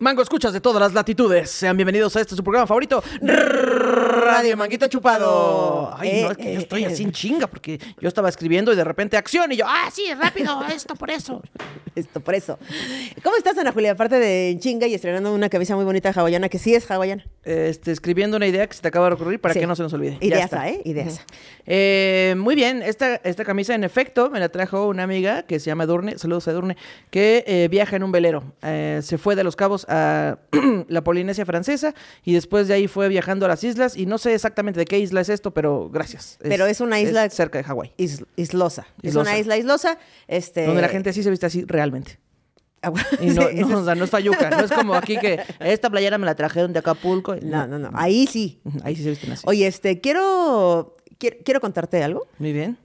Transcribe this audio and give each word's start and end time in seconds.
Mango 0.00 0.22
escuchas 0.22 0.54
de 0.54 0.62
todas 0.62 0.80
las 0.80 0.94
latitudes. 0.94 1.50
Sean 1.50 1.76
bienvenidos 1.76 2.16
a 2.16 2.22
este 2.22 2.34
su 2.34 2.42
programa 2.42 2.66
favorito, 2.66 3.04
Radio 4.30 4.56
Manguito 4.56 4.86
Chupado. 4.88 5.94
Ay, 5.96 6.22
no, 6.22 6.30
es 6.30 6.36
que 6.36 6.54
yo 6.54 6.60
estoy 6.60 6.84
así 6.84 7.02
en 7.02 7.12
chinga 7.12 7.46
porque 7.46 7.78
yo 8.00 8.08
estaba 8.08 8.28
escribiendo 8.28 8.72
y 8.72 8.76
de 8.76 8.84
repente 8.84 9.16
acción 9.16 9.50
y 9.52 9.56
yo, 9.56 9.64
ah, 9.68 9.88
sí, 9.92 10.04
rápido, 10.14 10.62
esto 10.74 10.94
por 10.94 11.10
eso. 11.10 11.42
Esto, 11.96 12.20
por 12.20 12.34
eso. 12.34 12.58
¿Cómo 13.22 13.36
estás, 13.36 13.58
Ana 13.58 13.72
Julia? 13.72 13.92
Aparte 13.92 14.18
de 14.18 14.56
chinga 14.60 14.86
y 14.86 14.94
estrenando 14.94 15.34
una 15.34 15.48
camisa 15.48 15.74
muy 15.74 15.84
bonita 15.84 16.12
hawaiana, 16.14 16.48
que 16.48 16.58
sí 16.58 16.74
es 16.74 16.88
hawaiana. 16.90 17.24
Este, 17.42 17.90
escribiendo 17.90 18.36
una 18.36 18.46
idea 18.46 18.66
que 18.66 18.74
se 18.74 18.82
te 18.82 18.88
acaba 18.88 19.08
de 19.08 19.14
ocurrir 19.14 19.40
para 19.40 19.54
Sí. 19.54 19.60
que 19.60 19.66
no 19.66 19.74
se 19.74 19.82
nos 19.82 19.92
olvide. 19.92 20.16
Ideasa. 20.20 20.68
¿eh? 20.68 20.80
Ideasa. 20.84 21.22
Eh, 21.66 22.34
muy 22.38 22.54
bien, 22.54 22.82
esta, 22.82 23.16
esta 23.16 23.44
camisa 23.44 23.74
en 23.74 23.84
efecto 23.84 24.30
me 24.30 24.38
la 24.40 24.48
trajo 24.50 24.86
una 24.86 25.02
amiga 25.02 25.42
que 25.42 25.58
se 25.58 25.66
llama 25.66 25.84
Edurne, 25.84 26.18
saludos 26.18 26.46
a 26.48 26.52
Edurne, 26.52 26.76
que 27.10 27.44
eh, 27.46 27.68
viaja 27.70 27.96
en 27.96 28.02
un 28.04 28.12
velero. 28.12 28.44
Eh, 28.62 29.00
se 29.02 29.18
fue 29.18 29.34
de 29.36 29.42
Los 29.44 29.56
Cabos 29.56 29.84
a 29.88 30.38
la 30.88 31.02
Polinesia 31.02 31.44
francesa 31.44 31.94
y 32.24 32.34
después 32.34 32.68
de 32.68 32.74
ahí 32.74 32.86
fue 32.88 33.08
viajando 33.08 33.46
a 33.46 33.48
las 33.48 33.64
islas 33.64 33.96
y 33.96 34.06
no 34.06 34.18
sé 34.20 34.32
exactamente 34.34 34.78
de 34.78 34.84
qué 34.86 35.00
isla 35.00 35.20
es 35.20 35.28
esto, 35.28 35.50
pero 35.52 35.90
gracias. 35.90 36.38
Pero 36.40 36.66
es 36.66 36.80
una 36.80 37.00
isla- 37.00 37.28
cerca 37.30 37.58
de 37.58 37.64
Hawái, 37.64 37.92
Is- 37.96 38.22
islosa. 38.36 38.86
Es 39.02 39.08
Islosa. 39.10 39.30
una 39.30 39.38
isla 39.40 39.56
islosa. 39.56 39.98
Este... 40.28 40.66
donde 40.66 40.82
la 40.82 40.88
gente 40.88 41.12
sí 41.12 41.24
se 41.24 41.30
viste 41.30 41.46
así 41.46 41.64
realmente. 41.66 42.20
Ah, 42.82 42.90
bueno, 42.90 43.06
Y 43.20 43.26
no, 43.26 43.32
sí, 43.48 43.56
no, 43.56 43.66
eso 43.68 43.78
o 43.80 43.84
sea, 43.84 43.94
no 43.96 44.04
es 44.04 44.10
fayuca, 44.10 44.50
no 44.50 44.64
es 44.64 44.70
como 44.72 44.94
aquí 44.94 45.18
que 45.18 45.40
esta 45.60 45.90
playera 45.90 46.16
me 46.18 46.26
la 46.26 46.34
trajeron 46.36 46.72
de 46.72 46.78
Acapulco. 46.78 47.34
es- 47.34 47.42
No, 47.42 47.66
no, 47.66 47.78
no. 47.78 47.90
Ahí 47.94 48.26
sí. 48.26 48.60
Ujú, 48.64 48.78
Ahí 48.84 48.94
sí 48.94 49.02
se 49.02 49.10
visten 49.10 49.32
así. 49.32 49.42
Oye, 49.46 49.66
este, 49.66 50.00
quiero, 50.00 50.96
quiero, 51.18 51.36
quiero 51.44 51.60
contarte 51.60 52.02
algo. 52.02 52.26
Muy 52.38 52.52
bien. 52.52 52.78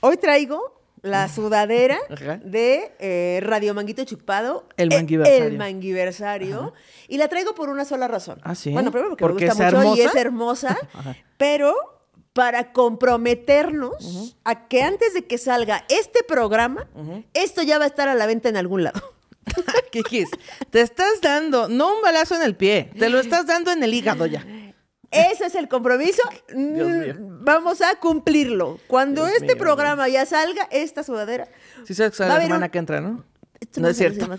Hoy 0.00 0.16
traigo 0.16 0.81
la 1.02 1.28
sudadera 1.28 1.98
Ajá. 2.10 2.40
de 2.42 2.92
eh, 2.98 3.40
Radio 3.42 3.74
Manguito 3.74 4.04
Chupado. 4.04 4.66
El 4.76 4.92
eh, 4.92 4.96
manguiversario. 4.96 5.44
El 5.44 5.58
manguiversario. 5.58 6.72
Y 7.08 7.18
la 7.18 7.28
traigo 7.28 7.54
por 7.54 7.68
una 7.68 7.84
sola 7.84 8.08
razón. 8.08 8.40
Ah, 8.42 8.54
¿sí? 8.54 8.70
Bueno, 8.70 8.90
primero 8.90 9.16
porque, 9.16 9.24
¿Porque 9.24 9.46
me 9.46 9.52
gusta 9.52 9.70
mucho 9.82 9.96
y 9.96 10.00
es 10.00 10.14
hermosa. 10.14 10.78
Ajá. 10.94 11.16
pero 11.36 11.74
para 12.32 12.72
comprometernos 12.72 14.36
a 14.44 14.66
que 14.66 14.82
antes 14.82 15.12
de 15.12 15.26
que 15.26 15.36
salga 15.36 15.84
este 15.90 16.22
programa, 16.22 16.88
esto 17.34 17.62
ya 17.62 17.76
va 17.78 17.84
a 17.84 17.88
estar 17.88 18.08
a 18.08 18.14
la 18.14 18.24
venta 18.24 18.48
en 18.48 18.56
algún 18.56 18.84
lado. 18.84 19.02
Kikis, 19.92 20.30
te 20.70 20.80
estás 20.80 21.20
dando, 21.20 21.68
no 21.68 21.94
un 21.94 22.00
balazo 22.00 22.34
en 22.36 22.42
el 22.42 22.56
pie, 22.56 22.90
te 22.98 23.10
lo 23.10 23.18
estás 23.18 23.46
dando 23.46 23.70
en 23.70 23.82
el 23.82 23.92
hígado 23.92 24.24
ya. 24.24 24.46
Ese 25.12 25.46
es 25.46 25.54
el 25.54 25.68
compromiso. 25.68 26.22
Dios 26.48 26.88
Mm, 26.88 26.98
mío. 27.00 27.14
Vamos 27.18 27.80
a 27.82 27.94
cumplirlo. 28.00 28.78
Cuando 28.86 29.24
Dios 29.26 29.36
este 29.42 29.54
mío, 29.54 29.58
programa 29.62 30.08
ya 30.08 30.24
salga, 30.26 30.66
esta 30.70 31.02
sudadera. 31.04 31.48
Sí 31.84 31.94
sabes 31.94 32.16
que 32.16 32.24
la 32.24 32.40
semana 32.40 32.66
un- 32.66 32.70
que 32.72 32.78
entra, 32.78 33.00
¿no? 33.00 33.24
Esto 33.60 33.80
No 33.80 33.88
es 33.88 33.96
cierto. 33.96 34.24
Eh, 34.34 34.38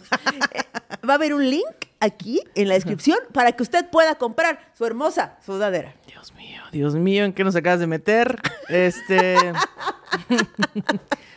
Va 1.08 1.14
a 1.14 1.16
haber 1.16 1.34
un 1.34 1.50
link 1.50 1.66
aquí 2.00 2.42
en 2.56 2.68
la 2.68 2.74
descripción 2.74 3.18
para 3.34 3.52
que 3.54 3.64
usted 3.64 3.90
pueda 3.90 4.16
comprar 4.16 4.60
su 4.78 4.86
hermosa 4.86 5.38
sudadera. 5.46 5.94
Dios 6.08 6.34
mío, 6.34 6.62
Dios 6.72 6.96
mío, 6.96 7.24
¿en 7.24 7.34
qué 7.34 7.44
nos 7.44 7.56
acabas 7.56 7.80
de 7.80 7.88
meter? 7.88 8.38
Este. 8.68 9.36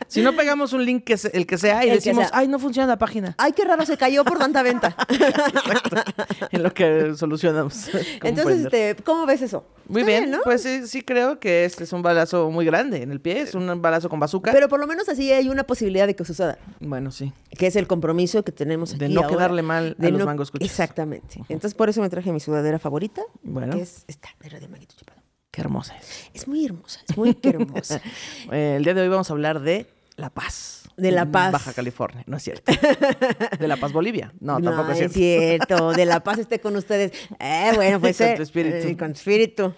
si 0.09 0.23
no 0.23 0.35
pegamos 0.35 0.73
un 0.73 0.85
link 0.85 1.05
que 1.05 1.17
se- 1.17 1.37
el 1.37 1.47
que 1.47 1.59
sea 1.59 1.85
y 1.85 1.89
El 1.91 1.97
decimos, 1.97 2.29
sea. 2.29 2.39
ay, 2.39 2.49
no 2.49 2.59
funciona 2.59 2.87
la 2.87 2.99
página. 2.99 3.35
Ay, 3.39 3.53
qué 3.53 3.65
raro, 3.65 3.85
se 3.87 3.97
cayó 3.97 4.25
por 4.25 4.39
tanta 4.39 4.63
venta. 4.63 4.97
en 6.51 6.63
lo 6.63 6.73
que 6.73 7.15
solucionamos. 7.17 7.89
¿Cómo 7.93 8.03
Entonces, 8.23 8.65
este, 8.65 8.97
¿cómo 9.03 9.27
ves 9.27 9.43
eso? 9.43 9.65
Muy 9.89 10.03
bien, 10.03 10.31
¿no? 10.31 10.39
pues 10.43 10.63
sí, 10.63 10.87
sí 10.89 11.03
creo 11.03 11.39
que 11.39 11.65
este 11.65 11.85
es 11.85 11.93
un 11.93 12.03
balazo 12.03 12.51
muy 12.51 12.65
grande 12.65 13.03
en 13.03 13.13
el 13.13 13.21
pie, 13.21 13.41
es 13.43 13.55
un 13.55 13.81
balazo 13.81 14.09
con 14.09 14.19
bazooka. 14.19 14.53
Pero 14.53 14.69
por 14.69 14.81
lo 14.81 14.87
menos 14.87 15.09
así 15.09 15.31
hay 15.33 15.49
una 15.49 15.65
posibilidad 15.65 16.07
de 16.07 16.17
que 16.17 16.25
suceda. 16.25 16.59
bueno, 16.81 17.11
sí. 17.13 17.33
Que 17.57 17.69
es 17.69 17.77
el 17.77 17.87
compromiso 17.87 18.43
que 18.45 18.53
tenemos 18.53 18.91
aquí 18.91 19.01
De 19.01 19.09
no 19.11 19.21
ahora, 19.23 19.35
quedarle 19.37 19.63
mal 19.63 19.97
a 19.99 20.03
de 20.03 20.11
los 20.11 20.21
no- 20.21 20.27
mangos 20.27 20.49
escuchas. 20.49 20.69
Exactamente. 20.69 21.37
Entonces, 21.49 21.75
por 21.75 21.89
eso 21.89 22.01
me 22.03 22.09
traje 22.11 22.33
mi 22.33 22.41
sudadera 22.41 22.79
favorita. 22.79 23.23
Bueno. 23.43 23.77
Que 23.77 23.83
es 23.83 24.05
esta, 24.09 24.29
de 24.41 24.49
Radio 24.49 24.69
Manguito 24.69 24.95
Chupado. 24.99 25.21
Qué 25.53 25.61
hermosa 25.63 25.97
es. 25.97 26.31
Es 26.35 26.49
muy 26.49 26.67
hermosa, 26.67 27.01
es 27.09 27.17
muy 27.17 27.39
hermosa. 27.43 28.03
El 28.51 28.85
día 28.85 28.93
de 28.93 29.01
hoy 29.03 29.09
vamos 29.09 29.31
a 29.31 29.33
hablar 29.33 29.61
de 29.61 29.87
La 30.17 30.31
Paz. 30.31 30.89
De 30.97 31.11
La 31.11 31.27
Paz. 31.31 31.53
Baja 31.53 31.73
California, 31.75 32.23
no 32.27 32.39
es 32.39 32.43
cierto. 32.43 32.73
De 33.61 33.69
La 33.69 33.77
Paz, 33.77 33.93
Bolivia. 33.93 34.33
No, 34.41 34.61
tampoco 34.61 34.93
es 34.93 35.01
es 35.01 35.13
cierto. 35.13 35.77
cierto. 35.77 35.93
De 35.93 36.07
la 36.07 36.21
paz 36.25 36.39
esté 36.39 36.59
con 36.59 36.75
ustedes. 36.75 37.13
Eh, 37.39 37.73
bueno, 37.75 38.01
pues. 38.01 38.17
Con 38.19 38.27
eh, 38.29 38.37
tu 38.37 38.43
espíritu. 38.43 38.77
eh, 38.89 38.97
con 38.97 39.13
tu 39.13 39.19
espíritu. 39.19 39.75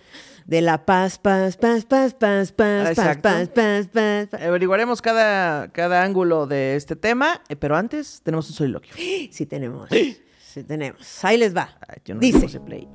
De 0.46 0.60
la 0.62 0.86
paz, 0.86 1.18
paz, 1.18 1.56
paz, 1.56 1.84
paz, 1.84 2.14
paz, 2.14 2.52
paz, 2.52 2.52
paz, 2.52 2.88
Exacto. 2.90 3.22
paz, 3.22 3.48
paz, 3.48 3.88
paz, 3.92 4.28
paz. 4.30 4.40
Averiguaremos 4.42 5.02
cada, 5.02 5.68
cada 5.72 6.02
ángulo 6.04 6.46
de 6.46 6.76
este 6.76 6.94
tema, 6.96 7.42
eh, 7.48 7.56
pero 7.56 7.76
antes 7.76 8.20
tenemos 8.22 8.48
un 8.48 8.54
soliloquio. 8.54 8.94
Sí 9.32 9.44
tenemos. 9.46 9.88
Sí 10.38 10.64
tenemos. 10.64 11.22
Ahí 11.24 11.36
les 11.36 11.54
va. 11.54 11.76
Ay, 11.86 11.98
yo 12.04 12.14
no 12.14 12.20
Dice. 12.20 12.58
play. 12.60 12.88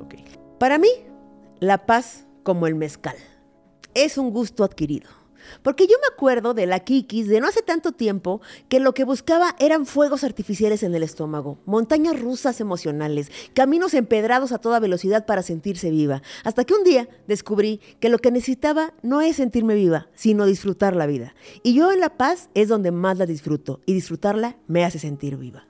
Para 0.60 0.78
mí, 0.80 0.90
la 1.60 1.86
paz, 1.86 2.26
como 2.42 2.66
el 2.68 2.74
mezcal, 2.76 3.16
es 3.94 4.18
un 4.18 4.32
gusto 4.32 4.64
adquirido. 4.64 5.10
Porque 5.62 5.88
yo 5.88 5.96
me 6.02 6.14
acuerdo 6.14 6.54
de 6.54 6.66
la 6.66 6.80
Kikis 6.80 7.28
de 7.28 7.40
no 7.40 7.48
hace 7.48 7.62
tanto 7.62 7.92
tiempo 7.92 8.42
que 8.70 8.80
lo 8.80 8.94
que 8.94 9.04
buscaba 9.04 9.56
eran 9.60 9.86
fuegos 9.86 10.24
artificiales 10.24 10.84
en 10.84 10.96
el 10.96 11.04
estómago, 11.04 11.60
montañas 11.66 12.20
rusas 12.20 12.60
emocionales, 12.62 13.32
caminos 13.54 13.94
empedrados 13.94 14.52
a 14.52 14.60
toda 14.60 14.80
velocidad 14.80 15.26
para 15.26 15.42
sentirse 15.42 15.90
viva. 15.90 16.22
Hasta 16.44 16.64
que 16.64 16.74
un 16.74 16.84
día 16.84 17.08
descubrí 17.28 17.82
que 18.00 18.10
lo 18.10 18.20
que 18.20 18.32
necesitaba 18.32 18.94
no 19.02 19.22
es 19.22 19.38
sentirme 19.38 19.76
viva, 19.76 20.08
sino 20.14 20.46
disfrutar 20.46 20.96
la 20.96 21.06
vida. 21.06 21.36
Y 21.64 21.74
yo 21.74 21.92
en 21.92 22.00
la 22.00 22.18
paz 22.18 22.50
es 22.54 22.68
donde 22.68 22.92
más 22.92 23.18
la 23.18 23.26
disfruto 23.26 23.82
y 23.86 23.94
disfrutarla 23.94 24.58
me 24.68 24.86
hace 24.86 25.00
sentir 25.00 25.38
viva. 25.38 25.66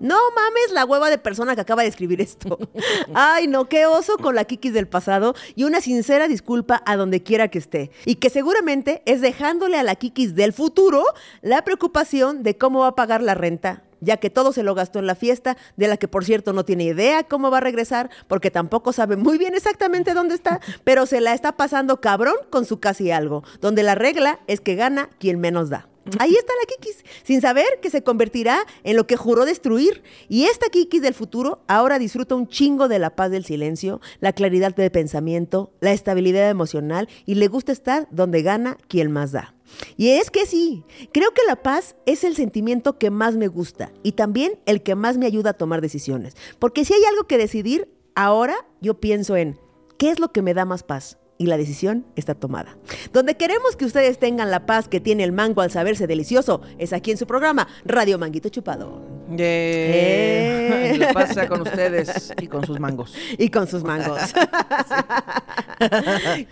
No 0.00 0.16
mames 0.34 0.72
la 0.72 0.84
hueva 0.84 1.10
de 1.10 1.18
persona 1.18 1.56
que 1.56 1.60
acaba 1.60 1.82
de 1.82 1.88
escribir 1.88 2.20
esto. 2.20 2.58
Ay, 3.14 3.48
no, 3.48 3.68
qué 3.68 3.86
oso 3.86 4.16
con 4.16 4.34
la 4.34 4.44
Kikis 4.44 4.72
del 4.72 4.86
pasado 4.86 5.34
y 5.56 5.64
una 5.64 5.80
sincera 5.80 6.28
disculpa 6.28 6.82
a 6.86 6.96
donde 6.96 7.22
quiera 7.22 7.48
que 7.48 7.58
esté. 7.58 7.90
Y 8.04 8.16
que 8.16 8.30
seguramente 8.30 9.02
es 9.06 9.20
dejándole 9.20 9.76
a 9.76 9.82
la 9.82 9.96
Kikis 9.96 10.34
del 10.34 10.52
futuro 10.52 11.04
la 11.42 11.62
preocupación 11.64 12.42
de 12.42 12.56
cómo 12.56 12.80
va 12.80 12.88
a 12.88 12.94
pagar 12.94 13.22
la 13.22 13.34
renta, 13.34 13.82
ya 14.00 14.18
que 14.18 14.30
todo 14.30 14.52
se 14.52 14.62
lo 14.62 14.74
gastó 14.74 15.00
en 15.00 15.06
la 15.06 15.16
fiesta, 15.16 15.56
de 15.76 15.88
la 15.88 15.96
que 15.96 16.06
por 16.06 16.24
cierto 16.24 16.52
no 16.52 16.64
tiene 16.64 16.84
idea 16.84 17.24
cómo 17.24 17.50
va 17.50 17.58
a 17.58 17.62
regresar, 17.62 18.10
porque 18.28 18.50
tampoco 18.50 18.92
sabe 18.92 19.16
muy 19.16 19.36
bien 19.36 19.54
exactamente 19.54 20.14
dónde 20.14 20.34
está, 20.34 20.60
pero 20.84 21.06
se 21.06 21.20
la 21.20 21.34
está 21.34 21.56
pasando 21.56 22.00
cabrón 22.00 22.36
con 22.50 22.64
su 22.64 22.78
casi 22.78 23.10
algo, 23.10 23.42
donde 23.60 23.82
la 23.82 23.94
regla 23.94 24.38
es 24.46 24.60
que 24.60 24.76
gana 24.76 25.10
quien 25.18 25.40
menos 25.40 25.70
da. 25.70 25.88
Ahí 26.18 26.34
está 26.34 26.52
la 26.60 26.66
Kikis, 26.66 27.04
sin 27.22 27.40
saber 27.40 27.66
que 27.82 27.90
se 27.90 28.02
convertirá 28.02 28.60
en 28.84 28.96
lo 28.96 29.06
que 29.06 29.16
juró 29.16 29.44
destruir. 29.44 30.02
Y 30.28 30.44
esta 30.44 30.68
Kikis 30.68 31.02
del 31.02 31.14
futuro 31.14 31.62
ahora 31.68 31.98
disfruta 31.98 32.34
un 32.34 32.48
chingo 32.48 32.88
de 32.88 32.98
la 32.98 33.16
paz 33.16 33.30
del 33.30 33.44
silencio, 33.44 34.00
la 34.20 34.32
claridad 34.32 34.74
de 34.74 34.90
pensamiento, 34.90 35.72
la 35.80 35.92
estabilidad 35.92 36.48
emocional 36.50 37.08
y 37.26 37.34
le 37.34 37.48
gusta 37.48 37.72
estar 37.72 38.08
donde 38.10 38.42
gana 38.42 38.76
quien 38.88 39.10
más 39.10 39.32
da. 39.32 39.54
Y 39.96 40.10
es 40.10 40.30
que 40.30 40.46
sí, 40.46 40.84
creo 41.12 41.32
que 41.32 41.42
la 41.46 41.56
paz 41.56 41.96
es 42.06 42.24
el 42.24 42.34
sentimiento 42.34 42.98
que 42.98 43.10
más 43.10 43.36
me 43.36 43.48
gusta 43.48 43.92
y 44.02 44.12
también 44.12 44.58
el 44.66 44.82
que 44.82 44.94
más 44.94 45.18
me 45.18 45.26
ayuda 45.26 45.50
a 45.50 45.54
tomar 45.54 45.80
decisiones. 45.80 46.36
Porque 46.58 46.84
si 46.84 46.94
hay 46.94 47.04
algo 47.04 47.24
que 47.24 47.38
decidir, 47.38 47.88
ahora 48.14 48.54
yo 48.80 49.00
pienso 49.00 49.36
en 49.36 49.58
qué 49.98 50.10
es 50.10 50.20
lo 50.20 50.32
que 50.32 50.42
me 50.42 50.54
da 50.54 50.64
más 50.64 50.82
paz 50.82 51.17
y 51.38 51.46
la 51.46 51.56
decisión 51.56 52.04
está 52.16 52.34
tomada. 52.34 52.76
Donde 53.12 53.36
queremos 53.36 53.76
que 53.76 53.84
ustedes 53.84 54.18
tengan 54.18 54.50
la 54.50 54.66
paz 54.66 54.88
que 54.88 55.00
tiene 55.00 55.24
el 55.24 55.32
mango 55.32 55.62
al 55.62 55.70
saberse 55.70 56.06
delicioso 56.06 56.60
es 56.78 56.92
aquí 56.92 57.12
en 57.12 57.16
su 57.16 57.26
programa 57.26 57.68
Radio 57.84 58.18
Manguito 58.18 58.48
Chupado. 58.48 59.00
Eh, 59.38 60.68
Eh. 60.70 60.98
La 60.98 61.12
pasa 61.12 61.48
con 61.48 61.62
ustedes 61.62 62.32
y 62.40 62.46
con 62.46 62.66
sus 62.66 62.80
mangos. 62.80 63.14
Y 63.38 63.50
con 63.50 63.68
sus 63.68 63.84
mangos. 63.84 64.18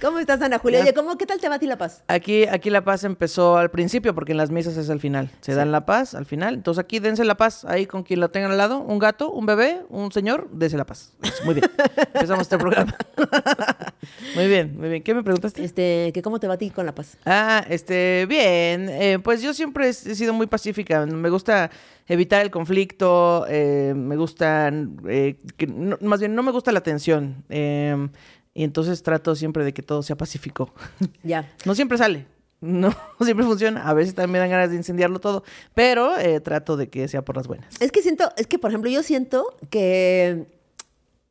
¿Cómo 0.01 0.19
estás, 0.19 0.41
Ana 0.43 0.59
Julia? 0.59 0.81
Oye, 0.81 0.95
¿cómo, 0.95 1.17
¿qué 1.19 1.27
tal 1.27 1.41
te 1.41 1.49
va 1.49 1.57
a 1.57 1.59
ti 1.59 1.67
la 1.67 1.79
paz? 1.79 2.05
Aquí, 2.09 2.47
aquí 2.47 2.71
la 2.71 2.85
paz 2.85 3.05
empezó 3.05 3.57
al 3.57 3.71
principio, 3.71 4.15
porque 4.15 4.33
en 4.33 4.39
las 4.39 4.51
misas 4.51 4.77
es 4.77 4.91
al 4.91 5.01
final. 5.01 5.31
Se 5.41 5.55
dan 5.55 5.73
la 5.73 5.87
paz 5.87 6.15
al 6.15 6.27
final. 6.27 6.55
Entonces 6.55 6.83
aquí 6.83 6.99
dense 6.99 7.25
la 7.25 7.37
paz 7.37 7.65
ahí 7.65 7.87
con 7.87 8.03
quien 8.03 8.21
lo 8.21 8.31
tengan 8.31 8.53
al 8.53 8.59
lado. 8.59 8.81
Un 8.81 8.99
gato, 8.99 9.31
un 9.31 9.47
bebé, 9.47 9.81
un 9.89 10.13
señor, 10.13 10.49
dense 10.53 10.77
la 10.77 10.87
paz. 10.87 11.13
Muy 11.45 11.55
bien. 11.55 11.71
Empezamos 12.15 12.43
este 12.43 12.59
programa. 12.59 12.95
muy 14.35 14.47
bien, 14.47 14.76
muy 14.77 14.89
bien. 14.89 15.03
¿Qué 15.03 15.15
me 15.15 15.23
preguntaste? 15.23 15.65
Este, 15.65 16.11
que 16.15 16.23
¿Cómo 16.23 16.39
te 16.39 16.47
va 16.49 16.55
a 16.55 16.59
ti 16.59 16.71
con 16.71 16.87
la 16.87 16.95
paz? 16.95 17.17
Ah, 17.25 17.65
este, 17.69 18.27
bien. 18.29 18.89
Eh, 18.89 19.19
pues 19.23 19.43
yo 19.43 19.53
siempre 19.55 19.89
he 19.89 19.93
sido 19.93 20.33
muy 20.33 20.47
pacífica. 20.47 21.05
Me 21.07 21.31
gusta 21.31 21.71
evitar 22.07 22.43
el 22.43 22.51
conflicto. 22.51 23.47
eh, 23.49 23.95
me 23.97 24.17
gusta, 24.17 24.71
eh, 25.09 25.37
que 25.57 25.67
no- 25.67 25.99
más 26.03 26.21
bien, 26.21 26.35
no 26.35 26.43
me 26.43 26.53
gusta 26.53 26.73
la 26.73 26.83
tensión. 26.83 27.45
eh, 27.49 28.09
y 28.55 28.65
entonces 28.65 29.03
trato 29.03 29.35
siempre 29.35 29.65
de 29.65 29.75
que 29.75 29.83
todo 29.83 30.03
sea 30.03 30.17
pacífico. 30.17 30.73
Ya. 31.23 31.51
No 31.65 31.75
siempre 31.75 31.99
sale. 31.99 32.27
No 32.63 32.91
siempre 33.21 33.45
funciona. 33.45 33.87
A 33.87 33.93
veces 33.93 34.15
también 34.15 34.43
dan 34.43 34.51
ganas 34.51 34.71
de 34.71 34.77
incendiarlo 34.77 35.19
todo. 35.21 35.45
Pero 35.75 36.13
trato 36.43 36.77
de 36.79 36.89
que 36.89 37.07
sea 37.09 37.23
por 37.23 37.37
las 37.37 37.47
buenas. 37.49 37.75
Es 37.81 37.93
que 37.93 38.01
siento, 38.03 38.31
es 38.39 38.47
que 38.47 38.59
por 38.59 38.71
ejemplo 38.71 38.91
yo 38.91 39.03
siento 39.03 39.45
que 39.69 40.47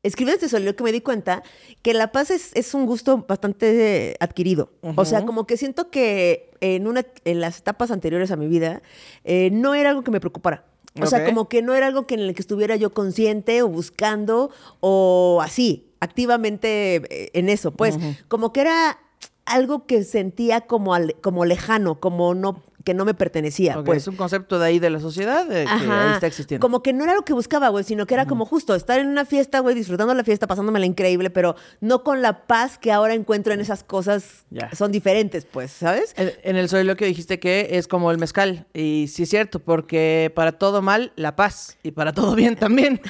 escribiendo 0.07 0.35
este 0.35 0.49
soliloquio 0.49 0.83
me 0.83 0.91
di 0.91 1.01
cuenta 1.01 1.43
que 1.81 1.93
la 1.93 2.11
paz 2.11 2.31
es, 2.31 2.51
es 2.53 2.73
un 2.73 2.85
gusto 2.85 3.25
bastante 3.27 4.11
eh, 4.11 4.15
adquirido. 4.19 4.71
O 4.95 5.05
sea, 5.05 5.25
como 5.25 5.45
que 5.47 5.57
siento 5.57 5.89
que 5.89 6.51
en, 6.61 6.87
una, 6.87 7.05
en 7.25 7.41
las 7.41 7.57
etapas 7.59 7.91
anteriores 7.91 8.31
a 8.31 8.35
mi 8.35 8.47
vida 8.47 8.81
eh, 9.23 9.49
no 9.51 9.75
era 9.75 9.89
algo 9.89 10.03
que 10.03 10.11
me 10.11 10.19
preocupara. 10.19 10.65
O 11.01 11.05
sea, 11.07 11.19
como 11.25 11.49
que 11.49 11.61
no 11.61 11.73
era 11.75 11.87
algo 11.87 12.07
que 12.07 12.13
en 12.13 12.21
el 12.21 12.33
que 12.33 12.41
estuviera 12.41 12.75
yo 12.77 12.93
consciente 12.93 13.61
o 13.61 13.67
buscando 13.67 14.49
o 14.79 15.41
así, 15.43 15.89
activamente 15.99 16.95
eh, 17.09 17.29
en 17.33 17.49
eso. 17.49 17.71
Pues 17.71 17.95
como 18.27 18.53
que 18.53 18.61
era 18.61 18.97
algo 19.45 19.85
que 19.85 20.03
sentía 20.03 20.61
como, 20.61 20.93
al- 20.93 21.15
como 21.21 21.45
lejano, 21.45 21.99
como 21.99 22.33
no, 22.33 22.63
que 22.85 22.93
no 22.93 23.03
me 23.03 23.13
pertenecía. 23.13 23.83
Pues. 23.83 24.03
es 24.03 24.07
un 24.07 24.15
concepto 24.15 24.59
de 24.59 24.67
ahí 24.67 24.79
de 24.79 24.89
la 24.89 24.99
sociedad 25.01 25.51
eh, 25.51 25.65
que 25.65 25.91
ahí 25.91 26.13
está 26.13 26.27
existiendo. 26.27 26.61
Como 26.61 26.81
que 26.81 26.93
no 26.93 27.03
era 27.03 27.13
lo 27.15 27.23
que 27.23 27.33
buscaba, 27.33 27.67
güey, 27.69 27.83
sino 27.83 28.05
que 28.05 28.13
era 28.13 28.25
como 28.25 28.45
justo 28.45 28.75
estar 28.75 28.99
en 28.99 29.07
una 29.07 29.25
fiesta, 29.25 29.59
güey, 29.59 29.75
disfrutando 29.75 30.13
la 30.13 30.23
fiesta, 30.23 30.47
pasándomela 30.47 30.85
increíble, 30.85 31.29
pero 31.29 31.55
no 31.81 32.03
con 32.03 32.21
la 32.21 32.45
paz 32.45 32.77
que 32.77 32.91
ahora 32.91 33.13
encuentro 33.13 33.53
en 33.53 33.59
esas 33.59 33.83
cosas. 33.83 34.45
Ya. 34.51 34.73
Son 34.73 34.91
diferentes, 34.91 35.45
pues, 35.45 35.71
¿sabes? 35.71 36.13
En, 36.15 36.31
en 36.43 36.55
el 36.55 36.69
soliloquio 36.69 37.07
dijiste 37.07 37.39
que 37.39 37.69
es 37.71 37.87
como 37.87 38.11
el 38.11 38.19
mezcal. 38.19 38.67
Y 38.73 39.07
sí 39.07 39.23
es 39.23 39.29
cierto, 39.29 39.59
porque 39.59 40.31
para 40.35 40.53
todo 40.53 40.81
mal, 40.81 41.11
la 41.15 41.35
paz. 41.35 41.77
Y 41.83 41.91
para 41.91 42.13
todo 42.13 42.35
bien 42.35 42.55
también. 42.55 43.01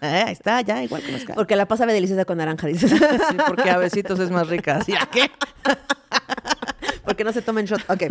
Eh, 0.00 0.24
Ahí 0.26 0.32
está, 0.32 0.60
ya, 0.60 0.82
igual 0.82 1.02
que 1.02 1.12
mezcal. 1.12 1.36
Porque 1.36 1.54
la 1.56 1.66
paz 1.66 1.78
sabe 1.78 1.92
deliciosa 1.92 2.24
con 2.24 2.38
naranja, 2.38 2.66
dices. 2.66 2.90
Sí, 3.30 3.36
porque 3.46 3.70
a 3.70 3.78
besitos 3.78 4.18
es 4.18 4.30
más 4.30 4.48
rica. 4.48 4.82
¿Sí? 4.82 4.92
¿A 4.92 5.06
qué? 5.06 5.30
Porque 7.04 7.24
no 7.24 7.32
se 7.32 7.42
tomen 7.42 7.66
shot. 7.66 7.82
Ok. 7.88 8.04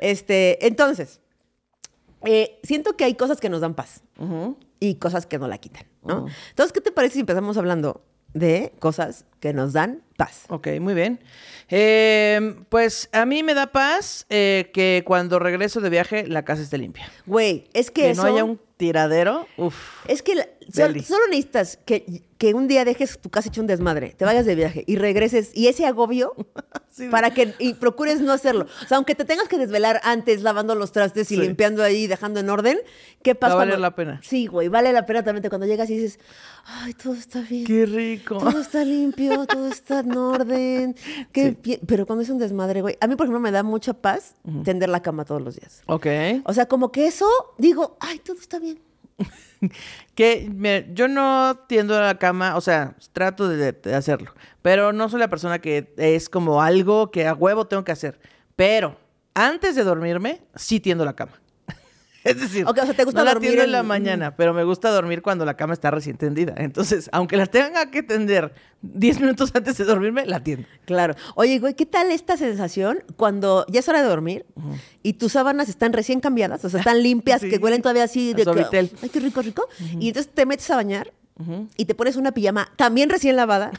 Este, 0.00 0.66
entonces, 0.66 1.20
eh, 2.24 2.58
siento 2.62 2.96
que 2.96 3.04
hay 3.04 3.14
cosas 3.14 3.40
que 3.40 3.48
nos 3.48 3.60
dan 3.60 3.74
paz 3.74 4.02
y 4.80 4.96
cosas 4.96 5.26
que 5.26 5.38
no 5.38 5.48
la 5.48 5.58
quitan, 5.58 5.86
¿no? 6.02 6.26
Entonces, 6.50 6.72
¿qué 6.72 6.80
te 6.80 6.92
parece 6.92 7.14
si 7.14 7.20
empezamos 7.20 7.56
hablando 7.56 8.04
de 8.32 8.72
cosas 8.80 9.26
que 9.44 9.52
nos 9.52 9.74
dan 9.74 10.00
paz? 10.16 10.44
Ok, 10.48 10.68
muy 10.80 10.94
bien. 10.94 11.20
Eh, 11.68 12.54
pues 12.70 13.10
a 13.12 13.26
mí 13.26 13.42
me 13.42 13.52
da 13.52 13.66
paz 13.66 14.24
eh, 14.30 14.70
que 14.72 15.02
cuando 15.06 15.38
regreso 15.38 15.82
de 15.82 15.90
viaje 15.90 16.26
la 16.26 16.46
casa 16.46 16.62
esté 16.62 16.78
limpia. 16.78 17.10
Güey, 17.26 17.68
es 17.74 17.90
que, 17.90 18.02
Que, 18.02 18.10
eso... 18.12 18.22
no 18.22 18.28
haya 18.32 18.42
un 18.44 18.58
tiradero. 18.78 19.46
Uf. 19.58 19.74
Es 20.08 20.22
que 20.22 20.34
la- 20.34 20.44
sol- 20.72 20.94
Deli. 20.94 21.02
solo 21.02 21.26
necesitas 21.28 21.78
que, 21.84 22.22
que 22.38 22.54
un 22.54 22.68
día 22.68 22.84
dejes 22.86 23.18
tu 23.20 23.28
casa 23.30 23.48
hecho 23.50 23.60
un 23.60 23.66
desmadre, 23.66 24.14
te 24.16 24.24
vayas 24.24 24.46
de 24.46 24.54
viaje 24.54 24.82
y 24.86 24.96
regreses 24.96 25.50
y 25.54 25.68
ese 25.68 25.84
agobio 25.86 26.34
Sí. 26.90 27.08
para 27.08 27.30
que 27.34 27.54
y 27.58 27.74
procures 27.74 28.20
no 28.20 28.32
hacerlo. 28.32 28.66
O 28.84 28.86
sea, 28.86 28.96
aunque 28.98 29.14
te 29.16 29.24
tengas 29.24 29.48
que 29.48 29.58
desvelar 29.58 30.00
antes 30.04 30.42
lavando 30.42 30.74
los 30.76 30.92
trastes 30.92 31.30
y 31.32 31.34
Sí. 31.34 31.40
limpiando 31.40 31.82
ahí, 31.82 32.06
dejando 32.06 32.38
en 32.40 32.48
orden, 32.50 32.78
¿qué 33.22 33.34
pasa? 33.34 33.54
Va 33.56 33.62
a 33.62 33.64
valer 33.64 33.74
cuando- 33.74 33.82
la 33.82 33.94
pena. 33.96 34.20
Sí, 34.22 34.46
güey, 34.46 34.68
vale 34.68 34.92
la 34.92 35.04
pena 35.04 35.24
también 35.24 35.48
cuando 35.48 35.66
llegas 35.66 35.90
y 35.90 35.96
dices, 35.98 36.20
ay, 36.64 36.94
todo 36.94 37.14
está 37.14 37.40
bien. 37.40 37.64
Qué 37.64 37.84
rico. 37.86 38.38
Todo 38.38 38.60
está 38.60 38.84
limpio, 38.84 39.33
todo 39.46 39.68
está 39.68 40.00
en 40.00 40.16
orden. 40.16 40.96
Qué 41.32 41.56
Sí. 41.62 41.80
Pero 41.86 42.06
cuando 42.06 42.22
es 42.22 42.30
un 42.30 42.38
desmadre, 42.38 42.80
güey. 42.80 42.96
A 43.00 43.06
mí, 43.06 43.16
por 43.16 43.26
ejemplo, 43.26 43.40
me 43.40 43.50
da 43.50 43.62
mucha 43.62 43.92
paz 43.94 44.34
tender 44.64 44.88
la 44.88 45.02
cama 45.02 45.24
todos 45.24 45.42
los 45.42 45.56
días. 45.56 45.82
Ok. 45.86 46.06
O 46.44 46.52
sea, 46.52 46.66
como 46.66 46.90
que 46.92 47.06
eso, 47.06 47.26
digo, 47.58 47.96
ay, 48.00 48.18
todo 48.18 48.38
está 48.38 48.58
bien. 48.58 48.80
Que 50.14 50.48
mira, 50.54 50.84
yo 50.92 51.08
no 51.08 51.58
tiendo 51.66 51.96
a 51.96 52.00
la 52.00 52.18
cama, 52.18 52.56
o 52.56 52.60
sea, 52.60 52.94
trato 53.12 53.48
de, 53.48 53.72
de 53.72 53.94
hacerlo, 53.94 54.32
pero 54.62 54.92
no 54.92 55.08
soy 55.08 55.18
la 55.18 55.28
persona 55.28 55.58
que 55.58 55.92
es 55.96 56.28
como 56.28 56.62
algo 56.62 57.10
que 57.10 57.26
a 57.26 57.34
huevo 57.34 57.66
tengo 57.66 57.82
que 57.82 57.92
hacer. 57.92 58.20
Pero 58.54 58.96
antes 59.34 59.74
de 59.74 59.82
dormirme, 59.82 60.42
sí 60.54 60.78
tiendo 60.80 61.04
la 61.04 61.14
cama. 61.14 61.40
Es 62.34 62.40
decir, 62.40 62.64
o 62.66 62.74
sea, 62.74 62.94
¿te 62.94 63.04
gusta 63.04 63.20
no 63.20 63.24
la 63.26 63.32
dormir 63.34 63.50
tiendo 63.50 63.62
en 63.64 63.68
en- 63.68 63.72
la 63.72 63.82
mañana, 63.82 64.34
pero 64.36 64.54
me 64.54 64.64
gusta 64.64 64.90
dormir 64.90 65.20
cuando 65.20 65.44
la 65.44 65.54
cama 65.56 65.74
está 65.74 65.90
recién 65.90 66.16
tendida. 66.16 66.54
Entonces, 66.56 67.10
aunque 67.12 67.36
la 67.36 67.46
tenga 67.46 67.90
que 67.90 68.02
tender 68.02 68.54
10 68.80 69.20
minutos 69.20 69.50
antes 69.54 69.76
de 69.76 69.84
dormirme, 69.84 70.24
la 70.26 70.40
tiendo. 70.42 70.66
Claro. 70.86 71.14
Oye, 71.34 71.58
güey, 71.58 71.74
¿qué 71.74 71.84
tal 71.86 72.10
esta 72.10 72.36
sensación 72.38 73.04
cuando 73.16 73.66
ya 73.68 73.80
es 73.80 73.88
hora 73.88 74.02
de 74.02 74.08
dormir 74.08 74.46
y 75.02 75.14
tus 75.14 75.32
sábanas 75.32 75.68
están 75.68 75.92
recién 75.92 76.20
cambiadas? 76.20 76.64
O 76.64 76.70
sea, 76.70 76.80
están 76.80 77.02
limpias, 77.02 77.40
Sí. 77.42 77.50
que 77.50 77.58
huelen 77.58 77.82
todavía 77.82 78.04
así 78.04 78.32
de 78.32 78.44
que, 78.44 78.76
ay, 79.02 79.08
qué 79.10 79.20
rico, 79.20 79.42
rico. 79.42 79.68
Y 80.00 80.08
entonces 80.08 80.32
te 80.32 80.46
metes 80.46 80.70
a 80.70 80.76
bañar 80.76 81.12
y 81.76 81.84
te 81.84 81.94
pones 81.94 82.16
una 82.16 82.32
pijama 82.32 82.70
también 82.76 83.10
recién 83.10 83.36
lavada. 83.36 83.70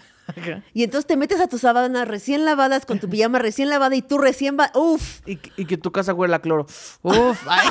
Y 0.74 0.84
entonces 0.84 1.06
te 1.06 1.18
metes 1.18 1.40
a 1.40 1.48
tus 1.48 1.62
sábanas 1.62 2.08
recién 2.08 2.46
lavadas 2.46 2.86
con 2.86 3.00
tu 3.00 3.10
pijama 3.10 3.38
recién 3.40 3.70
lavada 3.70 3.96
y 3.96 4.02
tú 4.02 4.18
recién 4.18 4.58
va, 4.60 4.72
uf, 4.74 5.20
Y, 5.28 5.40
y 5.56 5.66
que 5.66 5.78
tu 5.78 5.92
casa 5.92 6.14
huele 6.14 6.36
a 6.36 6.40
cloro. 6.40 6.66
Uf, 7.04 7.40
ay. 7.48 7.68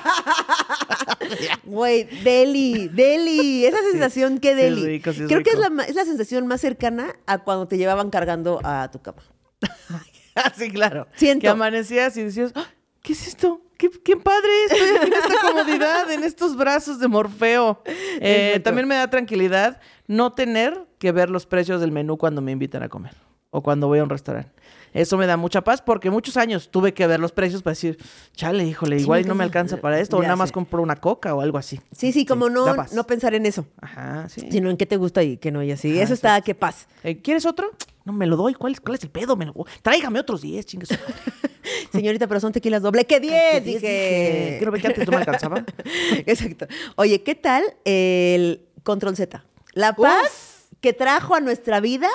güey, 1.64 2.04
deli, 2.22 2.88
deli, 2.88 3.66
esa 3.66 3.78
sensación 3.90 4.38
qué 4.38 4.54
sí 4.54 4.60
es 4.60 4.64
deli. 4.64 4.86
rico, 4.86 5.12
sí 5.12 5.22
es 5.22 5.28
Creo 5.28 5.42
que 5.42 5.50
es 5.50 5.58
la, 5.58 5.84
es 5.84 5.94
la 5.94 6.04
sensación 6.04 6.46
más 6.46 6.60
cercana 6.60 7.14
a 7.26 7.38
cuando 7.38 7.66
te 7.68 7.76
llevaban 7.76 8.10
cargando 8.10 8.60
a 8.62 8.90
tu 8.90 9.00
cama. 9.02 9.22
sí, 10.56 10.70
claro. 10.70 11.06
Siento. 11.16 11.42
Que 11.42 11.48
amanecías 11.48 12.16
y 12.16 12.22
decías, 12.22 12.52
"Ah, 12.54 12.66
¿qué 13.02 13.12
es 13.14 13.26
esto? 13.26 13.60
¿Qué, 13.76 13.90
qué 13.90 14.16
padre 14.16 14.48
estoy 14.70 14.96
aquí 14.96 15.06
en 15.08 15.12
esta 15.14 15.40
comodidad, 15.40 16.10
en 16.12 16.22
estos 16.22 16.56
brazos 16.56 17.00
de 17.00 17.08
Morfeo. 17.08 17.82
Eh, 18.20 18.60
también 18.62 18.86
me 18.86 18.94
da 18.94 19.10
tranquilidad 19.10 19.80
no 20.06 20.32
tener 20.32 20.86
que 20.98 21.12
ver 21.12 21.30
los 21.30 21.46
precios 21.46 21.80
del 21.80 21.92
menú 21.92 22.16
cuando 22.18 22.40
me 22.40 22.52
invitan 22.52 22.82
a 22.82 22.88
comer 22.88 23.14
o 23.50 23.62
cuando 23.62 23.86
voy 23.86 24.00
a 24.00 24.02
un 24.02 24.10
restaurante. 24.10 24.50
Eso 24.92 25.16
me 25.16 25.26
da 25.26 25.36
mucha 25.36 25.62
paz 25.62 25.80
porque 25.82 26.10
muchos 26.10 26.36
años 26.36 26.70
tuve 26.70 26.92
que 26.94 27.06
ver 27.06 27.18
los 27.20 27.32
precios 27.32 27.62
para 27.62 27.72
decir, 27.72 27.98
chale, 28.32 28.64
híjole, 28.64 28.98
igual 29.00 29.22
y 29.22 29.24
no 29.24 29.34
me 29.34 29.42
alcanza 29.44 29.76
para 29.76 29.98
esto, 30.00 30.16
o 30.18 30.22
nada 30.22 30.36
más 30.36 30.52
compro 30.52 30.82
una 30.82 30.96
coca 30.96 31.34
o 31.34 31.40
algo 31.40 31.58
así. 31.58 31.80
Sí, 31.92 32.12
sí, 32.12 32.24
como 32.26 32.48
no, 32.50 32.74
no 32.92 33.06
pensar 33.06 33.34
en 33.34 33.46
eso. 33.46 33.66
Ajá, 33.80 34.28
sí. 34.28 34.46
sino 34.50 34.70
en 34.70 34.76
qué 34.76 34.86
te 34.86 34.96
gusta 34.96 35.22
y 35.22 35.36
qué 35.36 35.50
no, 35.52 35.62
y 35.62 35.70
así. 35.72 35.92
Ajá, 35.92 36.02
Eso 36.02 36.14
está, 36.14 36.40
qué 36.42 36.54
paz. 36.54 36.86
Eh, 37.02 37.16
¿Quieres 37.20 37.46
otro? 37.46 37.70
No, 38.04 38.12
me 38.12 38.26
lo 38.26 38.36
doy. 38.36 38.54
¿Cuál 38.54 38.72
es, 38.74 38.80
cuál 38.80 38.96
es 38.96 39.02
el 39.04 39.10
pedo? 39.10 39.36
Me 39.36 39.46
lo- 39.46 39.54
Tráigame 39.82 40.20
otros 40.20 40.42
10, 40.42 40.66
chingues. 40.66 40.88
Señorita, 41.92 42.26
pero 42.26 42.40
son 42.40 42.52
tequilas 42.52 42.82
doble. 42.82 43.04
¡Qué 43.04 43.20
10! 43.20 43.32
diez, 43.32 43.64
Dije. 43.64 43.78
dije. 43.80 44.56
¿Qué 44.58 44.64
no 44.64 44.70
ve 44.72 44.80
que 44.80 44.86
antes 44.88 45.06
no 45.06 45.12
me 45.12 45.18
alcanzaba? 45.18 45.64
Exacto. 46.26 46.66
Oye, 46.96 47.22
¿qué 47.22 47.34
tal 47.34 47.62
el 47.84 48.62
control 48.82 49.16
Z? 49.16 49.44
La 49.74 49.94
paz 49.94 50.68
que 50.80 50.92
trajo 50.92 51.34
a 51.34 51.40
nuestra 51.40 51.80
vida 51.80 52.08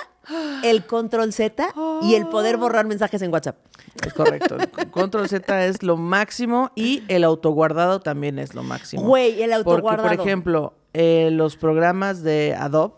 el 0.63 0.85
control 0.85 1.33
Z 1.33 1.73
y 2.03 2.15
el 2.15 2.27
poder 2.27 2.57
borrar 2.57 2.85
mensajes 2.85 3.21
en 3.21 3.31
WhatsApp. 3.33 3.57
Es 4.05 4.13
correcto. 4.13 4.57
El 4.77 4.91
Control 4.91 5.27
Z 5.27 5.65
es 5.65 5.83
lo 5.83 5.97
máximo 5.97 6.71
y 6.75 7.03
el 7.07 7.23
autoguardado 7.23 7.99
también 7.99 8.39
es 8.39 8.53
lo 8.53 8.63
máximo. 8.63 9.01
Güey, 9.03 9.41
el 9.41 9.49
Porque, 9.49 9.55
autoguardado. 9.71 10.09
por 10.09 10.19
ejemplo, 10.19 10.73
eh, 10.93 11.29
los 11.31 11.57
programas 11.57 12.23
de 12.23 12.55
Adobe, 12.57 12.93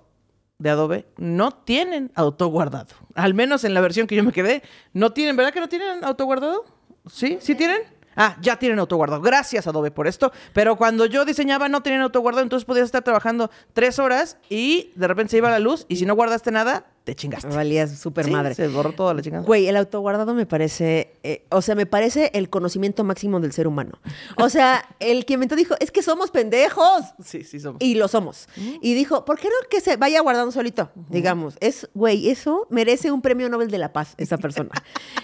de 0.60 0.70
Adobe, 0.70 1.06
no 1.18 1.52
tienen 1.52 2.12
autoguardado. 2.16 2.94
Al 3.16 3.34
menos 3.34 3.64
en 3.64 3.74
la 3.74 3.82
versión 3.82 4.08
que 4.08 4.16
yo 4.16 4.24
me 4.24 4.32
quedé, 4.32 4.62
no 4.94 5.12
tienen. 5.12 5.36
¿Verdad 5.36 5.54
que 5.54 5.60
no 5.60 5.70
tienen 5.70 6.04
autoguardado? 6.04 6.66
¿Sí? 7.10 7.38
¿Sí 7.42 7.56
tienen? 7.56 7.82
Ah, 8.24 8.38
ya 8.40 8.60
tienen 8.60 8.78
autoguardado. 8.78 9.20
Gracias, 9.20 9.66
Adobe, 9.66 9.90
por 9.90 10.06
esto. 10.06 10.32
Pero 10.54 10.76
cuando 10.76 11.08
yo 11.08 11.26
diseñaba 11.26 11.70
no 11.70 11.82
tenían 11.82 12.04
autoguardado, 12.04 12.44
entonces 12.44 12.66
podías 12.66 12.86
estar 12.86 13.02
trabajando 13.02 13.50
tres 13.74 13.98
horas 13.98 14.38
y 14.48 14.92
de 14.96 15.08
repente 15.08 15.32
se 15.32 15.38
iba 15.38 15.50
la 15.50 15.58
luz 15.58 15.88
y 15.90 15.96
si 15.96 16.06
no 16.06 16.14
guardaste 16.14 16.52
nada, 16.52 16.86
te 17.04 17.16
chingaste. 17.16 17.48
Valías 17.56 17.98
súper 17.98 18.26
Sí, 18.26 18.32
madre. 18.32 18.54
Se 18.54 18.68
borró 18.68 18.92
toda 18.94 19.14
la 19.14 19.22
chingada. 19.22 19.44
Güey, 19.44 19.68
el 19.68 19.76
autoguardado 19.76 20.34
me 20.36 20.46
parece, 20.46 21.14
eh, 21.24 21.46
o 21.50 21.62
sea, 21.62 21.74
me 21.76 21.86
parece 21.88 22.30
el 22.34 22.50
conocimiento 22.50 23.04
máximo 23.04 23.40
del 23.40 23.52
ser 23.54 23.68
humano. 23.68 24.00
O 24.38 24.50
sea, 24.50 24.84
el 25.00 25.26
que 25.26 25.34
inventó 25.34 25.56
dijo, 25.56 25.76
es 25.80 25.92
que 25.92 26.04
somos 26.04 26.30
pendejos. 26.32 27.02
Sí, 27.24 27.44
sí, 27.44 27.60
somos. 27.60 27.82
Y 27.82 27.96
lo 27.96 28.08
somos. 28.08 28.48
Y 28.82 28.94
dijo, 28.94 29.26
¿por 29.26 29.40
qué 29.40 29.48
no 29.48 29.56
que 29.70 29.82
se 29.82 29.98
vaya 29.98 30.22
guardando 30.22 30.52
solito? 30.52 30.92
Digamos, 31.10 31.56
es, 31.60 31.90
güey, 31.94 32.30
eso 32.30 32.68
merece 32.70 33.12
un 33.12 33.22
premio 33.22 33.50
Nobel 33.50 33.72
de 33.72 33.78
la 33.80 33.94
Paz, 33.94 34.14
esa 34.18 34.38
persona. 34.40 34.70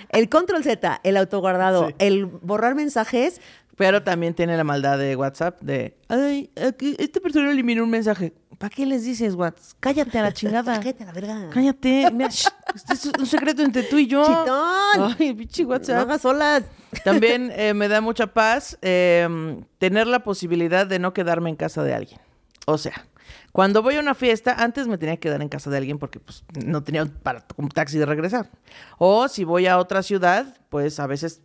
el 0.09 0.29
control 0.29 0.63
Z, 0.63 0.99
el 1.03 1.17
autoguardado, 1.17 1.87
Sí. 1.89 1.95
el 1.99 2.25
borrar 2.25 2.73
mensajes. 2.75 3.39
Pero 3.77 4.01
también 4.03 4.33
tiene 4.33 4.57
la 4.57 4.63
maldad 4.63 4.97
de 4.97 5.15
WhatsApp 5.15 5.61
de, 5.61 5.95
ay, 6.07 6.49
aquí 6.67 6.95
esta 6.97 7.19
persona 7.19 7.51
eliminó 7.51 7.83
un 7.83 7.91
mensaje. 7.91 8.33
¿Para 8.57 8.71
qué 8.73 8.87
les 8.87 9.05
dices, 9.05 9.35
WhatsApp? 9.35 9.77
Cállate 9.79 10.17
a 10.17 10.23
la 10.23 10.33
chingada. 10.33 10.73
Cállate 10.79 11.03
a 11.03 11.05
la 11.05 11.11
verga. 11.13 11.49
Cállate. 11.53 12.09
Mira, 12.11 12.29
shh, 12.29 12.47
este 12.73 12.93
es 12.93 13.05
un 13.05 13.27
secreto 13.27 13.61
entre 13.61 13.83
tú 13.83 13.99
y 13.99 14.07
yo. 14.07 14.23
Chitón. 14.25 15.15
Ay, 15.19 15.33
pinche 15.35 15.61
No 15.61 15.69
WhatsApp. 15.69 15.99
hagas 15.99 16.21
solas. 16.21 16.63
También 17.03 17.51
eh, 17.53 17.75
me 17.75 17.87
da 17.87 18.01
mucha 18.01 18.25
paz 18.25 18.79
eh, 18.81 19.61
tener 19.77 20.07
la 20.07 20.23
posibilidad 20.23 20.87
de 20.87 20.97
no 20.97 21.13
quedarme 21.13 21.51
en 21.51 21.55
casa 21.55 21.83
de 21.83 21.93
alguien. 21.93 22.19
O 22.65 22.79
sea, 22.79 23.05
cuando 23.51 23.83
voy 23.83 23.95
a 23.95 23.99
una 23.99 24.15
fiesta, 24.15 24.55
antes 24.57 24.87
me 24.87 24.97
tenía 24.97 25.15
que 25.15 25.21
quedar 25.21 25.41
en 25.43 25.49
casa 25.49 25.69
de 25.69 25.77
alguien 25.77 25.99
porque 25.99 26.19
pues, 26.19 26.43
no 26.65 26.83
tenía 26.83 27.05
para 27.05 27.45
un 27.57 27.69
taxi 27.69 27.99
de 27.99 28.05
regresar. 28.07 28.49
O 28.97 29.27
si 29.27 29.43
voy 29.43 29.67
a 29.67 29.77
otra 29.77 30.01
ciudad, 30.01 30.57
pues 30.69 30.99
a 30.99 31.07
veces 31.07 31.41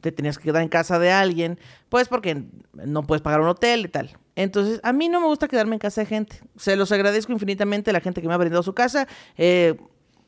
te 0.00 0.12
tenías 0.12 0.38
que 0.38 0.44
quedar 0.44 0.62
en 0.62 0.68
casa 0.68 0.98
de 0.98 1.10
alguien, 1.10 1.58
pues 1.88 2.08
porque 2.08 2.44
no 2.72 3.02
puedes 3.02 3.22
pagar 3.22 3.40
un 3.40 3.48
hotel 3.48 3.84
y 3.86 3.88
tal. 3.88 4.16
Entonces, 4.36 4.80
a 4.82 4.92
mí 4.92 5.08
no 5.08 5.20
me 5.20 5.26
gusta 5.26 5.48
quedarme 5.48 5.74
en 5.74 5.78
casa 5.80 6.00
de 6.02 6.06
gente. 6.06 6.40
Se 6.56 6.76
los 6.76 6.90
agradezco 6.92 7.32
infinitamente 7.32 7.90
a 7.90 7.92
la 7.92 8.00
gente 8.00 8.22
que 8.22 8.28
me 8.28 8.34
ha 8.34 8.38
brindado 8.38 8.62
su 8.62 8.74
casa. 8.74 9.06
Eh, 9.36 9.76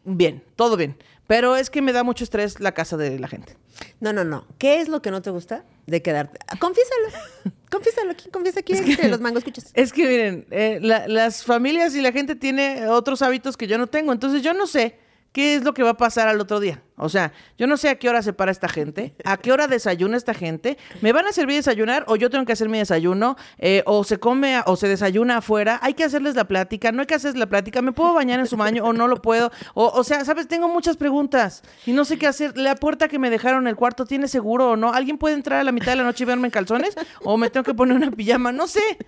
bien, 0.04 0.42
todo 0.56 0.76
bien. 0.76 0.96
Pero 1.26 1.56
es 1.56 1.70
que 1.70 1.80
me 1.80 1.92
da 1.94 2.02
mucho 2.04 2.22
estrés 2.22 2.60
la 2.60 2.72
casa 2.72 2.98
de 2.98 3.18
la 3.18 3.28
gente. 3.28 3.56
No, 4.00 4.12
no, 4.12 4.24
no. 4.24 4.46
¿Qué 4.58 4.80
es 4.82 4.88
lo 4.88 5.00
que 5.00 5.10
no 5.10 5.22
te 5.22 5.30
gusta 5.30 5.64
de 5.86 6.02
quedarte? 6.02 6.38
Ah, 6.48 6.58
Confiésalo. 6.58 7.08
Confiésalo 7.70 8.10
aquí, 8.12 8.28
confiesa 8.30 8.60
aquí 8.60 8.72
entre 8.74 9.08
los 9.08 9.20
mangos, 9.20 9.38
escuchas. 9.38 9.70
Es 9.74 9.92
que 9.92 10.06
miren, 10.06 10.46
eh, 10.50 10.78
la- 10.82 11.08
las 11.08 11.42
familias 11.44 11.94
y 11.96 12.02
la 12.02 12.12
gente 12.12 12.36
tiene 12.36 12.86
otros 12.88 13.20
hábitos 13.22 13.56
que 13.56 13.66
yo 13.66 13.78
no 13.78 13.86
tengo. 13.88 14.12
Entonces 14.12 14.42
yo 14.42 14.52
no 14.54 14.66
sé 14.68 14.96
qué 15.34 15.56
es 15.56 15.64
lo 15.64 15.74
que 15.74 15.82
va 15.82 15.90
a 15.90 15.96
pasar 15.96 16.28
al 16.28 16.40
otro 16.40 16.60
día. 16.60 16.80
O 16.96 17.08
sea, 17.08 17.32
yo 17.58 17.66
no 17.66 17.76
sé 17.76 17.88
a 17.88 17.96
qué 17.96 18.08
hora 18.08 18.22
se 18.22 18.32
para 18.32 18.52
esta 18.52 18.68
gente, 18.68 19.16
a 19.24 19.36
qué 19.36 19.50
hora 19.50 19.66
desayuna 19.66 20.16
esta 20.16 20.32
gente. 20.32 20.78
¿Me 21.00 21.12
van 21.12 21.26
a 21.26 21.32
servir 21.32 21.56
desayunar 21.56 22.04
o 22.06 22.14
yo 22.14 22.30
tengo 22.30 22.44
que 22.44 22.52
hacer 22.52 22.68
mi 22.68 22.78
desayuno? 22.78 23.36
Eh, 23.58 23.82
o 23.84 24.04
se 24.04 24.20
come 24.20 24.62
o 24.64 24.76
se 24.76 24.86
desayuna 24.86 25.38
afuera. 25.38 25.80
Hay 25.82 25.94
que 25.94 26.04
hacerles 26.04 26.36
la 26.36 26.44
plática, 26.44 26.92
no 26.92 27.00
hay 27.00 27.06
que 27.06 27.16
hacerles 27.16 27.40
la 27.40 27.46
plática. 27.46 27.82
¿Me 27.82 27.90
puedo 27.90 28.14
bañar 28.14 28.38
en 28.38 28.46
su 28.46 28.56
baño 28.56 28.84
o 28.84 28.92
no 28.92 29.08
lo 29.08 29.20
puedo? 29.20 29.50
O, 29.74 29.88
o 29.88 30.04
sea, 30.04 30.24
¿sabes? 30.24 30.46
Tengo 30.46 30.68
muchas 30.68 30.96
preguntas 30.96 31.64
y 31.84 31.92
no 31.92 32.04
sé 32.04 32.16
qué 32.16 32.28
hacer. 32.28 32.56
La 32.56 32.76
puerta 32.76 33.08
que 33.08 33.18
me 33.18 33.28
dejaron 33.28 33.64
en 33.64 33.68
el 33.68 33.76
cuarto 33.76 34.06
tiene 34.06 34.28
seguro 34.28 34.70
o 34.70 34.76
no. 34.76 34.92
¿Alguien 34.92 35.18
puede 35.18 35.34
entrar 35.34 35.58
a 35.58 35.64
la 35.64 35.72
mitad 35.72 35.90
de 35.90 35.96
la 35.96 36.04
noche 36.04 36.22
y 36.22 36.26
verme 36.28 36.46
en 36.46 36.52
calzones? 36.52 36.94
¿O 37.24 37.36
me 37.36 37.50
tengo 37.50 37.64
que 37.64 37.74
poner 37.74 37.96
una 37.96 38.12
pijama? 38.12 38.52
No 38.52 38.68
sé. 38.68 38.98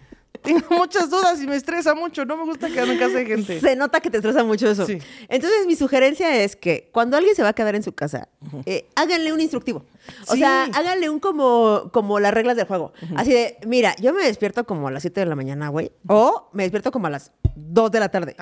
Tengo 0.47 0.65
muchas 0.71 1.11
dudas 1.11 1.43
y 1.43 1.47
me 1.47 1.57
estresa 1.57 1.95
mucho. 1.95 2.25
No 2.25 2.37
me 2.37 2.45
gusta 2.45 2.69
quedarme 2.69 2.95
en 2.95 2.99
casa 2.99 3.19
de 3.19 3.27
gente. 3.27 3.61
Se 3.61 3.77
nota 3.77 4.01
que 4.01 4.09
te 4.11 4.17
estresa 4.19 4.43
mucho 4.45 4.71
eso. 4.71 4.87
Sí. 4.87 4.99
Entonces, 5.29 5.67
mi 5.67 5.77
sugerencia 5.77 6.43
es 6.43 6.57
que 6.57 6.89
cuando 6.93 7.17
alguien 7.17 7.35
se 7.35 7.43
va 7.43 7.51
a 7.51 7.53
quedar 7.53 7.75
en 7.75 7.83
su 7.83 7.93
casa, 7.93 8.29
eh, 8.65 8.89
háganle 8.95 9.33
un 9.33 9.41
instructivo. 9.41 9.85
O 10.29 10.33
Sí. 10.33 10.39
sea, 10.39 10.65
háganle 10.73 11.11
un 11.11 11.19
como, 11.21 11.91
como 11.93 12.21
las 12.21 12.33
reglas 12.33 12.57
del 12.57 12.67
juego. 12.67 12.93
Así 13.17 13.33
de, 13.33 13.59
mira, 13.67 13.95
yo 13.97 14.13
me 14.15 14.25
despierto 14.25 14.65
como 14.65 14.89
a 14.89 14.91
las 14.91 15.03
7 15.03 15.21
de 15.21 15.27
la 15.27 15.35
mañana, 15.37 15.69
güey. 15.69 15.91
O 16.09 16.49
me 16.53 16.63
despierto 16.63 16.91
como 16.93 17.09
a 17.09 17.11
las 17.11 17.33
2 17.57 17.91
de 17.91 18.01
la 18.01 18.09
tarde. 18.09 18.37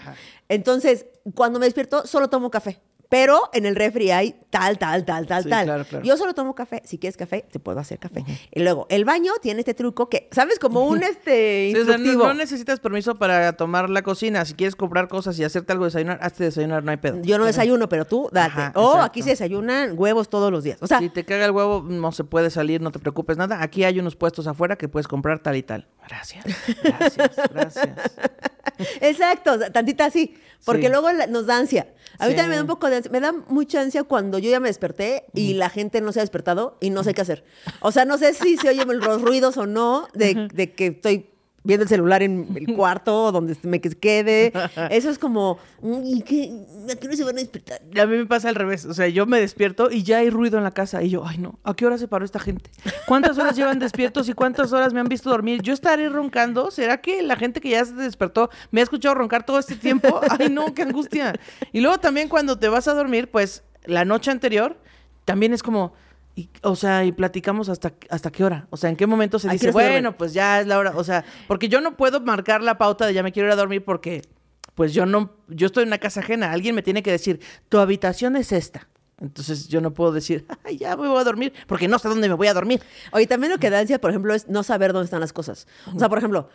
Entonces, 0.48 1.06
cuando 1.34 1.58
me 1.58 1.64
despierto, 1.66 2.06
solo 2.06 2.28
tomo 2.28 2.50
café. 2.50 2.80
Pero 3.14 3.48
en 3.52 3.64
el 3.64 3.76
refri 3.76 4.10
hay 4.10 4.34
tal, 4.50 4.76
tal, 4.76 5.04
tal, 5.04 5.24
tal, 5.28 5.44
Sí, 5.44 5.48
tal. 5.48 5.64
claro, 5.66 5.84
claro. 5.84 6.04
Yo 6.04 6.16
solo 6.16 6.34
tomo 6.34 6.56
café. 6.56 6.82
Si 6.84 6.98
quieres 6.98 7.16
café, 7.16 7.46
te 7.48 7.60
puedo 7.60 7.78
hacer 7.78 8.00
café. 8.00 8.24
Y 8.50 8.58
luego, 8.60 8.88
el 8.90 9.04
baño 9.04 9.30
tiene 9.40 9.60
este 9.60 9.72
truco 9.72 10.08
que, 10.08 10.28
¿sabes? 10.32 10.58
Como 10.58 10.84
un 10.84 11.00
este 11.04 11.70
Sí, 11.72 11.78
o 11.80 11.84
sea, 11.84 11.96
no, 11.96 12.02
instructivo. 12.02 12.26
no 12.26 12.34
necesitas 12.34 12.80
permiso 12.80 13.14
para 13.14 13.52
tomar 13.52 13.88
la 13.88 14.02
cocina. 14.02 14.44
Si 14.44 14.54
quieres 14.54 14.74
comprar 14.74 15.06
cosas 15.06 15.38
y 15.38 15.44
hacerte 15.44 15.70
algo 15.70 15.84
de 15.84 15.90
desayunar, 15.90 16.18
hazte 16.22 16.42
desayunar, 16.42 16.82
no 16.82 16.90
hay 16.90 16.96
pedo. 16.96 17.22
Yo 17.22 17.38
no 17.38 17.44
desayuno, 17.44 17.88
pero 17.88 18.04
tú 18.04 18.28
date. 18.32 18.48
Ajá, 18.50 18.72
o 18.74 18.80
exacto. 18.94 19.02
aquí 19.04 19.22
se 19.22 19.30
desayunan 19.30 19.94
huevos 19.96 20.28
todos 20.28 20.50
los 20.50 20.64
días. 20.64 20.78
O 20.80 20.88
sea, 20.88 20.98
si 20.98 21.08
te 21.08 21.24
caga 21.24 21.44
el 21.44 21.52
huevo, 21.52 21.84
no 21.88 22.10
se 22.10 22.24
puede 22.24 22.50
salir, 22.50 22.80
no 22.80 22.90
te 22.90 22.98
preocupes 22.98 23.36
nada. 23.36 23.62
Aquí 23.62 23.84
hay 23.84 24.00
unos 24.00 24.16
puestos 24.16 24.48
afuera 24.48 24.74
que 24.74 24.88
puedes 24.88 25.06
comprar 25.06 25.38
tal 25.38 25.54
y 25.54 25.62
tal. 25.62 25.86
Gracias, 26.08 26.44
gracias, 26.82 27.30
gracias. 27.52 27.94
exacto, 29.00 29.58
tantita 29.72 30.06
así. 30.06 30.34
Porque 30.64 30.84
Sí. 30.86 30.88
luego 30.88 31.08
nos 31.28 31.46
da 31.46 31.58
ansia. 31.58 31.88
A 32.18 32.26
mí 32.26 32.30
Sí. 32.32 32.36
también 32.36 32.50
me 32.50 32.56
da 32.56 32.62
un 32.62 32.68
poco 32.68 32.88
de 32.88 32.96
ansia. 32.96 33.10
Me 33.12 33.20
da 33.20 33.32
mucha 33.32 33.80
ansia 33.82 34.04
cuando 34.04 34.38
yo 34.38 34.50
ya 34.50 34.60
me 34.60 34.68
desperté 34.68 35.24
y 35.34 35.54
la 35.54 35.68
gente 35.68 36.00
no 36.00 36.10
se 36.12 36.20
ha 36.20 36.22
despertado 36.22 36.78
y 36.80 36.88
no 36.90 37.04
sé 37.04 37.12
qué 37.12 37.20
hacer. 37.20 37.44
O 37.80 37.92
sea, 37.92 38.04
no 38.06 38.16
sé 38.16 38.32
si 38.32 38.56
se 38.56 38.70
oyen 38.70 38.88
los 38.98 39.20
ruidos 39.22 39.56
o 39.58 39.66
no 39.66 40.08
de, 40.14 40.48
de 40.54 40.72
que 40.72 40.86
estoy 40.86 41.30
viendo 41.64 41.82
el 41.82 41.88
celular 41.88 42.22
en 42.22 42.46
el 42.56 42.74
cuarto 42.76 43.32
donde 43.32 43.56
me 43.62 43.80
que- 43.80 43.90
quede. 43.90 44.52
Eso 44.90 45.10
es 45.10 45.18
como, 45.18 45.58
"Mm, 45.82 46.00
¿y 46.04 46.22
qué? 46.22 46.66
¿A 46.92 46.96
qué 46.96 47.08
no 47.08 47.14
se 47.16 47.24
van 47.24 47.36
a 47.36 47.40
despertar? 47.40 47.80
A 47.98 48.06
mí 48.06 48.16
me 48.18 48.26
pasa 48.26 48.48
al 48.50 48.54
revés. 48.54 48.84
O 48.84 48.94
sea, 48.94 49.08
yo 49.08 49.26
me 49.26 49.40
despierto 49.40 49.90
y 49.90 50.02
ya 50.02 50.18
hay 50.18 50.30
ruido 50.30 50.58
en 50.58 50.64
la 50.64 50.70
casa. 50.70 51.02
Y 51.02 51.10
yo, 51.10 51.26
ay 51.26 51.38
no, 51.38 51.58
¿a 51.64 51.74
qué 51.74 51.86
hora 51.86 51.98
se 51.98 52.06
paró 52.06 52.24
esta 52.24 52.38
gente? 52.38 52.70
¿Cuántas 53.08 53.38
horas 53.38 53.56
llevan 53.56 53.78
despiertos 53.78 54.28
y 54.28 54.34
cuántas 54.34 54.72
horas 54.72 54.92
me 54.92 55.00
han 55.00 55.08
visto 55.08 55.30
dormir? 55.30 55.62
¿Yo 55.62 55.72
estaré 55.72 56.08
roncando? 56.08 56.70
¿Será 56.70 57.00
que 57.00 57.22
la 57.22 57.36
gente 57.36 57.60
que 57.60 57.70
ya 57.70 57.84
se 57.84 57.94
despertó 57.94 58.50
me 58.70 58.80
ha 58.80 58.84
escuchado 58.84 59.14
roncar 59.14 59.44
todo 59.46 59.58
este 59.58 59.74
tiempo? 59.76 60.20
Ay 60.38 60.50
no, 60.50 60.74
qué 60.74 60.82
angustia. 60.82 61.34
Y 61.72 61.80
luego 61.80 61.98
también 61.98 62.28
cuando 62.28 62.58
te 62.58 62.68
vas 62.68 62.86
a 62.88 62.94
dormir, 62.94 63.30
pues 63.30 63.62
la 63.86 64.04
noche 64.04 64.30
anterior 64.30 64.76
también 65.24 65.52
es 65.54 65.62
como... 65.62 65.94
y- 66.36 66.48
o 66.62 66.74
sea, 66.76 67.04
y 67.04 67.12
platicamos 67.12 67.68
hasta, 67.68 67.92
hasta 68.10 68.30
qué 68.32 68.44
hora. 68.44 68.66
O 68.70 68.76
sea, 68.76 68.90
en 68.90 68.96
qué 68.96 69.06
momento 69.06 69.38
se 69.38 69.48
¿A 69.48 69.50
qué 69.52 69.58
dice, 69.58 69.70
bueno, 69.70 70.16
pues 70.16 70.32
ya 70.32 70.60
es 70.60 70.66
la 70.66 70.78
hora. 70.78 70.92
O 70.96 71.04
sea, 71.04 71.24
porque 71.46 71.68
yo 71.68 71.80
no 71.80 71.96
puedo 71.96 72.20
marcar 72.20 72.62
la 72.62 72.76
pauta 72.78 73.06
de 73.06 73.14
ya 73.14 73.22
me 73.22 73.32
quiero 73.32 73.48
ir 73.48 73.52
a 73.52 73.56
dormir 73.56 73.84
porque, 73.84 74.22
pues 74.74 74.92
yo 74.94 75.06
no, 75.06 75.32
yo 75.48 75.66
estoy 75.66 75.82
en 75.84 75.88
una 75.90 75.98
casa 75.98 76.20
ajena. 76.20 76.52
Alguien 76.52 76.74
me 76.74 76.82
tiene 76.82 77.02
que 77.02 77.10
decir, 77.12 77.40
tu 77.68 77.78
habitación 77.78 78.36
es 78.36 78.52
esta. 78.52 78.88
Entonces 79.20 79.68
yo 79.68 79.80
no 79.80 79.94
puedo 79.94 80.10
decir, 80.12 80.44
ay, 80.64 80.76
ya 80.76 80.96
me 80.96 81.06
voy 81.08 81.18
a 81.20 81.24
dormir, 81.24 81.52
porque 81.68 81.86
no 81.86 81.98
sé 82.00 82.08
dónde 82.08 82.28
me 82.28 82.34
voy 82.34 82.48
a 82.48 82.54
dormir. 82.54 82.82
Oye, 83.12 83.26
también 83.28 83.52
lo 83.52 83.58
que 83.58 83.70
da 83.70 83.78
ansia, 83.78 84.00
por 84.00 84.10
ejemplo, 84.10 84.34
es 84.34 84.48
no 84.48 84.62
saber 84.64 84.92
dónde 84.92 85.04
están 85.04 85.20
las 85.20 85.32
cosas. 85.32 85.68
O 85.94 85.98
sea, 85.98 86.08
por 86.08 86.18
ejemplo, 86.18 86.48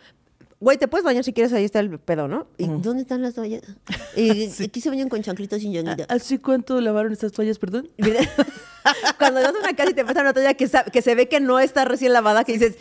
güey, 0.60 0.78
te 0.78 0.86
puedes 0.88 1.04
bañar 1.04 1.24
si 1.24 1.32
quieres, 1.32 1.52
ahí 1.52 1.64
está 1.64 1.80
el 1.80 1.98
pedo, 1.98 2.28
¿no? 2.28 2.46
¿Y 2.58 2.66
dónde 2.66 3.02
están 3.02 3.22
las 3.22 3.34
toallas? 3.34 3.62
Y 4.16 4.50
aquí 4.62 4.80
se 4.80 4.88
bañan 4.90 5.08
con 5.08 5.22
chanclitos 5.22 5.60
sin 5.60 5.72
llanguita. 5.72 6.04
¿Así 6.12 6.38
cuánto 6.38 6.80
lavaron 6.80 7.12
estas 7.12 7.32
toallas, 7.32 7.58
perdón? 7.58 7.88
Cuando 9.18 9.40
vas 9.42 9.54
a 9.54 9.58
una 9.58 9.74
casa 9.76 9.90
y 9.90 9.94
te 9.94 10.04
pasa 10.04 10.20
una 10.20 10.32
toalla 10.32 10.54
que, 10.54 10.66
se 10.68 11.14
ve 11.14 11.28
que 11.28 11.40
no 11.40 11.58
está 11.60 11.84
recién 11.84 12.12
lavada, 12.12 12.44
que 12.44 12.52
dices... 12.52 12.76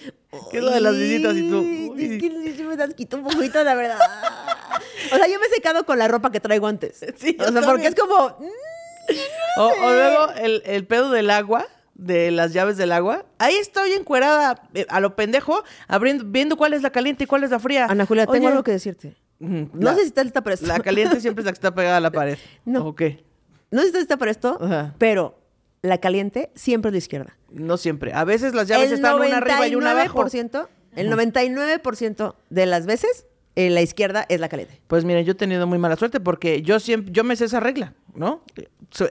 ¿Qué 0.52 0.58
es 0.60 0.64
lo 0.64 0.70
de 0.72 0.80
las 0.80 0.96
visitas 0.96 1.36
y 1.36 1.50
tú? 1.50 1.60
"Ay, 1.60 1.90
Uy". 1.90 2.06
Es 2.06 2.22
que 2.22 2.54
sí 2.56 2.64
me 2.64 2.76
das 2.78 2.94
quito 2.94 3.18
un 3.18 3.24
poquito, 3.24 3.64
la 3.64 3.74
verdad. 3.76 3.98
O 5.12 5.16
sea, 5.18 5.28
yo 5.28 5.40
me 5.40 5.48
he 5.48 5.50
secado 5.50 5.86
con 5.86 5.98
la 5.98 6.08
ropa 6.08 6.32
que 6.32 6.40
traigo 6.40 6.68
antes. 6.68 7.04
Sí, 7.18 7.36
o 7.40 7.52
sea, 7.52 7.62
porque 7.64 7.88
es 7.88 7.96
como... 7.96 8.30
mm, 8.40 9.60
O, 9.60 9.64
o 9.68 9.92
luego 9.92 10.32
el, 10.40 10.62
el 10.66 10.86
pedo 10.86 11.10
del 11.12 11.30
agua, 11.32 11.68
de 12.00 12.32
las 12.32 12.54
llaves 12.54 12.78
del 12.78 12.92
agua. 12.92 13.26
Ahí 13.38 13.56
estoy 13.56 13.92
encuerada 13.94 14.62
eh, 14.74 14.86
a 14.90 15.00
lo 15.00 15.16
pendejo, 15.16 15.64
abriendo, 15.88 16.24
viendo 16.26 16.56
cuál 16.58 16.74
es 16.74 16.82
la 16.82 16.90
caliente 16.92 17.26
y 17.26 17.28
cuál 17.28 17.44
es 17.44 17.52
la 17.52 17.60
fría. 17.60 17.86
Ana 17.86 18.06
Julia, 18.06 18.26
tengo 18.26 18.38
Oye, 18.38 18.48
algo 18.48 18.64
que 18.64 18.72
decirte. 18.72 19.16
ujú, 19.40 19.70
No 19.74 19.92
la- 19.92 19.96
sé 19.96 20.02
si 20.02 20.08
está 20.08 20.24
lista 20.24 20.42
para 20.42 20.54
esto. 20.54 20.66
La 20.68 20.80
caliente 20.80 21.20
siempre 21.22 21.42
es 21.42 21.46
la 21.46 21.52
que 21.52 21.56
está 21.58 21.74
pegada 21.76 21.98
a 21.98 22.02
la 22.02 22.12
pared. 22.12 22.38
No. 22.66 22.86
¿O 22.88 22.96
qué? 22.96 23.24
No 23.72 23.80
sé 23.82 23.86
si 23.86 23.88
está 23.90 24.00
lista 24.00 24.18
para 24.18 24.32
esto, 24.32 24.58
Ajá. 24.62 24.96
pero 24.98 25.40
la 25.82 25.98
caliente 26.00 26.52
siempre 26.56 26.90
es 26.90 26.94
la 26.94 26.98
izquierda. 27.00 27.38
No 27.52 27.78
siempre. 27.78 28.14
A 28.14 28.24
veces 28.24 28.54
las 28.54 28.68
llaves 28.68 28.88
el 28.90 28.96
están 28.96 29.16
una 29.16 29.38
arriba 29.38 29.68
y 29.68 29.76
una 29.76 29.92
abajo. 29.92 30.24
99%, 30.24 30.68
el 30.96 31.10
99% 31.12 32.36
de 32.50 32.66
las 32.66 32.86
veces, 32.86 33.26
en 33.56 33.74
la 33.76 33.82
izquierda 33.82 34.26
es 34.30 34.40
la 34.40 34.48
caliente. 34.50 34.80
Pues 34.88 35.04
miren, 35.06 35.26
yo 35.26 35.34
he 35.34 35.36
tenido 35.36 35.68
muy 35.68 35.78
mala 35.78 35.96
suerte 35.98 36.20
porque 36.20 36.62
yo 36.62 36.80
siempre, 36.80 37.12
yo 37.12 37.24
me 37.24 37.36
sé 37.36 37.46
esa 37.46 37.60
regla, 37.60 37.94
¿no? 38.16 38.42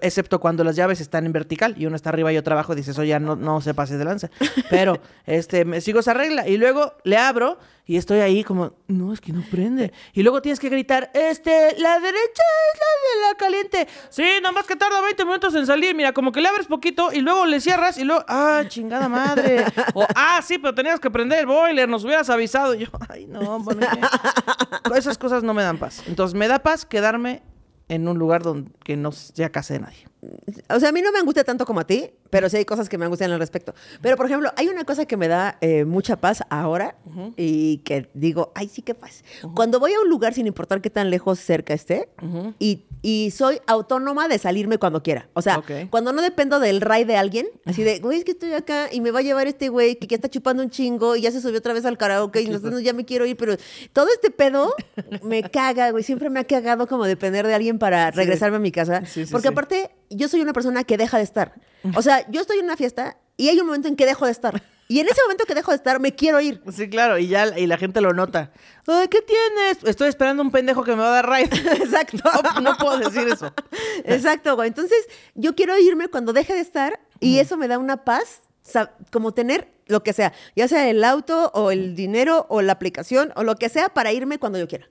Excepto 0.01 0.41
cuando 0.41 0.65
las 0.65 0.77
llaves 0.77 1.01
están 1.01 1.27
en 1.27 1.33
vertical 1.33 1.75
y 1.79 1.87
uno 1.87 1.97
está 1.97 2.11
arriba 2.11 2.33
y 2.33 2.37
otro 2.37 2.55
abajo, 2.55 2.75
dices, 2.75 2.93
eso 2.93 3.05
ya 3.05 3.21
no, 3.21 3.37
no 3.37 3.61
se 3.61 3.75
pase 3.75 3.97
de 3.97 4.05
lanza. 4.05 4.31
Pero, 4.71 5.01
este, 5.27 5.65
me 5.65 5.81
sigo 5.81 6.01
esa 6.01 6.15
regla 6.15 6.49
y 6.49 6.57
luego 6.57 6.95
le 7.05 7.17
abro 7.17 7.59
y 7.87 7.97
estoy 7.97 8.21
ahí 8.21 8.45
como, 8.45 8.75
no, 8.87 9.15
es 9.15 9.21
que 9.21 9.33
no 9.33 9.43
prende. 9.51 9.93
Y 10.13 10.23
luego 10.23 10.43
tienes 10.43 10.61
que 10.61 10.69
gritar, 10.69 11.11
este, 11.15 11.75
la 11.79 11.99
derecha 12.01 12.43
es 12.75 12.81
la 12.81 13.23
de 13.23 13.29
la 13.29 13.39
caliente. 13.39 13.89
Sí, 14.11 14.27
nomás 14.43 14.67
que 14.67 14.77
tarda 14.77 15.01
20 15.01 15.25
minutos 15.25 15.55
en 15.55 15.65
salir, 15.65 15.95
mira, 15.95 16.13
como 16.13 16.31
que 16.31 16.43
le 16.43 16.49
abres 16.49 16.67
poquito 16.67 17.11
y 17.13 17.21
luego 17.21 17.47
le 17.47 17.61
cierras 17.61 17.97
y 17.97 18.05
luego, 18.05 18.25
ah, 18.29 18.63
chingada 18.69 19.09
madre. 19.09 19.65
O, 19.95 20.05
ah, 20.15 20.41
sí, 20.45 20.59
pero 20.59 20.75
tenías 20.75 21.01
que 21.01 21.11
prender 21.11 21.41
el 21.41 21.47
boiler, 21.47 21.89
nos 21.89 22.05
hubieras 22.05 22.29
avisado. 22.29 22.75
Y 22.75 22.81
yo, 22.81 22.89
ay, 23.09 23.27
no, 23.27 23.59
bueno, 23.61 23.87
esas 24.95 25.17
cosas 25.17 25.43
no 25.43 25.55
me 25.55 25.63
dan 25.63 25.79
paz. 25.79 26.03
Entonces, 26.07 26.35
me 26.35 26.47
da 26.47 26.59
paz 26.59 26.85
quedarme 26.85 27.43
en 27.89 28.09
un 28.09 28.19
lugar 28.19 28.43
donde 28.43 28.97
no 28.97 29.13
sea 29.13 29.51
casa 29.51 29.75
de 29.75 29.81
nadie. 29.81 30.07
O 30.69 30.81
sea, 30.81 30.89
a 30.89 30.93
mí 30.93 31.01
no 31.01 31.13
me 31.13 31.19
angustia 31.19 31.45
tanto 31.45 31.65
como 31.65 31.81
a 31.81 31.87
ti, 31.87 32.11
pero 32.31 32.49
sí 32.49 32.57
hay 32.57 32.65
cosas 32.65 32.89
que 32.89 32.99
me 32.99 33.05
angustian 33.05 33.31
al 33.31 33.39
respecto. 33.39 33.75
Pero, 34.03 34.17
por 34.17 34.27
ejemplo, 34.27 34.51
hay 34.57 34.69
una 34.69 34.85
cosa 34.85 35.07
que 35.07 35.17
me 35.17 35.29
da 35.29 35.59
eh, 35.61 35.85
mucha 35.85 36.17
paz 36.17 36.43
ahora 36.51 36.97
y 37.37 37.79
que 37.79 38.09
digo, 38.15 38.53
ay, 38.55 38.69
sí, 38.69 38.83
qué 38.83 38.95
paz. 38.95 39.23
Cuando 39.55 39.79
voy 39.79 39.93
a 39.93 40.01
un 40.01 40.09
lugar, 40.09 40.35
sin 40.35 40.47
importar 40.47 40.81
qué 40.81 40.91
tan 40.91 41.11
lejos 41.11 41.39
cerca 41.39 41.75
esté, 41.75 42.09
y, 42.59 42.85
y 43.03 43.31
soy 43.31 43.61
autónoma 43.67 44.29
de 44.29 44.39
salirme 44.39 44.79
cuando 44.79 45.03
quiera. 45.03 45.29
O 45.35 45.43
sea, 45.43 45.63
cuando 45.91 46.13
no 46.13 46.21
dependo 46.21 46.59
del 46.59 46.81
ride 46.81 47.05
de 47.05 47.17
alguien, 47.17 47.47
así 47.65 47.83
de, 47.83 48.01
güey, 48.01 48.19
es 48.19 48.25
que 48.25 48.33
estoy 48.33 48.53
acá 48.53 48.89
y 48.91 49.01
me 49.01 49.11
va 49.11 49.21
a 49.21 49.23
llevar 49.23 49.47
este 49.47 49.69
güey 49.69 49.97
que 49.97 50.07
ya 50.07 50.17
está 50.17 50.29
chupando 50.29 50.63
un 50.63 50.71
chingo 50.71 51.17
y 51.17 51.23
ya 51.23 51.31
se 51.31 51.41
subió 51.41 51.59
otra 51.59 51.73
vez 51.73 51.85
al 51.85 51.97
karaoke 51.97 52.43
y 52.43 52.49
no, 52.49 52.81
ya 52.81 52.93
me 52.93 53.05
quiero 53.05 53.25
ir, 53.25 53.37
pero 53.37 53.57
todo 53.93 54.09
este 54.13 54.31
pedo 54.31 54.75
me 55.23 55.43
caga, 55.43 55.91
güey. 55.91 56.03
Siempre 56.03 56.29
me 56.29 56.41
ha 56.41 56.45
cagado 56.45 56.87
como 56.87 57.05
depender 57.05 57.47
de 57.47 57.55
alguien 57.55 57.79
para 57.79 58.11
regresarme 58.11 58.57
a 58.57 58.61
mi 58.61 58.73
casa. 58.73 59.05
Sí, 59.07 59.25
sí, 59.27 59.33
porque 59.33 59.49
aparte, 59.49 59.91
yo 60.11 60.29
soy 60.29 60.41
una 60.41 60.53
persona 60.53 60.85
que 60.85 60.97
deja 60.97 61.19
de 61.19 61.25
estar. 61.25 61.55
O 61.95 62.03
sea, 62.03 62.29
yo 62.31 62.41
estoy 62.41 62.59
en 62.59 62.65
una 62.65 62.77
fiesta 62.77 63.17
y 63.37 63.49
hay 63.49 63.59
un 63.61 63.67
momento 63.67 63.89
en 63.89 63.97
que 63.97 64.07
dejo 64.07 64.27
de 64.27 64.33
estar. 64.33 64.63
Y 64.91 65.01
en 65.01 65.07
ese 65.07 65.21
momento 65.23 65.45
que 65.45 65.55
dejo 65.55 65.71
de 65.71 65.77
estar, 65.77 66.01
me 66.01 66.15
quiero 66.15 66.41
ir. 66.41 66.63
Sí, 66.73 66.89
claro, 66.89 67.19
y 67.19 67.29
ya 67.29 67.59
y 67.59 67.67
la 67.67 67.77
gente 67.77 68.01
lo 68.01 68.15
nota. 68.15 68.51
Ay, 68.87 69.09
¿qué 69.09 69.21
tienes? 69.21 69.85
Estoy 69.85 70.09
esperando 70.09 70.43
un 70.43 70.51
pendejo 70.51 70.83
que 70.83 70.93
me 70.93 71.03
va 71.03 71.09
a 71.19 71.23
dar 71.23 71.31
ride. 71.31 71.57
Exacto. 71.85 72.19
No, 72.55 72.61
no 72.63 72.77
puedo 72.79 72.99
decir 72.99 73.29
eso. 73.29 73.53
Exacto, 74.05 74.57
güey. 74.57 74.69
Entonces, 74.69 75.07
yo 75.35 75.55
quiero 75.55 75.79
irme 75.79 76.09
cuando 76.09 76.33
deje 76.33 76.55
de 76.55 76.61
estar 76.61 76.99
y 77.21 77.39
eso 77.39 77.59
me 77.59 77.69
da 77.69 77.79
una 77.79 78.05
paz, 78.05 78.41
como 79.13 79.35
tener 79.35 79.69
lo 79.89 80.03
que 80.03 80.15
sea, 80.15 80.33
ya 80.57 80.69
sea 80.69 80.89
el 80.89 81.05
auto 81.05 81.51
o 81.55 81.71
el 81.71 81.95
dinero 81.95 82.47
o 82.49 82.63
la 82.63 82.73
aplicación 82.73 83.33
o 83.37 83.43
lo 83.43 83.57
que 83.57 83.69
sea 83.69 83.91
para 83.91 84.13
irme 84.13 84.39
cuando 84.39 84.59
yo 84.59 84.69
quiera. 84.69 84.89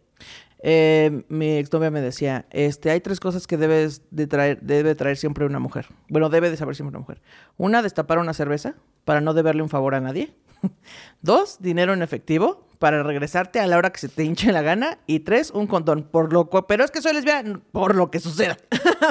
Eh, 0.60 1.24
mi 1.30 1.58
exnovia 1.58 1.92
me 1.92 2.02
decía, 2.02 2.46
este, 2.50 2.90
hay 2.90 3.00
tres 3.02 3.20
cosas 3.20 3.48
que 3.48 3.58
debes 3.58 4.02
de 4.12 4.28
traer, 4.28 4.60
debe 4.62 4.96
traer 4.96 5.18
siempre 5.18 5.46
una 5.46 5.60
mujer. 5.60 5.88
Bueno, 6.10 6.30
debe 6.30 6.50
de 6.50 6.58
saber 6.58 6.76
siempre 6.76 6.90
una 6.90 7.00
mujer. 7.00 7.22
Una, 7.58 7.82
destapar 7.82 8.18
una 8.18 8.34
cerveza 8.34 8.76
para 9.06 9.22
no 9.22 9.34
deberle 9.34 9.62
un 9.62 9.70
favor 9.70 9.96
a 9.96 10.02
nadie. 10.02 10.34
Dos, 11.22 11.58
dinero 11.60 11.94
en 11.94 12.02
efectivo 12.02 12.66
para 12.80 13.02
regresarte 13.02 13.60
a 13.60 13.66
la 13.66 13.76
hora 13.76 13.92
que 13.92 14.00
se 14.00 14.08
te 14.08 14.24
hinche 14.24 14.52
la 14.52 14.62
gana. 14.62 15.00
Y 15.08 15.22
tres, 15.22 15.50
un 15.50 15.66
condón. 15.66 16.04
Por 16.04 16.32
lo 16.32 16.48
pero 16.68 16.86
es 16.86 16.92
que 16.92 17.02
soy 17.02 17.14
lesbiana, 17.14 17.60
por 17.72 17.96
lo 17.96 18.12
que 18.12 18.20
suceda. 18.20 18.56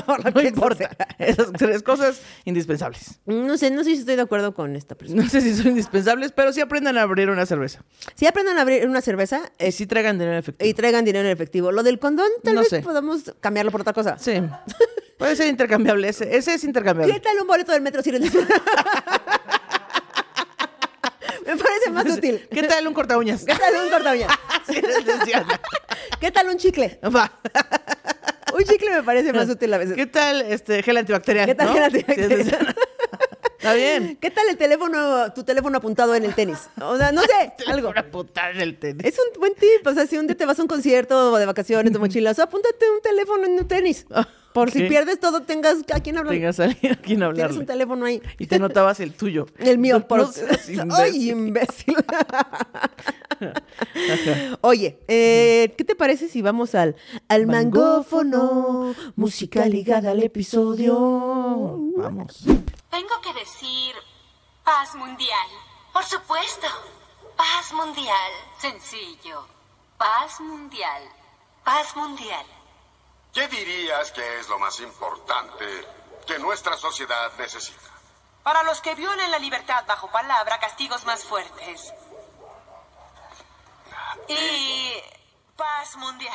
Por 0.06 0.18
lo 0.24 0.30
no 0.30 0.40
que 0.40 0.48
importa. 0.48 0.90
Esas 1.18 1.52
tres 1.52 1.82
cosas 1.82 2.20
indispensables. 2.44 3.20
No 3.24 3.56
sé, 3.56 3.70
no 3.70 3.82
sé 3.84 3.90
si 3.94 4.00
estoy 4.00 4.16
de 4.16 4.22
acuerdo 4.22 4.52
con 4.52 4.74
esta 4.76 4.94
persona. 4.98 5.22
No 5.22 5.28
sé 5.28 5.40
si 5.40 5.54
son 5.54 5.68
indispensables, 5.68 6.32
pero 6.32 6.52
sí 6.52 6.60
aprendan 6.60 6.98
a 6.98 7.02
abrir 7.02 7.30
una 7.30 7.46
cerveza. 7.46 7.82
Si 8.14 8.26
aprendan 8.26 8.58
a 8.58 8.62
abrir 8.62 8.86
una 8.86 9.00
cerveza 9.00 9.40
Y 9.58 9.66
eh, 9.66 9.72
sí 9.72 9.86
traigan 9.86 10.16
dinero 10.18 10.32
en 10.34 10.38
efectivo. 10.38 10.68
y 10.68 10.74
traigan 10.74 11.04
dinero 11.04 11.24
en 11.26 11.32
efectivo. 11.32 11.72
Lo 11.72 11.82
del 11.82 11.98
condón, 11.98 12.28
tal 12.42 12.54
No 12.56 12.60
vez 12.60 12.68
sé. 12.70 12.80
podamos 12.80 13.32
cambiarlo 13.40 13.70
por 13.72 13.80
otra 13.82 13.92
cosa. 13.92 14.18
Sí. 14.18 14.34
Puede 15.18 15.34
ser 15.36 15.46
intercambiable, 15.48 16.08
ese, 16.08 16.36
ese 16.36 16.54
es 16.54 16.60
¿Qué 16.60 16.66
intercambiable. 16.66 17.20
tal 17.20 17.40
un 17.40 17.46
boleto 17.46 17.72
del 17.72 17.80
metro 17.82 18.02
silencioso? 18.02 18.46
Me 21.46 21.56
parece 21.56 21.90
más 21.90 22.06
útil. 22.06 22.46
¿Qué 22.50 22.62
tal 22.64 22.86
un 22.86 22.94
corta 22.94 23.16
uñas? 23.18 23.44
¿Qué 23.44 23.54
tal 23.54 23.74
un 23.84 23.90
corta 23.90 24.12
uñas? 24.12 24.30
Sí. 24.66 24.82
¿Qué 26.20 26.32
tal 26.32 26.48
un 26.48 26.56
chicle? 26.56 26.98
Va. 27.04 27.30
Un 28.52 28.64
chicle 28.64 28.90
me 28.90 29.02
parece 29.04 29.32
más 29.32 29.48
útil 29.48 29.72
a 29.72 29.78
veces. 29.78 29.94
¿Qué 29.94 30.06
tal 30.06 30.42
este 30.42 30.82
gel 30.82 30.96
antibacterial? 30.96 31.46
¿Qué 31.46 31.54
tal 31.54 31.68
no? 31.68 31.74
gel 31.74 31.82
antibacterial? 31.84 32.74
Está 33.58 33.74
bien. 33.74 34.16
¿Qué 34.20 34.30
tal 34.30 34.48
el 34.48 34.56
teléfono, 34.56 35.32
tu 35.32 35.44
teléfono 35.44 35.78
apuntado 35.78 36.14
en 36.14 36.24
el 36.24 36.34
tenis? 36.34 36.68
O 36.80 36.96
sea, 36.96 37.12
no 37.12 37.22
sé, 37.22 37.52
algo. 37.68 37.92
Putar 38.10 38.54
en 38.56 38.60
el 38.60 38.78
tenis. 38.78 39.04
Es 39.04 39.18
un 39.18 39.40
buen 39.40 39.54
tip. 39.54 39.86
O 39.86 39.92
sea, 39.94 40.06
si 40.06 40.18
un 40.18 40.26
día 40.26 40.36
te 40.36 40.46
vas 40.46 40.58
a 40.58 40.62
un 40.62 40.68
concierto 40.68 41.32
o 41.32 41.36
de 41.36 41.46
vacaciones, 41.46 41.92
de 41.92 41.98
mochilas, 41.98 42.38
apúntate 42.38 42.90
un 42.90 43.00
teléfono 43.02 43.44
en 43.44 43.52
un 43.52 43.68
tenis. 43.68 44.06
Por 44.56 44.70
si 44.70 44.84
pierdes 44.88 45.20
todo, 45.20 45.42
tengas 45.42 45.84
a 45.92 46.00
quién 46.00 46.16
hablar. 46.16 46.32
Tengas 46.32 46.58
a 46.60 46.64
alguien 46.64 46.92
a 46.94 46.96
quien 46.96 47.34
Tienes 47.34 47.56
un 47.58 47.66
teléfono 47.66 48.06
ahí. 48.06 48.22
Y 48.38 48.46
te 48.46 48.58
notabas 48.58 49.00
el 49.00 49.12
tuyo. 49.12 49.44
El 49.58 49.76
mío, 49.76 49.98
No 49.98 50.08
por 50.08 50.32
seas 50.32 50.66
¡Ay, 50.96 51.28
imbécil. 51.28 51.92
imbécil! 51.92 51.96
Oye, 54.62 54.98
eh, 55.08 55.74
¿qué 55.76 55.84
te 55.84 55.94
parece 55.94 56.30
si 56.30 56.40
vamos 56.40 56.74
al, 56.74 56.96
al 57.28 57.46
mangófono? 57.46 58.94
Música 59.14 59.66
ligada 59.66 60.12
al 60.12 60.22
episodio. 60.22 60.94
Vamos. 61.98 62.38
Tengo 62.44 63.20
que 63.22 63.38
decir 63.38 63.94
paz 64.64 64.94
mundial. 64.94 65.48
Por 65.92 66.04
supuesto. 66.04 66.66
Paz 67.36 67.74
mundial. 67.74 68.32
Sencillo. 68.58 69.46
Paz 69.98 70.40
mundial. 70.40 71.02
Paz 71.62 71.94
mundial. 71.94 72.46
¿Qué 73.36 73.46
dirías 73.48 74.12
que 74.12 74.40
es 74.40 74.48
lo 74.48 74.58
más 74.58 74.80
importante 74.80 75.66
que 76.26 76.38
nuestra 76.38 76.74
sociedad 76.78 77.30
necesita? 77.38 77.90
Para 78.42 78.62
los 78.62 78.80
que 78.80 78.94
violen 78.94 79.30
la 79.30 79.38
libertad 79.38 79.84
bajo 79.86 80.10
palabra, 80.10 80.58
castigos 80.58 81.04
más 81.04 81.22
fuertes. 81.22 81.92
Y 84.26 84.92
paz 85.54 85.96
mundial. 85.98 86.32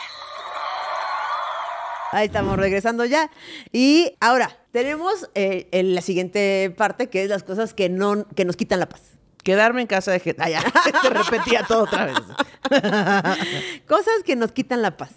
Ahí 2.11 2.27
estamos 2.27 2.55
regresando 2.57 3.03
ya. 3.05 3.31
Y 3.71 4.15
ahora, 4.19 4.59
tenemos 4.71 5.27
eh, 5.33 5.69
en 5.71 5.95
la 5.95 6.01
siguiente 6.01 6.71
parte, 6.77 7.09
que 7.09 7.23
es 7.23 7.29
las 7.29 7.41
cosas 7.41 7.73
que, 7.73 7.89
no, 7.89 8.27
que 8.35 8.45
nos 8.45 8.55
quitan 8.55 8.79
la 8.79 8.87
paz. 8.87 9.01
Quedarme 9.43 9.81
en 9.81 9.87
casa 9.87 10.11
de 10.11 10.19
gente. 10.19 10.41
Ah, 10.43 10.49
ya. 10.49 10.61
Te 11.01 11.09
repetía 11.09 11.63
todo 11.63 11.83
otra 11.83 12.05
vez. 12.05 12.19
Cosas 13.87 14.23
que 14.23 14.35
nos 14.35 14.51
quitan 14.51 14.81
la 14.81 14.97
paz. 14.97 15.11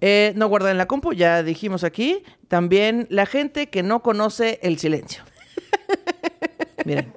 Eh, 0.00 0.32
no 0.36 0.48
guardar 0.48 0.72
en 0.72 0.78
la 0.78 0.86
compu, 0.86 1.12
ya 1.12 1.42
dijimos 1.42 1.84
aquí. 1.84 2.22
También 2.48 3.06
la 3.10 3.26
gente 3.26 3.68
que 3.68 3.82
no 3.82 4.02
conoce 4.02 4.58
el 4.62 4.78
silencio. 4.78 5.22
Miren. 6.84 7.12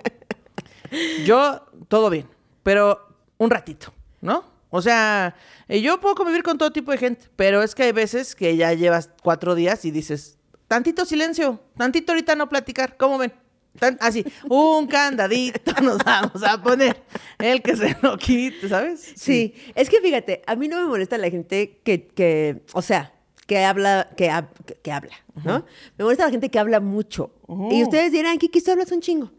Yo, 1.25 1.65
todo 1.87 2.09
bien, 2.09 2.27
pero 2.63 3.07
un 3.37 3.49
ratito, 3.49 3.93
¿no? 4.21 4.43
O 4.69 4.81
sea, 4.81 5.35
eh, 5.67 5.81
yo 5.81 5.99
puedo 5.99 6.15
convivir 6.15 6.43
con 6.43 6.57
todo 6.57 6.71
tipo 6.71 6.91
de 6.91 6.97
gente, 6.97 7.25
pero 7.35 7.63
es 7.63 7.75
que 7.75 7.83
hay 7.83 7.91
veces 7.91 8.35
que 8.35 8.55
ya 8.55 8.73
llevas 8.73 9.09
cuatro 9.23 9.55
días 9.55 9.85
y 9.85 9.91
dices, 9.91 10.37
tantito 10.67 11.05
silencio, 11.05 11.59
tantito 11.77 12.11
ahorita 12.11 12.35
no 12.35 12.49
platicar, 12.49 12.97
¿cómo 12.97 13.17
ven? 13.17 13.33
Tan- 13.77 13.97
así, 14.01 14.25
un 14.49 14.87
candadito 14.87 15.71
nos 15.81 15.99
vamos 15.99 16.43
a 16.43 16.61
poner, 16.61 17.01
el 17.37 17.61
que 17.61 17.75
se 17.75 17.95
lo 18.01 18.17
quite, 18.17 18.67
¿sabes? 18.67 19.13
Sí, 19.15 19.53
es 19.75 19.89
que 19.89 20.01
fíjate, 20.01 20.41
a 20.47 20.55
mí 20.55 20.67
no 20.67 20.77
me 20.81 20.87
molesta 20.87 21.17
la 21.17 21.29
gente 21.29 21.79
que, 21.83 22.07
que 22.07 22.63
o 22.73 22.81
sea, 22.81 23.13
que 23.47 23.63
habla, 23.63 24.09
que, 24.17 24.31
que- 24.65 24.75
que 24.75 24.91
habla, 24.91 25.15
¿no? 25.43 25.65
Me 25.97 26.03
molesta 26.03 26.25
la 26.25 26.31
gente 26.31 26.49
que 26.49 26.59
habla 26.59 26.79
mucho. 26.79 27.31
Y 27.71 27.83
ustedes 27.83 28.11
dirán, 28.11 28.37
Kiki, 28.37 28.61
tú 28.61 28.71
hablas 28.71 28.91
un 28.91 29.01
chingo. 29.01 29.31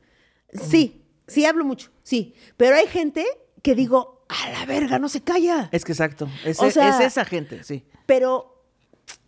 Sí, 0.53 1.03
sí 1.29 1.45
hablo 1.45 1.65
mucho, 1.65 1.91
sí. 2.03 2.35
Pero 2.57 2.77
hay 2.77 2.87
gente 2.87 3.25
que 3.63 3.75
digo, 3.75 4.25
a 4.29 4.51
la 4.51 4.65
verga, 4.67 4.99
no 4.99 5.09
se 5.09 5.21
calla. 5.23 5.69
Es 5.73 5.85
que 5.85 5.93
exacto, 5.93 6.29
es, 6.45 6.59
O 6.61 6.71
sea- 6.71 6.89
es 6.89 7.01
esa 7.07 7.25
gente, 7.25 7.63
sí. 7.63 7.85
Pero 8.07 8.60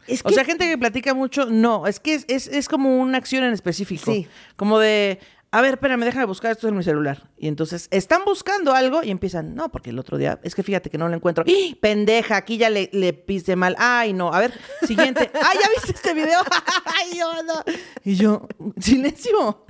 es 0.07 0.23
que... 0.23 0.29
O 0.29 0.33
sea, 0.33 0.45
gente 0.45 0.69
que 0.69 0.79
platica 0.79 1.15
mucho, 1.15 1.47
no, 1.47 1.87
es 1.87 2.01
que 2.01 2.15
es, 2.15 2.25
es, 2.29 2.47
es 2.47 2.69
como 2.69 2.99
una 2.99 3.19
acción 3.19 3.45
en 3.45 3.53
específico. 3.53 4.13
Sí. 4.13 4.27
Como 4.57 4.79
de, 4.79 5.21
a 5.55 5.61
ver, 5.61 5.75
espérame, 5.75 6.01
déjame 6.05 6.25
buscar 6.25 6.51
esto 6.51 6.67
en 6.67 6.77
mi 6.77 6.83
celular. 6.83 7.29
Y 7.37 7.47
entonces 7.47 7.87
están 7.91 8.25
buscando 8.25 8.73
algo 8.73 9.03
y 9.03 9.11
empiezan, 9.11 9.55
no, 9.55 9.71
porque 9.71 9.91
el 9.91 9.99
otro 9.99 10.17
día, 10.17 10.41
es 10.43 10.55
que 10.55 10.63
fíjate 10.63 10.89
que 10.89 10.97
no 10.97 11.11
lo 11.11 11.15
encuentro. 11.15 11.45
¡Ih! 11.47 11.75
Pendeja, 11.75 12.37
aquí 12.37 12.57
ya 12.57 12.71
le, 12.71 12.89
le 12.95 13.13
pise 13.13 13.55
mal. 13.55 13.77
Ay, 13.79 14.15
no, 14.15 14.33
a 14.33 14.41
ver, 14.41 14.59
siguiente. 14.87 15.31
¡Ay, 15.35 15.59
ya 15.63 15.69
viste 15.69 15.93
este 15.93 16.15
video! 16.15 16.41
¡Ay, 16.87 17.19
yo 17.19 17.43
no! 17.43 17.63
Y 18.03 18.15
yo, 18.15 18.49
silencio. 18.81 19.67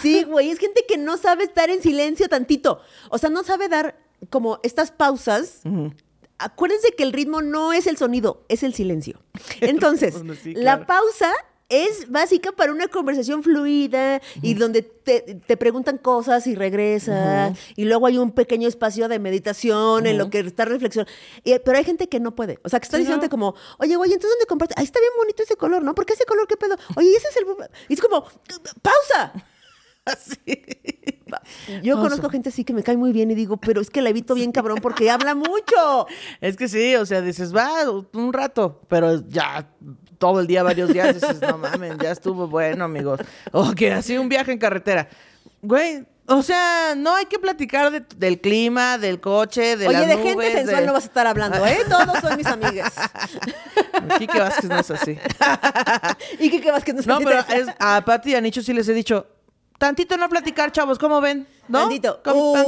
Sí, 0.00 0.22
güey, 0.22 0.50
es 0.50 0.60
gente 0.60 0.84
que 0.86 0.96
no 0.96 1.16
sabe 1.16 1.42
estar 1.42 1.70
en 1.70 1.82
silencio 1.82 2.28
tantito. 2.28 2.80
O 3.10 3.18
sea, 3.18 3.28
no 3.28 3.42
sabe 3.42 3.68
dar 3.68 3.98
como 4.30 4.60
estas 4.62 4.92
pausas. 4.92 5.62
Acuérdense 6.38 6.92
que 6.96 7.02
el 7.02 7.12
ritmo 7.12 7.40
no 7.42 7.72
es 7.72 7.86
el 7.86 7.96
sonido, 7.96 8.44
es 8.48 8.62
el 8.62 8.74
silencio. 8.74 9.20
Entonces, 9.60 10.14
Bueno, 10.14 10.34
sí, 10.34 10.54
la 10.54 10.76
claro. 10.78 10.86
pausa 10.86 11.32
es 11.68 12.08
básica 12.12 12.52
para 12.52 12.70
una 12.70 12.86
conversación 12.86 13.42
fluida 13.42 14.22
y 14.40 14.54
donde 14.54 14.82
te, 14.82 15.20
te 15.46 15.56
preguntan 15.56 15.98
cosas 15.98 16.46
y 16.46 16.54
regresas 16.54 17.58
y 17.74 17.86
luego 17.86 18.06
hay 18.06 18.18
un 18.18 18.30
pequeño 18.30 18.68
espacio 18.68 19.08
de 19.08 19.18
meditación 19.18 20.06
en 20.06 20.16
lo 20.16 20.30
que 20.30 20.38
está 20.40 20.64
reflexión. 20.64 21.06
Y- 21.42 21.58
pero 21.58 21.76
hay 21.78 21.82
gente 21.84 22.08
que 22.08 22.20
no 22.20 22.36
puede. 22.36 22.60
O 22.62 22.68
sea, 22.68 22.78
que 22.78 22.84
está 22.84 22.98
Sí, 22.98 23.02
diciendo 23.02 23.24
no. 23.26 23.30
como, 23.30 23.54
oye, 23.78 23.96
güey, 23.96 24.12
entonces 24.12 24.30
¿dónde 24.30 24.46
compraste? 24.46 24.74
Ahí 24.78 24.84
está 24.84 25.00
bien 25.00 25.10
bonito 25.16 25.42
ese 25.42 25.56
color, 25.56 25.82
¿no? 25.82 25.92
¿Por 25.94 26.06
qué 26.06 26.12
ese 26.12 26.24
color? 26.24 26.46
¿Qué 26.46 26.56
pedo? 26.56 26.76
Oye, 26.94 27.10
ese 27.16 27.28
es 27.30 27.36
el... 27.36 27.46
Y 27.88 27.94
es 27.94 28.00
como, 28.00 28.24
pausa. 28.82 29.32
Así. 30.12 30.38
Yo 31.82 32.00
conozco 32.00 32.28
gente 32.30 32.48
así 32.50 32.64
que 32.64 32.72
me 32.72 32.82
cae 32.84 32.96
muy 32.96 33.12
bien 33.12 33.30
y 33.30 33.34
digo, 33.34 33.56
pero 33.56 33.80
es 33.80 33.90
que 33.90 34.00
la 34.00 34.10
evito 34.10 34.34
bien 34.34 34.52
cabrón 34.52 34.78
porque 34.80 35.10
habla 35.10 35.34
mucho. 35.34 36.06
Es 36.40 36.56
que 36.56 36.68
sí, 36.68 36.94
o 36.94 37.04
sea, 37.04 37.20
dices, 37.20 37.54
va 37.54 37.68
un 37.90 38.32
rato, 38.32 38.80
pero 38.88 39.26
ya 39.28 39.68
todo 40.18 40.40
el 40.40 40.46
día, 40.46 40.62
varios 40.62 40.92
días, 40.92 41.14
dices, 41.14 41.40
no 41.42 41.58
mames, 41.58 41.98
ya 41.98 42.12
estuvo 42.12 42.46
bueno, 42.46 42.84
amigos. 42.84 43.20
O 43.52 43.72
que 43.72 43.92
así 43.92 44.16
un 44.16 44.28
viaje 44.28 44.52
en 44.52 44.58
carretera. 44.58 45.08
Güey, 45.62 46.06
o 46.26 46.42
sea, 46.42 46.94
no 46.96 47.14
hay 47.14 47.26
que 47.26 47.38
platicar 47.38 47.90
de- 47.90 48.04
del 48.16 48.40
clima, 48.40 48.96
del 48.98 49.20
coche, 49.20 49.76
de 49.76 49.88
Oye, 49.88 49.98
las 49.98 50.06
de 50.08 50.16
gente 50.16 50.34
nubes, 50.34 50.52
sensual 50.52 50.80
de- 50.80 50.86
no 50.86 50.92
vas 50.92 51.04
a 51.04 51.06
estar 51.06 51.26
hablando, 51.26 51.66
¿eh? 51.66 51.78
Todos 51.88 52.18
son 52.20 52.36
mis 52.36 52.46
amigas. 52.46 52.94
Quique 54.18 54.38
Vázquez 54.38 54.70
no 54.70 54.78
es 54.78 54.90
así. 54.90 55.18
¿Y 56.38 56.50
qué, 56.50 56.60
qué 56.60 56.70
vas 56.70 56.84
que 56.84 56.92
no 56.92 57.02
No, 57.04 57.18
pero 57.18 57.40
es, 57.40 57.68
a 57.78 58.02
Pati 58.04 58.30
y 58.30 58.34
a 58.36 58.40
Nicho 58.40 58.62
sí 58.62 58.72
les 58.72 58.88
he 58.88 58.92
dicho, 58.94 59.26
tantito 59.78 60.16
no 60.16 60.28
platicar, 60.28 60.72
chavos, 60.72 60.98
¿cómo 60.98 61.20
ven? 61.20 61.46
¿No? 61.68 61.80
Tantito, 61.80 62.20
¿Cómo- 62.24 62.52
un 62.52 62.58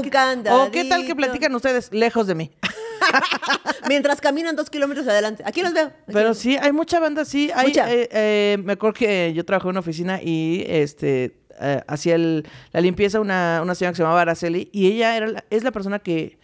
O 0.50 0.70
qué 0.70 0.84
tal 0.84 1.06
que 1.06 1.14
platican 1.14 1.54
ustedes 1.54 1.92
lejos 1.92 2.26
de 2.26 2.34
mí. 2.34 2.50
Mientras 3.88 4.20
caminan 4.20 4.56
dos 4.56 4.70
kilómetros 4.70 5.06
adelante. 5.06 5.42
Aquí 5.46 5.62
los 5.62 5.72
veo. 5.72 5.86
Aquí 5.86 5.94
Pero 6.12 6.28
los- 6.30 6.38
sí, 6.38 6.56
hay 6.60 6.72
mucha 6.72 7.00
banda, 7.00 7.24
sí. 7.24 7.50
Hay, 7.54 7.68
Mucha. 7.68 7.92
eh, 7.92 8.08
eh, 8.12 8.58
me 8.62 8.72
acuerdo 8.74 8.94
que 8.94 9.32
yo 9.34 9.44
trabajé 9.44 9.66
en 9.66 9.70
una 9.70 9.80
oficina 9.80 10.20
y 10.22 10.64
este 10.68 11.38
eh, 11.60 11.82
hacía 11.88 12.14
el- 12.14 12.46
la 12.72 12.80
limpieza 12.80 13.18
una, 13.20 13.60
una 13.62 13.74
señora 13.74 13.92
que 13.92 13.96
se 13.96 14.02
llamaba 14.02 14.20
Araceli 14.20 14.68
y 14.72 14.86
ella 14.92 15.16
era 15.16 15.26
la- 15.26 15.44
es 15.50 15.64
la 15.64 15.72
persona 15.72 15.98
que 15.98 16.38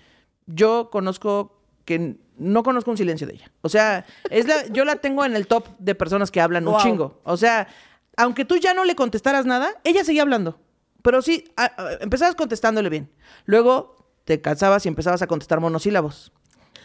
yo 0.46 0.90
conozco 0.90 1.61
que 1.85 2.16
no 2.37 2.62
conozco 2.64 2.90
un 2.90 2.96
silencio 2.96 3.27
de 3.27 3.35
ella. 3.35 3.50
O 3.61 3.68
sea, 3.68 4.07
es 4.31 4.46
la, 4.48 4.66
yo 4.68 4.85
la 4.85 4.96
tengo 4.96 5.24
en 5.24 5.37
el 5.37 5.46
top 5.46 5.68
de 5.79 5.94
personas 5.94 6.31
que 6.33 6.40
hablan 6.40 6.66
un 6.66 6.79
chingo. 6.79 7.20
O 7.24 7.37
sea, 7.37 7.68
aunque 8.16 8.44
tú 8.44 8.57
ya 8.57 8.74
no 8.74 8.85
le 8.85 8.94
contestaras 8.94 9.46
nada, 9.46 9.70
ella 9.85 10.05
seguía 10.05 10.22
hablando. 10.22 10.61
Pero 11.03 11.20
sí, 11.22 11.44
a- 11.57 11.64
a- 11.77 11.92
empezabas 12.00 12.35
contestándole 12.35 12.88
bien. 12.88 13.11
Luego 13.44 14.09
te 14.24 14.40
cansabas 14.40 14.85
y 14.87 14.88
empezabas 14.88 15.20
a 15.22 15.27
contestar 15.27 15.61
monosílabos. 15.61 16.33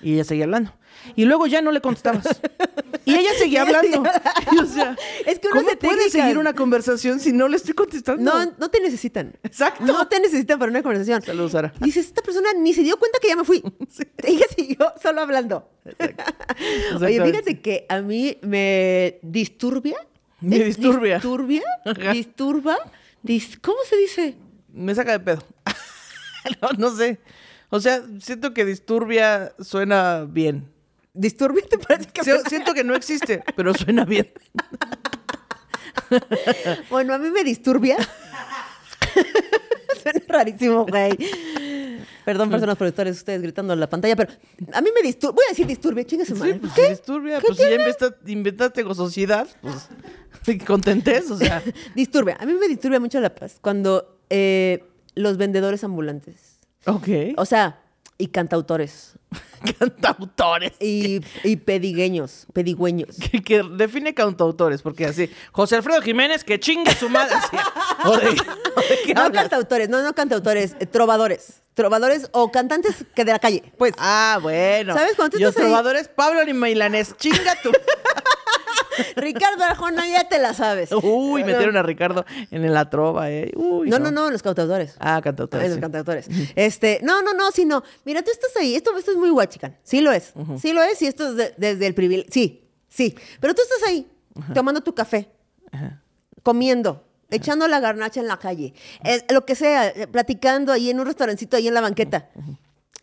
Y 0.01 0.13
ella 0.13 0.23
seguía 0.23 0.45
hablando. 0.45 0.73
Y 1.17 1.25
luego 1.25 1.45
ya 1.47 1.61
no 1.61 1.71
le 1.73 1.81
contestabas. 1.81 2.25
Y 3.03 3.15
ella 3.15 3.31
seguía 3.37 3.63
hablando. 3.63 4.03
Y, 4.51 4.57
o 4.59 4.65
sea, 4.65 4.95
Es 5.25 5.39
que 5.39 5.47
uno 5.47 5.57
¿cómo 5.57 5.69
se 5.69 5.75
puede 5.77 6.09
seguir 6.09 6.37
una 6.37 6.53
conversación 6.53 7.19
si 7.19 7.31
no 7.33 7.47
le 7.49 7.57
estoy 7.57 7.73
contestando? 7.73 8.23
No, 8.23 8.53
no 8.57 8.69
te 8.69 8.79
necesitan. 8.81 9.37
Exacto. 9.43 9.83
No 9.85 10.07
te 10.07 10.19
necesitan 10.21 10.57
para 10.57 10.71
una 10.71 10.81
conversación. 10.81 11.21
Saludos, 11.21 11.51
Sara. 11.51 11.73
Dices, 11.81 12.05
esta 12.07 12.21
persona 12.21 12.49
ni 12.57 12.73
se 12.73 12.81
dio 12.81 12.97
cuenta 12.97 13.19
que 13.21 13.27
ya 13.27 13.35
me 13.35 13.43
fui. 13.43 13.61
Ella 14.23 14.45
siguió 14.55 14.93
solo 15.01 15.21
hablando. 15.21 15.69
Oye, 17.01 17.23
fíjate 17.23 17.61
que 17.61 17.85
a 17.89 18.01
mí 18.01 18.37
me 18.41 19.19
disturbia. 19.21 19.97
Me 20.41 20.57
¿Es 20.57 20.65
disturbia. 20.77 21.15
Disturbia. 21.15 21.63
Ajá. 21.85 22.11
Disturba. 22.13 22.77
dis- 23.23 23.59
¿Cómo 23.61 23.77
se 23.87 23.97
dice? 23.97 24.35
Me 24.71 24.93
saca 24.95 25.11
de 25.13 25.19
pedo. 25.19 25.43
no, 26.61 26.69
no 26.77 26.95
sé. 26.95 27.19
O 27.69 27.79
sea, 27.79 28.01
siento 28.19 28.53
que 28.53 28.65
disturbia 28.65 29.53
suena 29.59 30.25
bien. 30.27 30.71
¿Disturbia 31.13 31.63
te 31.69 31.77
parece 31.77 32.09
que 32.11 32.23
Si- 32.23 32.31
Siento 32.47 32.73
que 32.73 32.83
no 32.83 32.95
existe, 32.95 33.43
pero 33.55 33.73
suena 33.73 34.05
bien. 34.05 34.31
Bueno, 36.89 37.13
a 37.13 37.17
mí 37.19 37.29
me 37.29 37.43
disturbia. 37.43 37.95
Suena 40.01 40.21
rarísimo, 40.27 40.85
güey. 40.85 41.11
Perdón, 42.25 42.49
personas 42.49 42.77
productores, 42.77 43.17
ustedes 43.17 43.41
gritando 43.41 43.73
en 43.73 43.79
la 43.79 43.89
pantalla, 43.89 44.15
pero 44.15 44.31
a 44.73 44.81
mí 44.81 44.89
me 44.93 45.01
disturbia. 45.01 45.35
Voy 45.35 45.45
a 45.47 45.49
decir 45.49 45.65
disturbia, 45.67 46.03
chingue 46.05 46.25
su 46.25 46.35
Sí, 46.35 46.39
madre. 46.41 46.55
pues 46.55 46.73
¿Qué? 46.73 46.89
disturbia. 46.89 47.39
Pues 47.41 47.57
si 47.57 47.63
ya 47.63 47.71
inventa- 47.75 48.15
inventaste 48.27 48.83
gozosidad, 48.83 49.47
pues 49.61 50.59
contentes, 50.65 51.29
o 51.31 51.37
sea. 51.37 51.61
Disturbia. 51.95 52.37
A 52.39 52.45
mí 52.45 52.53
me 52.53 52.67
disturbia 52.67 52.99
mucho 52.99 53.19
la 53.19 53.33
paz 53.33 53.57
cuando 53.61 54.19
eh, 54.29 54.83
los 55.15 55.37
vendedores 55.37 55.83
ambulantes, 55.83 56.59
Ok. 56.85 57.07
o 57.37 57.45
sea, 57.45 57.81
y 58.17 58.27
cantautores, 58.27 59.13
Cantautores. 59.79 60.73
y, 60.79 61.21
y 61.43 61.55
pedigueños, 61.57 62.45
pedigüeños. 62.53 63.17
Que, 63.17 63.41
que 63.43 63.61
define 63.73 64.13
cantautores, 64.13 64.81
porque 64.81 65.05
así, 65.05 65.29
José 65.51 65.75
Alfredo 65.75 66.01
Jiménez, 66.01 66.43
que 66.43 66.59
chingue 66.59 66.93
su 66.95 67.09
madre. 67.09 67.35
así. 67.35 67.57
O 68.05 68.17
de, 68.17 68.29
o 68.29 68.31
de 68.81 68.99
qué 69.05 69.13
No 69.15 69.21
hablas? 69.21 69.43
cantautores, 69.43 69.89
no, 69.89 70.01
no 70.01 70.13
cantautores, 70.13 70.75
eh, 70.79 70.85
trovadores. 70.85 71.61
Trovadores 71.73 72.29
o 72.33 72.51
cantantes 72.51 73.05
que 73.15 73.23
de 73.23 73.31
la 73.31 73.39
calle, 73.39 73.63
pues. 73.77 73.93
Ah, 73.97 74.39
bueno. 74.41 74.93
¿Sabes 74.95 75.13
Y 75.33 75.39
los 75.39 75.55
ahí? 75.55 75.63
trovadores, 75.63 76.07
Pablo 76.09 76.43
ni 76.43 76.53
Milanés. 76.53 77.15
Chinga 77.17 77.55
tú. 77.61 77.71
Ricardo 79.15 79.63
Arjona, 79.63 80.07
ya 80.07 80.27
te 80.29 80.39
la 80.39 80.53
sabes. 80.53 80.91
Uy, 80.91 81.43
metieron 81.43 81.77
a 81.77 81.83
Ricardo 81.83 82.25
en 82.51 82.73
la 82.73 82.89
trova, 82.89 83.29
eh. 83.31 83.51
Uy, 83.55 83.89
No, 83.89 83.99
no, 83.99 84.11
no, 84.11 84.29
los 84.31 84.41
cantautores. 84.43 84.95
Ah, 84.99 85.15
Ay, 85.17 85.21
cantautores. 85.21 85.67
los 85.69 85.75
sí. 85.75 85.81
cantautores. 85.81 86.27
Este, 86.55 86.99
no, 87.03 87.21
no, 87.21 87.33
no, 87.33 87.51
sino, 87.51 87.83
mira, 88.05 88.21
tú 88.23 88.31
estás 88.31 88.51
ahí, 88.57 88.75
esto, 88.75 88.97
esto 88.97 89.11
es 89.11 89.17
muy 89.17 89.29
guachican. 89.29 89.77
Sí 89.83 90.01
lo 90.01 90.11
es. 90.11 90.33
Sí 90.61 90.73
lo 90.73 90.81
es 90.83 91.01
y 91.01 91.07
esto 91.07 91.29
es 91.29 91.35
de- 91.35 91.53
desde 91.57 91.87
el 91.87 91.93
privilegio. 91.93 92.31
Sí, 92.31 92.67
sí. 92.87 93.15
Pero 93.39 93.53
tú 93.55 93.61
estás 93.61 93.89
ahí, 93.89 94.07
tomando 94.53 94.81
tu 94.81 94.93
café, 94.95 95.29
comiendo, 96.43 97.05
echando 97.29 97.67
la 97.67 97.79
garnacha 97.79 98.19
en 98.19 98.27
la 98.27 98.37
calle, 98.37 98.73
eh, 99.03 99.23
lo 99.29 99.45
que 99.45 99.55
sea, 99.55 99.87
eh, 99.87 100.07
platicando 100.07 100.71
ahí 100.71 100.89
en 100.89 100.99
un 100.99 101.05
restaurancito 101.05 101.57
ahí 101.57 101.67
en 101.67 101.73
la 101.73 101.81
banqueta. 101.81 102.29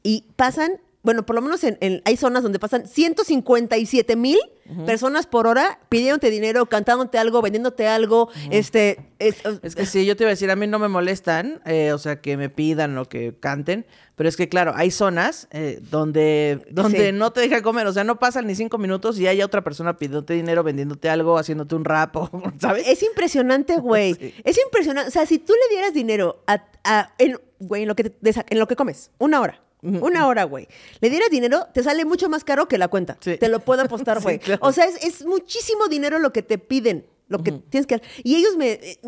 Y 0.03 0.27
pasan, 0.37 0.81
bueno, 1.07 1.25
por 1.25 1.37
lo 1.37 1.41
menos 1.41 1.63
en, 1.65 1.79
en- 1.81 2.03
hay 2.05 2.17
zonas 2.17 2.43
donde 2.43 2.59
pasan 2.59 2.87
157 2.87 4.17
mil 4.17 4.39
personas 4.85 5.29
por 5.29 5.47
hora 5.47 5.79
pidiéndote 5.89 6.29
dinero, 6.29 6.67
cantándote 6.67 7.19
algo, 7.19 7.41
vendiéndote 7.41 7.87
algo, 7.87 8.29
este... 8.51 8.99
es- 9.21 9.37
Es 9.63 9.77
que 9.77 9.87
sí, 9.87 10.05
yo 10.05 10.17
te 10.17 10.25
iba 10.25 10.31
a 10.31 10.35
decir, 10.35 10.51
a 10.51 10.57
mí 10.57 10.67
no 10.67 10.81
me 10.81 10.89
molestan, 10.89 11.61
eh, 11.65 11.93
o 11.93 11.99
sea, 11.99 12.21
que 12.21 12.37
me 12.37 12.49
pidan 12.51 12.99
o 12.99 13.05
que 13.05 13.33
canten, 13.39 13.87
pero 14.17 14.29
es 14.29 14.37
que 14.37 14.49
claro, 14.49 14.73
hay 14.75 14.91
zonas 14.91 15.47
eh, 15.53 15.79
donde, 15.89 16.67
donde 16.71 17.07
Sí. 17.11 17.13
no 17.17 17.33
te 17.33 17.41
dejan 17.43 17.63
comer, 17.63 17.87
o 17.87 17.93
sea, 17.93 18.03
no 18.03 18.19
pasan 18.19 18.49
ni 18.49 18.57
cinco 18.57 18.77
minutos 18.77 19.21
y 19.21 19.29
hay 19.29 19.41
otra 19.41 19.63
persona 19.63 19.97
pidiéndote 19.97 20.35
dinero, 20.35 20.65
vendiéndote 20.65 21.09
algo, 21.09 21.39
haciéndote 21.39 21.77
un 21.77 21.85
rap, 21.85 22.17
o, 22.17 22.29
¿sabes? 22.61 22.89
Es 22.89 23.05
impresionante, 23.05 23.77
güey. 23.77 24.15
Sí. 24.21 24.35
Es 24.43 24.59
impresionante. 24.65 25.09
O 25.09 25.13
sea, 25.13 25.27
si 25.27 25.39
tú 25.39 25.53
le 25.53 25.75
dieras 25.77 25.95
dinero 25.95 26.43
a, 26.49 26.65
a- 26.83 27.15
en, 27.19 27.39
güey, 27.61 27.83
en 27.83 27.89
lo 27.89 27.95
que 27.95 28.05
te- 28.11 28.35
en 28.51 28.59
lo 28.59 28.67
que 28.67 28.75
comes, 28.75 29.13
una 29.19 29.41
hora. 29.41 29.63
Una 30.01 30.27
hora, 30.27 30.45
güey. 30.45 30.67
Le 31.01 31.11
dieras 31.11 31.31
dinero, 31.31 31.67
te 31.73 31.83
sale 31.83 32.05
mucho 32.05 32.29
más 32.29 32.45
caro 32.45 32.67
que 32.69 32.79
la 32.79 32.89
cuenta. 32.89 33.17
Sí. 33.21 33.37
Te 33.39 33.49
lo 33.49 33.61
puedo 33.61 33.83
apostar, 33.83 34.17
Sí, 34.21 34.23
güey. 34.25 34.39
claro. 34.39 34.61
O 34.65 34.73
sea, 34.73 34.85
es, 34.87 35.03
es 35.05 35.25
muchísimo 35.25 35.89
dinero 35.89 36.19
lo 36.19 36.33
que 36.33 36.43
te 36.43 36.59
piden. 36.59 37.07
Lo 37.29 37.43
que 37.43 37.51
tienes 37.53 37.87
que 37.87 38.01
Y 38.23 38.37
ellos 38.37 38.57
me. 38.57 38.73
eh, 38.73 38.99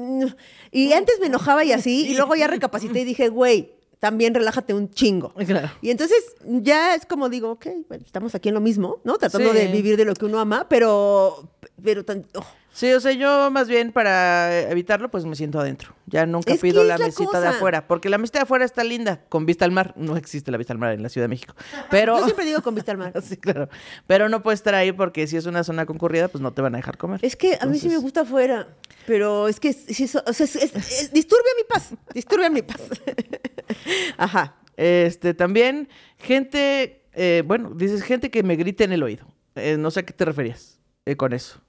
Y 0.72 0.92
antes 0.92 1.20
me 1.20 1.26
enojaba 1.26 1.64
y 1.64 1.72
así, 1.72 2.06
y 2.08 2.14
luego 2.16 2.34
ya 2.34 2.46
recapacité 2.48 3.00
y 3.00 3.04
dije, 3.04 3.28
güey, 3.28 3.72
también 4.00 4.34
relájate 4.34 4.74
un 4.74 4.90
chingo. 4.90 5.32
Claro. 5.46 5.70
Y 5.82 5.90
entonces 5.90 6.22
ya 6.44 6.94
es 6.94 7.06
como 7.06 7.28
digo, 7.28 7.50
ok, 7.52 7.66
bueno, 7.88 8.04
estamos 8.04 8.34
aquí 8.34 8.48
en 8.48 8.54
lo 8.54 8.60
mismo, 8.60 9.00
¿no? 9.04 9.18
Tratando 9.18 9.52
Sí. 9.52 9.58
de 9.58 9.66
vivir 9.68 9.96
de 9.96 10.04
lo 10.04 10.14
que 10.14 10.24
uno 10.24 10.38
ama, 10.40 10.66
pero. 10.68 11.48
Pero 11.82 12.04
tan. 12.04 12.26
oh. 12.34 12.44
Sí, 12.70 12.92
o 12.92 13.00
sea, 13.00 13.10
yo 13.12 13.50
más 13.50 13.66
bien 13.66 13.90
para 13.90 14.70
evitarlo, 14.70 15.10
pues 15.10 15.24
me 15.24 15.34
siento 15.34 15.58
adentro. 15.58 15.94
Ya 16.06 16.26
nunca 16.26 16.52
Es 16.52 16.60
pido 16.60 16.84
la 16.84 16.96
la 16.96 17.06
mesita 17.06 17.40
de 17.40 17.48
afuera, 17.48 17.88
porque 17.88 18.08
la 18.08 18.18
mesita 18.18 18.38
de 18.38 18.42
afuera 18.44 18.64
está 18.64 18.84
linda, 18.84 19.24
con 19.28 19.46
vista 19.46 19.64
al 19.64 19.72
mar. 19.72 19.94
No 19.96 20.16
existe 20.16 20.52
la 20.52 20.58
vista 20.58 20.74
al 20.74 20.78
mar 20.78 20.92
en 20.92 21.02
la 21.02 21.08
Ciudad 21.08 21.24
de 21.24 21.28
México, 21.28 21.54
pero... 21.90 22.16
Yo 22.18 22.24
siempre 22.26 22.44
digo 22.44 22.62
con 22.62 22.76
vista 22.76 22.92
al 22.92 22.98
mar. 22.98 23.12
Sí, 23.22 23.36
claro. 23.36 23.68
Pero 24.06 24.28
no 24.28 24.44
puedes 24.44 24.60
estar 24.60 24.76
ahí 24.76 24.92
porque 24.92 25.26
si 25.26 25.36
es 25.36 25.46
una 25.46 25.64
zona 25.64 25.86
concurrida, 25.86 26.28
pues 26.28 26.40
no 26.40 26.52
te 26.52 26.62
van 26.62 26.74
a 26.74 26.78
dejar 26.78 26.98
comer. 26.98 27.18
Es 27.24 27.34
que 27.34 27.58
a 27.60 27.66
mí 27.66 27.78
sí 27.80 27.88
me 27.88 27.96
gusta 27.96 28.20
afuera, 28.20 28.68
pero 29.06 29.48
es 29.48 29.58
que 29.58 29.72
sí, 29.72 30.04
eso- 30.04 30.22
o 30.24 30.32
sea, 30.32 30.44
es- 30.44 30.54
es- 30.56 31.12
disturbia 31.12 31.50
mi 31.56 31.64
paz, 31.64 31.90
disturbia 32.14 32.48
mi 32.50 32.62
paz. 32.62 32.80
Ajá. 34.16 34.56
Este, 34.76 35.34
también, 35.34 35.88
gente, 36.16 37.02
eh, 37.12 37.42
bueno, 37.44 37.70
dices 37.74 38.02
gente 38.02 38.30
que 38.30 38.42
me 38.44 38.54
grite 38.56 38.84
en 38.84 38.92
el 38.92 39.02
oído. 39.02 39.26
Eh, 39.56 39.76
no 39.76 39.90
sé 39.90 40.00
a 40.00 40.02
qué 40.04 40.12
te 40.12 40.24
referías 40.24 40.78
eh, 41.06 41.16
con 41.16 41.32
eso. 41.32 41.60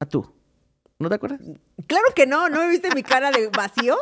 A 0.00 0.06
tú. 0.06 0.32
¿No 0.98 1.08
te 1.08 1.14
acuerdas? 1.14 1.40
Claro 1.86 2.04
que 2.14 2.26
no, 2.26 2.50
¿no 2.50 2.60
me 2.60 2.68
viste 2.68 2.94
mi 2.94 3.02
cara 3.02 3.30
de 3.30 3.46
vacío? 3.48 3.98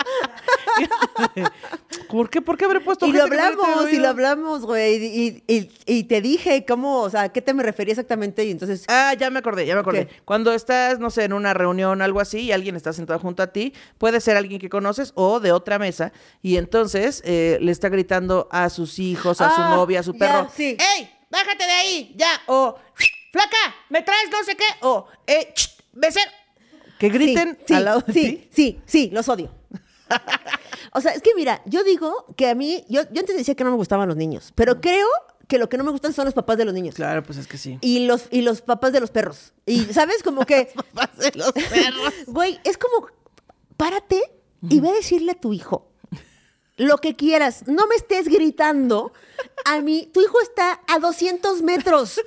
¿Por 2.11 2.29
qué? 2.29 2.43
¿Por 2.43 2.57
qué 2.59 2.65
habré 2.65 2.81
puesto 2.81 3.07
Y 3.07 3.13
lo 3.13 3.23
hablamos, 3.23 3.93
y 3.93 3.99
lo 3.99 4.09
hablamos, 4.09 4.63
güey, 4.67 4.97
y, 4.97 5.45
y- 5.47 5.71
y 5.87 6.05
te 6.05 6.21
dije 6.21 6.65
cómo, 6.67 7.03
o 7.03 7.11
sea, 7.11 7.23
a 7.23 7.29
qué 7.33 7.41
te 7.41 7.55
me 7.55 7.63
refería 7.63 7.93
exactamente, 7.93 8.45
y 8.45 8.51
entonces... 8.51 8.85
Ah, 8.89 9.15
ya 9.17 9.31
me 9.31 9.39
acordé, 9.39 9.65
ya 9.65 9.75
me 9.75 9.81
acordé. 9.83 10.09
¿Qué? 10.09 10.21
Cuando 10.25 10.53
estás, 10.53 10.99
no 10.99 11.11
sé, 11.11 11.23
en 11.25 11.35
una 11.35 11.55
reunión 11.55 12.01
o 12.01 12.05
algo 12.05 12.19
así 12.21 12.41
y 12.41 12.53
alguien 12.53 12.75
está 12.75 12.93
sentado 12.93 13.21
junto 13.21 13.45
a 13.45 13.49
ti, 13.49 13.75
puede 13.99 14.21
ser 14.21 14.37
alguien 14.37 14.61
que 14.61 14.69
conoces 14.69 15.13
o 15.15 15.39
de 15.39 15.53
otra 15.53 15.79
mesa 15.79 16.13
y 16.43 16.57
entonces 16.57 17.23
eh, 17.25 17.59
le 17.61 17.71
está 17.71 17.89
gritando 17.91 18.49
a 18.51 18.71
sus 18.71 18.99
hijos, 18.99 19.41
a 19.41 19.55
su 19.55 19.61
Ah, 19.63 19.71
novia, 19.77 20.01
a 20.01 20.03
su 20.03 20.15
ya, 20.15 20.19
perro. 20.19 20.51
sí. 20.55 20.77
¡Ey! 20.97 21.11
¡Bájate 21.31 21.65
de 21.65 21.73
ahí! 21.73 22.15
¡Ya! 22.17 22.41
O 22.47 22.77
¡Flaca! 23.33 23.57
¿Me 23.91 24.03
traes 24.03 24.31
no 24.33 24.43
sé 24.43 24.57
qué? 24.57 24.65
O 24.81 25.07
¡Eh! 25.27 25.53
ch, 25.55 25.77
¡Becer! 25.99 26.29
Que 26.99 27.09
griten 27.11 27.59
sí, 27.67 27.75
al 27.75 27.85
lado 27.85 28.01
de 28.01 28.13
sí, 28.13 28.21
ti. 28.23 28.49
sí, 28.51 28.81
sí, 28.87 29.11
los 29.13 29.29
odio. 29.29 29.51
o 30.93 31.01
sea, 31.01 31.13
es 31.13 31.23
que 31.23 31.35
mira, 31.35 31.63
yo 31.67 31.85
digo 31.85 32.27
que 32.37 32.49
a 32.49 32.55
mí, 32.55 32.85
yo, 32.89 33.03
yo 33.13 33.21
antes 33.21 33.37
decía 33.37 33.55
que 33.55 33.65
no 33.65 33.71
me 33.71 33.77
gustaban 33.77 34.09
los 34.09 34.17
niños, 34.17 34.53
pero 34.55 34.81
creo 34.81 35.07
que 35.49 35.59
lo 35.59 35.69
que 35.69 35.79
no 35.79 35.85
me 35.85 35.91
gustan 35.91 36.13
son 36.13 36.27
los 36.27 36.35
papás 36.35 36.59
de 36.59 36.65
los 36.65 36.75
niños. 36.75 36.95
Claro, 36.95 37.23
pues 37.23 37.39
es 37.39 37.47
que 37.47 37.57
sí. 37.57 37.79
Y 37.81 38.07
los, 38.07 38.27
y 38.31 38.43
los 38.43 38.61
papás 38.61 38.93
de 38.93 39.01
los 39.01 39.11
perros. 39.11 39.53
Y, 39.67 39.85
¿sabes? 39.87 40.23
Como 40.23 40.45
que, 40.45 40.73
Papás 40.75 41.17
de 41.17 41.33
los 41.35 41.53
perros. 41.53 42.15
güey, 42.27 42.61
es 42.65 42.77
como, 42.77 43.09
párate 43.77 44.21
y 44.69 44.81
ve 44.81 44.91
a 44.91 44.93
decirle 44.93 45.33
a 45.33 45.41
tu 45.41 45.53
hijo 45.53 45.89
lo 46.77 46.99
que 46.99 47.17
quieras. 47.17 47.65
No 47.67 47.87
me 47.87 47.97
estés 47.97 48.29
gritando 48.29 49.13
a 49.65 49.81
mí. 49.81 50.11
Tu 50.13 50.21
hijo 50.21 50.41
está 50.41 50.81
a 50.87 50.99
200 50.99 51.63
metros. 51.63 52.21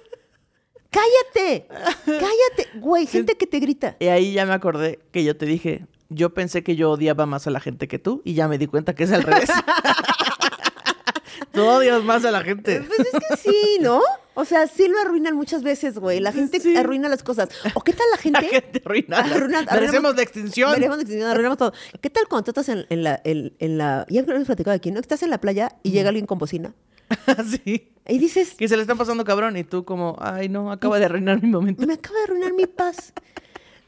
Cállate, 0.91 1.67
cállate. 2.05 2.79
Güey, 2.79 3.05
gente 3.07 3.37
que 3.37 3.47
te 3.47 3.59
grita. 3.59 3.95
Y 3.99 4.07
ahí 4.07 4.33
ya 4.33 4.45
me 4.45 4.53
acordé 4.53 4.99
que 5.11 5.23
yo 5.23 5.37
te 5.37 5.45
dije, 5.45 5.85
yo 6.09 6.33
pensé 6.33 6.63
que 6.63 6.75
yo 6.75 6.91
odiaba 6.91 7.25
más 7.25 7.47
a 7.47 7.49
la 7.51 7.61
gente 7.61 7.87
que 7.87 7.97
tú 7.97 8.21
y 8.25 8.33
ya 8.33 8.47
me 8.49 8.57
di 8.57 8.67
cuenta 8.67 8.93
que 8.93 9.05
es 9.05 9.11
al 9.13 9.23
revés. 9.23 9.49
tú 11.53 11.63
odias 11.63 12.03
más 12.03 12.25
a 12.25 12.31
la 12.31 12.41
gente. 12.43 12.81
Pues 12.85 12.99
es 12.99 13.11
que 13.11 13.37
sí, 13.37 13.77
¿no? 13.81 14.01
O 14.33 14.45
sea, 14.45 14.67
sí 14.67 14.87
lo 14.87 14.99
arruinan 14.99 15.35
muchas 15.35 15.63
veces, 15.63 15.97
güey. 15.97 16.19
La 16.19 16.31
gente 16.31 16.59
Sí. 16.59 16.75
arruina 16.75 17.09
las 17.09 17.23
cosas. 17.23 17.49
¿O 17.73 17.81
qué 17.81 17.93
tal 17.93 18.07
la 18.11 18.17
gente? 18.17 18.41
La 18.41 18.47
gente 18.47 18.81
arruina. 18.85 19.17
Arruina- 19.19 19.65
Merecemos 19.71 20.15
la 20.15 20.21
extinción. 20.23 20.71
Merecemos 20.71 20.97
la 20.97 21.01
extinción, 21.03 21.29
arruinamos 21.31 21.57
todo. 21.57 21.73
¿Qué 22.01 22.09
tal 22.09 22.27
cuando 22.27 22.45
tú 22.45 22.51
estás 22.61 22.69
en, 22.69 22.85
en 22.89 23.03
la, 23.03 23.21
en, 23.23 23.53
en 23.59 23.77
la... 23.77 24.05
Ya 24.09 24.21
hemos 24.21 24.45
platicado 24.45 24.75
aquí, 24.75 24.91
¿no? 24.91 24.99
Estás 24.99 25.23
en 25.23 25.29
la 25.29 25.39
playa 25.39 25.75
y 25.83 25.91
llega 25.91 26.09
alguien 26.09 26.25
con 26.25 26.37
bocina. 26.37 26.73
sí. 27.65 27.87
Y 28.07 28.17
dices, 28.19 28.55
Que 28.55 28.67
se 28.67 28.75
le 28.75 28.81
están 28.81 28.97
pasando 28.97 29.23
cabrón 29.23 29.55
y 29.57 29.63
tú 29.63 29.85
como, 29.85 30.17
ay 30.19 30.49
no, 30.49 30.71
acaba 30.71 30.99
de 30.99 31.05
arruinar 31.05 31.41
mi 31.41 31.49
momento. 31.49 31.85
me 31.85 31.93
acaba 31.93 32.17
de 32.17 32.23
arruinar 32.25 32.53
mi 32.53 32.65
paz. 32.65 33.13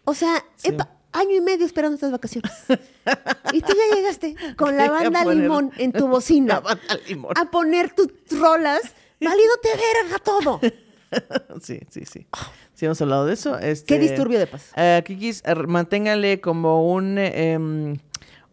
O 0.05 0.13
sea, 0.13 0.43
Sí. 0.55 0.69
año 1.13 1.35
y 1.35 1.41
medio 1.41 1.65
esperando 1.65 1.95
estas 1.95 2.11
vacaciones. 2.11 2.51
Y 3.53 3.61
tú 3.61 3.73
ya 3.73 3.95
llegaste 3.95 4.35
con 4.55 4.75
la 4.77 4.89
banda 4.91 5.25
limón 5.25 5.71
en 5.77 5.91
tu 5.93 6.07
bocina 6.07 6.55
La 6.55 6.59
banda 6.61 6.97
limón. 7.07 7.33
a 7.37 7.49
poner 7.51 7.93
tus 7.93 8.07
rolas. 8.39 8.81
Validote 9.19 9.69
verga 10.01 10.19
todo. 10.19 10.59
Sí, 11.61 11.79
sí, 11.91 12.05
sí. 12.11 12.25
Sí 12.73 12.85
hemos 12.85 12.99
hablado 13.03 13.27
de 13.27 13.33
eso. 13.35 13.59
Este, 13.59 13.85
Qué 13.93 13.99
disturbio 13.99 14.39
de 14.39 14.47
paz. 14.47 14.71
eh, 14.75 15.03
Kikis, 15.05 15.43
eh, 15.45 15.53
manténganle 15.53 16.41
como 16.41 16.91
un, 16.91 17.17
eh, 17.19 17.95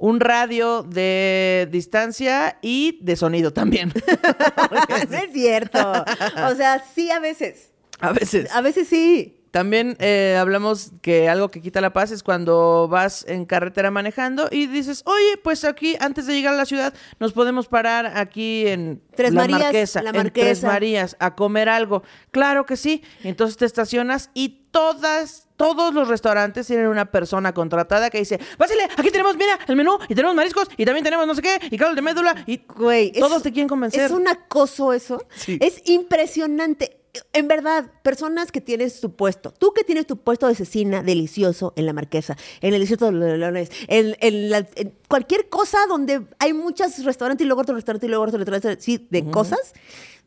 un 0.00 0.18
radio 0.18 0.82
de 0.82 1.68
distancia 1.70 2.58
y 2.62 2.98
de 3.02 3.16
sonido 3.16 3.52
también. 3.52 3.92
no 5.10 5.16
es 5.16 5.32
cierto. 5.32 6.04
O 6.48 6.54
sea, 6.54 6.82
sí 6.94 7.10
a 7.10 7.20
veces. 7.20 7.72
A 8.00 8.12
veces. 8.12 8.50
A 8.50 8.62
veces 8.62 8.88
sí. 8.88 9.36
También 9.50 9.96
eh, 9.98 10.36
hablamos 10.38 10.92
que 11.02 11.28
algo 11.28 11.48
que 11.48 11.60
quita 11.60 11.80
la 11.80 11.92
paz 11.92 12.12
es 12.12 12.22
cuando 12.22 12.86
vas 12.88 13.26
en 13.28 13.44
carretera 13.44 13.90
manejando 13.90 14.48
y 14.50 14.66
dices, 14.68 15.02
oye, 15.06 15.36
pues 15.42 15.64
aquí 15.64 15.96
antes 15.98 16.26
de 16.26 16.34
llegar 16.34 16.54
a 16.54 16.56
la 16.56 16.66
ciudad 16.66 16.94
nos 17.18 17.32
podemos 17.32 17.66
parar 17.66 18.16
aquí 18.16 18.68
en 18.68 19.02
Tres 19.16 19.34
la 19.34 19.42
Marías, 19.42 19.62
Marquesa, 19.62 20.02
la 20.02 20.10
en 20.10 20.14
Tres 20.14 20.24
Marquesa. 20.24 20.66
Marías, 20.68 21.16
a 21.18 21.34
comer 21.34 21.68
algo. 21.68 22.04
Claro 22.30 22.64
que 22.64 22.76
sí. 22.76 23.02
Entonces 23.24 23.56
te 23.56 23.66
estacionas 23.66 24.30
y 24.34 24.60
todas, 24.70 25.48
todos 25.60 25.92
los 25.92 26.08
restaurantes 26.08 26.66
tienen 26.66 26.86
una 26.86 27.10
persona 27.10 27.52
contratada 27.52 28.08
que 28.08 28.16
dice, 28.18 28.40
pásale, 28.56 28.84
aquí 28.96 29.10
tenemos, 29.10 29.36
mira, 29.36 29.58
el 29.68 29.76
menú 29.76 29.98
y 30.08 30.14
tenemos 30.14 30.34
mariscos 30.34 30.68
y 30.78 30.86
también 30.86 31.04
tenemos 31.04 31.26
no 31.26 31.34
sé 31.34 31.42
qué 31.42 31.58
y 31.70 31.76
caldo 31.76 31.94
de 31.94 32.00
médula 32.00 32.34
y 32.46 32.62
Güey, 32.66 33.12
es- 33.14 33.20
todos 33.20 33.42
te 33.42 33.52
quieren 33.52 33.68
convencer. 33.68 34.00
Es 34.06 34.10
un 34.10 34.26
acoso 34.26 34.94
eso. 34.94 35.22
Sí. 35.36 35.58
Es 35.60 35.82
impresionante. 35.88 36.96
en 37.32 37.48
verdad, 37.48 37.90
personas 38.02 38.52
que 38.52 38.60
tienes 38.60 39.00
tu 39.00 39.16
puesto, 39.16 39.50
tú 39.52 39.72
que 39.74 39.82
tienes 39.84 40.06
tu 40.06 40.16
puesto 40.18 40.46
de 40.46 40.54
cecina 40.54 41.02
delicioso 41.02 41.72
en 41.76 41.84
la 41.86 41.92
Marquesa, 41.92 42.36
en 42.60 42.72
el 42.72 42.80
desierto 42.80 43.06
de 43.06 43.12
los 43.12 43.36
Leones, 43.38 43.70
en, 43.88 44.16
en 44.20 44.48
la- 44.48 44.66
en 44.76 44.94
cualquier 45.08 45.48
cosa 45.48 45.78
donde 45.88 46.22
hay 46.38 46.52
muchos 46.52 47.04
restaurantes 47.04 47.44
y 47.44 47.48
luego 47.48 47.62
otro 47.62 47.74
restaurante 47.74 48.06
y 48.06 48.08
luego 48.08 48.24
otro 48.24 48.38
restaurante, 48.38 48.80
sí, 48.80 49.08
de 49.10 49.28
cosas, 49.28 49.74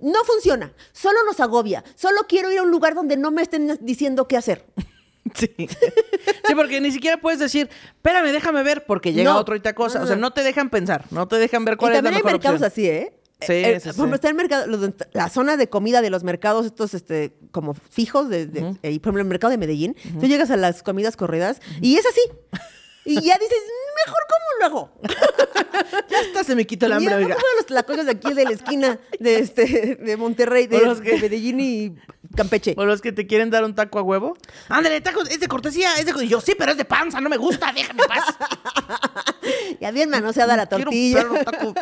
no 0.01 0.21
funciona. 0.25 0.73
Solo 0.91 1.19
nos 1.25 1.39
agobia. 1.39 1.85
Solo 1.95 2.17
quiero 2.27 2.51
ir 2.51 2.59
a 2.59 2.63
un 2.63 2.71
lugar 2.71 2.93
donde 2.95 3.15
no 3.15 3.31
me 3.31 3.41
estén 3.43 3.77
diciendo 3.81 4.27
qué 4.27 4.35
hacer. 4.35 4.65
Sí. 5.39 5.53
Sí, 6.47 6.55
porque 6.55 6.79
ni 6.81 6.91
siquiera 6.91 7.17
puedes 7.17 7.39
decir, 7.39 7.69
espérame, 7.95 8.31
déjame 8.31 8.63
ver, 8.63 8.85
porque 8.85 9.13
llega 9.13 9.31
No. 9.33 9.39
otro 9.39 9.55
y 9.55 9.59
te 9.59 9.73
cosa. 9.73 9.99
No, 9.99 10.05
O 10.05 10.07
sea, 10.07 10.15
no. 10.15 10.31
te 10.33 10.43
dejan 10.43 10.69
pensar, 10.69 11.05
no 11.11 11.27
te 11.27 11.37
dejan 11.37 11.65
ver 11.65 11.77
cuál 11.77 11.93
y 11.93 11.97
es 11.97 12.03
la 12.03 12.09
también 12.09 12.15
hay 12.17 12.23
mejor 12.23 12.31
mercados 12.33 12.61
opción. 12.61 12.71
así, 12.71 12.87
¿eh? 12.89 13.13
Sí, 13.41 13.53
Eh, 13.53 13.79
sí, 13.79 13.89
por 13.89 13.95
ejemplo, 13.95 14.05
sí. 14.07 14.15
está 14.15 14.29
el 14.29 14.35
mercado, 14.35 14.67
los 14.67 14.89
la 15.13 15.27
zona 15.29 15.57
de 15.57 15.67
comida 15.67 16.01
de 16.01 16.09
los 16.09 16.23
mercados, 16.23 16.65
estos 16.65 16.93
este, 16.93 17.33
como 17.51 17.73
fijos, 17.73 18.29
de, 18.29 18.45
de- 18.45 18.75
eh, 18.83 18.91
y 18.91 18.99
por 18.99 19.09
ejemplo, 19.09 19.21
el 19.21 19.27
mercado 19.27 19.51
de 19.51 19.57
Medellín, 19.57 19.95
tú 20.19 20.27
llegas 20.27 20.49
a 20.51 20.55
las 20.57 20.81
comidas 20.83 21.17
corridas 21.17 21.59
y 21.81 21.97
es 21.97 22.05
así. 22.05 22.21
Y 23.05 23.15
ya 23.15 23.37
dices, 23.37 23.57
mejor 24.05 24.21
cómo 24.29 24.59
lo 24.59 24.65
hago. 24.65 25.01
Ya 26.09 26.19
hasta 26.19 26.43
se 26.43 26.55
me 26.55 26.65
quitó 26.65 26.85
el 26.85 26.91
Y 26.93 26.95
hambre, 26.95 27.09
ya, 27.11 27.17
oiga. 27.17 27.35
¿cómo 27.35 27.45
los 27.57 28.05
de 28.05 28.11
aquí 28.11 28.33
de 28.33 28.43
la 28.45 28.51
esquina 28.51 28.99
de, 29.19 29.39
este, 29.39 29.95
de 29.95 30.17
Monterrey, 30.17 30.67
de, 30.67 30.77
O 30.77 30.85
los 30.85 31.01
que- 31.01 31.11
de 31.15 31.21
Medellín 31.21 31.59
y 31.59 31.95
Campeche? 32.35 32.73
O 32.77 32.85
los 32.85 33.01
que 33.01 33.11
te 33.11 33.27
quieren 33.27 33.49
dar 33.49 33.63
un 33.63 33.75
taco 33.75 33.99
a 33.99 34.01
huevo. 34.01 34.35
Ándale, 34.69 35.01
taco, 35.01 35.21
es 35.23 35.39
de 35.39 35.47
cortesía, 35.47 35.93
es 35.99 36.05
de... 36.05 36.13
co-". 36.13 36.21
Y 36.21 36.27
yo, 36.27 36.41
sí, 36.41 36.53
pero 36.57 36.71
es 36.71 36.77
de 36.77 36.85
panza, 36.85 37.21
no 37.21 37.29
me 37.29 37.37
gusta, 37.37 37.71
déjame 37.73 38.03
paz. 38.07 38.23
Ya 39.81 39.91
bien 39.91 40.09
manoseada 40.09 40.55
la 40.55 40.65
Quiero 40.67 40.85
tortilla. 40.85 41.17
perro 41.17 41.43
taco. 41.43 41.73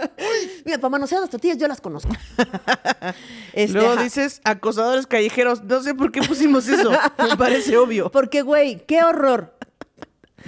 Mira, 0.65 0.79
para 0.79 0.89
manosear 0.89 1.21
las 1.21 1.29
tortillas 1.29 1.57
yo 1.57 1.67
las 1.67 1.79
conozco. 1.81 2.09
Este, 3.53 3.73
Luego 3.73 3.93
ajá. 3.93 4.03
dices 4.03 4.41
acosadores 4.43 5.05
callejeros. 5.07 5.61
No 5.63 5.81
sé 5.83 5.93
por 5.93 6.11
qué 6.11 6.21
pusimos 6.21 6.67
eso. 6.67 6.89
Me 6.91 7.35
parece 7.37 7.77
obvio. 7.77 8.09
Porque, 8.11 8.41
güey, 8.41 8.85
qué 8.85 9.03
horror. 9.03 9.55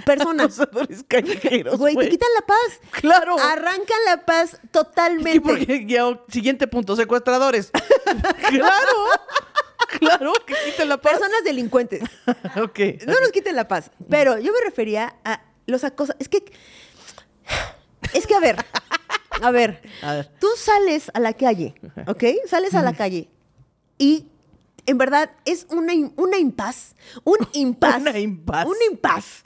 Personas. 0.04 0.58
Acosadores 0.58 1.04
callejeros. 1.06 1.78
Güey, 1.78 1.96
te 1.96 2.08
quitan 2.08 2.28
la 2.40 2.46
paz. 2.46 2.80
Claro. 3.00 3.36
Arrancan 3.38 3.98
la 4.06 4.24
paz 4.24 4.58
¿Qué, 4.60 4.68
totalmente. 4.68 5.40
porque, 5.40 5.84
ya, 5.86 6.04
siguiente 6.28 6.66
punto, 6.66 6.96
secuestradores. 6.96 7.70
claro. 8.48 8.96
Claro, 10.00 10.32
que 10.46 10.54
quiten 10.66 10.88
la 10.88 10.96
paz. 10.98 11.12
Personas 11.12 11.44
delincuentes. 11.44 12.02
ok. 12.56 12.78
No 13.06 13.20
nos 13.20 13.30
quiten 13.32 13.56
la 13.56 13.68
paz. 13.68 13.90
Pero 14.08 14.38
yo 14.38 14.52
me 14.52 14.60
refería 14.64 15.16
a 15.24 15.40
los 15.66 15.84
acosos. 15.84 16.14
Es 16.18 16.28
que. 16.28 16.44
Es 18.12 18.26
que, 18.26 18.34
a 18.34 18.40
ver. 18.40 18.56
A 19.42 19.50
ver. 19.50 19.82
A 20.02 20.14
ver. 20.14 20.30
Tú 20.40 20.48
sales 20.56 21.10
a 21.14 21.20
la 21.20 21.32
calle, 21.32 21.74
¿ok? 22.06 22.24
Sales 22.46 22.74
a 22.74 22.82
la 22.82 22.92
calle 22.94 23.28
y. 23.98 24.26
En 24.86 24.98
verdad, 24.98 25.30
es 25.46 25.66
una, 25.70 25.94
una 26.16 26.36
impas. 26.36 26.94
Un 27.24 27.38
impas. 27.54 28.02
Una 28.02 28.18
impas. 28.18 28.66
Un 28.66 28.76
impas. 28.90 29.42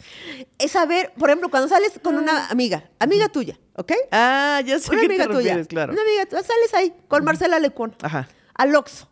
Es 0.58 0.72
saber, 0.72 1.12
por 1.16 1.28
ejemplo, 1.30 1.48
cuando 1.48 1.68
sales 1.68 1.92
con 2.02 2.16
una 2.16 2.48
amiga, 2.48 2.90
amiga 2.98 3.28
tuya, 3.28 3.56
¿ok? 3.76 3.92
Ah, 4.10 4.60
ya 4.66 4.80
sé 4.80 4.90
una 4.90 4.98
a 4.98 5.02
qué 5.02 5.08
te 5.08 5.22
amiga 5.22 5.32
tuya. 5.32 5.64
claro. 5.66 5.92
Una 5.92 6.02
amiga 6.02 6.26
tuya. 6.26 6.42
Sales 6.42 6.74
ahí 6.74 6.92
con 7.06 7.24
Marcela 7.24 7.60
Lecón. 7.60 7.94
Ajá. 8.02 8.28
Al 8.54 8.74
Oxxo. 8.74 9.08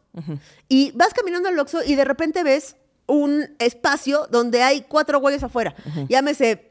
Y 0.68 0.92
vas 0.92 1.12
caminando 1.14 1.48
al 1.48 1.58
Oxxo 1.58 1.82
y 1.84 1.94
de 1.94 2.04
repente 2.04 2.42
ves 2.42 2.76
un 3.06 3.48
espacio 3.58 4.26
donde 4.30 4.62
hay 4.62 4.82
cuatro 4.82 5.20
güeyes 5.20 5.42
afuera. 5.42 5.74
Llámese 6.08 6.70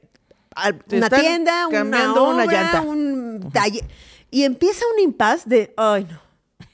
al- 0.55 0.81
Se 0.87 0.97
una 0.97 1.09
tienda, 1.09 1.67
una, 1.67 1.77
cambiando 1.77 2.29
una 2.29 2.43
obra, 2.45 2.61
llanta. 2.61 2.81
un 2.81 3.49
taller. 3.53 3.83
Y 4.31 4.43
empieza 4.43 4.83
un 4.95 5.01
impas 5.03 5.47
de, 5.47 5.73
ay, 5.77 6.05
no. 6.09 6.19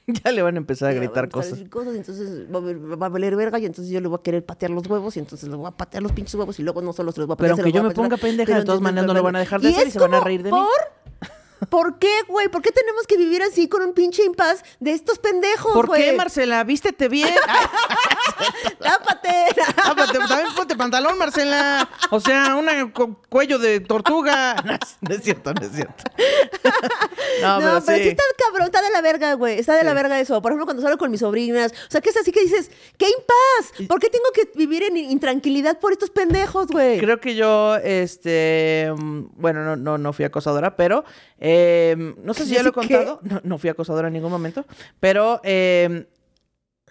Ya 0.24 0.32
le 0.32 0.42
van 0.42 0.56
a 0.56 0.58
empezar 0.58 0.90
a 0.90 0.94
gritar 0.94 1.16
van 1.16 1.26
a 1.26 1.30
cosas. 1.30 1.60
cosas, 1.70 1.94
y 1.94 1.98
entonces 1.98 2.52
va 2.54 2.58
a, 2.58 2.98
va 2.98 3.06
a 3.06 3.10
valer 3.10 3.36
verga 3.36 3.60
y 3.60 3.66
entonces 3.66 3.94
yo 3.94 4.02
le 4.02 4.08
voy 4.08 4.18
a 4.20 4.24
querer 4.24 4.44
patear 4.46 4.72
los 4.72 4.86
huevos 4.88 5.16
y 5.16 5.20
entonces 5.20 5.48
le 5.48 5.56
voy 5.56 5.68
a 5.68 5.72
patear 5.72 6.02
los 6.04 6.12
pinches 6.12 6.34
huevos 6.36 6.60
y 6.60 6.64
luego 6.64 6.82
no 6.82 6.92
solo 6.92 7.12
se 7.12 7.20
los 7.20 7.28
voy 7.28 7.36
a 7.36 7.38
Pero 7.38 7.54
patear, 7.54 7.56
se 7.56 7.62
aunque 7.62 7.78
yo 7.78 7.84
me 7.84 7.94
ponga 7.94 8.18
pendeja, 8.18 8.48
pero 8.48 8.60
de 8.60 8.66
todas 8.66 8.82
maneras 8.82 9.06
no 9.06 9.14
lo 9.14 9.24
van 9.24 9.36
a 9.36 9.40
dejar 9.40 9.62
de 9.62 9.70
hacer 9.70 9.88
y 9.88 9.92
se 9.92 10.00
van 10.00 10.14
a 10.16 10.20
reír 10.20 10.42
de 10.44 10.52
mí. 10.52 10.58
¿Por? 10.58 11.01
¿Por 11.70 12.00
qué, 12.00 12.12
güey? 12.28 12.48
¿Por 12.50 12.62
qué 12.62 12.72
tenemos 12.72 13.06
que 13.08 13.18
vivir 13.18 13.44
así 13.44 13.68
con 13.70 13.82
un 13.84 13.94
pinche 13.94 14.24
impas 14.24 14.64
de 14.80 14.92
estos 14.92 15.20
pendejos, 15.20 15.74
¿Por 15.74 15.92
qué? 15.94 16.14
Marcela? 16.14 16.64
Vístete 16.64 17.08
bien. 17.08 17.30
¡Tápate! 18.80 19.30
tápate, 19.76 20.18
también 20.18 20.54
ponte 20.56 20.76
pantalón, 20.76 21.18
Marcela. 21.18 21.88
O 22.10 22.20
sea, 22.20 22.56
un 22.56 23.16
cuello 23.30 23.60
de 23.60 23.80
tortuga. 23.80 24.56
No, 25.02 25.16
es- 25.16 25.24
cierto, 25.24 25.54
no 25.54 25.62
es 25.66 25.72
cierto. 25.74 26.04
No, 27.42 27.60
No, 27.60 27.82
pero, 27.86 27.98
sí. 27.98 28.04
sí 28.04 28.10
está 28.10 28.24
cabrón, 28.38 28.66
está 28.68 28.82
de 28.82 28.90
la 28.92 29.02
verga, 29.02 29.34
güey. 29.34 29.60
Está 29.60 29.76
de 29.76 29.84
la 29.84 29.94
verga 29.94 30.20
eso. 30.20 30.42
Por 30.42 30.52
ejemplo, 30.52 30.66
cuando 30.66 30.82
salgo 30.82 30.98
con 30.98 31.12
mis 31.12 31.20
sobrinas. 31.20 31.72
O 31.72 31.92
sea, 31.92 32.02
que 32.02 32.10
es 32.10 32.18
así 32.18 32.32
que 32.32 32.42
dices, 32.42 32.72
¡qué 32.98 33.08
impas! 33.08 33.88
¿Por 33.88 34.00
qué 34.00 34.10
tengo 34.10 34.26
que 34.34 34.50
vivir 34.56 34.84
en 34.84 34.98
intranquilidad 34.98 35.80
por 35.80 35.92
estos 35.92 36.10
pendejos, 36.10 36.68
güey? 36.68 37.00
Creo 37.00 37.20
que 37.20 37.36
yo, 37.36 37.76
este, 37.78 38.92
mm, 38.96 39.26
bueno, 39.36 39.64
no, 39.64 39.76
no, 39.76 39.98
no 39.98 40.14
fui 40.14 40.26
acosadora, 40.26 40.76
pero 40.76 41.04
eh, 41.42 42.14
no 42.24 42.34
sé 42.34 42.46
si 42.46 42.54
ya 42.54 42.64
lo 42.64 42.70
he 42.70 42.74
contado. 42.74 43.20
No, 43.24 43.42
no 43.44 43.58
fui 43.58 43.70
acosadora 43.70 44.08
en 44.08 44.14
ningún 44.14 44.32
momento, 44.32 44.66
pero 45.00 45.42
eh, 45.44 46.06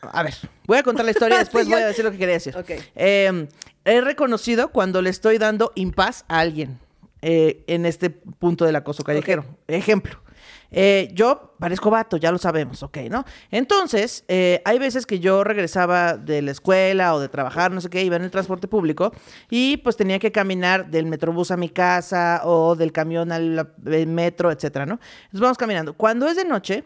a 0.03 0.23
ver, 0.23 0.35
voy 0.67 0.79
a 0.79 0.83
contar 0.83 1.05
la 1.05 1.13
historia 1.13 1.37
y 1.37 1.39
después 1.41 1.69
voy 1.69 1.81
a 1.81 1.87
decir 1.87 2.05
lo 2.05 2.11
que 2.11 2.19
quería 2.19 2.35
decir. 2.35 2.57
Ok. 2.57 2.71
Eh, 2.97 3.49
he 3.85 4.01
reconocido 4.01 4.71
cuando 4.71 5.03
le 5.03 5.11
estoy 5.11 5.39
dando 5.39 5.73
impas 5.75 6.25
a 6.29 6.41
alguien 6.41 6.79
eh, 7.23 7.65
en 7.67 7.87
este 7.87 8.11
punto 8.11 8.65
del 8.65 8.77
acoso 8.77 9.05
callejero. 9.05 9.45
Ejemplo. 9.69 10.21
Eh, 10.71 11.11
yo 11.13 11.55
parezco 11.59 11.91
vato, 11.91 12.17
ya 12.17 12.31
lo 12.31 12.39
sabemos, 12.39 12.83
ok, 12.83 12.99
¿no? 13.11 13.25
Entonces, 13.51 14.25
eh, 14.29 14.63
hay 14.65 14.79
veces 14.79 15.07
que 15.07 15.19
yo 15.19 15.45
regresaba 15.45 16.17
de 16.17 16.43
la 16.43 16.53
escuela 16.53 17.15
o 17.15 17.21
de 17.21 17.29
trabajar, 17.29 17.73
no 17.73 17.81
sé 17.81 17.91
qué, 17.91 18.03
iba 18.03 18.17
en 18.17 18.23
el 18.23 18.31
transporte 18.31 18.69
público 18.69 19.13
y 19.51 19.79
pues 19.79 19.97
tenía 19.97 20.19
que 20.19 20.33
caminar 20.33 20.91
del 20.91 21.07
metrobús 21.07 21.51
a 21.51 21.57
mi 21.57 21.69
casa 21.69 22.43
o 22.45 22.77
del 22.77 22.93
camión 22.93 23.33
al 23.33 23.59
al 23.59 24.07
metro, 24.07 24.51
etcétera, 24.51 24.87
¿no? 24.87 24.95
Entonces 25.25 25.41
vamos 25.41 25.59
caminando. 25.59 25.95
Cuando 25.95 26.29
es 26.29 26.37
de 26.37 26.45
noche, 26.45 26.85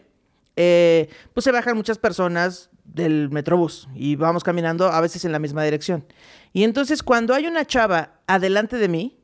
eh, 0.55 1.09
pues 1.33 1.43
se 1.43 1.51
bajan 1.51 1.75
muchas 1.75 1.97
personas 1.97 2.69
del 2.85 3.29
metrobús 3.29 3.89
y 3.93 4.15
vamos 4.15 4.43
caminando 4.43 4.87
a 4.87 5.01
veces 5.01 5.25
en 5.25 5.31
la 5.31 5.39
misma 5.39 5.63
dirección. 5.63 6.05
Y 6.53 6.63
entonces 6.63 7.03
cuando 7.03 7.33
hay 7.33 7.47
una 7.47 7.65
chava 7.65 8.21
adelante 8.27 8.77
de 8.77 8.87
mí, 8.87 9.19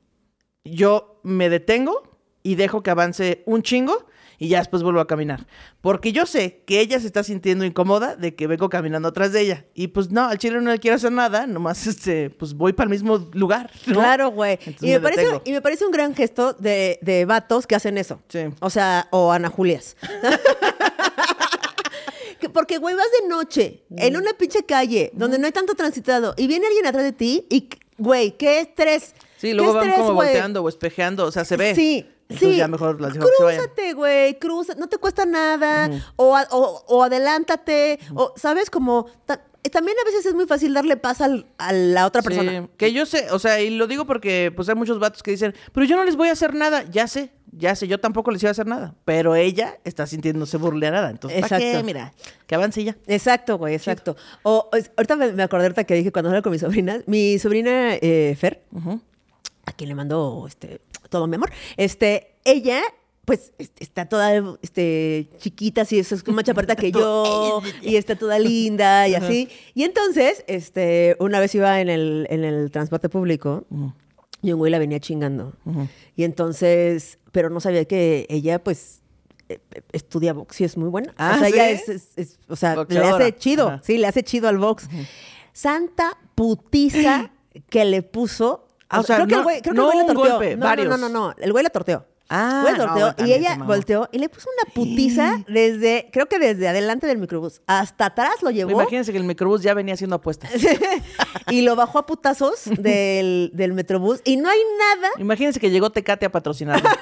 yo 0.64 1.20
me 1.24 1.50
detengo 1.50 2.18
y 2.44 2.56
dejo 2.56 2.84
que 2.84 2.92
avance 2.92 3.44
un 3.46 3.62
chingo 3.62 4.06
y 4.42 4.48
ya 4.48 4.58
después 4.58 4.82
vuelvo 4.82 5.00
a 5.02 5.06
caminar. 5.06 5.46
Porque 5.82 6.14
yo 6.14 6.26
sé 6.26 6.64
que 6.66 6.80
ella 6.80 7.00
se 7.00 7.06
está 7.06 7.22
sintiendo 7.22 7.64
incómoda 7.64 8.16
de 8.16 8.34
que 8.34 8.48
vengo 8.48 8.70
caminando 8.70 9.10
atrás 9.10 9.32
de 9.34 9.42
ella. 9.42 9.66
Y 9.76 9.90
pues 9.90 10.10
no, 10.10 10.26
al 10.26 10.40
chile 10.40 10.60
no 10.60 10.72
le 10.72 10.80
quiero 10.80 10.96
hacer 10.96 11.12
nada, 11.12 11.46
nomás 11.46 11.86
este, 11.92 12.32
pues 12.32 12.56
voy 12.56 12.74
para 12.74 12.86
el 12.86 12.90
mismo 12.90 13.30
lugar. 13.34 13.70
¿no? 13.86 13.94
Claro, 13.94 14.32
güey. 14.32 14.58
Y 14.82 14.88
me, 14.88 14.94
me 14.94 15.00
parece, 15.00 15.42
y 15.46 15.52
me 15.52 15.62
parece 15.62 15.86
un 15.86 15.92
gran 15.92 16.16
gesto 16.16 16.54
de, 16.54 16.98
de 17.04 17.26
vatos 17.26 17.68
que 17.68 17.76
hacen 17.76 18.00
eso. 18.00 18.20
Sí. 18.30 18.40
O 18.62 18.72
sea, 18.72 19.08
o 19.12 19.32
Ana 19.32 19.50
Julias. 19.50 19.96
Que- 22.40 22.50
Porque, 22.50 22.80
güey, 22.80 22.96
vas 22.96 23.06
de 23.22 23.28
noche 23.28 23.84
en 23.96 24.18
una 24.18 24.34
pinche 24.34 24.64
calle 24.66 25.12
donde 25.14 25.38
no 25.38 25.46
hay 25.46 25.52
tanto 25.52 25.76
transitado 25.76 26.34
y 26.36 26.48
viene 26.48 26.66
alguien 26.66 26.88
atrás 26.88 27.04
de 27.04 27.12
ti 27.12 27.46
y, 27.52 27.70
güey, 28.00 28.32
qué 28.36 28.62
estrés. 28.62 29.14
Sí, 29.38 29.50
¿Qué 29.50 29.54
luego 29.54 29.74
van 29.76 29.88
estrés, 29.90 30.02
como 30.02 30.16
volteando 30.16 30.64
o 30.64 30.68
espejeando, 30.70 31.26
o 31.28 31.32
sea, 31.32 31.46
se 31.46 31.56
ve. 31.58 31.76
Sí, 31.76 32.08
Entonces 32.34 32.50
sí. 32.54 32.58
ya 32.58 32.68
mejor 32.68 33.00
las 33.02 33.18
vayan. 33.18 33.28
Crúzate, 33.38 33.94
güey, 33.94 34.38
cruza, 34.40 34.74
no 34.76 34.88
te 34.88 34.98
cuesta 34.98 35.26
nada. 35.26 35.90
o, 36.16 36.38
o- 36.52 36.84
o 36.88 37.04
adelántate, 37.04 38.00
o, 38.16 38.34
¿sabes? 38.36 38.70
Como, 38.70 39.06
ta- 39.26 39.42
también 39.72 39.96
a 40.02 40.06
veces 40.06 40.26
es 40.26 40.34
muy 40.34 40.46
fácil 40.48 40.74
darle 40.74 40.98
paz 40.98 41.22
al- 41.22 41.46
a 41.58 41.72
la 41.72 42.06
otra 42.08 42.22
Sí, 42.22 42.28
persona. 42.30 42.68
que 42.78 42.94
yo 42.94 43.06
sé, 43.06 43.28
o 43.32 43.38
sea, 43.40 43.62
y 43.62 43.70
lo 43.70 43.86
digo 43.88 44.06
porque 44.06 44.52
pues 44.56 44.68
hay 44.70 44.76
muchos 44.76 45.00
vatos 45.00 45.22
que 45.24 45.32
dicen, 45.32 45.54
pero 45.74 45.86
yo 45.86 45.96
no 45.96 46.04
les 46.04 46.16
voy 46.16 46.30
a 46.30 46.32
hacer 46.32 46.56
nada, 46.56 46.84
ya 46.90 47.08
sé, 47.08 47.32
ya 47.52 47.76
sé, 47.76 47.88
yo 47.88 48.00
tampoco 48.00 48.32
les 48.32 48.42
iba 48.42 48.50
a 48.50 48.52
hacer 48.52 48.66
nada, 48.66 48.96
pero 49.06 49.36
ella 49.36 49.78
está 49.84 50.08
sintiéndose 50.08 50.58
burleada, 50.58 51.12
entonces, 51.12 51.42
¿para 51.42 51.58
qué? 51.60 51.68
Exacto. 51.70 51.86
Mira, 51.86 52.14
que 52.48 52.56
avance 52.56 52.84
ya. 52.84 52.98
Exacto, 53.08 53.58
güey, 53.60 53.76
exacto. 53.76 54.16
O, 54.44 54.70
ahorita 54.98 55.16
me, 55.16 55.44
acordé 55.44 55.66
ahorita 55.66 55.84
que 55.84 55.94
dije 55.94 56.12
cuando 56.12 56.30
hablaba 56.30 56.42
con 56.44 56.54
mi 56.54 56.60
sobrina, 56.60 57.02
mi 57.06 57.38
sobrina 57.38 57.94
eh, 57.96 58.36
Fer, 58.40 58.64
a 59.72 59.74
quien 59.74 59.90
le 59.90 59.96
mando 59.96 60.46
este, 60.48 60.82
todo 61.10 61.28
mi 61.28 61.36
amor, 61.36 61.50
este, 61.78 62.36
ella, 62.44 62.82
pues, 63.26 63.54
es- 63.58 63.72
está 63.80 64.08
toda 64.08 64.58
este, 64.62 65.30
chiquita, 65.40 65.82
así, 65.82 66.00
es 66.00 66.24
como 66.24 66.36
más 66.36 66.46
chaparrita 66.46 66.76
que 66.76 66.92
yo, 66.92 67.62
y 67.82 67.96
está 67.96 68.16
toda 68.16 68.38
linda 68.40 69.08
y 69.08 69.16
así. 69.16 69.48
Y 69.74 69.84
entonces, 69.84 70.44
este, 70.48 71.16
una 71.20 71.40
vez 71.40 71.56
iba 71.56 71.80
en 71.82 71.90
el, 71.90 72.28
en 72.30 72.44
el 72.44 72.70
transporte 72.72 73.10
público 73.10 73.66
y 74.42 74.52
un 74.52 74.58
güey 74.60 74.72
la 74.72 74.80
venía 74.80 75.00
chingando. 75.00 75.54
Y 76.16 76.24
entonces, 76.24 77.20
pero 77.32 77.50
no 77.50 77.60
sabía 77.60 77.86
que 77.86 78.26
ella, 78.30 78.64
pues, 78.64 79.02
eh, 79.50 79.60
estudia 79.92 80.34
box 80.34 80.60
y 80.62 80.64
es 80.66 80.76
muy 80.78 80.90
buena. 80.90 81.14
Ah, 81.18 81.34
o 81.36 81.40
sea, 81.40 81.48
ella 81.50 81.70
es, 81.70 81.88
es- 81.90 82.10
es- 82.18 82.40
o 82.50 82.56
sea, 82.56 82.86
le 82.90 83.00
hace 83.00 83.36
chido, 83.36 83.68
Ajá. 83.68 83.82
sí, 83.84 83.98
le 83.98 84.08
hace 84.08 84.24
chido 84.24 84.48
al 84.50 84.58
box. 84.58 84.88
Santa 85.54 86.18
putiza 86.36 87.32
que 87.70 87.86
le 87.86 88.02
puso. 88.02 88.68
O 89.00 89.04
sea, 89.04 89.16
creo 89.18 89.28
que 89.28 89.36
el 89.36 89.44
güey, 89.44 89.62
creo 89.62 89.74
que 89.74 89.78
no 89.78 89.92
el 89.92 89.94
güey 89.94 89.98
la 89.98 90.04
un 90.12 90.16
torteó. 90.18 90.34
golpe, 90.36 90.56
no, 90.58 90.66
varios. 90.66 90.90
No, 90.90 90.98
no, 90.98 91.10
no, 91.10 91.28
no, 91.30 91.36
el 91.38 91.52
güey 91.52 91.64
la 91.64 91.70
torteó. 91.70 92.06
Ah, 92.34 92.62
Güey, 92.64 92.78
no, 92.78 92.88
volteó, 92.88 93.08
y 93.10 93.14
también 93.16 93.40
ella 93.42 93.52
se 93.52 93.58
mamó. 93.58 93.72
volteó 93.74 94.10
y 94.14 94.18
le 94.18 94.30
puso 94.30 94.48
una 94.58 94.74
putiza 94.74 95.44
desde, 95.50 96.08
creo 96.14 96.28
que 96.28 96.40
desde 96.40 96.66
adelante 96.70 97.06
del 97.06 97.18
microbús 97.18 97.60
hasta 97.68 98.06
atrás 98.06 98.36
lo 98.42 98.52
llevó 98.52 98.72
Imagínense 98.72 99.12
que 99.12 99.18
el 99.18 99.26
microbús 99.26 99.62
ya 99.64 99.74
venía 99.74 99.96
haciendo 99.96 100.16
apuestas. 100.16 100.50
y 101.50 101.62
lo 101.64 101.76
bajó 101.76 102.00
a 102.00 102.06
putazos 102.06 102.62
del, 102.80 103.52
del 103.54 103.74
metrobús 103.74 104.22
y 104.24 104.38
no 104.38 104.48
hay 104.50 104.60
nada 104.80 105.10
Imagínense 105.18 105.60
que 105.60 105.72
llegó 105.72 105.90
Tecate 105.90 106.26
a 106.26 106.32
patrocinarlo. 106.32 106.90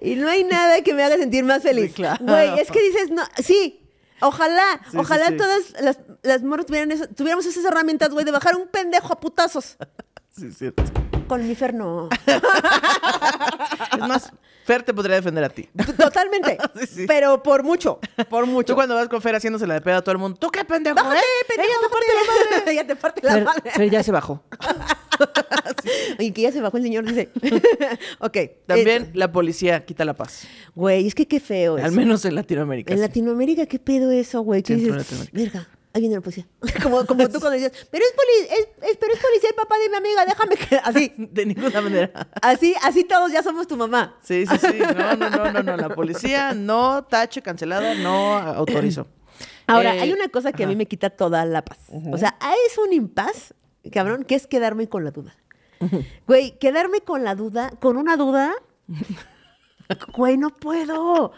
Y 0.00 0.16
no 0.16 0.28
hay 0.28 0.44
nada 0.44 0.82
que 0.82 0.92
me 0.92 1.02
haga 1.02 1.16
sentir 1.16 1.44
más 1.44 1.62
feliz. 1.62 1.86
Sí, 1.88 1.94
claro. 1.94 2.22
Güey, 2.24 2.58
es 2.60 2.70
que 2.70 2.82
dices, 2.82 3.10
no, 3.10 3.22
sí. 3.42 3.80
Ojalá, 4.20 4.80
Sí, 4.90 4.96
ojalá 4.96 5.26
sí, 5.26 5.32
sí. 5.32 5.36
todas 5.38 5.74
las, 5.80 5.98
las 6.22 6.42
morras 6.42 6.66
tuvieran 6.66 6.90
eso- 6.92 7.08
tuviéramos 7.08 7.44
esas 7.46 7.64
herramientas, 7.64 8.10
güey, 8.10 8.24
de 8.24 8.30
bajar 8.32 8.56
un 8.56 8.68
pendejo 8.68 9.12
a 9.12 9.20
putazos. 9.20 9.76
sí, 10.30 10.46
es 10.46 10.58
cierto. 10.58 10.82
Con 11.28 11.46
mi 11.46 11.54
Fer 11.54 11.72
no. 11.74 12.08
Es 13.92 13.98
más, 13.98 14.30
Fer 14.66 14.82
te 14.82 14.92
podría 14.92 15.16
defender 15.16 15.44
a 15.44 15.48
ti. 15.48 15.68
Totalmente. 15.98 16.58
Sí, 16.80 16.86
sí. 16.86 17.04
Pero 17.06 17.42
por 17.42 17.62
mucho, 17.62 17.98
por 18.28 18.46
mucho. 18.46 18.66
Tú 18.72 18.74
cuando 18.74 18.94
vas 18.94 19.08
con 19.08 19.22
Fer 19.22 19.34
haciéndose 19.36 19.66
la 19.66 19.74
de 19.74 19.80
pedo 19.80 19.96
a 19.98 20.02
todo 20.02 20.12
el 20.12 20.18
mundo, 20.18 20.38
¿tú 20.38 20.50
qué 20.50 20.64
pendejo, 20.64 20.96
Bájate, 20.96 21.18
eh? 21.18 21.44
pendejo, 21.46 21.68
Ella 21.70 21.80
te 21.80 21.88
parte 21.88 22.06
la 22.12 22.32
bájate. 22.32 22.70
Ella 22.72 22.86
te 22.86 22.96
parte 22.96 23.20
la 23.22 23.32
Fer, 23.32 23.44
madre. 23.44 23.70
Fer 23.70 23.90
ya 23.90 24.02
se 24.02 24.12
bajó. 24.12 24.42
Y 26.18 26.30
que 26.32 26.42
ya 26.42 26.52
se 26.52 26.60
bajó 26.60 26.76
el 26.78 26.82
señor, 26.84 27.04
dice. 27.06 27.28
ok. 28.20 28.36
También 28.66 29.02
eh, 29.04 29.10
la 29.14 29.30
policía 29.32 29.84
quita 29.84 30.04
la 30.04 30.14
paz. 30.14 30.46
Güey, 30.74 31.06
es 31.06 31.14
que 31.14 31.26
qué 31.26 31.40
feo 31.40 31.76
Al 31.76 31.86
eso. 31.86 31.92
menos 31.92 32.24
en 32.24 32.34
Latinoamérica. 32.34 32.92
En 32.92 32.98
sí. 32.98 33.02
Latinoamérica, 33.06 33.66
¿qué 33.66 33.78
pedo 33.78 34.10
eso, 34.10 34.40
güey? 34.42 34.62
¿Qué 34.62 34.76
dices? 34.76 35.30
Verga, 35.32 35.66
ahí 35.92 36.00
viene 36.00 36.16
la 36.16 36.20
policía. 36.20 36.46
como, 36.82 37.04
como 37.04 37.28
tú 37.28 37.40
cuando 37.40 37.50
decías, 37.58 37.72
pero 37.90 38.04
es, 38.04 38.12
poli 38.12 38.60
es, 38.60 38.90
es- 38.90 38.96
pero 38.98 39.12
es 39.12 39.18
policía 39.20 39.48
el 39.50 39.54
papá 39.56 39.74
de 39.78 39.88
mi 39.90 39.96
amiga, 39.96 40.24
déjame 40.26 40.56
que... 40.56 40.76
Así, 40.76 41.12
De 41.16 41.46
ninguna 41.46 41.80
manera. 41.80 42.28
así, 42.40 42.74
así 42.82 43.04
todos 43.04 43.30
ya 43.32 43.42
somos 43.42 43.66
tu 43.66 43.76
mamá. 43.76 44.16
Sí, 44.22 44.46
sí, 44.46 44.56
sí. 44.58 44.78
No, 44.96 45.16
no, 45.16 45.30
no, 45.30 45.52
no, 45.52 45.62
no. 45.62 45.76
La 45.76 45.88
policía 45.94 46.54
no 46.54 47.04
tache, 47.04 47.42
cancelada, 47.42 47.94
no 47.96 48.36
autorizo. 48.38 49.06
Ahora, 49.66 49.96
Eh, 49.96 50.00
hay 50.00 50.12
una 50.12 50.28
cosa 50.28 50.52
que 50.52 50.64
a 50.64 50.66
mí 50.66 50.76
me 50.76 50.86
quita 50.86 51.10
toda 51.10 51.44
la 51.44 51.62
paz. 51.64 51.78
O 52.12 52.18
sea, 52.18 52.36
es 52.68 52.78
un 52.78 52.92
impas, 52.92 53.54
cabrón, 53.92 54.24
que 54.24 54.34
es 54.34 54.46
quedarme 54.46 54.88
con 54.88 55.04
la 55.04 55.10
duda. 55.10 55.34
Güey, 56.26 56.58
quedarme 56.58 57.00
con 57.02 57.24
la 57.24 57.34
duda, 57.34 57.70
con 57.80 57.96
una 57.96 58.16
duda... 58.16 58.52
Güey, 60.16 60.38
no 60.38 60.48
puedo. 60.48 61.32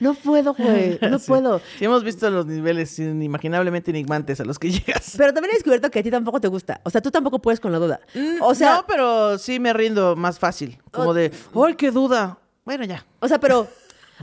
No 0.00 0.14
puedo, 0.14 0.54
güey. 0.54 0.98
No 1.08 1.20
Sí. 1.20 1.26
puedo. 1.28 1.60
Sí, 1.78 1.84
hemos 1.84 2.02
visto 2.02 2.28
los 2.30 2.46
niveles 2.46 2.98
inimaginablemente 2.98 3.92
enigmantes 3.92 4.40
a 4.40 4.44
los 4.44 4.58
que 4.58 4.70
llegas. 4.72 5.14
Pero 5.16 5.32
también 5.32 5.52
he 5.52 5.54
descubierto 5.56 5.88
que 5.88 6.00
a 6.00 6.02
ti 6.02 6.10
tampoco 6.10 6.40
te 6.40 6.48
gusta. 6.48 6.80
O 6.84 6.90
sea, 6.90 7.00
tú 7.00 7.12
tampoco 7.12 7.38
puedes 7.40 7.60
con 7.60 7.70
la 7.70 7.78
duda. 7.78 8.00
O 8.40 8.56
sea, 8.56 8.72
Mm, 8.72 8.76
no, 8.78 8.86
pero 8.88 9.38
sí 9.38 9.60
me 9.60 9.72
rindo 9.72 10.16
más 10.16 10.40
fácil. 10.40 10.78
Como 10.90 11.14
de, 11.14 11.30
¡ay, 11.54 11.74
qué 11.76 11.92
duda! 11.92 12.38
Bueno, 12.64 12.84
ya. 12.84 13.06
O 13.20 13.28
sea, 13.28 13.38
pero, 13.38 13.68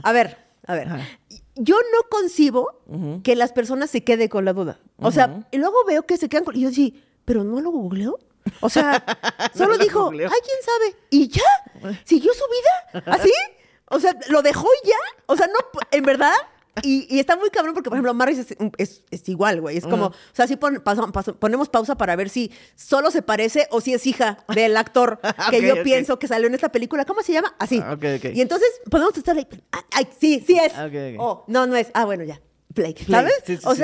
a 0.02 0.12
ver, 0.12 0.36
a 0.66 0.74
ver. 0.74 0.88
Ajá. 0.88 1.00
Yo 1.56 1.76
no 1.76 2.06
concibo 2.10 2.82
que 3.22 3.34
las 3.34 3.52
personas 3.52 3.88
se 3.90 4.04
queden 4.04 4.28
con 4.28 4.44
la 4.44 4.52
duda. 4.52 4.78
O 4.98 5.10
sea, 5.10 5.46
y 5.50 5.56
luego 5.56 5.76
veo 5.86 6.02
que 6.04 6.16
se 6.18 6.28
quedan 6.28 6.44
con... 6.44 6.54
Y 6.56 6.60
yo 6.60 6.70
sí, 6.70 7.02
¿pero 7.30 7.44
no 7.44 7.60
lo 7.60 7.70
googleó? 7.70 8.18
O 8.60 8.68
sea, 8.68 9.04
solo 9.56 9.76
lo 9.76 9.78
dijo, 9.78 10.02
googleó. 10.06 10.28
ay, 10.28 10.38
quién 10.44 10.56
sabe. 10.64 10.96
Y 11.10 11.28
ya, 11.28 11.94
siguió 12.04 12.32
su 12.34 12.42
vida. 12.50 13.04
¿Así? 13.06 13.30
O 13.88 14.00
sea, 14.00 14.16
lo 14.30 14.42
dejó 14.42 14.66
y 14.82 14.88
ya. 14.88 14.96
O 15.26 15.36
sea, 15.36 15.46
no, 15.46 15.54
en 15.92 16.04
verdad... 16.04 16.32
Y, 16.82 17.06
y 17.14 17.18
está 17.20 17.36
muy 17.36 17.50
cabrón 17.50 17.74
porque, 17.74 17.88
por 17.90 17.96
ejemplo, 17.96 18.14
Maris 18.14 18.38
es, 18.38 18.56
es- 18.78 19.02
es 19.10 19.28
igual, 19.28 19.60
güey. 19.60 19.76
Es 19.76 19.84
como, 19.86 20.06
o 20.06 20.14
sea, 20.32 20.46
sí 20.46 20.56
pon- 20.56 20.80
paso- 20.82 21.12
paso- 21.12 21.34
ponemos 21.36 21.68
pausa 21.68 21.96
para 21.96 22.16
ver 22.16 22.28
si 22.30 22.50
solo 22.74 23.10
se 23.10 23.22
parece 23.22 23.66
o 23.70 23.80
si 23.80 23.92
es 23.92 24.06
hija 24.06 24.38
del 24.54 24.76
actor 24.76 25.20
que 25.50 25.58
Ok, 25.58 25.62
yo 25.76 25.82
pienso 25.84 26.18
que 26.18 26.26
salió 26.28 26.46
en 26.48 26.54
esta 26.54 26.70
película. 26.72 27.04
¿Cómo 27.04 27.22
se 27.22 27.32
llama? 27.32 27.54
Así. 27.58 27.80
Ah, 27.84 27.92
ok, 27.94 28.04
ok. 28.18 28.24
Y 28.34 28.40
entonces 28.40 28.68
podemos 28.90 29.16
estar 29.16 29.36
ahí. 29.36 29.46
Ay, 29.92 30.08
sí, 30.18 30.42
sí 30.46 30.58
es. 30.58 30.72
Oh, 31.20 31.44
no, 31.48 31.66
no 31.66 31.76
es. 31.76 31.88
Ah, 31.94 32.04
bueno, 32.06 32.24
ya. 32.24 32.40
Play. 32.72 32.94
¿Sabes? 33.10 33.34
Sí, 33.44 33.56
sí, 33.56 33.62
o 33.66 33.74
sí. 33.74 33.78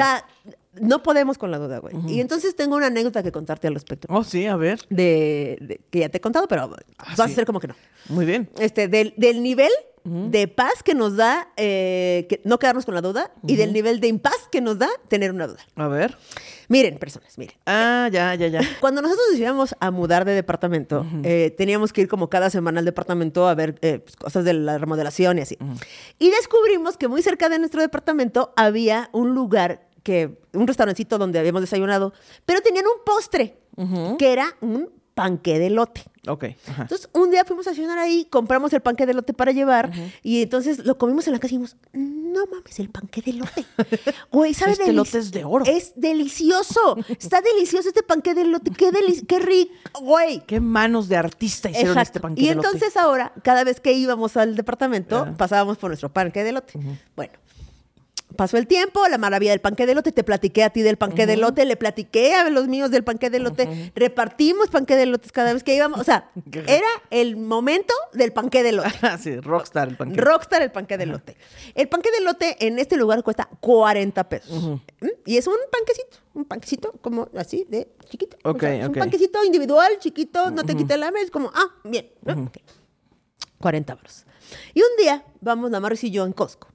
No 0.80 1.02
podemos 1.02 1.38
con 1.38 1.50
la 1.50 1.58
duda, 1.58 1.78
güey. 1.78 1.94
Y 2.08 2.20
entonces 2.20 2.54
tengo 2.56 2.76
una 2.76 2.86
anécdota 2.86 3.22
que 3.22 3.32
contarte 3.32 3.66
al 3.68 3.74
respecto. 3.74 4.08
Oh, 4.10 4.24
sí, 4.24 4.46
a 4.46 4.56
ver. 4.56 4.80
De, 4.90 5.58
de- 5.60 5.80
que 5.90 6.00
ya 6.00 6.08
te 6.08 6.18
he 6.18 6.20
contado, 6.20 6.46
pero 6.48 6.68
vas 6.68 7.20
a 7.20 7.24
hacer 7.24 7.46
como 7.46 7.60
que 7.60 7.68
no. 7.68 7.74
Muy 8.08 8.24
bien. 8.26 8.48
Este, 8.58 8.88
del, 8.88 9.14
del 9.16 9.42
nivel 9.42 9.70
de 10.08 10.46
paz 10.46 10.84
que 10.84 10.94
nos 10.94 11.16
da 11.16 11.48
eh, 11.56 12.26
que 12.28 12.40
no 12.44 12.60
quedarnos 12.60 12.84
con 12.84 12.94
la 12.94 13.00
duda 13.00 13.32
y 13.44 13.56
del 13.56 13.72
nivel 13.72 13.98
de 13.98 14.06
impaz 14.06 14.46
que 14.52 14.60
nos 14.60 14.78
da 14.78 14.88
tener 15.08 15.32
una 15.32 15.48
duda. 15.48 15.58
A 15.74 15.88
ver. 15.88 16.16
Miren, 16.68 16.96
personas, 16.98 17.36
miren. 17.38 17.56
Ah, 17.66 18.08
ya, 18.12 18.32
ya, 18.36 18.46
ya. 18.46 18.60
Cuando 18.80 19.02
nosotros 19.02 19.26
nos 19.32 19.40
íbamos 19.40 19.74
a 19.80 19.90
mudar 19.90 20.24
de 20.24 20.32
departamento, 20.34 21.04
eh, 21.24 21.52
teníamos 21.58 21.92
que 21.92 22.02
ir 22.02 22.08
como 22.08 22.30
cada 22.30 22.50
semana 22.50 22.78
al 22.78 22.84
departamento 22.84 23.48
a 23.48 23.56
ver 23.56 23.78
eh, 23.82 23.98
pues, 23.98 24.14
cosas 24.14 24.44
de 24.44 24.52
la 24.52 24.78
remodelación 24.78 25.38
y 25.38 25.40
así. 25.40 25.58
Y 26.20 26.30
descubrimos 26.30 26.96
que 26.96 27.08
muy 27.08 27.20
cerca 27.22 27.48
de 27.48 27.58
nuestro 27.58 27.80
departamento 27.80 28.52
había 28.54 29.10
un 29.12 29.34
lugar 29.34 29.85
que, 30.06 30.38
un 30.52 30.68
restaurancito 30.68 31.18
donde 31.18 31.40
habíamos 31.40 31.60
desayunado, 31.60 32.12
pero 32.44 32.60
tenían 32.60 32.84
un 32.86 33.04
postre 33.04 33.58
que 34.18 34.32
era 34.32 34.56
un 34.60 34.88
panque 35.14 35.58
de 35.58 35.70
lote. 35.70 36.02
Ok. 36.28 36.44
Ajá. 36.68 36.82
Entonces, 36.82 37.08
un 37.12 37.30
día 37.30 37.44
fuimos 37.44 37.66
a 37.66 37.74
cenar 37.74 37.98
ahí, 37.98 38.26
compramos 38.30 38.72
el 38.72 38.82
panque 38.82 39.04
de 39.04 39.14
lote 39.14 39.32
para 39.32 39.50
llevar 39.50 39.90
y 40.22 40.42
entonces 40.42 40.84
lo 40.84 40.96
comimos 40.96 41.26
en 41.26 41.32
la 41.32 41.40
casa 41.40 41.54
y 41.54 41.58
dijimos, 41.58 41.76
no 41.92 42.46
mames, 42.46 42.78
el 42.78 42.90
panque 42.90 43.20
de 43.20 43.32
lote. 43.32 43.64
Güey, 44.30 44.54
¿sabe 44.54 44.72
Este 44.72 44.92
lote 44.92 45.18
es 45.18 45.32
de 45.32 45.44
oro. 45.44 45.64
Es 45.66 45.94
delicioso. 45.96 46.98
Está 47.08 47.40
delicioso 47.40 47.88
este 47.88 48.04
panque 48.04 48.34
de 48.34 48.44
lote. 48.44 48.70
Qué, 48.70 48.92
qué 49.26 49.38
rico, 49.40 49.72
güey. 50.02 50.40
¿Qué 50.46 50.60
manos 50.60 51.08
de 51.08 51.16
artista 51.16 51.68
hicieron 51.68 51.92
Exacto. 51.92 52.18
este 52.18 52.20
panque 52.20 52.42
y 52.42 52.48
de 52.48 52.54
lote? 52.54 52.68
entonces 52.68 52.96
ahora, 52.96 53.32
cada 53.42 53.64
vez 53.64 53.80
que 53.80 53.92
íbamos 53.92 54.36
al 54.36 54.54
departamento, 54.54 55.34
pasábamos 55.36 55.78
por 55.78 55.90
nuestro 55.90 56.12
panque 56.12 56.44
de 56.44 56.52
lote. 56.52 56.78
Bueno. 57.16 57.32
Pasó 58.36 58.56
el 58.58 58.66
tiempo, 58.66 59.06
la 59.08 59.18
maravilla 59.18 59.52
del 59.52 59.60
panque 59.60 59.86
de 59.86 59.94
lote, 59.94 60.12
te 60.12 60.24
platiqué 60.24 60.64
a 60.64 60.70
ti 60.70 60.82
del 60.82 60.96
panque 60.96 61.26
de 61.26 61.36
lote, 61.36 61.64
le 61.64 61.76
platiqué 61.76 62.34
a 62.34 62.50
los 62.50 62.68
míos 62.68 62.90
del 62.90 63.02
panque 63.04 63.30
de 63.30 63.38
lote, 63.38 63.92
repartimos 63.94 64.68
panque 64.68 64.96
de 64.96 65.06
lotes 65.06 65.32
cada 65.32 65.52
vez 65.52 65.64
que 65.64 65.74
íbamos, 65.74 66.00
o 66.00 66.04
sea, 66.04 66.30
era 66.66 66.86
el 67.10 67.36
momento 67.36 67.94
del 68.12 68.32
panque 68.32 68.62
de 68.62 68.72
lote. 68.72 68.90
Ah, 69.06 69.18
sí, 69.18 69.38
rockstar 69.38 69.88
el 69.88 69.96
panque. 69.96 70.20
Rockstar 70.20 70.62
el 70.62 70.72
panque 70.72 70.98
de 70.98 71.06
lote. 71.06 71.36
El 71.74 71.88
panque 71.88 72.10
de 72.10 72.20
lote 72.24 72.66
en 72.66 72.78
este 72.78 72.96
lugar 72.96 73.22
cuesta 73.22 73.48
40 73.60 74.28
pesos. 74.28 74.62
¿Mm? 75.00 75.08
Y 75.24 75.36
es 75.36 75.46
un 75.46 75.54
panquecito, 75.70 76.16
un 76.34 76.44
panquecito 76.44 76.92
como 77.00 77.28
así 77.36 77.64
de 77.68 77.88
chiquito. 78.08 78.36
Ok, 78.42 78.62
es. 78.64 78.88
Un 78.88 78.94
panquecito 78.94 79.44
individual, 79.44 79.92
chiquito, 80.00 80.50
no 80.50 80.64
te 80.64 80.74
quita 80.74 80.94
el 80.94 81.04
hambre, 81.04 81.22
es 81.22 81.30
como, 81.30 81.52
ah, 81.54 81.68
bien. 81.84 82.10
¿no? 82.22 82.44
Ok. 82.44 82.58
40 83.60 83.92
euros. 83.92 84.26
Y 84.74 84.80
un 84.80 84.96
día 84.98 85.24
vamos, 85.40 85.70
la 85.70 85.80
Maris 85.80 86.04
y 86.04 86.10
yo, 86.10 86.24
en 86.24 86.32
Costco. 86.32 86.68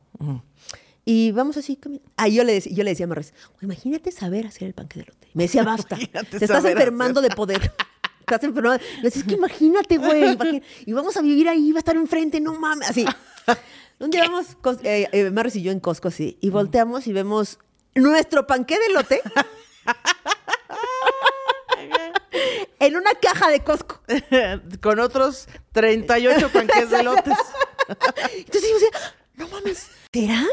Y 1.04 1.32
vamos 1.32 1.58
así 1.58 1.76
caminando. 1.76 2.12
Ah, 2.18 2.28
yo 2.28 2.44
le, 2.44 2.54
decía, 2.54 2.72
yo 2.74 2.84
le 2.84 2.92
decía 2.92 3.06
a 3.06 3.10
Maris, 3.10 3.34
imagínate 3.62 4.12
saber 4.12 4.46
hacer 4.46 4.68
el 4.68 4.74
panque 4.74 5.00
de 5.00 5.06
lote. 5.06 5.28
Me 5.34 5.44
decía, 5.44 5.64
basta. 5.64 5.96
Imagínate 5.96 6.40
Te 6.40 6.46
estás 6.46 6.64
enfermando 6.66 7.22
de 7.22 7.30
poder. 7.30 7.74
Estás 8.20 8.44
enfermando. 8.44 8.84
Le 8.98 9.04
decía, 9.04 9.22
es 9.22 9.28
que 9.28 9.34
imagínate, 9.34 9.98
güey. 9.98 10.62
Y 10.86 10.94
vamos 10.94 11.18
a 11.18 11.22
vivir 11.22 11.50
ahí, 11.50 11.72
va 11.72 11.78
a 11.78 11.80
estar 11.80 11.96
enfrente, 11.96 12.40
no 12.40 12.54
mames. 12.54 12.90
Así. 12.90 13.06
Un 14.00 14.10
día 14.10 14.24
vamos, 14.24 14.58
eh, 14.84 15.08
eh, 15.12 15.30
Maris 15.30 15.56
y 15.56 15.62
yo 15.62 15.72
en 15.72 15.80
Costco 15.80 16.08
así, 16.08 16.38
y 16.42 16.50
volteamos 16.50 17.06
y 17.06 17.14
vemos 17.14 17.60
nuestro 17.94 18.48
panque 18.48 18.80
de 18.80 18.94
lote 18.94 19.22
en 22.80 22.96
una 22.96 23.12
caja 23.22 23.52
de 23.52 23.60
Costco. 23.60 24.02
Con 24.82 25.00
otros 25.00 25.48
38 25.74 26.50
panques 26.52 26.90
de 26.90 27.04
lotes. 27.04 27.38
Entonces 28.38 28.70
yo 28.70 28.74
decía, 28.74 28.90
no 29.42 29.48
mames, 29.50 29.88
¿será? 30.14 30.46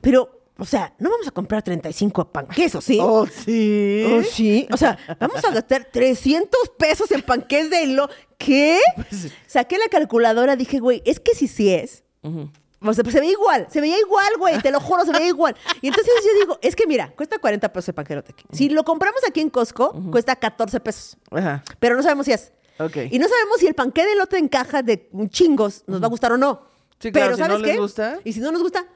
Pero, 0.00 0.42
o 0.58 0.64
sea, 0.64 0.94
no 0.98 1.10
vamos 1.10 1.26
a 1.26 1.30
comprar 1.30 1.62
35 1.62 2.32
panques, 2.32 2.74
¿o 2.74 2.80
sí? 2.80 2.98
Oh, 3.00 3.26
sí. 3.26 4.04
Oh, 4.10 4.22
sí. 4.22 4.66
O 4.72 4.76
sea, 4.76 4.98
vamos 5.20 5.44
a 5.44 5.50
gastar 5.52 5.88
300 5.92 6.50
pesos 6.78 7.10
en 7.12 7.22
panques 7.22 7.70
de 7.70 7.86
lo. 7.86 8.08
¿Qué? 8.36 8.80
Pues 8.96 9.32
Saqué 9.46 9.78
la 9.78 9.88
calculadora, 9.88 10.56
dije, 10.56 10.78
güey, 10.80 11.02
es 11.04 11.20
que 11.20 11.34
si 11.34 11.46
sí 11.48 11.72
es. 11.72 12.04
O 12.22 12.92
sea, 12.92 13.04
pues 13.04 13.14
se 13.14 13.20
veía 13.20 13.32
igual, 13.32 13.66
se 13.70 13.80
veía 13.80 13.98
igual, 13.98 14.28
güey, 14.38 14.60
te 14.60 14.70
lo 14.70 14.80
juro, 14.80 15.04
se 15.04 15.12
veía 15.12 15.28
igual. 15.28 15.56
Y 15.80 15.88
entonces 15.88 16.12
yo 16.24 16.40
digo, 16.40 16.58
es 16.60 16.76
que 16.76 16.86
mira, 16.86 17.12
cuesta 17.16 17.38
40 17.38 17.72
pesos 17.72 17.88
el 17.88 17.94
panquerote. 17.94 18.34
Si 18.52 18.68
lo 18.68 18.84
compramos 18.84 19.20
aquí 19.26 19.40
en 19.40 19.50
Costco, 19.50 19.92
cuesta 20.10 20.36
14 20.36 20.80
pesos. 20.80 21.16
Ajá. 21.30 21.62
Pero 21.78 21.96
no 21.96 22.02
sabemos 22.02 22.26
si 22.26 22.32
es. 22.32 22.52
Ok. 22.78 22.96
Y 23.10 23.18
no 23.18 23.28
sabemos 23.28 23.58
si 23.60 23.66
el 23.66 23.74
panque 23.74 24.04
de 24.04 24.16
lote 24.16 24.36
en 24.36 24.48
caja 24.48 24.82
de 24.82 25.08
chingos 25.28 25.84
nos 25.86 26.02
va 26.02 26.06
a 26.06 26.10
gustar 26.10 26.32
o 26.32 26.36
no. 26.36 26.75
Sí, 26.98 27.12
claro, 27.12 27.26
pero 27.26 27.36
si 27.36 27.40
no 27.42 27.46
¿sabes 27.48 27.62
les 27.62 27.70
qué? 27.72 27.78
gusta. 27.78 28.18
Y 28.24 28.32
si 28.32 28.40
no 28.40 28.52
nos 28.52 28.62
gusta, 28.62 28.86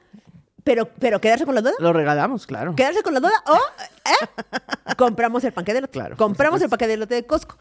pero, 0.64 0.88
pero 0.98 1.20
quedarse 1.20 1.44
con 1.44 1.54
la 1.54 1.60
duda. 1.60 1.72
Lo 1.78 1.92
regalamos, 1.92 2.46
claro. 2.46 2.74
Quedarse 2.74 3.02
con 3.02 3.14
la 3.14 3.20
duda 3.20 3.32
o 3.46 3.56
¿eh? 3.56 4.94
compramos 4.96 5.44
el 5.44 5.52
panque 5.52 5.74
de 5.74 5.82
lote. 5.82 5.92
Claro, 5.92 6.16
por 6.16 6.26
compramos 6.26 6.60
el 6.62 6.68
panque 6.68 6.86
de 6.86 6.96
lote 6.96 7.14
de 7.14 7.26
Costco. 7.26 7.56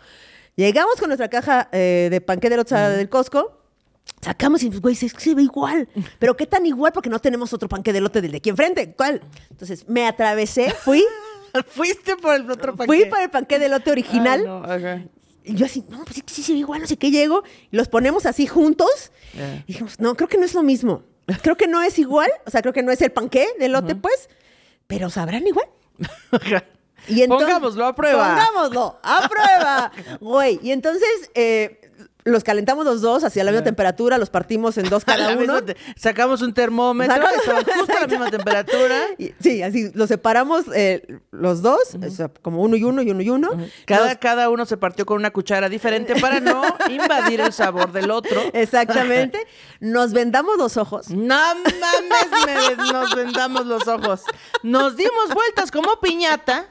Llegamos 0.56 0.96
con 1.00 1.10
nuestra 1.10 1.30
caja 1.30 1.70
eh, 1.72 2.10
de 2.12 2.22
panque 2.22 2.50
de 2.50 2.58
lote 2.58 2.76
del 2.76 3.10
Costco. 3.10 3.58
Sacamos 4.22 4.64
y, 4.64 4.70
güey, 4.70 4.96
se 4.96 5.36
ve 5.36 5.44
igual. 5.44 5.88
Pero 6.20 6.36
¿qué 6.36 6.46
tan 6.46 6.66
igual? 6.66 6.92
Porque 6.92 7.10
no 7.10 7.20
tenemos 7.20 7.54
otro 7.54 7.70
panque 7.70 7.94
de 7.94 8.02
lote 8.02 8.22
del 8.22 8.32
de 8.32 8.38
aquí 8.38 8.50
enfrente. 8.50 8.94
¿Cuál? 8.94 9.22
Entonces 9.50 9.88
me 9.88 10.08
atravesé, 10.08 10.72
fui, 10.72 11.06
Fuiste 11.68 12.16
por 12.16 12.36
el 12.36 12.50
otro 12.50 12.76
panque. 12.76 12.86
fui 12.86 13.06
para 13.10 13.24
el 13.24 13.30
panque 13.30 13.60
de 13.60 13.70
lote 13.70 13.92
original. 13.92 14.40
Ay, 14.42 14.46
no, 14.46 14.64
ajá. 14.64 15.04
Y 15.50 15.56
yo 15.56 15.66
así, 15.66 15.84
no, 15.89 16.04
pues 16.06 16.16
sí, 16.18 16.24
sí, 16.28 16.43
sí, 16.43 16.58
igual, 16.58 16.82
no 16.82 16.88
sé 16.88 16.97
qué 16.97 17.10
llego. 17.12 17.43
Y 17.72 17.78
los 17.78 17.88
ponemos 17.88 18.26
así 18.26 18.45
juntos. 18.47 19.12
Y 19.34 19.74
dijimos, 19.74 20.00
no, 20.00 20.16
creo 20.16 20.28
que 20.30 20.38
no 20.38 20.45
es 20.45 20.54
lo 20.54 20.64
mismo. 20.64 21.04
Creo 21.41 21.58
que 21.58 21.68
no 21.68 21.82
es 21.82 21.97
igual. 22.00 22.30
O 22.45 22.50
sea, 22.52 22.62
creo 22.62 22.74
que 22.74 22.84
no 22.84 22.91
es 22.91 23.02
el 23.02 23.12
panqué 23.12 23.47
de 23.60 23.66
elote, 23.66 23.95
pues. 23.95 24.30
Pero 24.88 25.10
sabrán 25.10 25.45
igual. 25.47 25.68
Y 27.08 27.22
entonces- 27.24 27.47
Pongámoslo 27.47 27.86
a 27.86 27.95
prueba. 27.95 28.30
Pongámoslo 28.30 29.00
a 29.02 29.30
prueba. 29.30 29.91
Güey. 30.20 30.60
Y 30.62 30.72
entonces 30.72 31.08
eh, 31.34 31.89
los 32.32 32.44
calentamos 32.44 32.86
los 32.86 33.02
dos 33.02 33.24
hacia 33.24 33.44
la 33.44 33.52
misma 33.52 33.64
temperatura, 33.64 34.18
los 34.18 34.30
partimos 34.30 34.78
en 34.78 34.90
dos 34.90 35.06
cada 35.06 35.36
uno. 35.38 35.60
sacamos 35.96 36.42
un 36.42 36.54
termómetro, 36.54 37.16
estaban 37.38 37.64
justo 37.66 37.94
a 37.98 38.02
la 38.02 38.08
misma 38.08 38.30
temperatura. 38.32 38.98
Y- 39.18 39.34
sí, 39.40 39.62
así 39.62 39.92
los 39.94 40.08
separamos 40.10 40.66
eh, 40.74 41.20
los 41.32 41.62
dos, 41.62 41.80
o 42.06 42.10
sea, 42.10 42.30
como 42.42 42.62
uno 42.62 42.76
y 42.76 42.84
uno 42.84 43.02
y 43.02 43.12
uno 43.12 43.22
y 43.22 43.30
uno. 43.30 43.50
Cada, 43.86 44.16
cada 44.18 44.50
uno 44.50 44.66
se 44.66 44.78
partió 44.78 45.06
con 45.06 45.18
una 45.18 45.32
cuchara 45.32 45.70
diferente 45.70 46.16
para 46.20 46.40
no 46.40 46.62
invadir 46.90 47.42
el 47.42 47.54
sabor 47.54 47.92
del 47.92 48.12
otro. 48.12 48.42
Exactamente. 48.54 49.46
Nos 49.80 50.14
vendamos 50.14 50.58
los 50.58 50.78
ojos. 50.78 51.10
No 51.10 51.36
mames, 51.56 52.76
me- 52.78 52.92
nos 52.94 53.16
vendamos 53.16 53.66
los 53.66 53.88
ojos. 53.88 54.24
Nos 54.64 54.96
dimos 54.98 55.34
vueltas 55.34 55.72
como 55.72 56.00
piñata. 56.02 56.68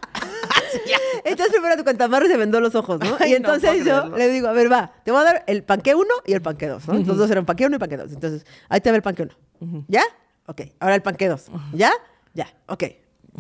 Entonces 1.25 1.53
primero 1.55 1.77
tu 1.77 1.85
cuentamarro 1.85 2.27
se 2.27 2.37
vendó 2.37 2.61
los 2.61 2.75
ojos, 2.75 3.01
¿no? 3.01 3.17
Ay, 3.19 3.33
y 3.33 3.35
entonces 3.35 3.79
yo 3.79 3.85
creerlo. 3.85 4.17
le 4.17 4.29
digo, 4.29 4.49
a 4.49 4.53
ver, 4.53 4.71
va, 4.71 4.93
te 5.05 5.11
voy 5.11 5.21
a 5.21 5.25
dar 5.25 5.45
el 5.49 5.64
panque 5.64 5.94
1 5.94 6.07
y 6.26 6.32
el 6.34 6.42
panque 6.42 6.66
2, 6.68 6.86
¿no? 6.88 6.94
Los 6.94 7.16
dos 7.16 7.30
eran 7.30 7.44
panque 7.46 7.66
1 7.66 7.74
y 7.76 7.78
panque 7.78 7.96
2. 7.96 8.12
Entonces, 8.12 8.46
ahí 8.68 8.80
te 8.80 8.90
va 8.90 8.96
el 8.96 9.03
panque 9.03 9.22
1. 9.61 9.84
¿Ya? 9.88 10.03
Ok. 10.46 10.62
Ahora 10.78 10.94
el 10.94 11.03
panque 11.03 11.26
2. 11.28 11.46
¿Ya? 11.72 11.90
Ya. 12.34 12.55
Ok. 12.68 12.84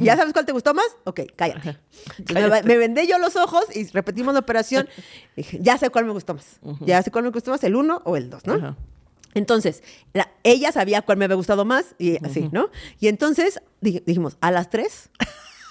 ¿Ya 0.00 0.16
sabes 0.16 0.32
cuál 0.32 0.44
te 0.46 0.52
gustó 0.52 0.74
más? 0.74 0.86
Ok, 1.04 1.20
cállate. 1.34 1.76
Entonces, 2.18 2.50
me, 2.50 2.62
me 2.62 2.76
vendé 2.76 3.06
yo 3.08 3.18
los 3.18 3.34
ojos 3.36 3.64
y 3.74 3.84
repetimos 3.88 4.32
la 4.32 4.40
operación. 4.40 4.88
Dije, 5.36 5.58
ya 5.60 5.76
sé 5.78 5.90
cuál 5.90 6.04
me 6.04 6.12
gustó 6.12 6.34
más. 6.34 6.60
Ya 6.80 7.02
sé 7.02 7.10
cuál 7.10 7.24
me 7.24 7.30
gustó 7.30 7.50
más, 7.50 7.64
el 7.64 7.74
1 7.74 8.02
o 8.04 8.16
el 8.16 8.30
2, 8.30 8.46
¿no? 8.46 8.54
Ajá. 8.54 8.76
Entonces, 9.34 9.82
la- 10.14 10.30
ella 10.44 10.72
sabía 10.72 11.02
cuál 11.02 11.18
me 11.18 11.24
había 11.24 11.36
gustado 11.36 11.64
más 11.64 11.94
y 11.98 12.24
así, 12.24 12.48
¿no? 12.52 12.70
Y 13.00 13.08
entonces 13.08 13.60
dij- 13.82 14.02
dijimos, 14.04 14.36
a 14.40 14.50
las 14.50 14.70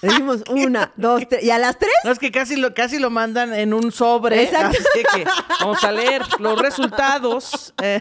Dijimos 0.02 0.44
una, 0.50 0.92
dos, 0.96 1.22
tres. 1.28 1.42
Y 1.42 1.50
a 1.50 1.58
las 1.58 1.78
tres, 1.78 1.92
No, 2.04 2.12
es 2.12 2.18
que 2.18 2.30
casi 2.30 2.56
lo, 2.56 2.72
casi 2.74 2.98
lo 2.98 3.10
mandan 3.10 3.52
en 3.52 3.74
un 3.74 3.90
sobre. 3.90 4.42
Exacto. 4.44 4.78
Así 4.78 5.02
que 5.14 5.24
vamos 5.60 5.82
a 5.82 5.90
leer 5.92 6.22
los 6.38 6.60
resultados. 6.60 7.74
Eh, 7.82 8.00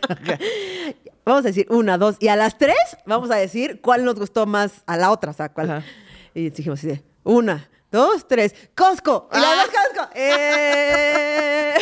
vamos 1.25 1.43
a 1.45 1.47
decir 1.47 1.65
una, 1.69 1.97
dos. 1.97 2.15
Y 2.19 2.27
a 2.27 2.35
las 2.35 2.57
tres, 2.57 2.77
vamos 3.05 3.31
a 3.31 3.35
decir 3.35 3.81
cuál 3.81 4.05
nos 4.05 4.15
gustó 4.15 4.45
más 4.45 4.83
a 4.85 4.95
la 4.97 5.11
otra. 5.11 5.31
O 5.31 5.33
sea, 5.33 5.49
cuál. 5.49 5.71
Ajá. 5.71 5.83
Y 6.33 6.51
dijimos 6.51 6.77
así 6.79 6.87
de, 6.87 7.03
una, 7.23 7.67
dos, 7.91 8.27
tres. 8.27 8.53
¡Costco! 8.75 9.27
Y 9.33 9.39
la 9.39 9.51
Ah. 9.51 9.55
dos, 9.55 9.65
Costco. 9.73 10.09
¡Eh! 10.13 11.73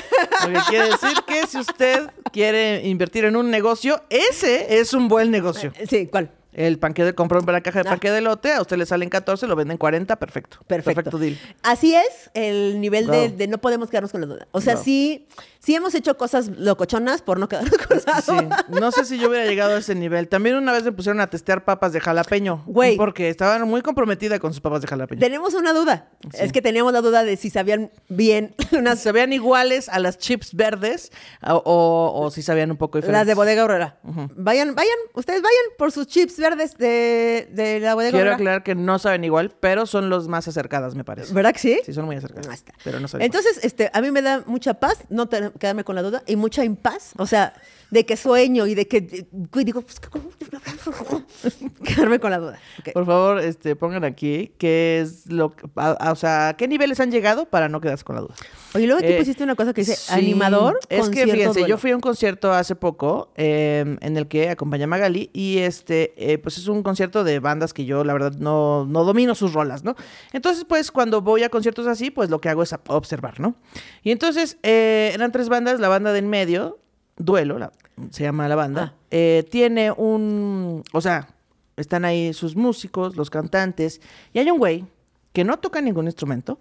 Lo 0.47 0.53
que 0.59 0.66
quiere 0.70 0.86
decir 0.91 1.18
que 1.28 1.45
si 1.47 1.59
usted 1.59 2.09
quiere 2.32 2.88
invertir 2.88 3.26
en 3.26 3.36
un 3.36 3.49
negocio, 3.51 4.01
ese 4.09 4.80
es 4.80 4.93
un 4.93 5.07
buen 5.09 5.30
negocio. 5.32 5.74
Sí, 5.89 6.07
¿cuál? 6.07 6.32
El 6.55 6.79
panque 6.79 7.03
de 7.03 7.13
comprar 7.13 7.43
una 7.43 7.59
caja 7.61 7.83
de 7.83 7.89
Ah. 7.89 7.91
panque 7.91 8.09
de 8.09 8.21
lote, 8.21 8.53
a 8.53 8.61
usted 8.61 8.77
le 8.77 8.85
salen 8.85 9.09
14, 9.09 9.45
lo 9.45 9.55
venden 9.57 9.77
40, 9.77 10.15
perfecto. 10.15 10.59
Perfecto. 10.67 11.17
deal. 11.17 11.37
Así 11.63 11.93
es 11.93 12.31
el 12.33 12.79
nivel 12.79 13.07
de, 13.07 13.47
no 13.47 13.57
podemos 13.59 13.89
quedarnos 13.89 14.11
con 14.11 14.21
la 14.21 14.27
duda. 14.27 14.47
O 14.51 14.61
sea, 14.61 14.77
sí, 14.77 15.27
sí 15.66 15.74
hemos 15.76 15.95
hecho 15.95 16.16
cosas 16.18 16.47
locochonas 16.49 17.22
por 17.22 17.39
no 17.39 17.47
quedarnos 17.49 17.78
con 17.88 17.97
la 18.05 18.22
Sí, 18.22 18.34
no 18.80 18.91
sé 18.91 19.05
si 19.05 19.18
yo 19.18 19.30
hubiera 19.30 19.45
llegado 19.45 19.76
a 19.76 19.80
ese 19.80 19.95
nivel. 19.95 20.28
También 20.28 20.55
una 20.55 20.72
vez 20.72 20.84
me 20.84 20.91
pusieron 20.91 21.20
a 21.22 21.28
testear 21.30 21.66
papas 21.66 21.91
de 21.93 21.99
jalapeño. 21.99 22.63
Güey. 22.68 22.97
Porque 22.97 23.30
estaba 23.30 23.57
muy 23.66 23.82
comprometida 23.82 24.39
con 24.39 24.53
sus 24.53 24.61
papas 24.61 24.82
de 24.82 24.88
jalapeño. 24.88 25.20
Tenemos 25.20 25.53
una 25.55 25.74
duda. 25.74 26.09
Es 26.34 26.51
que 26.51 26.61
teníamos 26.61 26.93
la 26.93 27.01
duda 27.01 27.24
de 27.24 27.36
si 27.38 27.49
sabían 27.49 27.91
bien 28.09 28.53
unas 28.72 28.99
Se 28.99 29.11
vean 29.11 29.34
iguales 29.34 29.89
a 29.89 29.99
las 29.99 30.18
chips 30.18 30.53
verdes 30.53 31.11
o, 31.41 31.53
o- 31.66 32.22
o 32.26 32.32
si 32.32 32.41
sabían 32.41 32.70
un 32.72 32.78
poco 32.78 32.97
diferentes. 32.99 33.20
Las 33.22 33.28
de 33.28 33.34
Bodega 33.34 33.61
Aurora. 33.63 33.97
Vayan, 34.36 34.76
vayan, 34.76 34.97
ustedes 35.13 35.41
vayan 35.41 35.63
por 35.78 35.91
sus 35.91 36.07
chips 36.07 36.38
verdes 36.38 36.78
de, 36.78 37.49
de 37.51 37.80
la 37.80 37.95
Bodega 37.95 38.11
Quiero 38.11 38.24
Aurora. 38.26 38.36
aclarar 38.36 38.63
que 38.63 38.76
no 38.76 38.99
saben 38.99 39.24
igual, 39.24 39.51
pero 39.59 39.86
son 39.86 40.09
los 40.09 40.28
más 40.28 40.47
acercadas, 40.47 40.95
me 40.95 41.03
parece. 41.03 41.34
¿Verdad 41.34 41.53
que 41.53 41.59
sí? 41.59 41.80
Sí, 41.86 41.93
son 41.93 42.05
muy 42.05 42.16
acercadas. 42.18 42.63
Pero 42.84 42.99
no 42.99 43.07
saben 43.07 43.26
Entonces, 43.26 43.59
este, 43.63 43.89
a 43.93 44.01
mí 44.01 44.11
me 44.11 44.22
da 44.22 44.43
mucha 44.45 44.76
paz 44.76 44.99
no 45.09 45.28
te- 45.28 45.51
quedarme 45.59 45.83
con 45.83 45.95
la 45.95 46.01
duda 46.01 46.23
y 46.27 46.35
mucha 46.35 46.63
impaz. 46.63 47.13
O 47.17 47.25
sea, 47.25 47.53
de 47.91 48.05
que 48.05 48.17
sueño 48.17 48.67
y 48.67 48.75
de 48.75 48.88
que 48.88 48.97
y 48.97 49.63
digo, 49.63 49.81
pues, 49.81 49.99
quedarme 51.83 52.19
con 52.19 52.31
la 52.31 52.39
duda. 52.39 52.59
Ok. 52.79 52.93
Por 52.93 53.05
favor, 53.05 53.39
este, 53.39 53.75
pongan 53.75 54.03
aquí 54.03 54.51
qué 54.57 54.99
es 55.01 55.27
lo 55.31 55.55
que, 55.55 55.67
a- 55.75 55.91
a- 55.91 56.11
o 56.11 56.15
sea, 56.15 56.55
qué 56.57 56.67
niveles 56.67 56.99
han 56.99 57.11
llegado 57.11 57.45
para 57.45 57.69
no 57.69 57.81
quedarse 57.81 58.03
con 58.03 58.15
la 58.15 58.21
duda. 58.21 58.36
Oye, 58.73 58.88
luego 58.88 58.99
aquí 59.01 59.13
Eh, 59.13 59.17
pusiste 59.17 59.43
una 59.43 59.55
cosa 59.55 59.73
que 59.73 59.81
dice 59.81 59.95
sí. 59.95 60.13
animador. 60.13 60.79
Es 60.89 61.09
que 61.09 61.23
fíjense, 61.25 61.59
duelo. 61.59 61.67
yo 61.67 61.77
fui 61.77 61.91
a 61.91 61.95
un 61.95 62.01
concierto 62.01 62.51
hace 62.51 62.75
poco 62.75 63.31
eh, 63.36 63.97
en 64.01 64.17
el 64.17 64.27
que 64.27 64.49
acompañé 64.49 64.83
a 64.83 64.88
Magali 64.88 65.29
y 65.33 65.59
este, 65.59 66.13
eh, 66.17 66.38
pues 66.38 66.57
es 66.57 66.67
un 66.67 66.83
concierto 66.83 67.23
de 67.23 67.39
bandas 67.39 67.73
que 67.73 67.86
yo 67.86 68.03
la 68.03 68.13
verdad 68.13 68.33
no, 68.38 68.86
no 68.86 69.03
domino 69.03 69.36
sus 69.36 69.53
rolas, 69.53 69.83
¿no? 69.83 69.95
Entonces, 70.33 70.65
pues 70.67 70.91
cuando 70.91 71.21
voy 71.21 71.43
a 71.43 71.49
conciertos 71.49 71.88
así, 71.88 72.11
pues 72.11 72.29
lo 72.29 72.41
que 72.41 72.49
hago 72.49 72.63
es 72.63 72.75
observar, 72.88 73.39
¿no? 73.39 73.55
Y 74.03 74.11
entonces 74.11 74.57
eh, 74.63 75.11
eran 75.13 75.31
tres 75.31 75.49
bandas, 75.49 75.79
la 75.79 75.88
banda 75.88 76.11
de 76.11 76.19
en 76.19 76.29
medio, 76.29 76.79
Duelo, 77.18 77.57
la- 77.59 77.72
se 78.11 78.24
llama 78.24 78.47
la 78.47 78.55
banda, 78.55 78.93
Ah. 78.95 78.99
eh, 79.11 79.45
tiene 79.49 79.91
un, 79.91 80.84
o 80.91 81.01
sea, 81.01 81.30
están 81.78 82.03
ahí 82.05 82.34
sus 82.34 82.55
músicos, 82.55 83.16
los 83.16 83.30
cantantes, 83.30 84.01
y 84.34 84.39
hay 84.39 84.49
un 84.51 84.57
güey 84.57 84.86
que 85.34 85.43
no 85.43 85.57
toca 85.59 85.80
ningún 85.82 86.05
instrumento, 86.05 86.59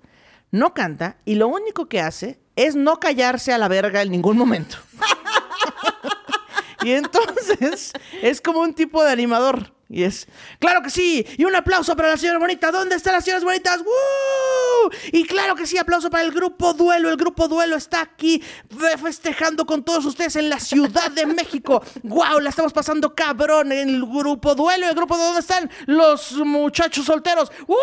no 0.52 0.72
canta, 0.74 1.16
y 1.24 1.34
lo 1.34 1.48
único 1.48 1.86
que 1.86 2.00
hace 2.00 2.38
es 2.56 2.76
no 2.76 3.00
callarse 3.00 3.52
a 3.52 3.58
la 3.58 3.66
verga 3.68 4.02
en 4.02 4.10
ningún 4.12 4.36
momento. 4.38 4.76
y 6.84 6.92
entonces 6.92 7.92
es 8.22 8.40
como 8.40 8.60
un 8.60 8.74
tipo 8.74 9.02
de 9.02 9.10
animador. 9.10 9.72
Y 9.94 10.02
es, 10.02 10.26
claro 10.58 10.82
que 10.82 10.90
sí, 10.90 11.24
y 11.38 11.44
un 11.44 11.54
aplauso 11.54 11.94
para 11.94 12.08
la 12.08 12.16
señora 12.16 12.40
bonita. 12.40 12.72
¿Dónde 12.72 12.96
están 12.96 13.12
las 13.12 13.24
señoras 13.24 13.44
bonitas? 13.44 13.78
¡Woo! 13.78 14.90
Y 15.12 15.24
claro 15.24 15.54
que 15.54 15.66
sí, 15.66 15.78
aplauso 15.78 16.10
para 16.10 16.24
el 16.24 16.32
grupo 16.32 16.74
Duelo. 16.74 17.08
El 17.10 17.16
grupo 17.16 17.46
Duelo 17.46 17.76
está 17.76 18.00
aquí 18.00 18.40
fe- 18.40 18.98
festejando 18.98 19.64
con 19.66 19.84
todos 19.84 20.04
ustedes 20.04 20.34
en 20.36 20.48
la 20.50 20.58
Ciudad 20.58 21.12
de 21.12 21.26
México. 21.26 21.80
¡Wow! 22.02 22.40
La 22.40 22.50
estamos 22.50 22.72
pasando 22.72 23.14
cabrón 23.14 23.70
en 23.70 23.88
el 23.88 24.00
grupo 24.04 24.56
Duelo. 24.56 24.88
El 24.88 24.94
grupo 24.96 25.16
de 25.16 25.22
dónde 25.24 25.40
están 25.40 25.70
los 25.86 26.32
muchachos 26.38 27.04
solteros. 27.06 27.52
¡Uh! 27.68 27.74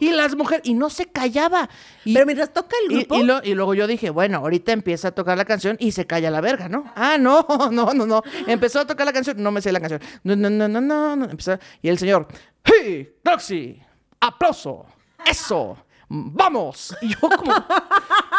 Y 0.00 0.10
las 0.10 0.34
mujeres. 0.34 0.62
Y 0.66 0.74
no 0.74 0.90
se 0.90 1.06
callaba. 1.06 1.68
Y, 2.04 2.14
Pero 2.14 2.26
mientras 2.26 2.52
toca 2.52 2.76
el 2.82 2.96
grupo. 2.96 3.14
Y, 3.16 3.22
lo- 3.22 3.44
y 3.44 3.54
luego 3.54 3.74
yo 3.74 3.86
dije, 3.86 4.10
bueno, 4.10 4.38
ahorita 4.38 4.72
empieza 4.72 5.08
a 5.08 5.12
tocar 5.12 5.38
la 5.38 5.44
canción 5.44 5.76
y 5.78 5.92
se 5.92 6.04
calla 6.06 6.32
la 6.32 6.40
verga, 6.40 6.68
¿no? 6.68 6.92
Ah, 6.96 7.16
no, 7.16 7.46
no, 7.70 7.94
no, 7.94 8.06
no. 8.06 8.22
Empezó 8.48 8.80
a 8.80 8.86
tocar 8.88 9.06
la 9.06 9.12
canción, 9.12 9.40
no 9.40 9.52
me 9.52 9.62
sé 9.62 9.70
la 9.70 9.78
canción. 9.78 10.00
No, 10.24 10.34
no, 10.34 10.50
no, 10.50 10.66
no, 10.68 10.80
no. 10.80 11.16
no. 11.16 11.24
Empezó, 11.30 11.58
y 11.82 11.88
el 11.88 11.98
señor, 11.98 12.26
¡Hey, 12.64 13.14
Roxy! 13.24 13.80
¡Aplauso! 14.20 14.86
¡Eso! 15.24 15.76
¡Vamos! 16.08 16.96
Y 17.02 17.08
yo 17.14 17.20
como, 17.20 17.54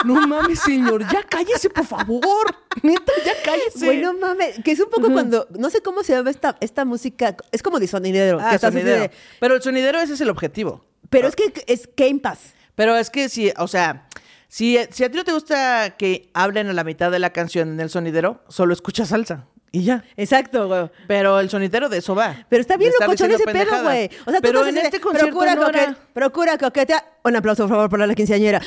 no 0.03 0.27
mames, 0.27 0.59
señor, 0.59 1.07
ya 1.11 1.23
cállese, 1.23 1.69
por 1.69 1.85
favor. 1.85 2.53
Neta, 2.83 3.13
ya 3.25 3.33
cállese. 3.45 3.85
Güey, 3.85 4.01
no 4.01 4.13
mames, 4.13 4.59
que 4.63 4.71
es 4.71 4.79
un 4.81 4.89
poco 4.89 5.09
cuando, 5.11 5.47
no 5.57 5.69
sé 5.69 5.81
cómo 5.81 6.03
se 6.03 6.13
llama 6.13 6.29
esta, 6.31 6.57
esta 6.59 6.83
música, 6.85 7.35
es 7.51 7.63
como 7.63 7.79
de 7.79 7.87
sonidero. 7.87 8.39
Ah, 8.41 8.51
que 8.51 8.59
sonidero. 8.59 9.01
de- 9.03 9.11
Pero 9.39 9.55
el 9.55 9.61
sonidero 9.61 9.99
ese 9.99 10.13
es 10.15 10.21
el 10.21 10.29
objetivo. 10.29 10.85
pero 11.09 11.27
es 11.29 11.35
que 11.35 11.53
es 11.67 11.89
Game 11.95 12.19
Pass. 12.19 12.53
Pero 12.75 12.95
es 12.97 13.09
que 13.09 13.29
si, 13.29 13.51
o 13.57 13.67
sea, 13.67 14.07
si, 14.49 14.77
si 14.91 15.03
a 15.05 15.09
ti 15.11 15.17
no 15.17 15.23
te 15.23 15.31
gusta 15.33 15.95
que 15.97 16.29
hablen 16.33 16.67
a 16.69 16.73
la 16.73 16.83
mitad 16.83 17.09
de 17.11 17.19
la 17.19 17.31
canción 17.31 17.69
en 17.69 17.79
el 17.79 17.89
sonidero, 17.89 18.43
solo 18.49 18.73
escucha 18.73 19.05
salsa. 19.05 19.47
Y 19.73 19.85
ya. 19.85 20.03
Exacto, 20.17 20.67
güey. 20.67 20.89
Pero 21.07 21.39
el 21.39 21.49
sonidero 21.49 21.87
de 21.87 21.99
eso 21.99 22.13
va. 22.13 22.45
Pero 22.49 22.59
está 22.61 22.75
bien 22.75 22.91
locochón 22.99 23.31
ese 23.31 23.45
pedo, 23.45 23.83
güey. 23.83 24.09
O 24.25 24.31
sea, 24.31 24.41
tú 24.41 24.47
Pero 24.47 24.59
estás 24.65 24.75
en 24.75 24.85
este 24.85 24.99
concierto 24.99 25.29
procura, 25.29 25.55
no 25.55 25.61
coquet- 25.67 25.95
procura 26.13 26.57
coquetear. 26.57 27.05
Un 27.23 27.35
aplauso, 27.37 27.63
por 27.63 27.69
favor, 27.75 27.89
para 27.89 28.05
la 28.07 28.13
quinceañera. 28.15 28.59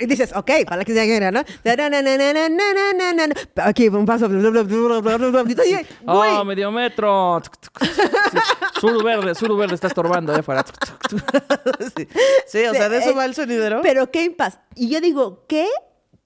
Y 0.00 0.06
dices, 0.06 0.32
ok, 0.34 0.50
para 0.64 0.78
la 0.78 0.84
quinceañera, 0.84 1.30
¿no? 1.30 1.44
Aquí, 3.56 3.88
un 3.88 4.06
paso. 4.06 4.28
Güey, 4.28 4.38
Oh, 6.06 6.44
medio 6.44 6.70
metro. 6.70 7.40
Suru 8.80 9.02
verde, 9.02 9.34
suru 9.34 9.56
verde 9.56 9.74
está 9.74 9.88
estorbando 9.88 10.32
allá 10.32 10.40
afuera. 10.40 10.64
sí. 11.96 12.08
Sí, 12.46 12.64
o 12.64 12.72
sea, 12.74 12.88
de 12.88 12.98
eso 12.98 13.14
va 13.14 13.24
el 13.24 13.34
sonidero. 13.34 13.80
Pero 13.82 14.08
Game 14.12 14.30
Pass. 14.30 14.58
Y 14.74 14.88
yo 14.88 15.00
digo, 15.00 15.44
¿qué 15.48 15.66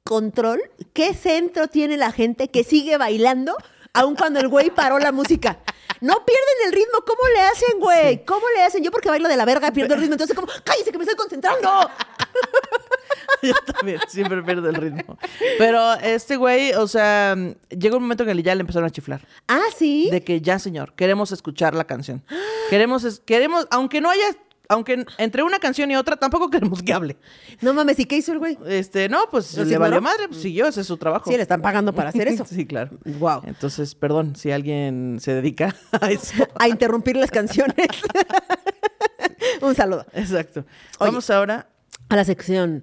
control, 0.05 0.61
qué 0.93 1.14
centro 1.14 1.68
tiene 1.68 1.97
la 1.97 2.12
gente 2.12 2.49
que 2.49 2.64
sigue 2.64 2.97
bailando 2.99 3.57
aun 3.93 4.16
cuando 4.16 4.40
el 4.40 4.49
güey 4.49 4.70
paró 4.70 4.99
la 4.99 5.12
música? 5.12 5.59
No 6.01 6.24
pierden 6.24 6.66
el 6.66 6.72
ritmo. 6.72 6.99
¿Cómo 7.07 7.28
le 7.32 7.40
hacen, 7.43 7.78
güey? 7.78 8.24
¿Cómo 8.24 8.47
le 8.57 8.62
hacen? 8.62 8.82
Yo 8.82 8.90
porque 8.90 9.09
bailo 9.09 9.28
de 9.28 9.36
la 9.36 9.45
verga 9.45 9.70
pierdo 9.70 9.95
el 9.95 10.01
ritmo. 10.01 10.14
Entonces, 10.14 10.34
como, 10.34 10.49
cállese 10.64 10.90
que 10.90 10.99
me 10.99 11.05
estoy 11.05 11.16
concentrando. 11.16 11.68
Yo 13.43 13.55
también 13.72 14.01
siempre 14.09 14.43
pierdo 14.43 14.68
el 14.68 14.74
ritmo. 14.74 15.18
Pero 15.59 15.95
este 15.95 16.36
güey, 16.36 16.72
o 16.74 16.86
sea, 16.88 17.36
llegó 17.68 17.97
un 17.97 18.03
momento 18.03 18.24
en 18.24 18.30
el 18.30 18.36
que 18.38 18.43
ya 18.43 18.55
le 18.55 18.61
empezaron 18.61 18.86
a 18.86 18.90
chiflar. 18.90 19.26
Ah, 19.49 19.66
sí. 19.76 20.09
De 20.11 20.22
que 20.22 20.40
ya, 20.40 20.59
señor, 20.59 20.95
queremos 20.95 21.32
escuchar 21.32 21.74
la 21.74 21.84
canción. 21.84 22.24
Queremos, 22.70 23.20
queremos, 23.24 23.66
aunque 23.70 24.01
no 24.01 24.11
haya 24.11 24.36
aunque 24.69 24.95
en- 24.95 25.07
entre 25.19 25.43
una 25.43 25.59
canción 25.59 25.91
y 25.91 25.97
otra 25.97 26.17
tampoco 26.17 26.49
queremos 26.51 26.83
que 26.83 26.93
hable. 26.93 27.17
No 27.61 27.75
mames, 27.75 27.99
¿y 27.99 28.05
qué 28.07 28.17
hizo 28.17 28.33
el 28.33 28.39
güey? 28.39 28.59
Este, 28.67 29.09
no, 29.09 29.29
pues 29.31 29.57
¿Los 29.57 29.67
le 29.67 29.79
valió 29.79 29.99
ignoró? 29.99 30.15
madre, 30.17 30.29
pues 30.29 30.41
siguió, 30.43 30.67
ese 30.67 30.81
es 30.83 30.87
su 30.87 30.97
trabajo. 30.97 31.31
Sí, 31.31 31.37
le 31.37 31.43
están 31.43 31.61
pagando 31.63 31.93
para 31.95 32.09
hacer 32.11 32.29
eso. 32.29 32.45
sí, 32.49 32.65
claro. 32.67 32.91
Guau. 33.05 33.43
Entonces, 33.45 33.95
perdón 33.95 34.35
si 34.37 34.51
alguien 34.51 35.19
se 35.21 35.35
dedica 35.35 35.75
a 36.01 36.11
eso. 36.11 36.47
A 36.59 36.69
interrumpir 36.69 37.17
las 37.17 37.31
canciones. 37.31 37.75
Un 39.61 39.75
saludo. 39.75 40.07
Exacto. 40.13 40.61
Oye. 40.99 41.11
Vamos 41.11 41.29
ahora. 41.31 41.69
A 42.09 42.17
la 42.17 42.25
sección 42.25 42.83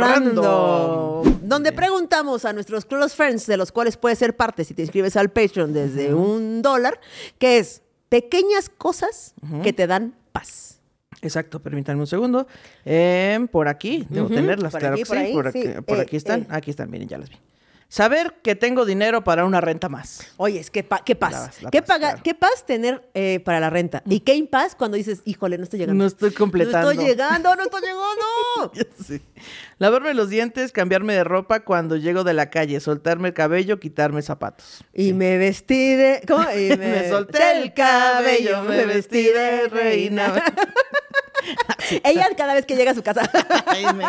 Random, 0.00 1.40
donde 1.42 1.72
preguntamos 1.72 2.44
a 2.44 2.52
nuestros 2.52 2.84
close 2.84 3.16
friends, 3.16 3.46
de 3.46 3.56
los 3.56 3.72
cuales 3.72 3.96
puedes 3.96 4.18
ser 4.18 4.36
parte 4.36 4.64
si 4.64 4.74
te 4.74 4.82
inscribes 4.82 5.16
al 5.16 5.30
Patreon 5.30 5.72
desde 5.72 6.14
un 6.14 6.62
dólar, 6.62 7.00
que 7.38 7.58
es 7.58 7.82
pequeñas 8.08 8.68
cosas 8.68 9.34
que 9.62 9.72
te 9.72 9.86
dan 9.88 10.14
Exacto, 11.22 11.60
permítanme 11.60 12.00
un 12.00 12.06
segundo. 12.06 12.46
Em, 12.84 13.46
por 13.48 13.68
aquí, 13.68 14.06
debo 14.08 14.28
tenerlas, 14.28 14.72
por 14.72 14.80
claro 14.80 14.94
aquí, 14.94 15.02
que 15.02 15.06
por 15.08 15.16
sí. 15.16 15.22
ahí, 15.22 15.32
por 15.34 15.46
aquí, 15.48 15.64
por 15.86 15.98
Eh, 15.98 16.00
aquí 16.02 16.16
están. 16.16 16.40
eh. 16.42 16.46
Aquí 16.50 16.70
están, 16.70 16.90
miren, 16.90 17.08
ya 17.08 17.18
las 17.18 17.28
vi. 17.28 17.36
Saber 17.92 18.34
que 18.44 18.54
tengo 18.54 18.84
dinero 18.84 19.24
para 19.24 19.44
una 19.44 19.60
renta 19.60 19.88
más. 19.88 20.20
Oye, 20.36 20.60
es 20.60 20.70
que 20.70 20.84
pa- 20.84 21.02
qué 21.04 21.16
paz. 21.16 21.32
La- 21.32 21.50
la 21.62 21.70
¿Qué, 21.72 21.82
paz, 21.82 21.98
claro. 21.98 22.20
qué 22.22 22.34
paz 22.36 22.64
tener 22.64 23.10
eh, 23.14 23.40
para 23.44 23.58
la 23.58 23.68
renta. 23.68 24.04
Y 24.06 24.20
qué 24.20 24.34
impaz 24.36 24.76
cuando 24.76 24.96
dices, 24.96 25.22
híjole, 25.24 25.58
no 25.58 25.64
estoy 25.64 25.80
llegando. 25.80 26.00
No 26.00 26.06
estoy 26.06 26.30
completando. 26.30 26.86
No 26.86 26.90
estoy 26.92 27.04
llegando, 27.08 27.56
no 27.56 27.62
estoy 27.64 27.80
llegando. 27.80 28.94
Sé. 29.04 29.22
Lavarme 29.78 30.14
los 30.14 30.28
dientes, 30.30 30.70
cambiarme 30.70 31.14
de 31.14 31.24
ropa 31.24 31.64
cuando 31.64 31.96
llego 31.96 32.22
de 32.22 32.32
la 32.32 32.48
calle, 32.48 32.78
soltarme 32.78 33.28
el 33.28 33.34
cabello, 33.34 33.80
quitarme 33.80 34.22
zapatos. 34.22 34.84
Y 34.94 35.12
me 35.12 35.36
vestí 35.36 35.94
de. 35.96 36.22
¿Cómo? 36.28 36.44
Y 36.52 36.68
Me 36.78 37.08
solté 37.08 37.58
el 37.60 37.74
cabello, 37.74 38.62
me 38.62 38.86
vestí 38.86 39.24
de 39.24 39.66
reina. 39.68 40.44
Ella 42.04 42.28
cada 42.36 42.54
vez 42.54 42.66
que 42.66 42.76
llega 42.76 42.92
a 42.92 42.94
su 42.94 43.02
casa. 43.02 43.28
Ay, 43.66 43.84
me 43.94 44.04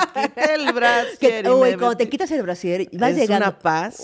el 0.53 0.71
brasier 0.73 1.49
uy, 1.49 1.75
cuando 1.75 1.97
te 1.97 2.09
quitas 2.09 2.29
el 2.31 2.41
brasier, 2.43 2.87
vas 2.93 3.11
Es 3.11 3.17
llegando. 3.17 3.47
una 3.47 3.59
paz. 3.59 3.99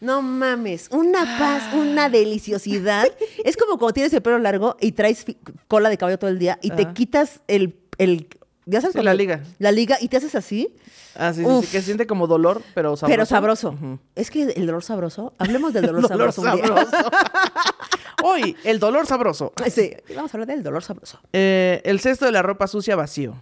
No 0.00 0.22
mames. 0.22 0.88
Una 0.90 1.20
paz, 1.38 1.74
una 1.74 2.08
deliciosidad. 2.08 3.08
es 3.44 3.56
como 3.56 3.78
cuando 3.78 3.94
tienes 3.94 4.12
el 4.12 4.22
pelo 4.22 4.38
largo 4.38 4.76
y 4.80 4.92
traes 4.92 5.24
cola 5.68 5.88
de 5.88 5.98
caballo 5.98 6.18
todo 6.18 6.30
el 6.30 6.38
día 6.38 6.58
y 6.62 6.70
te 6.70 6.92
quitas 6.92 7.40
el. 7.48 7.76
el 7.98 8.28
¿Ya 8.66 8.80
sabes 8.80 8.94
Sí, 8.96 9.02
la 9.02 9.14
liga. 9.14 9.42
La 9.58 9.72
liga 9.72 9.98
y 10.00 10.08
te 10.08 10.16
haces 10.16 10.34
así. 10.34 10.74
Ah, 11.16 11.32
sí, 11.32 11.40
sí, 11.40 11.46
Uf. 11.46 11.64
sí, 11.66 11.70
que 11.70 11.78
se 11.80 11.84
siente 11.86 12.06
como 12.06 12.26
dolor, 12.26 12.62
pero 12.74 12.96
sabroso. 12.96 13.06
Pero 13.12 13.26
sabroso. 13.26 13.78
Es 14.14 14.30
que 14.30 14.42
el 14.44 14.66
dolor 14.66 14.82
sabroso. 14.82 15.32
Hablemos 15.38 15.72
del 15.72 15.86
dolor, 15.86 16.08
Dolor 16.08 16.32
sabroso. 16.32 16.74
sabroso. 16.86 17.10
Hoy, 18.22 18.56
el 18.64 18.78
dolor 18.78 19.06
sabroso. 19.06 19.52
sí, 19.70 19.92
vamos 20.16 20.32
a 20.32 20.36
hablar 20.36 20.48
del 20.48 20.62
dolor 20.62 20.82
sabroso. 20.82 21.20
Eh, 21.32 21.82
el 21.84 22.00
cesto 22.00 22.24
de 22.24 22.32
la 22.32 22.42
ropa 22.42 22.66
sucia 22.66 22.96
vacío. 22.96 23.34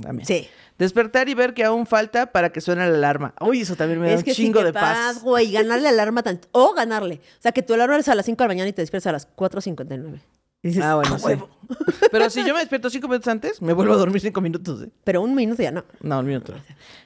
También. 0.00 0.26
Sí. 0.26 0.48
Despertar 0.78 1.28
y 1.28 1.34
ver 1.34 1.54
que 1.54 1.64
aún 1.64 1.86
falta 1.86 2.30
para 2.30 2.50
que 2.52 2.60
suene 2.60 2.88
la 2.88 2.94
alarma. 2.96 3.34
Uy, 3.40 3.62
eso 3.62 3.74
también 3.74 4.00
me 4.00 4.06
da 4.06 4.12
Es 4.14 4.18
un 4.20 4.24
que 4.24 4.32
chingo 4.32 4.62
de 4.62 4.72
paz. 4.72 5.22
güey. 5.22 5.50
Ganarle 5.50 5.88
alarma 5.88 6.22
tant- 6.22 6.46
O 6.52 6.72
ganarle. 6.72 7.16
O 7.16 7.42
sea, 7.42 7.50
que 7.50 7.62
tu 7.64 7.74
alarma 7.74 7.96
es 7.96 8.06
a 8.08 8.14
las 8.14 8.24
5 8.26 8.36
de 8.44 8.46
la 8.46 8.54
mañana 8.54 8.68
y 8.68 8.72
te 8.72 8.82
despiertas 8.82 9.08
a 9.08 9.12
las 9.12 9.26
4.59. 9.34 10.20
Y 10.62 10.68
dices, 10.68 10.82
Ah, 10.84 10.96
bueno, 10.96 11.14
"A 11.14 11.18
sí. 11.18 11.24
huevo". 11.26 11.48
Pero 12.10 12.30
si 12.30 12.44
yo 12.44 12.52
me 12.54 12.60
despierto 12.60 12.90
cinco 12.90 13.08
minutos 13.08 13.28
antes, 13.28 13.62
me 13.62 13.72
vuelvo 13.72 13.94
a 13.94 13.96
dormir 13.96 14.20
cinco 14.20 14.40
minutos. 14.40 14.82
¿eh? 14.82 14.88
Pero 15.04 15.22
un 15.22 15.34
minuto 15.34 15.62
ya 15.62 15.70
no. 15.70 15.84
No, 16.00 16.18
un 16.20 16.26
minuto. 16.26 16.54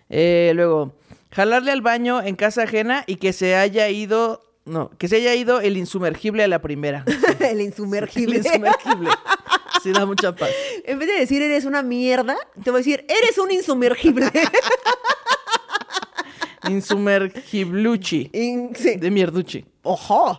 Eh, 0.09 0.53
luego, 0.55 0.95
jalarle 1.31 1.73
al 1.73 1.83
baño 1.83 2.23
en 2.23 2.37
casa 2.37 2.63
ajena 2.63 3.05
y 3.07 3.17
que 3.17 3.33
se 3.33 3.57
haya 3.57 3.89
ido. 3.89 4.41
No, 4.65 4.91
que 4.97 5.09
se 5.09 5.17
haya 5.17 5.35
ido 5.35 5.61
el 5.61 5.77
insumergible 5.77 6.45
a 6.45 6.49
la 6.49 6.61
primera. 6.63 7.05
el 7.41 7.61
insumergible. 7.61 8.37
El 8.41 8.47
insumergible. 8.47 9.11
Sí, 9.83 9.93
da 9.93 10.07
mucha 10.07 10.33
paz. 10.37 10.51
en 10.85 10.99
vez 11.01 11.09
de 11.09 11.15
decir 11.15 11.43
eres 11.43 11.65
una 11.65 11.83
mierda, 11.83 12.37
te 12.63 12.71
voy 12.71 12.79
a 12.79 12.83
decir 12.85 13.05
eres 13.09 13.37
un 13.39 13.51
insumergible. 13.51 14.31
Insumergibluchi. 16.69 18.31
In- 18.33 18.75
sí. 18.77 18.97
De 18.97 19.11
mierduchi. 19.11 19.65
Ojo. 19.83 20.39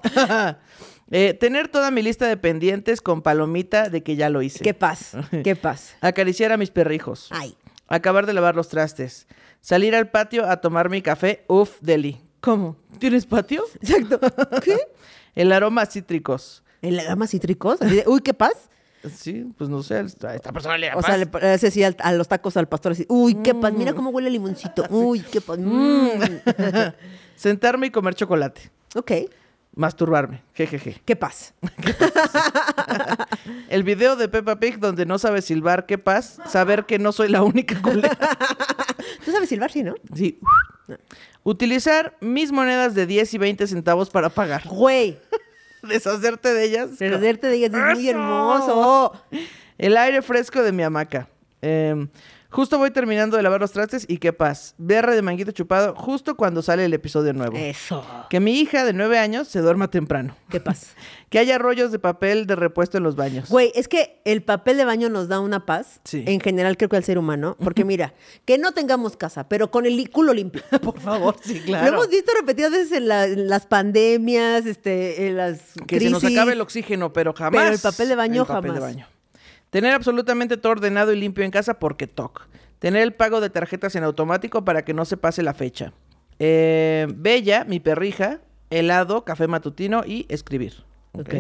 Eh, 1.12 1.34
tener 1.34 1.68
toda 1.68 1.92
mi 1.92 2.02
lista 2.02 2.28
de 2.28 2.38
pendientes 2.38 3.02
con 3.02 3.22
palomita 3.22 3.90
de 3.90 4.02
que 4.04 4.16
ya 4.16 4.30
lo 4.30 4.42
hice. 4.42 4.64
Qué 4.64 4.74
paz. 4.74 5.12
Qué 5.44 5.56
paz. 5.62 5.96
Acariciar 6.02 6.52
a 6.52 6.58
mis 6.58 6.72
perrijos. 6.72 7.28
Ay. 7.32 7.56
Acabar 7.88 8.26
de 8.26 8.34
lavar 8.34 8.56
los 8.56 8.70
trastes. 8.70 9.28
Salir 9.62 9.96
al 9.96 10.10
patio 10.10 10.50
a 10.50 10.58
tomar 10.62 10.90
mi 10.90 11.02
café. 11.02 11.44
Uf, 11.48 11.78
deli. 11.82 12.20
¿Cómo? 12.42 12.78
¿Tienes 13.00 13.26
patio? 13.26 13.64
Exacto. 13.82 14.20
¿Qué? 14.64 14.78
El 15.36 15.52
aroma 15.52 15.82
a 15.84 15.86
cítricos. 15.86 16.64
¿El 16.82 17.00
aroma 17.00 17.28
cítricos? 17.28 17.80
Uy, 18.08 18.22
qué 18.22 18.34
paz. 18.34 18.70
Sí, 19.14 19.46
pues 19.58 19.70
no 19.70 19.84
sé, 19.84 19.96
a 19.96 20.34
esta 20.36 20.52
persona 20.54 20.78
le 20.78 20.88
da 20.88 20.96
O 20.96 21.02
sea, 21.02 21.18
le 21.18 21.26
hace 21.50 21.68
así 21.68 21.84
al- 21.84 21.98
a 22.00 22.14
los 22.14 22.28
tacos 22.30 22.56
al 22.56 22.70
pastor 22.70 22.94
así. 22.94 23.06
Uy, 23.10 23.36
qué 23.44 23.54
paz. 23.54 23.74
Mira 23.74 23.94
cómo 23.94 24.12
huele 24.12 24.28
el 24.28 24.34
limoncito. 24.34 24.86
Uy, 24.90 25.20
qué 25.20 25.42
paz. 25.42 25.60
Mm. 25.60 26.10
Sentarme 27.36 27.88
y 27.88 27.92
comer 27.92 28.16
chocolate. 28.16 28.72
ok. 28.96 29.12
Masturbarme. 29.76 30.44
Jejeje. 30.54 31.02
Qué 31.04 31.16
paz. 31.16 31.54
El 33.70 33.84
video 33.84 34.16
de 34.16 34.30
Peppa 34.30 34.60
Pig 34.60 34.80
donde 34.80 35.06
no 35.06 35.18
sabe 35.18 35.42
silbar, 35.42 35.86
qué 35.86 35.98
paz. 35.98 36.40
Saber 36.48 36.86
que 36.86 37.00
no 37.00 37.12
soy 37.12 37.30
la 37.30 37.44
única 37.44 37.82
culera. 37.82 38.16
Tú 39.26 39.32
sabes 39.32 39.50
silbar, 39.50 39.72
sí, 39.72 39.84
¿no? 39.84 39.96
Sí. 40.14 40.40
Utilizar 41.44 42.16
mis 42.22 42.52
monedas 42.52 42.94
de 42.94 43.08
10 43.08 43.34
y 43.34 43.38
20 43.40 43.68
centavos 43.68 44.10
para 44.10 44.30
pagar. 44.30 44.64
Güey. 44.68 45.18
Deshacerte 45.84 46.54
de 46.54 46.64
ellas. 46.64 46.92
Perderte 46.98 47.48
de 47.48 47.56
ellas 47.56 47.74
es 47.74 47.96
muy 47.96 48.08
¡Eso! 48.08 48.18
hermoso. 48.18 49.24
El 49.78 49.98
aire 49.98 50.22
fresco 50.22 50.62
de 50.62 50.72
mi 50.72 50.84
hamaca. 50.84 51.28
Em, 51.62 52.08
justo 52.54 52.78
voy 52.78 52.92
terminando 52.92 53.36
de 53.38 53.44
lavar 53.44 53.60
los 53.60 53.72
trastes 53.72 54.06
y 54.08 54.18
qué 54.20 54.32
paz. 54.32 54.76
BR 54.78 55.12
de 55.16 55.22
manguito 55.22 55.52
chupado 55.52 55.96
justo 55.96 56.36
cuando 56.36 56.62
sale 56.62 56.86
el 56.86 56.94
episodio 56.94 57.34
nuevo. 57.34 57.58
Eso. 57.58 58.06
Que 58.30 58.40
mi 58.40 58.60
hija 58.60 58.86
de 58.86 58.94
9 58.94 59.20
años 59.20 59.48
se 59.48 59.60
duerma 59.60 59.90
temprano. 59.90 60.36
Qué 60.50 60.60
paz. 60.60 60.88
Que 61.34 61.40
haya 61.40 61.58
rollos 61.58 61.92
de 61.92 61.98
papel 61.98 62.46
de 62.46 62.56
repuesto 62.56 62.96
en 63.00 63.04
los 63.04 63.16
baños. 63.16 63.50
Güey, 63.50 63.72
es 63.74 63.88
que 63.88 64.22
el 64.24 64.44
papel 64.44 64.78
de 64.78 64.86
baño 64.86 65.10
nos 65.10 65.30
da 65.30 65.40
una 65.40 65.66
paz. 65.66 66.00
Sí. 66.04 66.24
En 66.28 66.40
general, 66.40 66.78
creo 66.78 66.90
que 66.90 66.96
al 66.98 67.04
ser 67.04 67.18
humano. 67.18 67.58
Porque 67.60 67.84
mira, 67.84 68.14
que 68.46 68.60
no 68.60 68.72
tengamos 68.74 69.18
casa, 69.18 69.50
pero 69.50 69.72
con 69.72 69.88
el 69.88 70.12
culo 70.12 70.32
limpio. 70.32 70.62
Por 70.84 71.00
favor, 71.00 71.36
sí, 71.44 71.58
Lo 71.62 71.66
claro. 71.66 71.88
hemos 71.88 72.10
visto 72.10 72.32
repetidas 72.40 72.70
veces 72.72 72.92
en, 72.92 73.08
la- 73.08 73.26
en 73.26 73.48
las 73.50 73.66
pandemias, 73.66 74.68
este, 74.68 75.28
en 75.28 75.38
las 75.38 75.60
que 75.88 75.98
crisis. 75.98 76.08
se 76.10 76.12
nos 76.12 76.24
acabe 76.24 76.54
el 76.54 76.62
oxígeno, 76.62 77.12
pero 77.14 77.34
jamás. 77.34 77.60
Pero 77.64 77.74
el 77.74 77.82
papel 77.82 78.10
de 78.10 78.16
baño 78.16 78.42
el 78.44 78.48
papel 78.48 78.74
de 78.76 78.80
baño. 78.80 79.08
Tener 79.74 79.94
absolutamente 79.96 80.56
todo 80.56 80.74
ordenado 80.74 81.12
y 81.12 81.20
limpio 81.20 81.44
en 81.44 81.50
casa 81.50 81.80
porque 81.80 82.06
toc. 82.06 82.48
Tener 82.78 83.02
el 83.02 83.14
pago 83.14 83.42
de 83.42 83.50
tarjetas 83.50 83.96
en 83.96 84.04
automático 84.04 84.64
para 84.64 84.86
que 84.86 84.94
no 84.94 85.04
se 85.04 85.18
pase 85.18 85.42
la 85.42 85.56
fecha. 85.56 85.94
Eh, 86.38 87.08
Bella, 87.16 87.66
mi 87.66 87.80
perrija, 87.80 88.40
helado, 88.70 89.26
café 89.26 89.48
matutino 89.48 90.04
y 90.06 90.28
escribir. 90.30 90.84
Ok. 91.14 91.34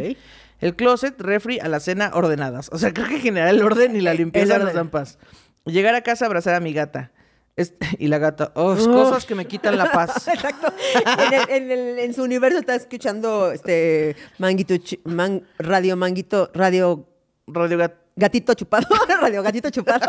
El 0.61 0.75
closet, 0.75 1.19
refri, 1.21 1.59
a 1.59 1.67
la 1.67 1.79
cena 1.79 2.09
ordenadas. 2.15 2.69
O 2.71 2.79
sea, 2.79 2.91
creo 2.93 3.07
que 3.07 3.15
en 3.17 3.21
general 3.21 3.55
el 3.55 3.61
orden 3.61 3.95
y 3.95 4.01
la 4.01 4.11
El 4.11 4.17
limpieza 4.17 4.57
nos 4.57 4.73
dan 4.73 4.89
paz. 4.89 5.19
Llegar 5.65 5.93
a 5.93 6.01
casa, 6.01 6.25
abrazar 6.25 6.55
a 6.55 6.59
mi 6.59 6.73
gata. 6.73 7.11
Y 7.99 8.07
la 8.07 8.17
gata, 8.17 8.51
oh, 8.55 8.75
cosas 8.75 9.25
que 9.27 9.35
me 9.35 9.45
quitan 9.45 9.77
la 9.77 9.91
paz. 9.91 10.27
Exacto. 10.33 10.73
En, 11.05 11.33
el- 11.33 11.49
en 11.49 11.71
el- 11.71 11.99
en 11.99 12.13
su 12.15 12.23
universo 12.23 12.57
está 12.57 12.73
escuchando 12.73 13.51
este 13.51 14.15
manguito, 14.39 14.73
man- 15.03 15.43
radio 15.59 15.95
manguito, 15.95 16.49
radio 16.55 17.07
Radio 17.45 17.77
Gat- 17.77 17.99
gatito 18.15 18.53
chupado, 18.53 18.87
radio 19.21 19.43
gatito 19.43 19.69
chupado. 19.69 20.05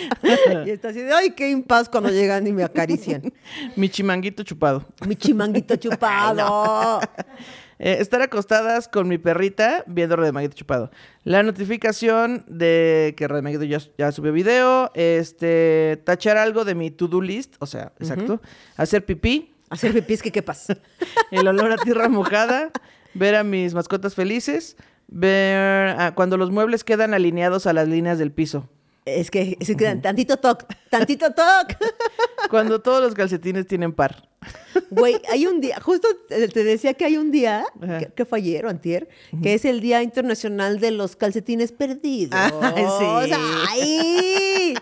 y 0.66 0.70
está 0.70 0.88
así 0.88 1.00
de, 1.00 1.12
ay, 1.12 1.30
qué 1.30 1.50
impaz 1.50 1.88
cuando 1.88 2.10
llegan 2.10 2.46
y 2.46 2.52
me 2.52 2.64
acarician. 2.64 3.32
mi 3.76 3.88
chimanguito 3.88 4.42
chupado. 4.42 4.84
Mi 5.06 5.16
chimanguito 5.16 5.76
chupado. 5.76 7.00
Eh, 7.82 7.96
estar 8.00 8.20
acostadas 8.20 8.88
con 8.88 9.08
mi 9.08 9.16
perrita 9.16 9.84
viendo 9.86 10.16
Maguito 10.32 10.54
Chupado. 10.54 10.90
La 11.24 11.42
notificación 11.42 12.44
de 12.46 13.14
que 13.16 13.26
Maguito 13.26 13.64
ya, 13.64 13.78
ya 13.96 14.12
subió 14.12 14.32
video. 14.32 14.90
Este, 14.94 15.98
tachar 16.04 16.36
algo 16.36 16.66
de 16.66 16.74
mi 16.74 16.90
to-do 16.90 17.22
list. 17.22 17.56
O 17.58 17.66
sea, 17.66 17.92
exacto. 17.98 18.42
Hacer 18.76 19.06
pipí. 19.06 19.54
Hacer 19.70 19.94
pipí 19.94 20.12
es 20.12 20.22
que 20.22 20.30
qué 20.30 20.42
paz. 20.42 20.66
El 21.30 21.48
olor 21.48 21.72
a 21.72 21.78
tierra 21.78 22.10
mojada. 22.10 22.70
Ver 23.14 23.34
a 23.34 23.44
mis 23.44 23.72
mascotas 23.72 24.14
felices. 24.14 24.76
Ver 25.12 25.96
ah, 25.98 26.12
cuando 26.14 26.36
los 26.36 26.50
muebles 26.50 26.84
quedan 26.84 27.14
alineados 27.14 27.66
a 27.66 27.72
las 27.72 27.88
líneas 27.88 28.18
del 28.18 28.30
piso. 28.30 28.68
Es 29.04 29.30
que, 29.30 29.56
es 29.58 29.74
que 29.76 29.96
tantito 29.96 30.36
toc, 30.36 30.64
tantito 30.88 31.32
toc. 31.32 31.74
Cuando 32.50 32.80
todos 32.80 33.02
los 33.02 33.14
calcetines 33.14 33.66
tienen 33.66 33.92
par. 33.92 34.28
Güey, 34.90 35.20
hay 35.30 35.46
un 35.46 35.60
día, 35.60 35.78
justo 35.80 36.08
te 36.28 36.64
decía 36.64 36.94
que 36.94 37.04
hay 37.04 37.16
un 37.16 37.30
día, 37.30 37.64
que, 37.80 38.12
que 38.14 38.24
fue 38.24 38.38
ayer 38.38 38.64
o 38.66 38.70
antier, 38.70 39.08
que 39.42 39.54
es 39.54 39.64
el 39.64 39.80
Día 39.80 40.02
Internacional 40.02 40.80
de 40.80 40.90
los 40.92 41.16
Calcetines 41.16 41.72
Perdidos. 41.72 42.38
Ay, 42.62 42.84
sí. 42.98 43.32
¡Ay! 43.70 44.74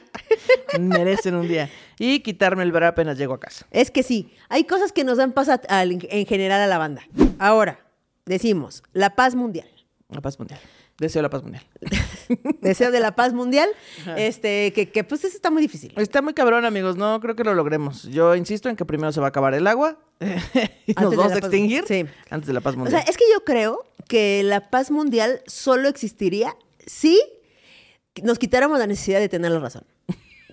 Merecen 0.81 1.35
un 1.35 1.49
día. 1.49 1.71
Y 1.99 2.21
quitarme 2.21 2.63
el 2.63 2.73
bra 2.73 2.89
apenas 2.89 3.19
llego 3.19 3.35
a 3.35 3.41
casa. 3.41 3.67
Es 3.71 3.91
que 3.91 4.03
sí, 4.03 4.33
hay 4.49 4.65
cosas 4.65 4.93
que 4.93 5.05
nos 5.05 5.19
dan 5.19 5.33
paz 5.33 5.49
a- 5.49 5.61
en 5.83 6.27
general 6.27 6.61
a 6.61 6.67
la 6.67 6.79
banda. 6.79 7.03
Ahora, 7.39 7.81
decimos, 8.27 8.83
la 8.93 9.15
paz 9.17 9.35
mundial. 9.35 9.69
La 10.11 10.23
paz 10.23 10.39
mundial. 10.39 10.59
Deseo 10.99 11.21
la 11.21 11.29
paz 11.29 11.43
mundial. 11.43 11.63
Deseo 12.63 12.91
de 12.91 12.99
la 13.01 13.15
paz 13.15 13.35
mundial. 13.35 13.69
Este, 14.17 14.73
que, 14.73 14.91
que 14.91 15.05
pues 15.05 15.23
eso 15.25 15.37
está 15.37 15.51
muy 15.51 15.61
difícil. 15.61 15.93
Está 15.97 16.23
muy 16.23 16.33
cabrón, 16.33 16.65
amigos. 16.65 16.97
No 16.97 17.21
creo 17.21 17.37
que 17.37 17.45
lo 17.45 17.55
logremos. 17.55 18.05
Yo 18.05 18.35
insisto 18.35 18.71
en 18.71 18.77
que 18.77 18.87
primero 18.87 19.13
se 19.13 19.21
va 19.21 19.27
a 19.27 19.29
acabar 19.29 19.53
el 19.53 19.67
agua 19.67 19.99
y 20.87 20.95
nos 20.95 21.15
vamos 21.15 21.33
a 21.33 21.39
extinguir 21.39 21.85
sí. 21.87 22.07
antes 22.31 22.47
de 22.47 22.55
la 22.55 22.61
paz 22.63 22.75
O 22.75 22.79
mundial. 22.79 23.03
sea, 23.03 23.11
es 23.11 23.19
que 23.19 23.25
yo 23.33 23.45
creo 23.45 23.85
que 24.09 24.43
la 24.45 24.71
paz 24.71 24.91
mundial 24.91 25.43
solo 25.47 25.89
existiría 25.91 26.57
si 26.87 27.21
nos 28.23 28.39
quitáramos 28.39 28.79
la 28.79 28.87
necesidad 28.87 29.21
de 29.21 29.29
tener 29.29 29.53
la 29.53 29.61
razón. 29.61 29.85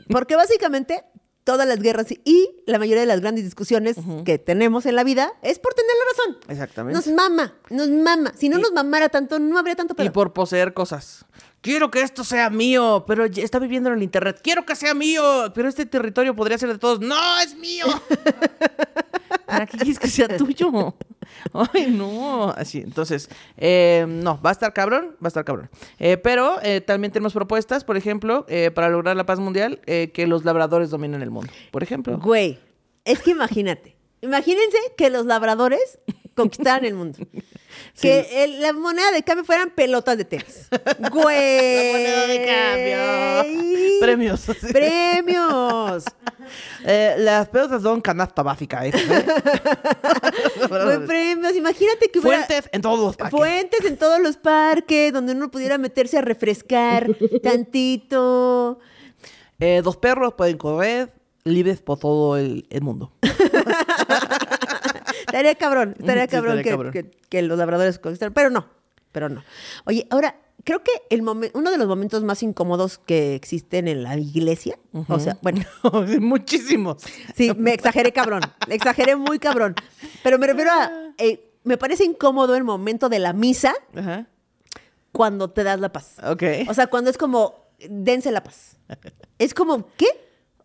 Porque 0.09 0.35
básicamente 0.35 1.03
todas 1.45 1.67
las 1.67 1.79
guerras 1.79 2.07
y 2.11 2.49
la 2.65 2.77
mayoría 2.79 3.01
de 3.01 3.05
las 3.05 3.21
grandes 3.21 3.45
discusiones 3.45 3.95
que 4.25 4.37
tenemos 4.37 4.85
en 4.85 4.95
la 4.95 5.05
vida 5.05 5.31
es 5.41 5.59
por 5.59 5.73
tener 5.73 5.91
la 5.91 6.11
razón. 6.11 6.51
Exactamente. 6.51 6.95
Nos 6.97 7.07
mama, 7.15 7.53
nos 7.69 7.87
mama. 7.87 8.33
Si 8.35 8.49
no 8.49 8.57
nos 8.57 8.73
mamara 8.73 9.07
tanto, 9.07 9.39
no 9.39 9.57
habría 9.57 9.75
tanto 9.75 9.93
y 9.93 9.97
pedo. 9.97 10.11
por 10.11 10.33
poseer 10.33 10.73
cosas. 10.73 11.23
Quiero 11.61 11.89
que 11.89 12.01
esto 12.01 12.23
sea 12.23 12.49
mío, 12.49 13.05
pero 13.07 13.25
está 13.25 13.59
viviendo 13.59 13.89
en 13.89 13.95
el 13.95 14.03
internet. 14.03 14.39
Quiero 14.43 14.65
que 14.65 14.75
sea 14.75 14.93
mío, 14.93 15.51
pero 15.55 15.67
este 15.67 15.85
territorio 15.85 16.35
podría 16.35 16.57
ser 16.57 16.69
de 16.69 16.77
todos. 16.77 16.99
No, 16.99 17.39
es 17.39 17.55
mío. 17.55 17.85
¿Para 19.45 19.65
qué 19.65 19.77
quieres 19.77 19.99
que 19.99 20.07
sea 20.07 20.37
tuyo? 20.37 20.95
Ay, 21.73 21.91
no. 21.91 22.49
Así, 22.49 22.79
entonces, 22.79 23.29
eh, 23.57 24.05
no, 24.07 24.39
va 24.41 24.49
a 24.49 24.53
estar 24.53 24.73
cabrón, 24.73 25.15
va 25.15 25.25
a 25.25 25.27
estar 25.27 25.45
cabrón. 25.45 25.69
Eh, 25.99 26.17
pero 26.17 26.59
eh, 26.61 26.81
también 26.81 27.11
tenemos 27.11 27.33
propuestas, 27.33 27.83
por 27.83 27.97
ejemplo, 27.97 28.45
eh, 28.47 28.71
para 28.71 28.89
lograr 28.89 29.15
la 29.15 29.25
paz 29.25 29.39
mundial, 29.39 29.79
que 29.85 30.27
los 30.27 30.45
labradores 30.45 30.89
dominen 30.89 31.21
el 31.21 31.31
mundo. 31.31 31.51
Por 31.71 31.83
ejemplo. 31.83 32.19
Güey, 32.19 32.59
es 33.03 33.21
que 33.21 33.31
imagínate. 33.31 33.95
Imagínense 34.21 34.77
que 34.97 35.09
los 35.09 35.25
labradores 35.25 35.99
conquistaran 36.35 36.85
el 36.85 36.93
mundo. 36.93 37.17
Que 37.99 38.43
el- 38.43 38.61
la 38.61 38.71
moneda 38.71 39.11
de 39.11 39.21
cambio 39.23 39.43
fueran 39.43 39.69
pelotas 39.69 40.17
de 40.17 40.23
tenis. 40.25 40.67
Güey. 41.11 41.91
La 41.91 41.91
moneda 41.91 42.27
de 42.27 42.45
cambio. 42.45 43.99
Premios. 44.01 44.45
Premios. 44.71 46.03
Eh, 46.85 47.15
las 47.19 47.49
pelotas 47.49 47.81
son 47.81 47.99
canasta 48.01 48.43
básica. 48.43 48.85
¿eh? 48.85 48.91
Güey, 50.69 51.05
premios. 51.05 51.55
Imagínate 51.55 52.09
que 52.09 52.21
Fuentes 52.21 52.69
en 52.71 52.81
todos 52.81 52.99
los 52.99 53.17
parques. 53.17 53.37
fuentes 53.37 53.85
en 53.85 53.97
todos 53.97 54.19
los 54.21 54.37
parques 54.37 55.11
donde 55.11 55.33
uno 55.33 55.51
pudiera 55.51 55.77
meterse 55.77 56.17
a 56.17 56.21
refrescar 56.21 57.09
tantito. 57.43 58.79
Eh, 59.59 59.81
dos 59.83 59.97
perros 59.97 60.33
pueden 60.35 60.57
correr 60.57 61.09
libres 61.43 61.81
por 61.81 61.99
todo 61.99 62.37
el, 62.37 62.65
el 62.69 62.81
mundo. 62.81 63.11
Estaría 65.27 65.55
cabrón, 65.55 65.95
estaría 65.99 66.27
cabrón, 66.27 66.61
que, 66.63 66.69
cabrón. 66.69 66.91
que- 66.93 67.11
que 67.29 67.41
los 67.41 67.57
labradores 67.57 67.99
conquistaran, 67.99 68.33
pero 68.33 68.49
no, 68.49 68.67
pero 69.11 69.29
no. 69.29 69.43
Oye, 69.85 70.07
ahora, 70.09 70.39
creo 70.63 70.83
que 70.83 70.91
el 71.09 71.21
uno 71.21 71.71
de 71.71 71.77
los 71.77 71.87
momentos 71.87 72.23
más 72.23 72.41
incómodos 72.43 72.97
que 72.97 73.35
existen 73.35 73.87
en 73.87 74.03
la 74.03 74.17
iglesia, 74.17 74.77
o 75.07 75.19
sea, 75.19 75.37
bueno, 75.41 75.63
Muchísimos. 76.19 77.03
sí, 77.35 77.51
me 77.57 77.73
exageré 77.73 78.11
cabrón, 78.13 78.41
exageré 78.69 79.15
muy 79.15 79.39
cabrón, 79.39 79.75
pero 80.23 80.37
me 80.39 80.47
refiero 80.47 80.71
a, 80.71 80.91
eh, 81.17 81.51
me 81.63 81.77
parece 81.77 82.05
incómodo 82.05 82.55
el 82.55 82.63
momento 82.63 83.09
de 83.09 83.19
la 83.19 83.33
misa 83.33 83.73
cuando 85.11 85.49
te 85.49 85.63
das 85.63 85.79
la 85.79 85.91
paz. 85.91 86.17
Ok. 86.23 86.43
O 86.67 86.73
sea, 86.73 86.87
cuando 86.87 87.09
es 87.09 87.17
como, 87.17 87.69
dense 87.89 88.31
la 88.31 88.43
paz. 88.43 88.77
Es 89.39 89.53
como, 89.53 89.87
¿qué? 89.97 90.07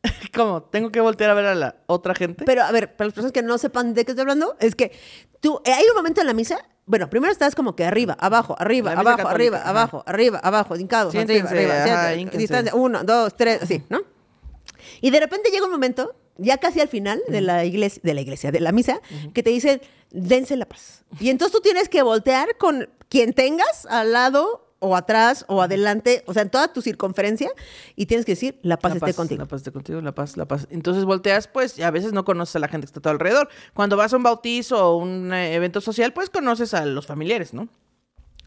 ¿Cómo? 0.35 0.63
¿Tengo 0.63 0.91
que 0.91 1.01
voltear 1.01 1.31
a 1.31 1.35
ver 1.35 1.47
a 1.47 1.55
la 1.55 1.77
otra 1.87 2.15
gente? 2.15 2.45
Pero, 2.45 2.63
a 2.63 2.73
ver, 2.73 2.97
para 2.97 3.07
las 3.07 3.15
personas 3.15 3.33
que 3.33 3.43
no 3.43 3.59
sepan 3.59 3.95
de 3.95 4.05
qué 4.05 4.13
estoy 4.13 4.23
hablando, 4.23 4.57
es 4.61 4.75
que 4.75 4.93
tú, 5.41 5.61
eh, 5.65 5.73
hay 5.73 5.85
un 5.89 5.97
momento 5.97 6.21
en 6.21 6.27
la 6.27 6.33
misa, 6.33 6.59
bueno, 6.87 7.11
primero 7.11 7.33
estás 7.33 7.55
como 7.55 7.77
que 7.77 7.85
arriba, 7.85 8.17
abajo, 8.19 8.57
arriba, 8.59 8.93
abajo, 8.93 9.05
católica, 9.05 9.31
arriba, 9.31 9.59
ajá. 9.59 9.71
abajo, 9.71 10.03
arriba, 10.07 10.41
abajo, 10.43 10.77
hincados, 10.77 11.15
arriba, 11.15 11.51
arriba, 11.51 11.85
ajá, 11.85 12.15
hínquense. 12.15 12.39
distancia, 12.39 12.75
uno, 12.75 13.05
dos, 13.05 13.37
tres, 13.37 13.63
así, 13.63 13.83
¿no? 13.89 14.01
Y 15.01 15.11
de 15.11 15.21
repente 15.21 15.51
llega 15.51 15.67
un 15.67 15.73
momento, 15.73 16.15
ya 16.37 16.59
casi 16.59 16.81
al 16.81 16.89
final 16.89 17.23
de 17.29 17.43
la 17.43 17.65
iglesia, 17.65 18.01
de 18.03 18.15
la 18.15 18.21
iglesia, 18.23 18.51
de 18.51 18.61
la 18.61 18.73
misa, 18.73 19.01
que 19.35 19.43
te 19.43 19.51
dicen, 19.51 19.81
dense 20.11 20.57
la 20.57 20.67
paz. 20.67 21.05
Y 21.21 21.31
entonces 21.31 21.55
tú 21.55 21.63
tienes 21.63 21.89
que 21.89 22.03
voltear 22.03 22.57
con 22.57 22.89
quien 23.09 23.35
tengas 23.35 23.87
al 23.87 24.13
lado 24.13 24.70
o 24.81 24.97
atrás 24.97 25.45
o 25.49 25.63
adelante, 25.63 26.25
o 26.27 26.33
sea, 26.33 26.43
en 26.43 26.51
toda 26.51 26.73
tu 26.73 26.83
circunferencia, 26.83 27.51
y 27.97 28.07
tienes 28.07 28.27
que 28.27 28.33
decir, 28.33 28.59
la 28.63 28.79
paz 28.79 28.93
La 28.93 28.99
esté 28.99 29.15
contigo. 29.15 29.43
La 29.43 29.49
paz 29.49 29.61
esté 29.61 29.73
contigo, 29.73 30.01
la 30.01 30.13
paz, 30.13 30.37
la 30.37 30.47
paz. 30.47 30.67
Entonces 30.71 31.05
volteas, 31.05 31.47
pues, 31.47 31.79
y 31.79 31.83
a 31.83 31.91
veces 31.91 32.13
no 32.13 32.25
conoces 32.25 32.57
a 32.57 32.59
la 32.59 32.69
gente 32.69 32.87
que 32.87 32.91
está 32.91 32.99
a 33.01 33.03
tu 33.03 33.09
alrededor. 33.11 33.49
Cuando 33.75 33.97
vas 33.97 34.13
a 34.13 34.17
un 34.17 34.23
bautizo 34.23 34.89
o 34.89 34.97
un 34.97 35.33
eh, 35.33 35.55
evento 35.55 35.81
social, 35.81 36.13
pues 36.13 36.31
conoces 36.31 36.75
a 36.75 36.85
los 36.87 37.07
familiares, 37.07 37.55
¿no? 37.55 37.69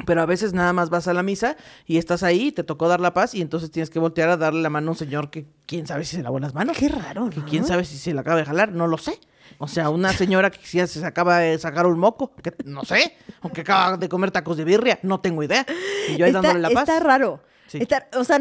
Pero 0.08 0.22
a 0.22 0.26
veces 0.26 0.54
nada 0.54 0.74
más 0.74 0.90
vas 0.90 1.08
a 1.08 1.14
la 1.14 1.22
misa 1.22 1.56
y 1.86 1.98
estás 1.98 2.24
ahí, 2.24 2.52
te 2.52 2.64
tocó 2.64 2.88
dar 2.88 3.00
la 3.00 3.14
paz 3.14 3.36
y 3.36 3.42
entonces 3.42 3.70
tienes 3.70 3.92
que 3.92 4.00
voltear 4.00 4.30
a 4.30 4.38
darle 4.38 4.62
la 4.64 4.72
mano 4.72 4.88
a 4.88 4.92
un 4.94 4.98
señor 4.98 5.30
que 5.30 5.46
quién 5.68 5.86
sabe 5.86 6.04
si 6.04 6.16
se 6.16 6.24
lavó 6.24 6.40
las 6.40 6.56
manos. 6.56 6.76
Qué 6.76 6.90
raro, 6.90 7.30
Que 7.30 7.42
¿no? 7.42 7.46
quién 7.46 7.64
sabe 7.64 7.86
si 7.86 7.98
se 7.98 8.12
la 8.14 8.22
acaba 8.22 8.38
de 8.38 8.46
jalar, 8.46 8.72
no 8.72 8.88
lo 8.88 8.98
sé. 8.98 9.20
O 9.58 9.68
sea, 9.68 9.90
una 9.90 10.12
señora 10.14 10.50
que 10.52 10.60
ya 10.72 10.88
se 10.88 11.06
acaba 11.06 11.40
de 11.40 11.58
sacar 11.60 11.86
un 11.88 12.00
moco, 12.00 12.34
que 12.42 12.54
no 12.66 12.84
sé, 12.86 13.16
o 13.42 13.50
que 13.50 13.62
acaba 13.62 13.98
de 13.98 14.10
comer 14.10 14.32
tacos 14.32 14.58
de 14.58 14.64
birria, 14.64 15.00
no 15.04 15.20
tengo 15.20 15.44
idea. 15.44 15.66
Y 16.10 16.18
yo 16.18 16.26
ahí 16.26 16.32
está, 16.32 16.42
dándole 16.42 16.60
la 16.62 16.70
paz. 16.70 16.88
está 16.90 17.00
raro. 17.00 17.42
Sí. 17.68 17.78
Está- 17.82 18.08
o 18.18 18.24
sea, 18.24 18.40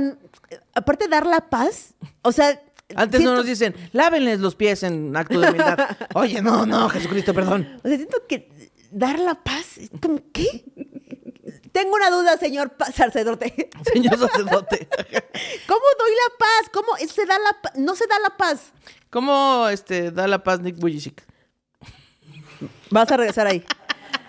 aparte 0.74 1.04
de 1.04 1.10
dar 1.10 1.26
la 1.26 1.48
paz, 1.48 1.94
o 2.22 2.32
sea... 2.32 2.60
Antes 2.94 3.20
siento- 3.20 3.30
no 3.30 3.36
nos 3.38 3.46
dicen, 3.46 3.74
lávenles 3.92 4.40
los 4.40 4.54
pies 4.54 4.82
en 4.82 5.16
acto 5.16 5.40
de 5.40 5.48
humildad. 5.48 5.78
Oye, 6.14 6.42
no, 6.42 6.66
no, 6.66 6.88
Jesucristo, 6.90 7.32
perdón. 7.32 7.66
O 7.82 7.88
sea, 7.88 7.96
siento 7.96 8.18
que 8.28 8.50
dar 8.90 9.18
la 9.18 9.34
paz 9.34 9.80
como, 10.02 10.20
¿qué? 10.32 10.64
Tengo 11.72 11.94
una 11.96 12.10
duda, 12.10 12.36
señor 12.36 12.72
sacerdote. 12.94 13.70
Señor 13.92 14.18
sacerdote. 14.18 14.88
¿Cómo 15.66 15.80
doy 15.98 16.10
la 16.10 16.38
paz? 16.38 16.70
¿Cómo 16.72 16.88
se 17.08 17.24
da 17.26 17.38
la 17.38 17.56
No 17.76 17.94
se 17.96 18.06
da 18.06 18.18
la 18.18 18.36
paz. 18.36 18.72
¿Cómo 19.10 19.68
este, 19.68 20.10
da 20.10 20.26
la 20.28 20.42
paz 20.44 20.60
Nick 20.60 20.76
Bujicic? 20.76 21.22
Vas 22.90 23.10
a 23.10 23.16
regresar 23.16 23.46
ahí. 23.46 23.64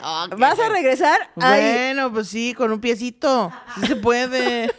Vas 0.37 0.59
a 0.59 0.69
regresar 0.69 1.31
ahí. 1.37 1.61
Bueno, 1.93 2.11
pues 2.13 2.27
sí, 2.29 2.53
con 2.53 2.71
un 2.71 2.79
piecito. 2.81 3.51
Sí 3.79 3.87
se 3.87 3.95
puede. 3.97 4.73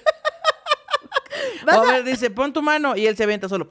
Vas 1.65 1.77
a- 1.77 1.81
a 1.81 1.85
ver, 1.85 2.05
dice, 2.05 2.31
pon 2.31 2.53
tu 2.53 2.63
mano 2.63 2.97
y 2.97 3.07
él 3.07 3.17
se 3.17 3.25
aventa 3.25 3.49
solo. 3.49 3.69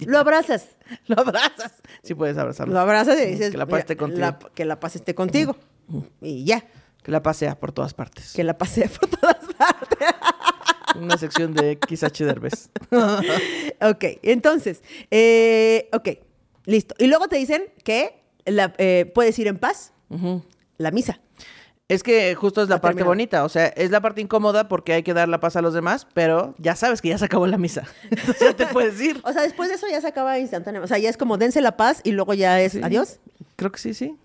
Lo 0.00 0.18
abrazas. 0.18 0.66
Lo 1.06 1.20
abrazas. 1.20 1.72
Sí 2.02 2.14
puedes 2.14 2.36
abrazarlo. 2.36 2.74
Lo 2.74 2.80
abrazas 2.80 3.18
y 3.20 3.26
dices... 3.26 3.50
Que 3.52 3.58
la 3.58 3.66
paz 3.66 3.72
"Mira, 3.72 3.80
esté 3.80 3.96
contigo". 3.96 4.20
la- 4.20 4.38
que 4.54 4.64
la 4.64 4.80
paz 4.80 4.96
esté 4.96 5.14
contigo. 5.14 5.56
Y 6.20 6.44
ya. 6.44 6.64
Que 7.02 7.10
la 7.12 7.22
pasea 7.22 7.58
por 7.58 7.72
todas 7.72 7.94
partes. 7.94 8.32
Que 8.34 8.44
la 8.44 8.56
pase 8.58 8.88
por 8.88 9.08
todas 9.08 9.36
partes. 9.56 9.98
Una 10.96 11.16
sección 11.16 11.54
de 11.54 11.78
XH 11.86 12.24
Derbez. 12.24 12.70
Ok, 13.80 14.04
entonces, 14.22 14.82
eh, 15.12 15.88
ok, 15.92 16.08
listo. 16.64 16.94
Y 16.98 17.06
luego 17.06 17.28
te 17.28 17.36
dicen 17.36 17.62
que 17.84 18.20
la- 18.44 18.74
eh, 18.78 19.10
puedes 19.14 19.38
ir 19.38 19.46
en 19.46 19.56
paz, 19.58 19.92
la 20.78 20.90
misa. 20.90 21.20
Es 21.86 22.02
que 22.02 22.34
justo 22.34 22.60
es 22.62 22.68
la 22.68 22.80
parte 22.80 23.02
bonita, 23.04 23.44
o 23.44 23.48
sea, 23.48 23.66
es 23.68 23.90
la 23.90 24.00
parte 24.00 24.20
incómoda 24.20 24.68
porque 24.68 24.92
hay 24.94 25.02
que 25.04 25.14
dar 25.14 25.28
la 25.28 25.38
paz 25.40 25.54
a 25.56 25.62
los 25.62 25.72
demás, 25.74 26.06
pero 26.12 26.54
ya 26.58 26.74
sabes 26.76 27.00
que 27.00 27.08
ya 27.08 27.16
se 27.18 27.24
acabó 27.26 27.46
la 27.46 27.56
misa. 27.56 27.84
Entonces 28.10 28.40
ya 28.40 28.54
te 28.56 28.66
puedes 28.66 29.00
ir. 29.00 29.20
O 29.24 29.32
sea, 29.32 29.42
después 29.42 29.68
de 29.70 29.76
eso 29.76 29.86
ya 29.88 30.00
se 30.00 30.08
acaba 30.08 30.38
instantáneamente. 30.38 30.84
O 30.84 30.88
sea, 30.88 30.98
ya 30.98 31.08
es 31.08 31.16
como 31.16 31.38
dense 31.38 31.60
la 31.60 31.76
paz 31.76 32.00
y 32.04 32.10
luego 32.12 32.34
ya 32.34 32.60
es 32.60 32.72
Sí. 32.72 32.80
adiós. 32.82 33.20
Creo 33.56 33.70
que 33.72 33.78
sí, 33.78 33.94
sí. 33.94 34.16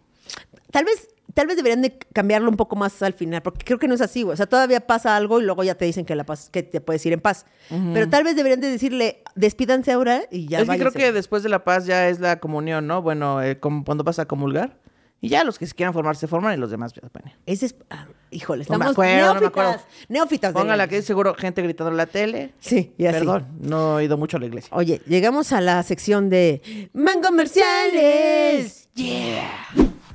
Tal 0.71 0.83
vez, 0.85 1.07
tal 1.33 1.47
vez 1.47 1.55
deberían 1.55 1.81
de 1.81 1.97
cambiarlo 2.13 2.49
un 2.49 2.57
poco 2.57 2.75
más 2.75 3.01
al 3.03 3.13
final, 3.13 3.41
porque 3.41 3.65
creo 3.65 3.79
que 3.79 3.87
no 3.87 3.95
es 3.95 4.01
así, 4.01 4.23
güey. 4.23 4.33
O 4.33 4.37
sea, 4.37 4.45
todavía 4.45 4.85
pasa 4.87 5.15
algo 5.15 5.39
y 5.39 5.43
luego 5.43 5.63
ya 5.63 5.75
te 5.75 5.85
dicen 5.85 6.05
que 6.05 6.15
la 6.15 6.25
paz, 6.25 6.49
que 6.51 6.63
te 6.63 6.81
puedes 6.81 7.05
ir 7.05 7.13
en 7.13 7.21
paz. 7.21 7.45
Pero 7.93 8.09
tal 8.09 8.23
vez 8.23 8.35
deberían 8.35 8.59
de 8.61 8.69
decirle, 8.69 9.23
despídanse 9.35 9.91
ahora 9.91 10.23
y 10.31 10.47
ya 10.47 10.59
es 10.59 10.63
que 10.63 10.67
creo 10.75 10.77
váyanse. 10.91 10.99
que 10.99 11.11
después 11.11 11.43
de 11.43 11.49
la 11.49 11.63
paz 11.63 11.85
ya 11.85 12.09
es 12.09 12.19
la 12.19 12.39
comunión, 12.39 12.87
¿no? 12.87 13.01
Bueno, 13.01 13.41
eh, 13.41 13.59
como 13.59 13.83
cuando 13.83 14.03
vas 14.03 14.19
a 14.19 14.25
comulgar. 14.25 14.77
Y 15.21 15.29
ya 15.29 15.45
los 15.45 15.57
que 15.57 15.65
se 15.65 15.73
quieran 15.73 15.93
formar 15.93 16.17
se 16.17 16.27
forman 16.27 16.53
y 16.53 16.57
los 16.57 16.69
demás, 16.69 16.91
pues, 16.93 17.09
bueno. 17.13 17.31
Ese 17.45 17.67
es... 17.67 17.75
ah, 17.89 18.07
híjole, 18.29 18.65
No 18.67 18.77
me 18.77 18.83
estamos 18.85 18.91
acuerdo, 18.91 19.27
no 19.27 19.33
me 19.35 19.39
neófitas. 19.39 19.85
Neófitas. 20.09 20.51
Póngala 20.53 20.75
la- 20.75 20.87
que 20.89 20.97
hay 20.97 21.01
seguro 21.01 21.33
gente 21.33 21.61
gritando 21.61 21.91
en 21.91 21.95
la 21.95 22.07
tele. 22.07 22.53
Sí, 22.59 22.93
y 22.97 23.05
así. 23.05 23.19
Perdón, 23.19 23.47
no 23.61 23.99
he 23.99 24.03
ido 24.03 24.17
mucho 24.17 24.35
a 24.35 24.41
la 24.41 24.47
iglesia. 24.47 24.69
Oye, 24.75 25.01
llegamos 25.07 25.53
a 25.53 25.61
la 25.61 25.81
sección 25.83 26.29
de 26.29 26.89
Mango 26.91 27.29
Comerciales. 27.29 28.89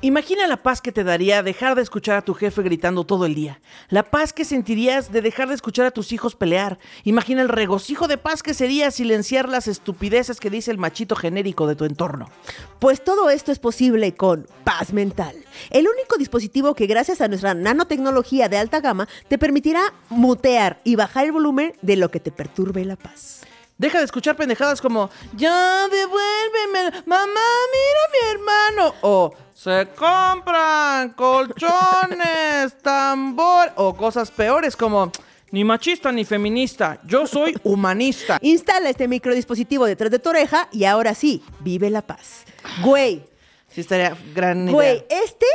Imagina 0.00 0.46
la 0.46 0.58
paz 0.58 0.80
que 0.80 0.92
te 0.92 1.02
daría 1.02 1.42
dejar 1.42 1.74
de 1.74 1.82
escuchar 1.82 2.18
a 2.18 2.22
tu 2.22 2.32
jefe 2.32 2.62
gritando 2.62 3.02
todo 3.02 3.26
el 3.26 3.34
día. 3.34 3.60
La 3.88 4.04
paz 4.04 4.32
que 4.32 4.44
sentirías 4.44 5.10
de 5.10 5.22
dejar 5.22 5.48
de 5.48 5.56
escuchar 5.56 5.86
a 5.86 5.90
tus 5.90 6.12
hijos 6.12 6.36
pelear. 6.36 6.78
Imagina 7.02 7.42
el 7.42 7.48
regocijo 7.48 8.06
de 8.06 8.16
paz 8.16 8.44
que 8.44 8.54
sería 8.54 8.92
silenciar 8.92 9.48
las 9.48 9.66
estupideces 9.66 10.38
que 10.38 10.50
dice 10.50 10.70
el 10.70 10.78
machito 10.78 11.16
genérico 11.16 11.66
de 11.66 11.74
tu 11.74 11.84
entorno. 11.84 12.30
Pues 12.78 13.02
todo 13.02 13.28
esto 13.28 13.50
es 13.50 13.58
posible 13.58 14.14
con 14.14 14.46
Paz 14.62 14.92
Mental, 14.92 15.34
el 15.70 15.88
único 15.88 16.16
dispositivo 16.16 16.76
que 16.76 16.86
gracias 16.86 17.20
a 17.20 17.26
nuestra 17.26 17.54
nanotecnología 17.54 18.48
de 18.48 18.58
alta 18.58 18.78
gama 18.78 19.08
te 19.26 19.36
permitirá 19.36 19.82
mutear 20.10 20.78
y 20.84 20.94
bajar 20.94 21.24
el 21.24 21.32
volumen 21.32 21.72
de 21.82 21.96
lo 21.96 22.12
que 22.12 22.20
te 22.20 22.30
perturbe 22.30 22.84
la 22.84 22.94
paz. 22.94 23.40
Deja 23.78 23.98
de 23.98 24.04
escuchar 24.06 24.34
pendejadas 24.36 24.80
como, 24.80 25.08
ya 25.36 25.86
devuélveme, 25.88 27.02
mamá, 27.06 27.26
mira 27.72 28.00
a 28.04 28.10
mi 28.12 28.30
hermano. 28.32 28.94
O 29.02 29.32
se 29.54 29.86
compran 29.96 31.10
colchones, 31.10 32.76
tambor. 32.82 33.70
O 33.76 33.94
cosas 33.94 34.32
peores 34.32 34.74
como, 34.76 35.12
ni 35.52 35.62
machista 35.62 36.10
ni 36.10 36.24
feminista, 36.24 36.98
yo 37.06 37.26
soy 37.28 37.56
humanista. 37.62 38.38
Instala 38.42 38.90
este 38.90 39.06
microdispositivo 39.06 39.86
detrás 39.86 40.10
de 40.10 40.18
tu 40.18 40.30
oreja 40.30 40.68
y 40.72 40.84
ahora 40.84 41.14
sí, 41.14 41.44
vive 41.60 41.88
la 41.88 42.02
paz. 42.02 42.44
Güey, 42.82 43.22
Sí, 43.70 43.82
estaría 43.82 44.16
gran 44.34 44.62
idea. 44.64 44.72
güey, 44.74 45.04
este, 45.08 45.46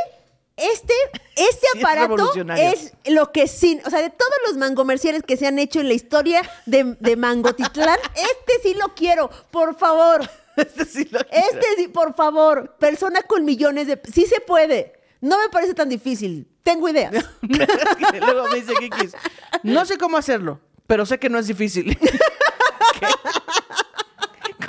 este, 0.56 0.94
este 1.36 1.66
Sí, 1.72 1.80
aparato 1.80 2.32
es, 2.56 2.92
lo 3.06 3.32
que 3.32 3.48
sí, 3.48 3.80
o 3.84 3.90
sea, 3.90 4.00
de 4.00 4.10
todos 4.10 4.34
los 4.46 4.56
mangomerciales 4.56 5.22
que 5.22 5.36
se 5.36 5.46
han 5.46 5.58
hecho 5.58 5.80
en 5.80 5.88
la 5.88 5.94
historia 5.94 6.42
de, 6.66 6.96
de 7.00 7.16
Mangotitlán, 7.16 7.98
este 8.14 8.62
sí 8.62 8.74
lo 8.74 8.94
quiero, 8.94 9.30
por 9.50 9.76
favor. 9.76 10.28
Este 10.56 10.84
sí 10.84 11.08
lo 11.10 11.18
Este 11.18 11.66
sí, 11.76 11.88
por 11.88 12.14
favor. 12.14 12.76
Persona 12.78 13.22
con 13.22 13.44
millones 13.44 13.88
de... 13.88 14.00
Sí 14.12 14.24
se 14.24 14.40
puede. 14.40 14.92
No 15.20 15.36
me 15.40 15.48
parece 15.48 15.74
tan 15.74 15.88
difícil. 15.88 16.46
Tengo 16.62 16.88
ideas. 16.88 17.12
Que 18.12 18.20
Luego 18.20 18.48
me 18.48 18.60
dice 18.60 18.72
Kikis, 18.78 19.16
no 19.64 19.84
sé 19.84 19.98
cómo 19.98 20.16
hacerlo, 20.16 20.60
pero 20.86 21.06
sé 21.06 21.18
que 21.18 21.28
no 21.28 21.38
es 21.38 21.48
difícil. 21.48 21.98
¿Qué? 21.98 23.06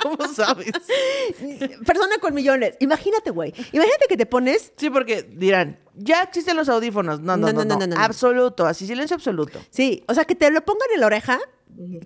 ¿Cómo 0.08 0.32
sabes? 0.32 0.70
Persona 1.86 2.18
con 2.20 2.34
millones. 2.34 2.76
Imagínate, 2.80 3.30
güey. 3.30 3.52
Imagínate 3.72 4.06
que 4.08 4.16
te 4.16 4.26
pones... 4.26 4.72
Sí, 4.76 4.90
porque 4.90 5.22
dirán, 5.22 5.78
ya 5.94 6.22
existen 6.22 6.56
los 6.56 6.68
audífonos. 6.68 7.20
No, 7.20 7.36
no, 7.36 7.52
no, 7.52 7.64
no, 7.64 7.76
no, 7.76 7.86
no. 7.86 7.96
Absoluto, 7.96 8.66
así 8.66 8.86
silencio 8.86 9.14
absoluto. 9.14 9.58
Sí, 9.70 10.04
o 10.08 10.14
sea, 10.14 10.24
que 10.24 10.34
te 10.34 10.50
lo 10.50 10.60
pongan 10.64 10.88
en 10.94 11.00
la 11.00 11.06
oreja, 11.06 11.38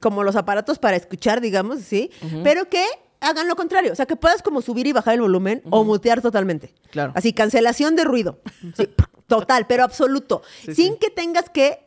como 0.01 0.23
los 0.25 0.37
aparatos 0.37 0.79
para 0.79 0.97
escuchar, 0.97 1.41
digamos, 1.41 1.81
¿sí? 1.81 2.11
Pero 2.43 2.69
que 2.69 2.85
hagan 3.21 3.49
lo 3.49 3.57
contrario. 3.57 3.93
O 3.93 3.95
sea, 3.95 4.07
que 4.07 4.17
puedas 4.17 4.43
como 4.43 4.63
subir 4.63 4.87
y 4.87 4.93
bajar 4.93 5.15
el 5.15 5.21
volumen 5.21 5.63
o 5.71 5.85
mutear 5.85 6.21
totalmente. 6.21 6.75
Claro. 6.91 7.13
Así, 7.15 7.33
cancelación 7.33 7.97
de 7.97 8.05
ruido. 8.05 8.41
Sí, 8.77 8.89
total, 9.27 9.67
pero 9.67 9.85
absoluto. 9.85 10.43
Sí, 10.65 10.75
sin 10.75 10.93
sí. 10.95 10.99
que 11.01 11.11
tengas 11.11 11.51
que 11.51 11.87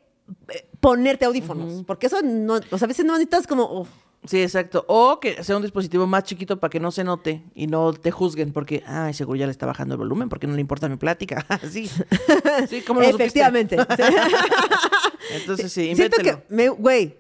eh, 0.50 0.70
ponerte 0.80 1.26
audífonos. 1.26 1.84
Porque 1.86 2.08
eso 2.08 2.22
no... 2.22 2.60
O 2.72 2.78
sea, 2.78 2.86
a 2.86 2.88
veces 2.88 3.06
no 3.06 3.14
necesitas 3.14 3.48
como... 3.48 3.64
oh, 3.64 3.88
Sí, 4.26 4.42
exacto. 4.42 4.86
O 4.88 5.20
que 5.20 5.44
sea 5.44 5.56
un 5.58 5.62
dispositivo 5.64 6.08
más 6.08 6.24
chiquito 6.24 6.58
para 6.60 6.70
que 6.70 6.80
no 6.80 6.92
se 6.92 7.04
note 7.04 7.44
y 7.56 7.68
no 7.68 7.92
te 7.94 8.10
juzguen 8.12 8.54
porque, 8.54 8.82
ay, 8.88 9.14
seguro 9.14 9.38
ya 9.38 9.46
le 9.46 9.52
está 9.52 9.66
bajando 9.66 9.96
el 9.96 9.98
volumen 10.00 10.30
porque 10.30 10.48
no 10.48 10.56
le 10.56 10.62
importa 10.62 10.88
mi 10.88 10.96
plática. 10.96 11.46
sí. 11.70 11.90
Sí, 12.70 12.82
¿cómo 12.84 13.02
lo? 13.02 13.08
Efectivamente. 13.08 13.76
Entonces 15.36 15.72
sí, 15.72 15.96
Siento 15.96 16.18
que, 16.18 16.44
me- 16.50 16.70
güey, 16.70 17.18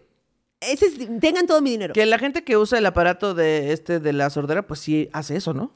ese 0.62 0.86
es- 0.88 1.20
tengan 1.20 1.48
todo 1.48 1.62
mi 1.62 1.72
dinero. 1.72 1.94
Que 1.94 2.06
la 2.06 2.20
gente 2.20 2.44
que 2.44 2.58
usa 2.58 2.78
el 2.78 2.86
aparato 2.86 3.34
de 3.34 3.74
este 3.74 4.00
de 4.00 4.14
la 4.14 4.30
sordera, 4.30 4.66
pues 4.68 4.80
sí 4.80 5.10
hace 5.14 5.36
eso, 5.36 5.54
¿no? 5.54 5.74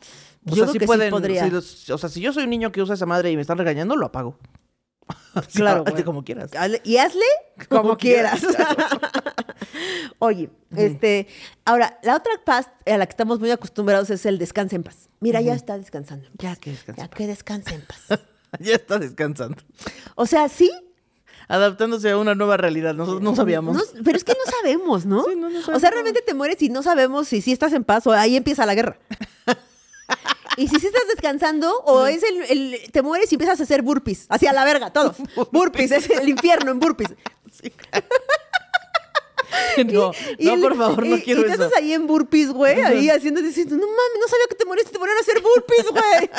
O 0.49 0.51
Yo 0.51 0.55
sea, 0.55 0.63
creo 0.63 0.73
sí 0.73 0.80
que 0.80 0.86
sí 0.86 0.88
pueden. 0.88 1.09
podría. 1.11 1.43
sí 1.45 1.49
los- 1.51 1.89
o 1.89 1.97
sea, 1.97 2.09
si 2.09 2.21
yo 2.21 2.32
soy 2.34 2.43
un 2.43 2.49
niño 2.49 2.71
que 2.71 2.82
usa 2.82 2.95
esa 2.95 3.05
madre 3.05 3.32
y 3.32 3.36
me 3.36 3.41
están 3.41 3.57
regañando, 3.57 3.95
lo 3.95 4.05
apago. 4.05 4.38
Sí, 5.47 5.58
Claro, 5.60 5.84
hazle 5.86 6.03
como 6.03 6.24
quieras. 6.24 6.49
Y 6.84 6.97
hazle 6.97 7.22
como, 7.70 7.82
Como 7.84 7.97
quieras. 7.97 8.39
quieras, 8.41 8.76
Oye, 10.20 10.49
este, 10.76 11.28
ahora, 11.66 11.99
la 12.03 12.16
otra 12.16 12.32
paz 12.43 12.70
a 12.86 12.97
la 12.97 13.05
que 13.05 13.12
estamos 13.12 13.39
muy 13.39 13.51
acostumbrados 13.51 14.10
es 14.10 14.26
el 14.26 14.38
descansa 14.39 14.76
en 14.76 14.84
paz. 14.84 15.10
Mira, 15.20 15.41
ya 15.41 15.53
está 15.53 15.78
descansando. 15.78 16.28
Ya 16.39 16.55
que 16.55 16.72
descanse 16.72 17.01
Ya 17.01 17.08
que 17.08 17.28
descanse 17.28 17.76
en 17.76 17.82
paz. 17.82 18.20
ya 18.60 18.74
está 18.76 18.97
descansando. 18.99 19.58
O 20.16 20.26
sea, 20.26 20.49
sí. 20.49 20.72
Adaptándose 21.47 22.10
a 22.12 22.18
una 22.18 22.36
nueva 22.36 22.58
realidad. 22.58 22.93
Nosotros 22.95 23.22
no 23.22 23.36
sabíamos. 23.36 23.76
no- 23.78 24.03
pero 24.03 24.18
es 24.18 24.24
que 24.24 24.34
no 24.34 24.51
sabemos, 24.51 25.05
¿no? 25.05 25.24
Sí, 25.24 25.36
no, 25.38 25.49
no 25.49 25.60
o 25.60 25.62
sabemos. 25.62 25.82
sea, 25.82 25.91
realmente 25.91 26.22
te 26.22 26.34
mueres 26.34 26.62
y 26.62 26.70
no 26.70 26.82
sabemos 26.84 27.28
si 27.28 27.41
sí 27.41 27.51
estás 27.51 27.72
en 27.74 27.84
paz 27.84 28.05
o 28.08 28.12
ahí 28.12 28.36
empieza 28.36 28.66
la 28.66 28.76
guerra. 28.76 28.97
Y 30.58 30.68
si 30.68 30.80
sí 30.80 30.88
estás 30.88 31.03
descansando, 31.14 31.72
o 31.86 32.05
es 32.08 32.24
el, 32.24 32.41
el- 32.74 32.91
te 32.91 33.01
mueres 33.01 33.32
y 33.32 33.36
empiezas 33.36 33.60
a 33.60 33.64
hacer 33.64 33.82
burpees. 33.84 34.26
Hacia 34.30 34.51
la 34.53 34.66
verga, 34.66 34.91
todos. 34.91 35.16
burpees, 35.51 35.91
es 35.91 36.10
el 36.10 36.28
infierno 36.30 36.72
en 36.72 36.80
burpees. 36.80 37.12
Sí, 37.62 37.70
claro. 37.70 38.05
no, 39.86 40.12
Y 40.38 40.45
no, 40.45 40.53
el- 40.55 40.62
por 40.62 40.78
favor, 40.78 41.05
no 41.05 41.16
y- 41.16 41.22
quiero 41.22 41.41
y 41.41 41.45
te 41.45 41.53
eso. 41.53 41.64
estás 41.66 41.80
ahí 41.82 41.93
en 41.93 42.05
burpees, 42.08 42.49
güey, 42.51 42.82
ahí 42.82 43.10
haciendo, 43.10 43.41
diciendo, 43.41 43.76
no 43.76 43.86
mames, 43.88 44.20
no 44.20 44.28
sabía 44.28 44.45
que 44.49 44.55
te 44.55 44.66
y 44.66 44.91
te 44.91 44.99
ponían 44.99 45.18
a 45.18 45.22
hacer 45.22 45.41
burpees, 45.41 45.86
güey. 45.91 46.30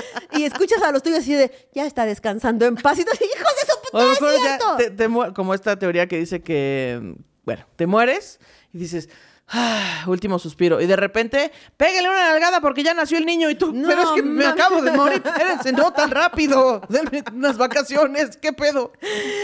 Y 0.43 0.45
escuchas 0.45 0.83
a 0.83 0.93
los 0.93 1.03
tuyos 1.03 1.21
así 1.21 1.33
de, 1.33 1.51
ya 1.75 1.87
está 1.87 2.05
descansando 2.05 2.67
en 2.67 2.75
paz. 2.77 2.99
Y 2.99 3.05
tú, 3.05 3.13
hijos 3.13 3.53
de 3.55 3.73
su 3.73 3.81
puta, 3.93 4.13
es 4.35 4.43
ya 4.43 4.77
te- 4.77 4.91
te 4.91 5.09
como 5.35 5.55
esta 5.55 5.79
teoría 5.79 6.07
que 6.07 6.19
dice 6.19 6.43
que, 6.43 7.15
bueno, 7.45 7.65
te 7.77 7.87
mueres 7.87 8.41
y 8.73 8.79
dices, 8.79 9.09
"Ah, 9.51 10.05
último 10.07 10.39
suspiro. 10.39 10.81
Y 10.81 10.87
de 10.87 10.97
repente, 10.97 11.51
pégale 11.77 12.09
una 12.09 12.29
nalgada 12.29 12.61
porque 12.61 12.83
ya 12.83 12.95
nació 12.95 13.19
el 13.19 13.27
niño 13.27 13.49
y 13.51 13.55
tú, 13.55 13.73
No, 13.73 13.89
pero 13.89 14.03
es 14.03 14.09
que 14.11 14.23
me 14.23 14.47
acabo 14.47 14.83
de 14.83 14.93
morir. 14.93 15.23
Espérense, 15.25 15.73
no 15.73 15.93
tan 15.93 16.11
rápido. 16.11 16.83
Denme 16.89 17.25
unas 17.33 17.57
vacaciones, 17.57 18.37
¿qué 18.37 18.53
pedo? 18.53 18.93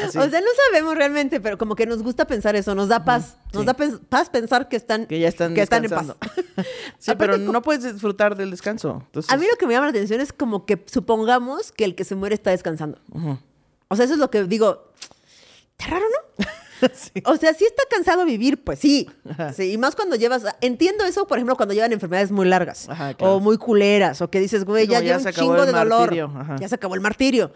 Así. 0.07 0.19
O 0.19 0.29
sea, 0.29 0.41
no 0.41 0.47
sabemos 0.67 0.95
realmente, 0.95 1.41
pero 1.41 1.57
como 1.57 1.75
que 1.75 1.87
nos 1.87 2.03
gusta 2.03 2.27
pensar 2.27 2.55
eso, 2.57 2.75
nos 2.75 2.89
da 2.89 3.05
paz. 3.05 3.37
Nos 3.53 3.65
da 3.65 3.75
paz 3.75 4.31
pensar 4.31 4.69
que 4.69 4.77
están, 4.77 5.07
que 5.07 5.21
ya 5.21 5.29
están 5.29 5.55
que 5.55 5.63
están 5.63 5.85
en 5.85 5.91
paz. 5.91 6.07
sí, 6.99 7.11
Aparte, 7.11 7.39
pero 7.39 7.39
no 7.39 7.63
puedes 7.63 7.85
disfrutar 7.85 8.37
del 8.37 8.51
descanso. 8.51 9.03
Entonces, 9.07 9.33
A 9.33 9.37
mí 9.37 9.47
lo 9.51 9.57
que 9.57 9.67
me 9.67 9.75
llama 9.75 9.87
la 9.87 9.91
atención 9.91 10.21
es 10.21 10.33
como 10.33 10.67
que 10.67 10.85
supongamos 10.87 11.73
que 11.73 11.85
el 11.85 11.95
que 11.95 12.05
se 12.05 12.15
muere 12.15 12.35
está 12.35 12.51
descansando. 12.51 12.99
O 13.89 13.97
sea, 13.97 14.05
eso 14.05 14.15
es 14.15 14.21
lo 14.21 14.31
que 14.31 14.45
digo. 14.45 14.91
Está 15.79 15.93
raro, 15.93 16.05
¿no? 16.39 16.45
sí. 16.95 17.23
O 17.25 17.37
sea, 17.37 17.55
si 17.55 17.65
está 17.65 17.83
cansado 17.91 18.25
vivir, 18.25 18.63
pues 18.63 18.79
sí. 18.79 19.09
Ajá. 19.29 19.53
sí. 19.53 19.73
Y 19.73 19.79
más 19.79 19.97
cuando 19.97 20.17
llevas. 20.17 20.43
Entiendo 20.61 21.05
eso, 21.05 21.27
por 21.27 21.39
ejemplo, 21.39 21.57
cuando 21.57 21.75
llevan 21.75 21.93
enfermedades 21.93 22.31
muy 22.31 22.47
largas. 22.47 22.89
Ajá, 22.89 23.15
claro. 23.15 23.37
O 23.37 23.41
muy 23.41 23.59
culeras. 23.59 24.21
O 24.21 24.29
que 24.31 24.41
dices, 24.41 24.65
güey, 24.65 24.87
Sí, 24.87 24.93
ya 24.93 25.01
lleva 25.01 25.19
un 25.19 25.27
acabó 25.27 25.41
chingo 25.47 25.61
el 25.63 25.67
de 25.67 25.73
dolor. 25.73 25.99
martirio, 26.01 26.33
ajá. 26.37 26.57
Ya 26.61 26.69
se 26.69 26.75
acabó 26.75 26.95
el 26.95 27.01
martirio. 27.01 27.53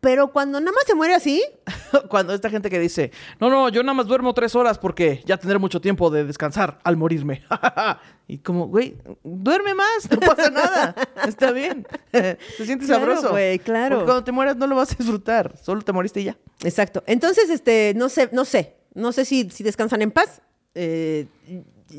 Pero 0.00 0.32
cuando 0.32 0.58
nada 0.60 0.72
más 0.72 0.84
se 0.86 0.94
muere 0.94 1.14
así, 1.14 1.42
Cuando 2.08 2.32
esta 2.32 2.48
gente 2.48 2.70
que 2.70 2.78
dice, 2.78 3.10
no, 3.38 3.50
no, 3.50 3.68
yo 3.68 3.82
nada 3.82 3.94
más 3.94 4.06
duermo 4.06 4.32
tres 4.32 4.54
horas 4.54 4.78
porque 4.78 5.22
ya 5.26 5.36
tendré 5.36 5.58
mucho 5.58 5.80
tiempo 5.80 6.08
de 6.10 6.24
descansar 6.24 6.78
al 6.84 6.96
morirme. 6.96 7.42
y 8.26 8.38
como, 8.38 8.68
güey, 8.68 8.96
duerme 9.22 9.74
más, 9.74 10.10
no 10.10 10.18
pasa 10.20 10.50
nada. 10.50 10.94
Está 11.26 11.50
bien. 11.52 11.86
Se 12.12 12.64
siente 12.64 12.86
Claro, 12.86 13.00
sabroso. 13.06 13.30
güey, 13.30 13.58
claro. 13.58 13.96
Porque 13.96 14.06
cuando 14.06 14.24
te 14.24 14.32
mueras 14.32 14.56
no 14.56 14.66
lo 14.66 14.76
vas 14.76 14.92
a 14.92 14.96
disfrutar. 14.96 15.54
Solo 15.62 15.82
te 15.82 15.92
moriste 15.92 16.20
y 16.20 16.24
ya. 16.24 16.36
Exacto. 16.64 17.02
Entonces, 17.06 17.50
este, 17.50 17.92
no 17.96 18.08
sé, 18.08 18.28
no 18.32 18.44
sé. 18.44 18.76
No 18.94 19.12
sé 19.12 19.24
si, 19.24 19.50
si 19.50 19.62
descansan 19.62 20.02
en 20.02 20.10
paz. 20.10 20.40
Eh, 20.74 21.26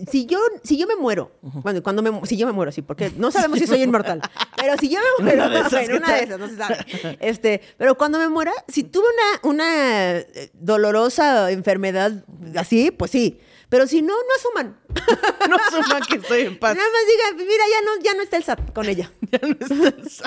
si 0.09 0.25
yo, 0.25 0.39
si 0.63 0.77
yo 0.77 0.87
me 0.87 0.95
muero, 0.95 1.31
bueno, 1.41 1.81
cuando 1.83 2.01
me, 2.01 2.25
si 2.25 2.37
yo 2.37 2.45
me 2.47 2.53
muero, 2.53 2.71
sí, 2.71 2.81
porque 2.81 3.11
no 3.17 3.31
sabemos 3.31 3.59
si 3.59 3.67
soy 3.67 3.81
inmortal, 3.83 4.21
pero 4.57 4.75
si 4.77 4.89
yo 4.89 4.99
me 5.19 5.23
muero, 5.25 5.45
una 5.45 5.49
de 5.53 5.59
esas, 5.59 5.73
en 5.73 5.87
¿qué 5.87 5.97
una 5.97 6.15
de 6.15 6.23
esas, 6.23 6.39
no 6.39 6.47
se 6.47 6.55
sabe. 6.57 6.77
Este, 7.19 7.61
pero 7.77 7.95
cuando 7.95 8.17
me 8.19 8.29
muera, 8.29 8.51
si 8.67 8.83
tuve 8.83 9.05
una, 9.43 9.49
una 9.53 10.17
eh, 10.17 10.49
dolorosa 10.53 11.51
enfermedad 11.51 12.23
así, 12.55 12.91
pues 12.91 13.11
sí. 13.11 13.39
Pero 13.69 13.87
si 13.87 14.01
no, 14.01 14.13
no 14.13 14.35
asuman. 14.37 14.77
No 15.49 15.57
suma 15.71 16.01
que 16.07 16.15
estoy 16.17 16.41
en 16.41 16.59
paz. 16.59 16.75
Nada 16.75 16.87
más 16.89 17.37
digan, 17.37 17.47
mira, 17.47 17.63
ya 17.69 17.85
no, 17.85 18.03
ya 18.03 18.13
no 18.15 18.21
está 18.21 18.37
el 18.37 18.43
SAT 18.43 18.73
con 18.73 18.87
ella. 18.89 19.09
Ya 19.31 19.39
no 19.41 19.55
estás- 19.59 20.23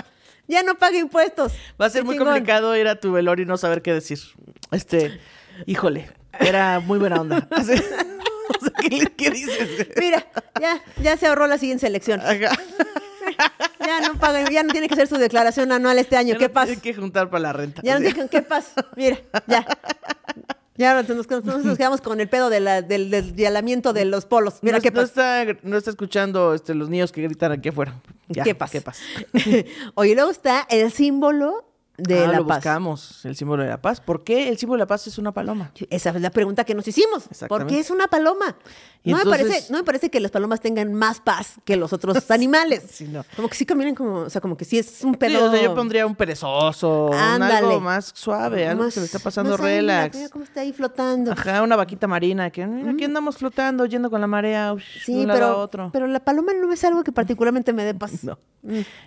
Ya 0.48 0.62
no 0.62 0.74
paga 0.76 0.96
impuestos. 0.98 1.52
Va 1.80 1.86
a 1.86 1.90
ser 1.90 2.04
muy 2.04 2.14
chingón. 2.16 2.32
complicado 2.34 2.74
ir 2.76 2.88
a 2.88 2.98
tu 3.00 3.12
velorio 3.12 3.44
y 3.44 3.46
no 3.46 3.56
saber 3.58 3.82
qué 3.82 3.92
decir. 3.92 4.18
Este, 4.72 5.20
híjole, 5.66 6.10
era 6.40 6.80
muy 6.80 6.98
buena 6.98 7.20
onda. 7.20 7.46
Así- 7.50 7.72
o 8.60 8.64
sea, 8.64 9.08
¿qué, 9.16 9.30
dices? 9.30 9.88
Mira, 9.96 10.26
ya, 10.60 10.82
ya 11.02 11.16
se 11.16 11.26
ahorró 11.26 11.46
la 11.46 11.58
siguiente 11.58 11.86
elección. 11.86 12.20
Ajá. 12.20 12.56
Ya 13.80 14.00
no 14.06 14.18
paga, 14.18 14.48
ya 14.50 14.62
no 14.62 14.70
tiene 14.70 14.86
que 14.86 14.94
hacer 14.94 15.08
su 15.08 15.16
declaración 15.16 15.72
anual 15.72 15.98
este 15.98 16.16
año. 16.16 16.34
Ya 16.34 16.38
¿Qué 16.38 16.48
no 16.48 16.52
pasa? 16.54 16.66
tiene 16.66 16.82
que 16.82 16.94
juntar 16.94 17.30
para 17.30 17.40
la 17.40 17.52
renta. 17.52 17.80
Ya 17.82 17.94
nos 17.94 18.00
Así. 18.02 18.08
dijeron, 18.08 18.28
¿qué 18.28 18.42
pasa? 18.42 18.86
Mira, 18.96 19.18
ya. 19.46 19.66
Ya 20.76 21.02
nos, 21.02 21.28
nos- 21.28 21.76
quedamos 21.76 22.00
con 22.00 22.20
el 22.20 22.28
pedo 22.28 22.50
de 22.50 22.60
la- 22.60 22.82
del 22.82 23.10
desvialamiento 23.10 23.92
de 23.92 24.04
los 24.04 24.26
polos. 24.26 24.56
Mira, 24.62 24.78
no, 24.78 24.82
¿qué 24.82 24.90
no 24.90 25.00
pasa? 25.02 25.42
está, 25.42 25.58
no 25.62 25.76
está 25.76 25.90
escuchando 25.90 26.54
este, 26.54 26.74
los 26.74 26.88
niños 26.88 27.12
que 27.12 27.22
gritan 27.22 27.52
aquí 27.52 27.70
afuera. 27.70 28.00
Ya, 28.28 28.42
¿Qué 28.44 28.54
pasa? 28.54 28.72
¿Qué 28.72 28.80
pasa? 28.82 29.02
Oye, 29.94 30.14
luego 30.14 30.30
está 30.30 30.66
el 30.70 30.92
símbolo 30.92 31.73
de 31.96 32.24
Ah, 32.24 32.26
la 32.26 32.38
lo 32.38 32.46
paz. 32.46 32.56
buscamos, 32.58 33.24
el 33.24 33.36
símbolo 33.36 33.62
de 33.62 33.68
la 33.68 33.80
paz. 33.80 34.00
¿Por 34.00 34.24
qué 34.24 34.48
el 34.48 34.58
símbolo 34.58 34.78
de 34.78 34.82
la 34.82 34.86
paz 34.88 35.06
es 35.06 35.16
una 35.18 35.32
paloma? 35.32 35.70
Esa 35.90 36.10
es 36.10 36.20
la 36.20 36.30
pregunta 36.30 36.64
que 36.64 36.74
nos 36.74 36.86
hicimos. 36.88 37.24
¿Por 37.48 37.66
qué 37.66 37.78
es 37.78 37.90
una 37.90 38.08
paloma? 38.08 38.56
Y 39.06 39.10
No, 39.12 39.18
me 39.18 39.24
parece, 39.26 39.70
no 39.70 39.78
me 39.78 39.84
parece 39.84 40.10
que 40.10 40.18
las 40.18 40.30
palomas 40.30 40.60
tengan 40.60 40.92
más 40.94 41.20
paz 41.20 41.56
que 41.64 41.76
los 41.76 41.92
otros 41.92 42.16
animales. 42.30 42.84
Sí, 42.90 43.04
no. 43.06 43.22
Como 43.36 43.48
que 43.48 43.54
sí 43.54 43.66
caminan 43.66 43.94
como, 43.94 44.20
o 44.20 44.30
sea, 44.30 44.40
como 44.40 44.56
que 44.56 44.64
sí 44.64 44.78
es 44.78 45.04
un 45.04 45.12
Sí, 45.12 45.18
pedo. 45.18 45.46
o 45.46 45.50
sea, 45.50 45.62
yo 45.62 45.74
pondría 45.74 46.06
un 46.06 46.16
perezoso, 46.16 47.06
un 47.10 47.14
algo 47.42 47.80
más 47.80 48.12
suave, 48.14 48.66
algo 48.66 48.86
que 48.86 48.90
se 48.90 49.00
le 49.00 49.06
está 49.06 49.18
pasando 49.18 49.50
más 49.52 49.60
relax. 49.60 50.16
Mira 50.16 50.28
cómo 50.30 50.44
está 50.44 50.62
ahí 50.62 50.72
flotando. 50.72 51.32
Ajá, 51.32 51.62
una 51.62 51.76
vaquita 51.76 52.06
marina, 52.06 52.50
que 52.50 52.66
mira, 52.66 52.90
aquí 52.92 53.04
andamos 53.04 53.36
flotando, 53.36 53.84
yendo 53.86 54.10
con 54.10 54.20
la 54.20 54.26
marea, 54.26 54.74
Sí, 55.04 55.14
un 55.14 55.26
lado 55.28 55.44
a 55.44 55.56
otro. 55.58 55.90
pero 55.92 56.06
la 56.06 56.20
paloma 56.20 56.52
no 56.54 56.72
es 56.72 56.82
algo 56.84 57.04
que 57.04 57.12
particularmente 57.12 57.72
me 57.72 57.84
dé 57.84 57.94
paz. 57.94 58.12
No. 58.24 58.38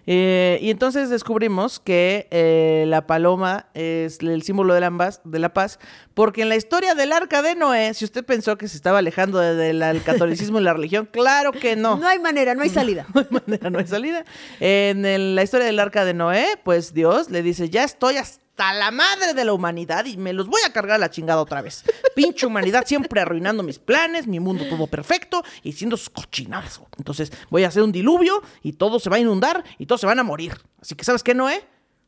Eh, 0.06 0.60
y 0.62 0.70
entonces 0.70 1.10
descubrimos 1.10 1.80
que 1.80 2.28
eh, 2.30 2.77
eh, 2.84 2.86
la 2.86 3.08
paloma 3.08 3.68
es 3.74 4.20
el 4.22 4.42
símbolo 4.44 4.74
de 4.74 4.82
la, 4.82 4.92
paz, 4.92 5.22
de 5.24 5.40
la 5.40 5.54
paz, 5.54 5.80
porque 6.14 6.42
en 6.44 6.50
la 6.50 6.56
historia 6.56 6.96
del 6.96 7.12
arca 7.14 7.42
de 7.42 7.56
Noé, 7.56 7.94
si 7.94 8.06
usted 8.06 8.26
pensó 8.26 8.58
que 8.58 8.68
se 8.68 8.78
estaba 8.78 9.00
alejando 9.00 9.40
de- 9.40 9.56
del 9.56 10.04
catolicismo 10.04 10.60
y 10.60 10.64
la 10.64 10.74
religión, 10.74 11.08
claro 11.12 11.52
que 11.52 11.76
no. 11.76 11.98
No 11.98 12.08
hay 12.08 12.20
manera, 12.20 12.56
no 12.56 12.62
hay 12.64 12.70
salida. 12.70 13.06
No 13.14 13.22
hay 13.22 13.28
manera, 13.30 13.70
no 13.70 13.80
hay 13.80 13.88
salida. 13.88 14.24
En 14.60 15.36
la 15.36 15.44
historia 15.44 15.66
del 15.66 15.80
arca 15.80 16.06
de 16.06 16.14
Noé, 16.14 16.46
pues 16.64 16.94
Dios 16.94 17.30
le 17.30 17.42
dice, 17.44 17.70
ya 17.70 17.84
estoy 17.84 18.18
hasta 18.18 18.74
la 18.74 18.90
madre 18.92 19.34
de 19.36 19.46
la 19.46 19.54
humanidad 19.54 20.06
y 20.06 20.18
me 20.18 20.34
los 20.34 20.48
voy 20.48 20.62
a 20.66 20.74
cargar 20.74 20.96
a 20.96 21.00
la 21.00 21.10
chingada 21.12 21.40
otra 21.42 21.62
vez. 21.62 21.84
Pinche 22.16 22.46
humanidad 22.48 22.84
siempre 22.88 23.22
arruinando 23.22 23.62
mis 23.64 23.78
planes, 23.80 24.26
mi 24.28 24.40
mundo 24.40 24.66
todo 24.68 24.88
perfecto 24.88 25.44
y 25.64 25.74
siendo 25.74 25.96
sus 25.96 26.10
cochinadas. 26.10 26.82
Entonces 26.98 27.32
voy 27.52 27.64
a 27.64 27.68
hacer 27.68 27.84
un 27.84 27.92
diluvio 27.92 28.42
y 28.64 28.74
todo 28.74 29.00
se 29.00 29.10
va 29.12 29.18
a 29.18 29.20
inundar 29.20 29.64
y 29.78 29.86
todos 29.86 30.02
se 30.02 30.08
van 30.08 30.18
a 30.20 30.24
morir. 30.24 30.54
Así 30.82 30.96
que, 30.96 31.04
¿sabes 31.04 31.22
qué, 31.24 31.34
Noé? 31.36 31.64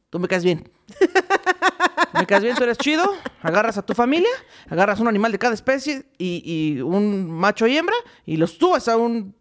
Tú 0.09 0.19
me 0.19 0.27
caes 0.27 0.43
bien. 0.43 0.69
Me 2.13 2.25
caes 2.25 2.43
bien, 2.43 2.55
tú 2.55 2.63
eres 2.63 2.77
chido. 2.77 3.09
Agarras 3.41 3.77
a 3.77 3.85
tu 3.85 3.93
familia, 3.93 4.29
agarras 4.69 4.99
un 4.99 5.07
animal 5.07 5.31
de 5.31 5.39
cada 5.39 5.53
especie 5.53 6.05
y, 6.17 6.81
un 6.81 7.29
macho 7.29 7.67
y 7.67 7.77
hembra 7.77 7.95
y 8.25 8.37
los 8.37 8.51
subes 8.51 8.87
a 8.87 8.97
un 8.97 9.35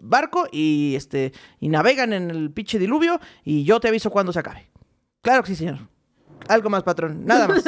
barco 0.00 0.46
y 0.50 0.94
este 0.96 1.32
y 1.60 1.68
navegan 1.68 2.12
en 2.12 2.30
el 2.30 2.50
pinche 2.52 2.78
diluvio 2.78 3.20
y 3.44 3.64
yo 3.64 3.80
te 3.80 3.88
aviso 3.88 4.10
cuando 4.10 4.32
se 4.32 4.38
acabe. 4.38 4.70
Claro 5.22 5.42
que 5.42 5.48
sí, 5.48 5.56
señor. 5.56 5.78
Algo 6.48 6.70
más, 6.70 6.82
patrón. 6.84 7.24
Nada 7.26 7.48
más. 7.48 7.64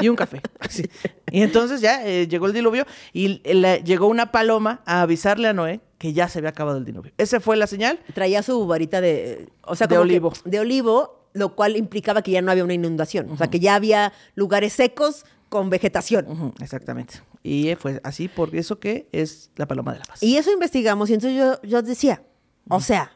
y 0.00 0.08
un 0.08 0.16
café. 0.16 0.42
Así. 0.58 0.84
Y 1.30 1.42
entonces 1.42 1.80
ya 1.80 2.04
eh, 2.06 2.26
llegó 2.28 2.46
el 2.46 2.52
diluvio 2.52 2.84
y 3.12 3.40
la- 3.54 3.78
llegó 3.78 4.08
una 4.08 4.30
paloma 4.32 4.82
a 4.84 5.02
avisarle 5.02 5.48
a 5.48 5.52
Noé 5.54 5.80
que 6.04 6.12
ya 6.12 6.28
se 6.28 6.38
había 6.38 6.50
acabado 6.50 6.76
el 6.76 6.84
diluvio. 6.84 7.12
Esa 7.16 7.40
fue 7.40 7.56
la 7.56 7.66
señal. 7.66 7.98
Traía 8.12 8.42
su 8.42 8.66
varita 8.66 9.00
de, 9.00 9.48
o 9.62 9.74
sea, 9.74 9.86
De 9.86 9.94
que- 9.94 9.98
olivo. 9.98 10.34
de 10.44 10.60
olivo, 10.60 11.30
lo 11.32 11.54
cual 11.56 11.78
implicaba 11.78 12.20
que 12.20 12.30
ya 12.30 12.42
no 12.42 12.50
había 12.50 12.62
una 12.62 12.74
inundación. 12.74 13.30
O 13.30 13.38
sea, 13.38 13.48
que 13.48 13.58
ya 13.58 13.74
había 13.74 14.12
lugares 14.34 14.74
secos 14.74 15.24
con 15.48 15.70
vegetación. 15.70 16.52
Exactamente. 16.60 17.14
Y 17.42 17.68
eh, 17.68 17.76
fue 17.76 18.02
así 18.04 18.28
por 18.28 18.54
eso 18.54 18.78
que 18.78 19.08
es 19.12 19.50
la 19.56 19.66
paloma 19.66 19.94
de 19.94 20.00
la 20.00 20.04
paz. 20.04 20.22
Y 20.22 20.36
eso 20.36 20.52
investigamos 20.52 21.08
y 21.08 21.14
entonces 21.14 21.38
yo, 21.38 21.62
yo 21.66 21.80
decía, 21.80 22.22
o 22.68 22.82
sea, 22.82 23.10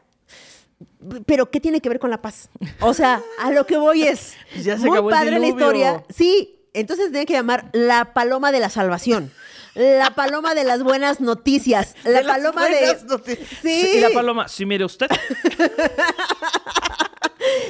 pero 1.27 1.51
¿qué 1.51 1.59
tiene 1.59 1.81
que 1.81 1.89
ver 1.89 1.99
con 1.99 2.09
la 2.09 2.23
paz? 2.23 2.49
O 2.81 2.95
sea, 2.95 3.21
a 3.39 3.51
lo 3.51 3.67
que 3.67 3.77
voy 3.77 4.01
es 4.03 4.33
Ya 4.63 4.77
se 4.79 4.87
muy 4.87 4.97
acabó 4.97 5.09
el 5.11 5.15
padre 5.15 5.31
la 5.31 5.37
diluvio. 5.39 5.51
historia. 5.65 6.03
Sí, 6.09 6.59
entonces 6.73 7.07
tenía 7.11 7.25
que 7.25 7.33
llamar 7.33 7.69
la 7.73 8.13
paloma 8.15 8.51
de 8.51 8.59
la 8.59 8.69
salvación. 8.69 9.31
La 9.75 10.11
paloma 10.11 10.55
de 10.55 10.63
las 10.63 10.83
buenas 10.83 11.21
noticias. 11.21 11.95
La 12.03 12.19
De 12.19 12.23
las 12.23 12.37
paloma 12.37 12.65
de. 12.67 12.79
buenas 12.79 13.03
noticias. 13.05 13.47
Sí. 13.61 13.91
Y 13.95 13.99
la 13.99 14.09
paloma, 14.09 14.47
si 14.47 14.65
mire 14.65 14.85
usted. 14.85 15.07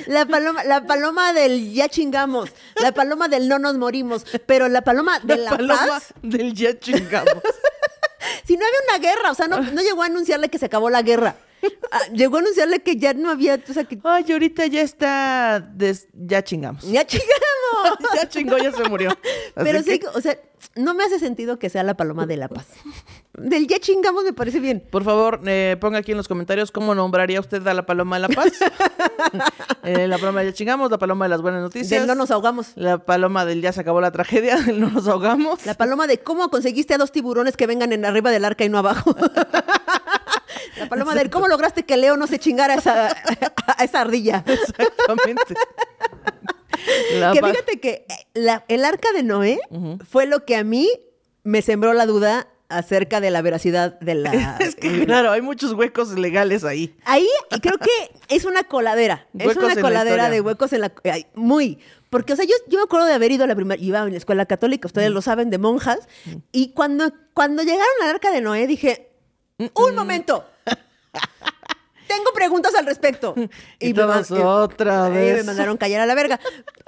La 0.07 0.25
paloma, 0.25 0.63
la 0.63 0.85
paloma 0.85 1.33
del 1.33 1.71
ya 1.73 1.87
chingamos. 1.87 2.49
La 2.81 2.91
paloma 2.91 3.27
del 3.27 3.47
no 3.47 3.59
nos 3.59 3.77
morimos. 3.77 4.25
Pero 4.45 4.67
la 4.67 4.81
paloma 4.81 5.19
de 5.19 5.37
la, 5.37 5.51
paloma 5.51 5.87
paz. 5.87 6.13
del 6.21 6.53
ya 6.53 6.77
chingamos. 6.77 7.35
Si 8.45 8.57
no 8.57 8.65
había 8.65 8.79
una 8.89 9.07
guerra, 9.07 9.31
o 9.31 9.35
sea, 9.35 9.47
no, 9.47 9.59
no 9.61 9.81
llegó 9.81 10.03
a 10.03 10.07
anunciarle 10.07 10.49
que 10.49 10.57
se 10.59 10.65
acabó 10.65 10.89
la 10.89 11.01
guerra. 11.03 11.35
Ah, 11.91 12.01
llegó 12.13 12.37
a 12.37 12.39
anunciarle 12.39 12.79
que 12.81 12.97
ya 12.97 13.13
no 13.13 13.29
había, 13.31 13.59
o 13.67 13.73
sea, 13.73 13.83
que 13.83 13.97
Ay, 14.03 14.25
ahorita 14.31 14.65
ya 14.67 14.81
está. 14.81 15.59
des- 15.59 16.07
Ya 16.13 16.43
chingamos. 16.43 16.83
ya 16.89 17.05
chingamos. 17.05 17.29
ya 18.15 18.29
chingó, 18.29 18.57
ya 18.57 18.71
se 18.71 18.83
murió. 18.87 19.09
Así 19.09 19.19
Pero 19.55 19.81
sí, 19.83 19.99
que, 19.99 20.07
o 20.07 20.21
sea, 20.21 20.37
no 20.75 20.93
me 20.93 21.03
hace 21.03 21.19
sentido 21.19 21.57
que 21.59 21.69
sea 21.69 21.83
la 21.83 21.95
paloma 21.95 22.25
de 22.25 22.37
la 22.37 22.47
paz. 22.47 22.67
Del 23.33 23.67
ya 23.67 23.79
chingamos 23.79 24.23
me 24.23 24.33
parece 24.33 24.59
bien. 24.59 24.83
Por 24.91 25.03
favor, 25.03 25.41
eh, 25.45 25.77
ponga 25.79 25.99
aquí 25.99 26.11
en 26.11 26.17
los 26.17 26.27
comentarios 26.27 26.71
cómo 26.71 26.93
nombraría 26.95 27.39
usted 27.39 27.65
a 27.67 27.73
la 27.73 27.85
paloma 27.85 28.17
de 28.19 28.27
la 28.27 28.29
paz. 28.29 28.51
Eh, 29.83 30.07
la 30.07 30.17
paloma 30.17 30.41
de 30.41 30.47
ya 30.47 30.53
chingamos, 30.53 30.91
la 30.91 30.97
paloma 30.97 31.25
de 31.25 31.29
las 31.29 31.41
buenas 31.41 31.61
noticias. 31.61 31.89
Del 31.89 32.05
no 32.07 32.13
nos 32.15 32.31
ahogamos. 32.31 32.73
La 32.75 32.97
paloma 33.05 33.45
del 33.45 33.61
ya 33.61 33.71
se 33.71 33.81
acabó 33.81 34.01
la 34.01 34.11
tragedia, 34.11 34.57
del 34.57 34.79
no 34.79 34.89
nos 34.89 35.07
ahogamos. 35.07 35.65
La 35.65 35.73
paloma 35.73 36.05
de 36.05 36.19
cómo 36.19 36.49
conseguiste 36.49 36.93
a 36.93 36.97
dos 36.97 37.11
tiburones 37.11 37.55
que 37.55 37.65
vengan 37.65 37.93
en 37.93 38.05
arriba 38.05 38.29
del 38.29 38.43
arca 38.45 38.65
y 38.65 38.69
no 38.69 38.77
abajo. 38.77 39.15
La 40.77 40.89
paloma 40.89 41.15
del 41.15 41.29
cómo 41.29 41.47
lograste 41.47 41.83
que 41.83 41.97
Leo 41.97 42.17
no 42.17 42.27
se 42.27 42.39
chingara 42.39 42.75
a 42.75 42.77
esa, 42.77 43.07
a 43.77 43.83
esa 43.83 44.01
ardilla. 44.01 44.43
Exactamente. 44.45 45.55
La 47.19 47.33
que 47.33 47.41
fíjate 47.43 47.79
que 47.79 48.05
eh, 48.09 48.27
la- 48.33 48.63
el 48.67 48.85
arca 48.85 49.11
de 49.11 49.23
Noé 49.23 49.59
fue 50.09 50.25
lo 50.25 50.45
que 50.45 50.55
a 50.55 50.63
mí 50.63 50.89
me 51.43 51.61
sembró 51.61 51.93
la 51.93 52.05
duda 52.05 52.47
acerca 52.69 53.19
de 53.19 53.31
la 53.31 53.41
veracidad 53.41 53.99
de 53.99 54.15
la... 54.15 54.57
Es 54.59 54.75
que 54.75 55.05
claro, 55.05 55.31
hay 55.31 55.41
muchos 55.41 55.73
huecos 55.73 56.09
legales 56.17 56.63
ahí. 56.63 56.95
Ahí 57.03 57.27
creo 57.61 57.77
que 57.79 57.89
es 58.33 58.45
una 58.45 58.63
coladera. 58.63 59.27
es 59.37 59.57
una 59.57 59.75
coladera 59.75 60.29
de 60.29 60.41
huecos 60.41 60.71
en 60.73 60.81
la... 60.81 60.91
muy. 61.35 61.79
Porque, 62.09 62.33
o 62.33 62.35
sea, 62.35 62.45
yo, 62.45 62.55
yo 62.67 62.79
me 62.79 62.83
acuerdo 62.85 63.05
de 63.05 63.13
haber 63.13 63.31
ido 63.31 63.43
a 63.43 63.47
la 63.47 63.55
primera... 63.55 63.79
Iba 63.81 63.99
en 64.03 64.11
la 64.11 64.17
escuela 64.17 64.45
católica, 64.45 64.87
ustedes 64.87 65.11
lo 65.11 65.21
saben, 65.21 65.49
de 65.49 65.57
monjas. 65.57 65.99
Y 66.51 66.71
cuando, 66.73 67.11
cuando 67.33 67.61
llegaron 67.61 67.85
al 68.03 68.09
arca 68.09 68.31
de 68.31 68.41
Noé 68.41 68.65
dije, 68.67 69.08
un 69.73 69.95
momento. 69.95 70.45
Tengo 72.07 72.31
preguntas 72.33 72.73
al 72.75 72.85
respecto. 72.85 73.35
Y 73.79 73.89
me 73.89 73.93
todas 73.93 74.31
man- 74.31 74.41
otra 74.41 75.09
y 75.09 75.13
vez. 75.13 75.37
me 75.37 75.43
mandaron 75.43 75.77
callar 75.77 76.01
a 76.01 76.05
la 76.05 76.15
verga. 76.15 76.39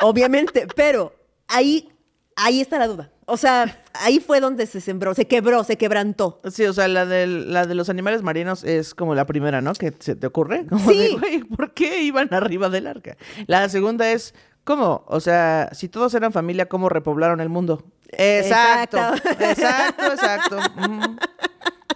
Obviamente, 0.02 0.68
pero 0.76 1.14
ahí, 1.48 1.92
ahí 2.36 2.60
está 2.62 2.80
la 2.80 2.88
duda. 2.88 3.12
O 3.26 3.38
sea, 3.38 3.82
ahí 3.94 4.20
fue 4.20 4.40
donde 4.42 4.66
se 4.66 4.82
sembró, 4.82 5.14
se 5.14 5.26
quebró, 5.28 5.64
se 5.64 5.78
quebrantó. 5.78 6.42
Sí, 6.52 6.66
o 6.66 6.74
sea, 6.74 6.88
la, 6.88 7.06
del- 7.06 7.54
la 7.54 7.66
de 7.66 7.76
los 7.76 7.90
animales 7.90 8.24
marinos 8.24 8.64
es 8.64 8.94
como 8.96 9.16
la 9.16 9.26
primera, 9.26 9.62
¿no? 9.62 9.74
Que 9.74 9.94
se 10.00 10.16
te 10.16 10.28
ocurre. 10.28 10.66
Como 10.70 10.90
Sí. 10.90 10.98
de, 10.98 11.10
güey, 11.18 11.44
¿por 11.44 11.74
qué 11.74 12.02
iban 12.02 12.28
arriba 12.34 12.70
del 12.70 12.88
arca? 12.88 13.16
La 13.48 13.70
segunda 13.70 14.10
es, 14.12 14.34
¿cómo? 14.64 15.06
O 15.08 15.20
sea, 15.20 15.70
si 15.72 15.88
todos 15.88 16.14
eran 16.16 16.34
familia, 16.34 16.68
¿cómo 16.68 16.90
repoblaron 16.90 17.40
el 17.42 17.50
mundo? 17.50 17.84
Exacto, 18.10 18.98
Exacto. 19.40 20.06
exacto. 20.12 20.58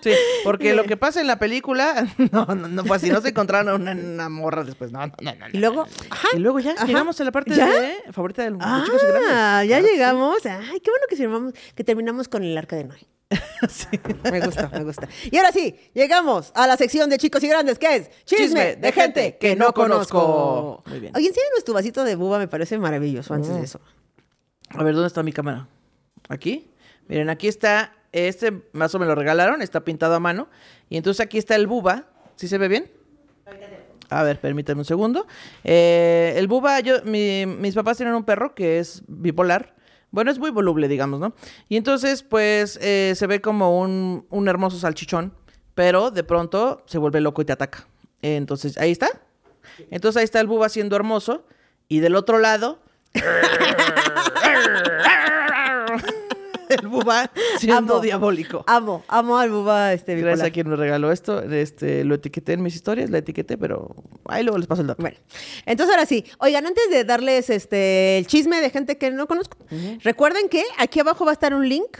Sí, 0.05 0.11
porque 0.43 0.73
lo 0.75 0.83
que 0.83 0.97
pasa 0.97 1.19
en 1.19 1.27
la 1.27 1.39
película, 1.39 2.07
no, 2.31 2.45
no, 2.45 2.67
no 2.67 2.85
fue 2.85 2.97
así, 2.97 3.09
no 3.09 3.21
se 3.21 3.29
encontraron 3.29 3.81
una, 3.81 3.91
una 3.93 4.29
morra 4.29 4.63
después, 4.63 4.91
no, 4.91 4.99
no, 5.07 5.13
no, 5.21 5.33
no. 5.35 5.45
Y 5.51 5.57
luego, 5.57 5.85
ajá. 6.09 6.27
Y 6.33 6.39
luego 6.39 6.59
ya 6.59 6.73
Ajá. 6.73 6.85
llegamos 6.85 7.19
a 7.19 7.23
la 7.23 7.31
parte 7.31 7.55
¿Ya? 7.55 7.67
de 7.67 7.95
favorita 8.11 8.43
del 8.43 8.57
Ah, 8.59 8.79
de 8.79 8.85
chicos 8.85 9.01
y 9.03 9.07
grandes. 9.07 9.69
ya 9.69 9.81
que 9.81 9.87
sí. 9.87 9.93
llegamos. 9.93 10.45
Ay, 10.45 10.79
qué 10.79 10.91
bueno 10.91 11.05
que, 11.09 11.15
firmamos- 11.17 11.53
que 11.73 11.83
terminamos 11.83 12.27
con 12.29 12.43
el 12.43 12.55
arca 12.57 12.75
de 12.75 12.83
Noé. 12.85 13.07
Me 14.31 14.39
gusta, 14.39 14.69
me 14.71 14.83
gusta. 14.83 15.07
Y 15.31 15.37
ahora 15.37 15.51
sí, 15.51 15.75
llegamos 15.93 16.51
a 16.55 16.67
la 16.67 16.77
sección 16.77 17.09
de 17.09 17.17
chicos 17.17 17.43
y 17.43 17.47
grandes, 17.47 17.79
que 17.79 17.95
es 17.95 18.09
Chisme, 18.25 18.75
de 18.75 18.91
gente 18.91 19.37
que 19.39 19.55
no 19.55 19.73
conozco. 19.73 20.83
Muy 20.85 20.99
bien. 20.99 21.13
Oye, 21.15 21.27
enséñanos 21.29 21.63
tu 21.65 21.73
vasito 21.73 22.03
de 22.03 22.15
buba, 22.15 22.37
me 22.37 22.47
parece 22.47 22.77
maravilloso 22.77 23.33
antes 23.33 23.49
de 23.53 23.63
eso. 23.63 23.81
A 24.69 24.83
ver, 24.83 24.93
¿dónde 24.93 25.07
está 25.07 25.23
mi 25.23 25.31
cámara? 25.33 25.67
¿Aquí? 26.29 26.71
Miren, 27.07 27.29
aquí 27.29 27.47
está, 27.47 27.93
este 28.15 28.63
vaso 28.73 28.97
me 28.99 29.05
lo 29.05 29.13
regalaron, 29.15 29.61
está 29.61 29.83
pintado 29.83 30.15
a 30.15 30.19
mano. 30.19 30.47
Y 30.89 30.97
entonces 30.97 31.23
aquí 31.25 31.37
está 31.37 31.55
el 31.55 31.67
buba. 31.67 32.05
¿Sí 32.35 32.47
se 32.47 32.57
ve 32.57 32.67
bien? 32.67 32.91
A 34.09 34.23
ver, 34.23 34.39
permítanme 34.39 34.81
un 34.81 34.85
segundo. 34.85 35.25
Eh, 35.63 36.33
el 36.37 36.47
buba, 36.47 36.79
yo, 36.79 37.01
mi- 37.03 37.45
mis 37.45 37.73
papás 37.75 37.97
tienen 37.97 38.13
un 38.15 38.23
perro 38.23 38.53
que 38.55 38.79
es 38.79 39.03
bipolar. 39.07 39.73
Bueno, 40.11 40.31
es 40.31 40.39
muy 40.39 40.51
voluble, 40.51 40.87
digamos, 40.87 41.19
¿no? 41.19 41.33
Y 41.69 41.75
entonces, 41.77 42.23
pues, 42.23 42.77
eh, 42.81 43.13
se 43.15 43.27
ve 43.27 43.41
como 43.41 43.79
un, 43.81 44.25
un 44.29 44.47
hermoso 44.47 44.77
salchichón, 44.79 45.33
pero 45.73 46.11
de 46.11 46.23
pronto 46.23 46.83
se 46.85 46.97
vuelve 46.99 47.19
loco 47.19 47.41
y 47.41 47.45
te 47.45 47.53
ataca. 47.53 47.87
Entonces, 48.21 48.77
ahí 48.77 48.91
está. 48.91 49.09
Entonces, 49.91 50.17
ahí 50.19 50.23
está 50.23 50.39
el 50.39 50.47
buba 50.47 50.69
siendo 50.69 50.95
hermoso. 50.95 51.45
Y 51.89 51.99
del 51.99 52.15
otro 52.15 52.39
lado, 52.39 52.79
el 56.81 56.87
buba 56.87 57.31
siendo 57.59 57.93
Amo. 57.95 57.99
diabólico. 57.99 58.63
Amo, 58.67 59.03
amo 59.07 59.37
al 59.37 59.49
buba 59.49 59.93
este 59.93 60.15
bipolar. 60.15 60.37
Gracias 60.37 60.49
a 60.49 60.53
quien 60.53 60.69
me 60.69 60.75
regaló 60.75 61.11
esto. 61.11 61.41
Este, 61.41 62.03
lo 62.03 62.15
etiqueté 62.15 62.53
en 62.53 62.63
mis 62.63 62.75
historias, 62.75 63.09
la 63.09 63.19
etiqueté, 63.19 63.57
pero 63.57 63.95
ahí 64.25 64.43
luego 64.43 64.57
les 64.57 64.67
paso 64.67 64.81
el 64.81 64.87
dato. 64.87 65.01
Bueno, 65.01 65.17
entonces 65.65 65.93
ahora 65.95 66.05
sí, 66.05 66.25
oigan, 66.39 66.65
antes 66.65 66.89
de 66.89 67.03
darles 67.03 67.49
este 67.49 68.17
el 68.17 68.27
chisme 68.27 68.61
de 68.61 68.69
gente 68.69 68.97
que 68.97 69.11
no 69.11 69.27
conozco, 69.27 69.57
recuerden 70.03 70.49
que 70.49 70.63
aquí 70.77 70.99
abajo 70.99 71.25
va 71.25 71.31
a 71.31 71.33
estar 71.33 71.53
un 71.53 71.67
link 71.67 71.97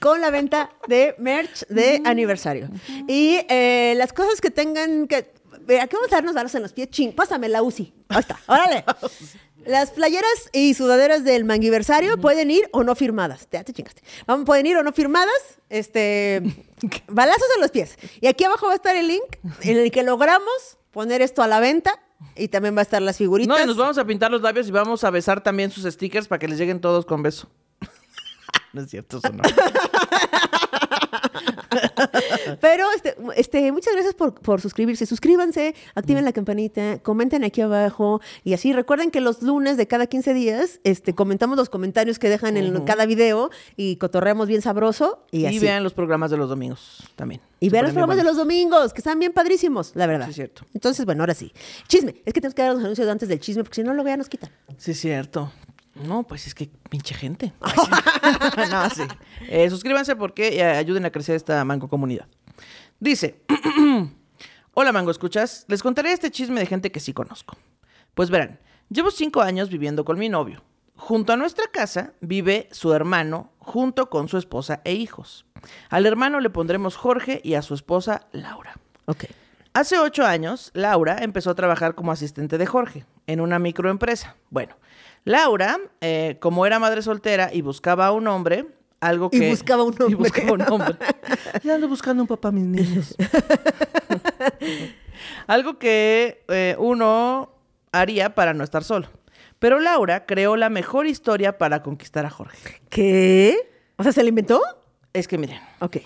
con 0.00 0.20
la 0.20 0.30
venta 0.30 0.70
de 0.88 1.14
merch 1.18 1.66
de 1.68 2.02
aniversario. 2.04 2.68
Y 3.08 3.38
eh, 3.48 3.94
las 3.96 4.12
cosas 4.12 4.40
que 4.40 4.50
tengan 4.50 5.06
que... 5.06 5.32
eh, 5.68 5.80
Aquí 5.80 5.94
vamos 5.96 6.12
a 6.12 6.16
darnos 6.16 6.34
balas 6.34 6.54
en 6.54 6.62
los 6.62 6.72
pies. 6.72 6.90
Ching, 6.90 7.12
pásame 7.14 7.48
la 7.48 7.62
UCI. 7.62 7.94
Ahí 8.08 8.18
está, 8.20 8.38
órale. 8.46 8.84
Las 9.66 9.90
playeras 9.90 10.48
y 10.52 10.74
sudaderas 10.74 11.24
del 11.24 11.44
manguiversario 11.44 12.18
pueden 12.18 12.50
ir 12.50 12.68
o 12.72 12.84
no 12.84 12.94
firmadas. 12.94 13.48
Ya 13.50 13.64
te 13.64 13.72
chingaste. 13.72 14.02
Vamos, 14.26 14.46
pueden 14.46 14.66
ir 14.66 14.76
o 14.76 14.82
no 14.82 14.92
firmadas. 14.92 15.34
Este, 15.68 16.40
balazos 17.08 17.48
en 17.56 17.60
los 17.62 17.72
pies. 17.72 17.96
Y 18.20 18.28
aquí 18.28 18.44
abajo 18.44 18.66
va 18.66 18.72
a 18.72 18.76
estar 18.76 18.94
el 18.94 19.08
link 19.08 19.24
en 19.62 19.78
el 19.78 19.90
que 19.90 20.04
logramos 20.04 20.78
poner 20.92 21.20
esto 21.20 21.42
a 21.42 21.48
la 21.48 21.58
venta. 21.60 22.00
Y 22.36 22.48
también 22.48 22.74
va 22.76 22.80
a 22.80 22.82
estar 22.82 23.02
las 23.02 23.18
figuritas. 23.18 23.56
No, 23.56 23.62
y 23.62 23.66
nos 23.66 23.76
vamos 23.76 23.98
a 23.98 24.04
pintar 24.04 24.30
los 24.30 24.40
labios 24.40 24.68
y 24.68 24.70
vamos 24.70 25.04
a 25.04 25.10
besar 25.10 25.42
también 25.42 25.70
sus 25.70 25.84
stickers 25.84 26.28
para 26.28 26.38
que 26.38 26.48
les 26.48 26.58
lleguen 26.58 26.80
todos 26.80 27.04
con 27.04 27.22
beso. 27.22 27.48
no 28.72 28.82
es 28.82 28.90
cierto, 28.90 29.18
eso 29.18 29.32
no. 29.32 29.42
Pero 32.60 32.84
este, 32.94 33.16
este, 33.36 33.72
muchas 33.72 33.92
gracias 33.94 34.14
por, 34.14 34.34
por 34.34 34.60
suscribirse. 34.60 35.06
Suscríbanse, 35.06 35.74
activen 35.94 36.24
la 36.24 36.32
campanita, 36.32 36.98
comenten 37.00 37.44
aquí 37.44 37.60
abajo 37.60 38.20
y 38.44 38.54
así 38.54 38.72
recuerden 38.72 39.10
que 39.10 39.20
los 39.20 39.42
lunes 39.42 39.76
de 39.76 39.86
cada 39.86 40.06
15 40.06 40.34
días 40.34 40.80
este, 40.84 41.14
comentamos 41.14 41.56
los 41.56 41.68
comentarios 41.68 42.18
que 42.18 42.28
dejan 42.28 42.56
en 42.56 42.84
cada 42.84 43.06
video 43.06 43.50
y 43.76 43.96
cotorreamos 43.96 44.48
bien 44.48 44.62
sabroso 44.62 45.24
y, 45.30 45.40
Y 45.40 45.46
así. 45.46 45.58
vean 45.58 45.82
los 45.82 45.94
programas 45.94 46.30
de 46.30 46.36
los 46.36 46.48
domingos 46.48 47.02
también. 47.16 47.40
Y 47.60 47.70
vean 47.70 47.84
los 47.84 47.92
bien 47.92 47.94
programas 48.02 48.16
de 48.18 48.24
los 48.24 48.36
domingos, 48.36 48.92
que 48.92 48.98
están 48.98 49.18
bien 49.18 49.32
padrísimos, 49.32 49.92
la 49.94 50.06
verdad. 50.06 50.26
Sí, 50.26 50.30
es 50.30 50.36
cierto. 50.36 50.62
Entonces, 50.74 51.06
bueno, 51.06 51.22
ahora 51.22 51.34
sí. 51.34 51.52
Chisme. 51.88 52.14
Es 52.24 52.34
que 52.34 52.40
tenemos 52.40 52.54
que 52.54 52.62
dar 52.62 52.74
los 52.74 52.82
anuncios 52.82 53.08
antes 53.08 53.28
del 53.28 53.40
chisme, 53.40 53.62
porque 53.62 53.76
si 53.76 53.82
no, 53.82 53.94
luego 53.94 54.08
ya 54.08 54.16
nos 54.16 54.28
quitan. 54.28 54.50
Sí, 54.76 54.90
es 54.90 55.00
cierto. 55.00 55.50
No, 55.94 56.24
pues 56.24 56.46
es 56.46 56.54
que 56.54 56.68
pinche 56.90 57.14
gente. 57.14 57.52
no, 58.70 58.90
sí. 58.90 59.02
Eh, 59.48 59.70
suscríbanse 59.70 60.16
porque 60.16 60.48
eh, 60.58 60.64
ayuden 60.64 61.06
a 61.06 61.10
crecer 61.10 61.34
esta 61.36 61.64
mango 61.64 61.88
comunidad. 61.88 62.26
Dice, 62.98 63.42
hola 64.74 64.92
mango, 64.92 65.10
¿escuchas? 65.10 65.66
Les 65.68 65.82
contaré 65.82 66.12
este 66.12 66.30
chisme 66.30 66.60
de 66.60 66.66
gente 66.66 66.90
que 66.90 67.00
sí 67.00 67.12
conozco. 67.12 67.56
Pues 68.14 68.30
verán, 68.30 68.58
llevo 68.88 69.10
cinco 69.10 69.42
años 69.42 69.68
viviendo 69.68 70.04
con 70.04 70.18
mi 70.18 70.28
novio. 70.30 70.62
Junto 70.96 71.34
a 71.34 71.36
nuestra 71.36 71.66
casa 71.66 72.14
vive 72.22 72.68
su 72.72 72.94
hermano 72.94 73.52
junto 73.58 74.08
con 74.08 74.28
su 74.28 74.38
esposa 74.38 74.80
e 74.84 74.94
hijos. 74.94 75.44
Al 75.90 76.06
hermano 76.06 76.40
le 76.40 76.48
pondremos 76.48 76.96
Jorge 76.96 77.42
y 77.44 77.54
a 77.54 77.62
su 77.62 77.74
esposa 77.74 78.28
Laura. 78.32 78.76
Ok. 79.04 79.24
Hace 79.74 79.98
ocho 79.98 80.24
años, 80.24 80.70
Laura 80.72 81.18
empezó 81.20 81.50
a 81.50 81.54
trabajar 81.54 81.94
como 81.94 82.12
asistente 82.12 82.56
de 82.56 82.64
Jorge 82.64 83.04
en 83.26 83.42
una 83.42 83.58
microempresa. 83.58 84.36
Bueno, 84.48 84.78
Laura, 85.24 85.78
eh, 86.00 86.38
como 86.40 86.64
era 86.64 86.78
madre 86.78 87.02
soltera 87.02 87.52
y 87.52 87.60
buscaba 87.60 88.06
a 88.06 88.12
un 88.12 88.26
hombre, 88.26 88.75
algo 89.00 89.28
Y 89.32 89.40
que... 89.40 89.50
buscaba 89.50 89.82
un 89.82 89.94
Y 89.98 90.02
hombre. 90.02 90.16
buscaba 90.16 90.52
un 90.52 90.62
hombre. 90.62 90.96
Ya 91.62 91.74
ando 91.74 91.88
buscando 91.88 92.22
un 92.22 92.26
papá 92.26 92.48
a 92.48 92.52
mis 92.52 92.64
niños. 92.64 93.14
algo 95.46 95.78
que 95.78 96.44
eh, 96.48 96.76
uno 96.78 97.52
haría 97.92 98.34
para 98.34 98.54
no 98.54 98.64
estar 98.64 98.84
solo. 98.84 99.08
Pero 99.58 99.80
Laura 99.80 100.26
creó 100.26 100.56
la 100.56 100.68
mejor 100.68 101.06
historia 101.06 101.58
para 101.58 101.82
conquistar 101.82 102.26
a 102.26 102.30
Jorge. 102.30 102.80
¿Qué? 102.90 103.56
O 103.96 104.02
sea, 104.02 104.12
¿se 104.12 104.22
la 104.22 104.28
inventó? 104.28 104.60
Es 105.12 105.26
que 105.28 105.38
miren, 105.38 105.58
Ok. 105.80 105.98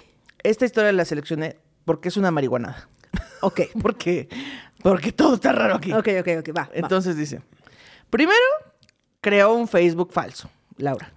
esta 0.42 0.64
historia 0.64 0.92
la 0.92 1.04
seleccioné 1.04 1.56
porque 1.84 2.08
es 2.08 2.16
una 2.16 2.30
marihuanada. 2.30 2.88
Ok. 3.42 3.62
Porque, 3.80 4.28
porque 4.82 5.12
todo 5.12 5.36
está 5.36 5.52
raro 5.52 5.76
aquí. 5.76 5.92
Ok, 5.94 6.08
ok, 6.20 6.28
ok, 6.40 6.48
va. 6.56 6.62
va. 6.64 6.70
Entonces 6.74 7.16
dice, 7.16 7.40
primero 8.10 8.38
creó 9.22 9.54
un 9.54 9.66
Facebook 9.66 10.12
falso, 10.12 10.50
Laura, 10.76 11.10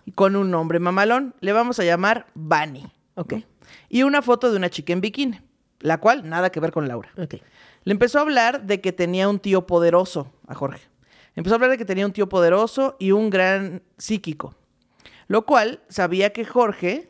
con 0.15 0.35
un 0.35 0.51
nombre 0.51 0.79
mamalón, 0.79 1.35
le 1.39 1.53
vamos 1.53 1.79
a 1.79 1.83
llamar 1.83 2.27
Bunny, 2.33 2.85
Ok, 3.15 3.35
y 3.89 4.03
una 4.03 4.21
foto 4.21 4.49
de 4.51 4.57
una 4.57 4.69
chica 4.69 4.93
en 4.93 5.01
bikini, 5.01 5.39
la 5.79 5.99
cual 5.99 6.27
nada 6.27 6.49
que 6.51 6.59
ver 6.59 6.71
con 6.71 6.87
Laura. 6.87 7.09
ok. 7.17 7.35
Le 7.83 7.93
empezó 7.93 8.19
a 8.19 8.21
hablar 8.21 8.63
de 8.67 8.79
que 8.79 8.91
tenía 8.91 9.27
un 9.27 9.39
tío 9.39 9.65
poderoso 9.65 10.31
a 10.47 10.53
Jorge. 10.53 10.87
Empezó 11.35 11.55
a 11.55 11.57
hablar 11.57 11.71
de 11.71 11.77
que 11.79 11.85
tenía 11.85 12.05
un 12.05 12.13
tío 12.13 12.29
poderoso 12.29 12.95
y 12.99 13.11
un 13.11 13.29
gran 13.31 13.81
psíquico, 13.97 14.53
lo 15.27 15.45
cual 15.45 15.81
sabía 15.89 16.31
que 16.31 16.45
Jorge 16.45 17.09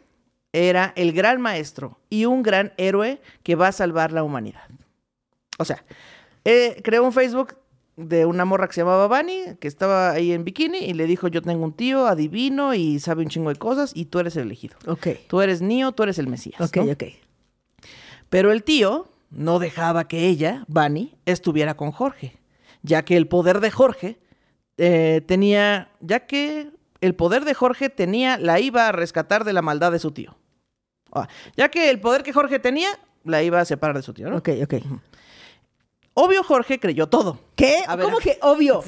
era 0.53 0.93
el 0.95 1.11
gran 1.11 1.41
maestro 1.41 1.99
y 2.09 2.25
un 2.25 2.41
gran 2.41 2.71
héroe 2.77 3.21
que 3.43 3.55
va 3.55 3.67
a 3.67 3.71
salvar 3.73 4.11
la 4.11 4.23
humanidad. 4.23 4.63
O 5.57 5.65
sea, 5.65 5.83
eh, 6.45 6.81
creó 6.83 7.03
un 7.03 7.11
Facebook 7.13 7.57
de 8.07 8.25
una 8.25 8.45
morra 8.45 8.67
que 8.67 8.73
se 8.73 8.81
llamaba 8.81 9.07
Bunny, 9.07 9.55
que 9.59 9.67
estaba 9.67 10.11
ahí 10.11 10.31
en 10.31 10.43
bikini, 10.43 10.79
y 10.79 10.93
le 10.93 11.05
dijo, 11.05 11.27
yo 11.27 11.41
tengo 11.41 11.63
un 11.63 11.73
tío 11.73 12.07
adivino 12.07 12.73
y 12.73 12.99
sabe 12.99 13.23
un 13.23 13.29
chingo 13.29 13.49
de 13.49 13.55
cosas, 13.55 13.91
y 13.95 14.05
tú 14.05 14.19
eres 14.19 14.35
el 14.35 14.43
elegido. 14.43 14.77
Ok. 14.87 15.07
Tú 15.27 15.41
eres 15.41 15.61
Neo, 15.61 15.91
tú 15.91 16.03
eres 16.03 16.19
el 16.19 16.27
Mesías. 16.27 16.59
Ok, 16.61 16.77
¿no? 16.77 16.91
ok. 16.91 17.03
Pero 18.29 18.51
el 18.51 18.63
tío 18.63 19.07
no 19.29 19.59
dejaba 19.59 20.07
que 20.07 20.27
ella, 20.27 20.65
Bunny, 20.67 21.15
estuviera 21.25 21.75
con 21.75 21.91
Jorge, 21.91 22.37
ya 22.81 23.03
que 23.03 23.17
el 23.17 23.27
poder 23.27 23.59
de 23.59 23.71
Jorge 23.71 24.19
eh, 24.77 25.21
tenía, 25.25 25.91
ya 25.99 26.25
que 26.25 26.71
el 27.01 27.15
poder 27.15 27.45
de 27.45 27.53
Jorge 27.53 27.89
tenía, 27.89 28.37
la 28.37 28.59
iba 28.59 28.87
a 28.87 28.91
rescatar 28.91 29.43
de 29.43 29.53
la 29.53 29.61
maldad 29.61 29.91
de 29.91 29.99
su 29.99 30.11
tío. 30.11 30.37
Ah, 31.11 31.27
ya 31.57 31.69
que 31.69 31.89
el 31.89 31.99
poder 31.99 32.23
que 32.23 32.33
Jorge 32.33 32.59
tenía, 32.59 32.89
la 33.23 33.43
iba 33.43 33.59
a 33.59 33.65
separar 33.65 33.95
de 33.95 34.01
su 34.01 34.13
tío, 34.13 34.29
¿no? 34.29 34.37
Ok, 34.37 34.49
ok. 34.63 34.75
Obvio 36.13 36.43
Jorge 36.43 36.79
creyó 36.79 37.07
todo. 37.07 37.39
¿Qué? 37.55 37.83
A 37.87 37.95
ver, 37.95 38.05
¿Cómo 38.05 38.17
que 38.19 38.37
obvio? 38.41 38.83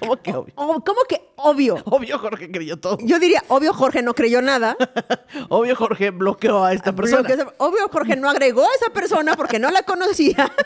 ¿Cómo 0.00 0.16
que 0.16 0.32
obvio? 0.34 0.52
O- 0.56 0.80
¿Cómo 0.84 1.00
que 1.08 1.22
obvio? 1.36 1.76
Obvio 1.84 2.18
Jorge 2.18 2.50
creyó 2.50 2.76
todo. 2.76 2.98
Yo 3.02 3.18
diría, 3.20 3.42
obvio 3.48 3.72
Jorge 3.72 4.02
no 4.02 4.14
creyó 4.14 4.42
nada. 4.42 4.76
Obvio 5.48 5.76
Jorge 5.76 6.10
bloqueó 6.10 6.64
a 6.64 6.72
esta 6.72 6.92
persona. 6.94 7.28
Obvio 7.58 7.88
Jorge 7.90 8.16
no 8.16 8.28
agregó 8.28 8.62
a 8.64 8.74
esa 8.80 8.92
persona 8.92 9.36
porque 9.36 9.58
no 9.58 9.70
la 9.70 9.82
conocía. 9.82 10.52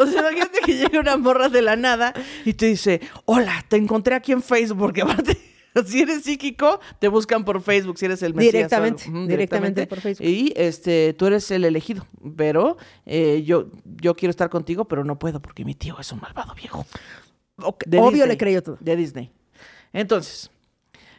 O 0.00 0.06
sea, 0.06 0.20
imagínate 0.20 0.60
que 0.60 0.76
llega 0.76 1.00
una 1.00 1.16
morra 1.16 1.48
de 1.48 1.62
la 1.62 1.74
nada 1.74 2.14
y 2.44 2.54
te 2.54 2.66
dice, 2.66 3.00
hola, 3.24 3.64
te 3.68 3.76
encontré 3.76 4.14
aquí 4.14 4.30
en 4.30 4.40
Facebook, 4.40 4.78
porque 4.78 5.02
aparte, 5.02 5.36
si 5.86 6.02
eres 6.02 6.22
psíquico, 6.22 6.80
te 6.98 7.08
buscan 7.08 7.44
por 7.44 7.60
Facebook, 7.62 7.98
si 7.98 8.06
eres 8.06 8.22
el 8.22 8.34
Mesías. 8.34 8.52
o. 8.52 8.56
Directamente, 8.56 9.08
Ujú, 9.08 9.26
directamente 9.26 9.86
por 9.86 10.00
Facebook. 10.00 10.26
Y 10.26 10.52
este, 10.56 11.14
tú 11.14 11.26
eres 11.26 11.50
el 11.50 11.64
elegido, 11.64 12.06
pero 12.36 12.76
eh, 13.06 13.42
yo, 13.44 13.66
yo 13.84 14.14
quiero 14.14 14.30
estar 14.30 14.50
contigo, 14.50 14.86
pero 14.86 15.04
no 15.04 15.18
puedo 15.18 15.40
porque 15.40 15.64
mi 15.64 15.74
tío 15.74 15.96
es 16.00 16.10
un 16.12 16.20
malvado 16.20 16.54
viejo. 16.54 16.86
De 17.86 17.98
obvio 17.98 18.10
Disney, 18.10 18.28
le 18.28 18.38
creyó 18.38 18.62
todo. 18.62 18.78
De 18.80 18.96
Disney. 18.96 19.32
Entonces, 19.92 20.50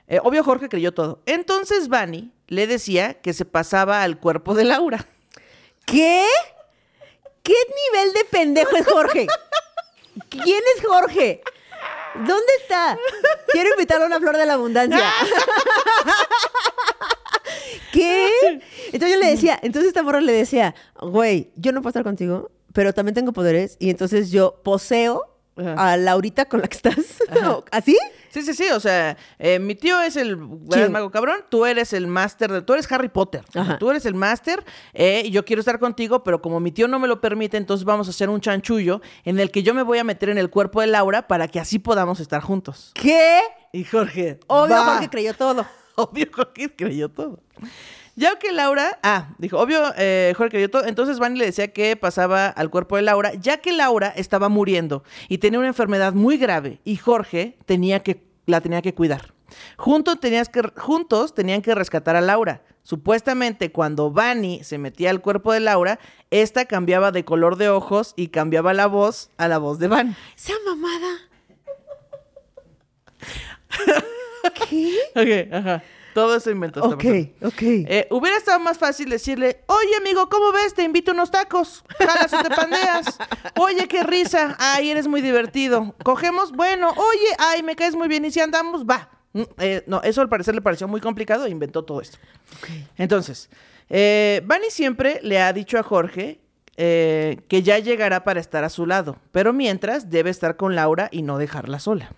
eh, 0.08 0.20
obvio 0.24 0.43
Jorge 0.43 0.70
creyó 0.70 0.91
todo. 0.93 1.22
Entonces 1.26 1.88
Bunny 1.88 2.32
le 2.47 2.68
decía 2.68 3.16
que 3.22 3.34
se 3.34 3.45
pasaba 3.45 4.04
al 4.04 4.20
cuerpo 4.20 4.54
de 4.56 4.66
Laura. 4.66 5.06
¿Qué? 5.86 6.26
¿Qué 7.43 7.54
nivel 7.93 8.14
de 8.14 8.24
pendejo 8.26 8.76
es 8.76 8.86
Jorge? 8.86 9.28
¿Quién 10.30 10.62
es 10.76 10.86
Jorge? 10.86 11.41
¿Dónde 12.16 12.53
está? 12.62 12.97
Quiero 13.51 13.72
invitarlo 13.72 14.05
a 14.05 14.07
una 14.07 14.20
flor 14.20 14.38
de 14.38 14.45
la 14.45 14.53
abundancia. 14.53 14.99
¿Qué? 17.93 18.30
Entonces 18.91 19.12
yo 19.12 19.18
le 19.18 19.32
decía, 19.32 19.59
entonces 19.62 19.89
esta 19.89 20.03
morra 20.03 20.22
le 20.22 20.32
decía, 20.32 20.76
güey, 20.99 21.51
yo 21.55 21.72
no 21.72 21.82
puedo 21.82 21.89
estar 21.89 22.03
contigo, 22.03 22.51
pero 22.74 22.93
también 22.93 23.16
tengo 23.16 23.34
poderes. 23.34 23.78
Y 23.80 23.89
entonces 23.89 24.32
yo 24.32 24.62
poseo 24.64 25.30
Ajá. 25.62 25.91
a 25.93 25.97
Laurita 25.97 26.45
con 26.45 26.62
la 26.62 26.68
que 26.68 26.76
estás. 26.78 26.95
¿Así? 27.72 27.97
Sí, 28.30 28.41
sí, 28.43 28.53
sí, 28.53 28.66
o 28.74 28.80
sea, 28.80 29.18
eh, 29.39 29.59
mi 29.59 29.76
tío 29.76 30.01
es 30.01 30.16
el 30.16 30.38
gran 30.66 30.91
mago 30.91 31.12
cabrón, 31.12 31.43
tú 31.49 31.66
eres 31.66 31.91
el 31.93 32.07
máster, 32.07 32.49
de- 32.51 32.62
tú 32.62 32.74
eres 32.74 32.89
Harry 32.91 33.09
Potter, 33.09 33.43
Ajá. 33.53 33.78
tú 33.78 33.89
eres 33.91 34.05
el 34.05 34.14
máster 34.16 34.64
eh, 34.93 35.24
y 35.26 35.32
yo 35.32 35.43
quiero 35.43 35.59
estar 35.59 35.80
contigo, 35.80 36.24
pero 36.24 36.41
como 36.41 36.59
mi 36.62 36.72
tío 36.72 36.88
no 36.88 36.97
me 36.97 37.09
lo 37.09 37.20
permite, 37.20 37.57
entonces 37.57 37.84
vamos 37.84 38.07
a 38.07 38.12
hacer 38.12 38.30
un 38.30 38.39
chanchullo 38.39 39.01
en 39.26 39.39
el 39.39 39.51
que 39.51 39.64
yo 39.64 39.74
me 39.74 39.84
voy 39.84 39.97
a 39.97 40.05
meter 40.05 40.30
en 40.30 40.38
el 40.38 40.49
cuerpo 40.49 40.80
de 40.80 40.88
Laura 40.88 41.28
para 41.28 41.49
que 41.49 41.59
así 41.59 41.78
podamos 41.78 42.22
estar 42.22 42.41
juntos. 42.41 42.91
¿Qué? 42.93 43.41
Y 43.74 43.84
Jorge, 43.84 44.39
Obvio 44.47 44.76
va. 44.78 44.86
Jorge 44.93 45.09
creyó 45.09 45.34
todo. 45.34 45.66
Obvio, 45.95 46.28
Jorge 46.34 46.74
creyó 46.74 47.09
todo. 47.09 47.41
Ya 48.16 48.38
que 48.38 48.51
Laura, 48.51 48.99
ah, 49.03 49.30
dijo, 49.38 49.57
obvio, 49.57 49.82
eh, 49.97 50.34
Jorge. 50.38 50.70
Entonces 50.86 51.20
Vani 51.20 51.39
le 51.39 51.45
decía 51.45 51.72
que 51.72 51.95
pasaba 51.95 52.47
al 52.47 52.70
cuerpo 52.70 52.97
de 52.97 53.03
Laura, 53.03 53.34
ya 53.34 53.57
que 53.57 53.72
Laura 53.72 54.09
estaba 54.16 54.49
muriendo 54.49 55.03
y 55.30 55.38
tenía 55.38 55.59
una 55.59 55.70
enfermedad 55.70 56.14
muy 56.14 56.38
grave 56.38 56.82
y 56.84 56.97
Jorge 56.97 57.57
tenía 57.66 58.01
que, 58.01 58.24
la 58.45 58.62
tenía 58.62 58.82
que 58.82 58.93
cuidar. 58.93 59.34
Juntos, 59.78 60.20
tenías 60.20 60.49
que, 60.49 60.62
juntos 60.78 61.34
tenían 61.34 61.62
que 61.62 61.76
rescatar 61.76 62.16
a 62.16 62.22
Laura. 62.22 62.64
Supuestamente, 62.84 63.72
cuando 63.72 64.12
Vani 64.12 64.64
se 64.64 64.78
metía 64.78 65.12
al 65.12 65.22
cuerpo 65.22 65.53
de 65.53 65.59
Laura, 65.59 65.99
esta 66.32 66.66
cambiaba 66.66 67.12
de 67.12 67.24
color 67.24 67.55
de 67.55 67.70
ojos 67.70 68.14
y 68.16 68.30
cambiaba 68.30 68.74
la 68.74 68.88
voz 68.88 69.30
a 69.38 69.47
la 69.47 69.57
voz 69.59 69.78
de 69.80 69.88
Vani. 69.88 70.16
Esa 70.36 70.53
mamada. 70.66 71.18
¿Qué? 74.70 74.97
Ok, 75.16 75.53
ajá. 75.53 75.84
Todo 76.14 76.36
eso 76.36 76.51
inventó 76.51 76.82
esta 76.82 76.95
Ok, 76.95 77.01
persona. 77.01 77.28
ok. 77.43 77.62
Eh, 77.62 78.07
hubiera 78.12 78.38
estado 78.38 78.59
más 78.59 78.78
fácil 78.78 79.09
decirle, 79.09 79.64
oye 79.68 79.95
amigo, 79.97 80.28
¿cómo 80.30 80.51
ves? 80.51 80.74
Te 80.74 80.84
invito 80.84 81.12
a 81.12 81.14
unos 81.14 81.32
tacos. 81.32 81.84
Jalas 81.99 82.34
o 82.34 82.43
te 82.43 82.49
pandeas. 82.49 83.18
Oye, 83.57 83.88
qué 83.88 84.03
risa. 84.03 84.55
Ay, 84.59 84.89
eres 84.91 85.07
muy 85.07 85.22
divertido. 85.22 85.95
Cogemos, 86.03 86.51
bueno, 86.51 86.89
oye, 86.89 87.36
ay, 87.39 87.64
me 87.64 87.76
caes 87.76 87.95
muy 87.95 88.07
bien. 88.07 88.26
Y 88.26 88.32
si 88.32 88.39
andamos, 88.39 88.86
va. 88.86 89.09
Mm, 89.34 89.41
eh, 89.59 89.84
no, 89.88 90.01
eso 90.03 90.22
al 90.22 90.30
parecer 90.30 90.53
le 90.55 90.62
pareció 90.62 90.88
muy 90.88 90.99
complicado 90.99 91.45
e 91.45 91.49
inventó 91.49 91.84
todo 91.84 92.01
esto. 92.01 92.18
Entonces, 92.97 93.49
eh, 93.89 94.41
siempre 94.70 95.20
le 95.24 95.41
ha 95.41 95.53
dicho 95.53 95.78
a 95.78 95.84
Jorge 95.84 96.39
eh, 96.78 97.38
que 97.47 97.62
ya 97.64 97.80
llegará 97.80 98.24
para 98.24 98.39
estar 98.39 98.64
a 98.64 98.70
su 98.70 98.86
lado, 98.86 99.18
pero 99.32 99.53
mientras 99.53 100.09
debe 100.09 100.30
estar 100.30 100.55
con 100.57 100.76
Laura 100.76 101.09
y 101.12 101.22
no 101.22 101.38
dejarla 101.38 101.80
sola. 101.80 102.12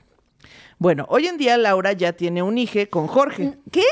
Bueno, 0.77 1.05
hoy 1.09 1.27
en 1.27 1.37
día 1.37 1.57
Laura 1.57 1.93
ya 1.93 2.13
tiene 2.13 2.43
un 2.43 2.57
hijo 2.57 2.79
con 2.89 3.07
Jorge. 3.07 3.57
¿Qué? 3.71 3.85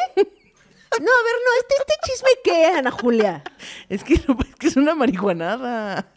No, 1.00 1.10
a 1.10 1.24
ver, 1.24 1.36
no, 1.46 1.52
este, 1.60 1.76
este 1.80 1.94
chisme 2.04 2.30
qué, 2.44 2.66
Ana 2.66 2.92
Julia. 2.92 3.44
Es 3.88 4.04
que, 4.04 4.16
es 4.16 4.56
que 4.60 4.68
es 4.68 4.76
una 4.76 4.94
marihuanada. 4.94 6.12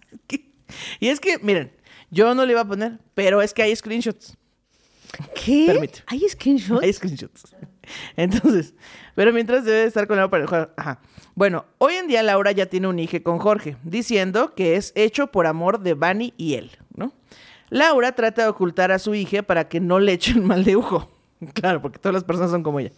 Y 0.98 1.08
es 1.08 1.20
que, 1.20 1.38
miren, 1.38 1.72
yo 2.10 2.34
no 2.34 2.44
le 2.44 2.52
iba 2.52 2.62
a 2.62 2.66
poner, 2.66 2.98
pero 3.14 3.40
es 3.40 3.54
que 3.54 3.62
hay 3.62 3.76
screenshots. 3.76 4.36
¿Qué? 5.34 5.66
Permite. 5.68 6.02
¿Hay 6.06 6.28
screenshots? 6.28 6.82
Hay 6.82 6.92
screenshots. 6.92 7.54
Entonces, 8.16 8.74
pero 9.14 9.32
mientras 9.32 9.64
debe 9.64 9.84
estar 9.84 10.06
con 10.06 10.16
la 10.16 10.28
pareja. 10.28 10.70
Ajá. 10.76 11.00
Bueno, 11.34 11.66
hoy 11.78 11.94
en 11.94 12.08
día 12.08 12.22
Laura 12.22 12.52
ya 12.52 12.66
tiene 12.66 12.88
un 12.88 12.98
hijo 12.98 13.22
con 13.22 13.38
Jorge, 13.38 13.76
diciendo 13.82 14.54
que 14.54 14.76
es 14.76 14.92
hecho 14.94 15.28
por 15.28 15.46
amor 15.46 15.80
de 15.80 15.94
Bunny 15.94 16.34
y 16.36 16.54
él, 16.54 16.70
¿no? 16.96 17.12
Laura 17.70 18.12
trata 18.14 18.42
de 18.42 18.48
ocultar 18.48 18.92
a 18.92 18.98
su 18.98 19.14
hija 19.14 19.42
para 19.42 19.68
que 19.68 19.80
no 19.80 19.98
le 20.00 20.12
echen 20.12 20.44
mal 20.44 20.64
de 20.64 20.76
ojo. 20.76 21.10
Claro, 21.52 21.82
porque 21.82 21.98
todas 21.98 22.14
las 22.14 22.24
personas 22.24 22.50
son 22.52 22.62
como 22.62 22.80
ella. 22.80 22.92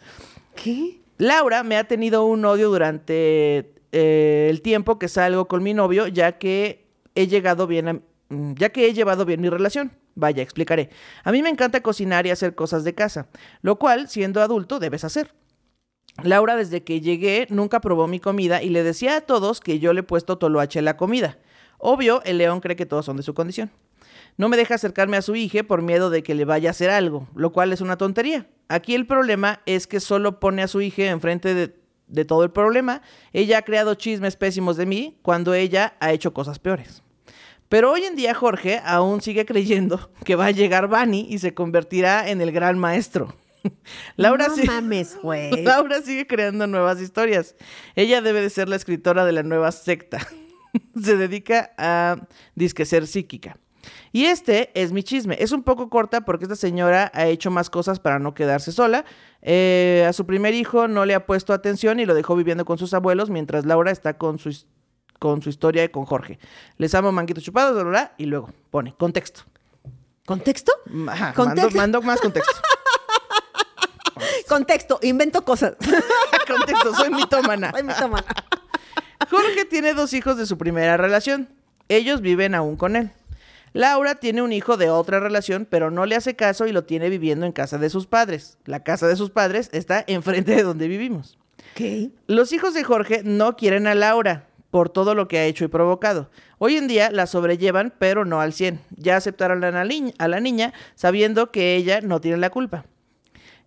¿Qué? 0.54 1.00
Laura 1.18 1.64
me 1.64 1.76
ha 1.76 1.84
tenido 1.84 2.24
un 2.26 2.44
odio 2.44 2.68
durante 2.68 3.72
eh, 3.92 4.46
el 4.50 4.62
tiempo 4.62 4.98
que 5.00 5.08
salgo 5.08 5.48
con 5.48 5.62
mi 5.64 5.74
novio, 5.74 6.06
ya 6.06 6.38
que 6.38 6.86
he 7.16 7.26
llegado 7.26 7.66
bien 7.66 7.88
a- 7.88 8.00
mm, 8.28 8.52
ya 8.54 8.68
que 8.68 8.86
he 8.86 8.92
llevado 8.94 9.24
bien 9.24 9.40
mi 9.40 9.48
relación. 9.48 9.90
Vaya, 10.14 10.42
explicaré. 10.42 10.90
A 11.24 11.32
mí 11.32 11.42
me 11.42 11.48
encanta 11.48 11.82
cocinar 11.82 12.26
y 12.26 12.30
hacer 12.30 12.54
cosas 12.54 12.84
de 12.84 12.94
casa, 12.94 13.26
lo 13.62 13.78
cual, 13.78 14.08
siendo 14.08 14.40
adulto, 14.42 14.78
debes 14.78 15.02
hacer. 15.02 15.34
Laura, 16.22 16.54
desde 16.56 16.84
que 16.84 17.00
llegué, 17.00 17.46
nunca 17.50 17.80
probó 17.80 18.06
mi 18.06 18.20
comida 18.20 18.62
y 18.62 18.68
le 18.70 18.82
decía 18.84 19.16
a 19.16 19.20
todos 19.22 19.60
que 19.60 19.78
yo 19.80 19.92
le 19.92 20.00
he 20.00 20.04
puesto 20.04 20.38
toloache 20.38 20.78
a 20.78 20.82
la 20.82 20.96
comida. 20.96 21.38
Obvio, 21.78 22.22
el 22.24 22.38
león 22.38 22.60
cree 22.60 22.76
que 22.76 22.86
todos 22.86 23.04
son 23.04 23.16
de 23.16 23.22
su 23.24 23.34
condición. 23.34 23.70
No 24.36 24.48
me 24.48 24.56
deja 24.56 24.74
acercarme 24.74 25.16
a 25.16 25.22
su 25.22 25.36
hija 25.36 25.62
por 25.62 25.82
miedo 25.82 26.10
de 26.10 26.22
que 26.22 26.34
le 26.34 26.44
vaya 26.44 26.70
a 26.70 26.72
hacer 26.72 26.90
algo, 26.90 27.28
lo 27.34 27.52
cual 27.52 27.72
es 27.72 27.80
una 27.80 27.96
tontería. 27.96 28.46
Aquí 28.68 28.94
el 28.94 29.06
problema 29.06 29.60
es 29.66 29.86
que 29.86 30.00
solo 30.00 30.40
pone 30.40 30.62
a 30.62 30.68
su 30.68 30.80
hija 30.80 31.04
enfrente 31.04 31.54
de, 31.54 31.74
de 32.08 32.24
todo 32.24 32.44
el 32.44 32.50
problema. 32.50 33.02
Ella 33.32 33.58
ha 33.58 33.62
creado 33.62 33.94
chismes 33.94 34.36
pésimos 34.36 34.76
de 34.76 34.86
mí 34.86 35.18
cuando 35.22 35.54
ella 35.54 35.94
ha 36.00 36.12
hecho 36.12 36.32
cosas 36.34 36.58
peores. 36.58 37.02
Pero 37.68 37.90
hoy 37.90 38.04
en 38.04 38.14
día 38.14 38.34
Jorge 38.34 38.80
aún 38.84 39.20
sigue 39.20 39.44
creyendo 39.44 40.10
que 40.24 40.36
va 40.36 40.46
a 40.46 40.50
llegar 40.50 40.88
Bunny 40.88 41.26
y 41.28 41.38
se 41.38 41.54
convertirá 41.54 42.28
en 42.28 42.40
el 42.40 42.52
gran 42.52 42.78
maestro. 42.78 43.34
Laura 44.16 44.48
no 44.48 44.56
mames. 44.64 45.18
Laura 45.62 46.00
sigue 46.02 46.26
creando 46.26 46.66
nuevas 46.66 47.00
historias. 47.00 47.56
Ella 47.94 48.20
debe 48.20 48.40
de 48.40 48.50
ser 48.50 48.68
la 48.68 48.76
escritora 48.76 49.24
de 49.24 49.32
la 49.32 49.42
nueva 49.42 49.72
secta. 49.72 50.26
Se 51.02 51.16
dedica 51.16 51.72
a 51.78 52.16
disque 52.54 52.84
ser 52.84 53.06
psíquica. 53.06 53.58
Y 54.12 54.26
este 54.26 54.70
es 54.74 54.92
mi 54.92 55.02
chisme. 55.02 55.36
Es 55.40 55.52
un 55.52 55.62
poco 55.62 55.88
corta 55.88 56.22
porque 56.22 56.44
esta 56.44 56.56
señora 56.56 57.10
ha 57.14 57.26
hecho 57.26 57.50
más 57.50 57.70
cosas 57.70 58.00
para 58.00 58.18
no 58.18 58.34
quedarse 58.34 58.72
sola. 58.72 59.04
Eh, 59.42 60.04
a 60.08 60.12
su 60.12 60.26
primer 60.26 60.54
hijo 60.54 60.88
no 60.88 61.04
le 61.04 61.14
ha 61.14 61.26
puesto 61.26 61.52
atención 61.52 62.00
y 62.00 62.06
lo 62.06 62.14
dejó 62.14 62.36
viviendo 62.36 62.64
con 62.64 62.78
sus 62.78 62.94
abuelos 62.94 63.30
mientras 63.30 63.66
Laura 63.66 63.90
está 63.90 64.18
con 64.18 64.38
su, 64.38 64.56
con 65.18 65.42
su 65.42 65.48
historia 65.50 65.84
y 65.84 65.88
con 65.88 66.04
Jorge. 66.04 66.38
Les 66.78 66.94
amo 66.94 67.12
manguitos 67.12 67.44
chupados, 67.44 67.74
bla, 67.74 67.82
bla, 67.82 67.90
bla, 67.90 68.12
y 68.18 68.26
luego 68.26 68.50
pone 68.70 68.94
contexto. 68.96 69.42
¿Contexto? 70.26 70.72
Ajá, 71.08 71.26
mando, 71.26 71.44
Contexto. 71.44 71.76
mando 71.76 72.02
más 72.02 72.20
contexto. 72.20 72.52
Contexto, 74.48 74.98
invento 75.02 75.44
cosas. 75.44 75.76
contexto, 76.46 76.94
soy 76.94 77.10
mitómana. 77.10 77.72
Ay, 77.74 77.82
mi 77.82 77.92
toma. 77.94 78.24
Jorge 79.30 79.64
tiene 79.64 79.94
dos 79.94 80.12
hijos 80.12 80.36
de 80.36 80.46
su 80.46 80.56
primera 80.56 80.96
relación. 80.96 81.48
Ellos 81.88 82.20
viven 82.20 82.54
aún 82.54 82.76
con 82.76 82.96
él. 82.96 83.10
Laura 83.76 84.14
tiene 84.14 84.40
un 84.40 84.54
hijo 84.54 84.78
de 84.78 84.88
otra 84.88 85.20
relación, 85.20 85.66
pero 85.68 85.90
no 85.90 86.06
le 86.06 86.16
hace 86.16 86.34
caso 86.34 86.66
y 86.66 86.72
lo 86.72 86.84
tiene 86.84 87.10
viviendo 87.10 87.44
en 87.44 87.52
casa 87.52 87.76
de 87.76 87.90
sus 87.90 88.06
padres. 88.06 88.56
La 88.64 88.82
casa 88.82 89.06
de 89.06 89.16
sus 89.16 89.28
padres 89.28 89.68
está 89.72 90.02
enfrente 90.08 90.56
de 90.56 90.62
donde 90.62 90.88
vivimos. 90.88 91.38
¿Qué? 91.74 92.10
Los 92.26 92.54
hijos 92.54 92.72
de 92.72 92.84
Jorge 92.84 93.20
no 93.22 93.54
quieren 93.54 93.86
a 93.86 93.94
Laura 93.94 94.46
por 94.70 94.88
todo 94.88 95.14
lo 95.14 95.28
que 95.28 95.38
ha 95.38 95.44
hecho 95.44 95.66
y 95.66 95.68
provocado. 95.68 96.30
Hoy 96.56 96.76
en 96.76 96.88
día 96.88 97.10
la 97.10 97.26
sobrellevan, 97.26 97.92
pero 97.98 98.24
no 98.24 98.40
al 98.40 98.54
100. 98.54 98.80
Ya 98.96 99.18
aceptaron 99.18 99.62
a 99.62 99.70
la, 99.70 99.84
niña, 99.84 100.14
a 100.16 100.26
la 100.26 100.40
niña 100.40 100.72
sabiendo 100.94 101.50
que 101.50 101.76
ella 101.76 102.00
no 102.00 102.22
tiene 102.22 102.38
la 102.38 102.48
culpa. 102.48 102.86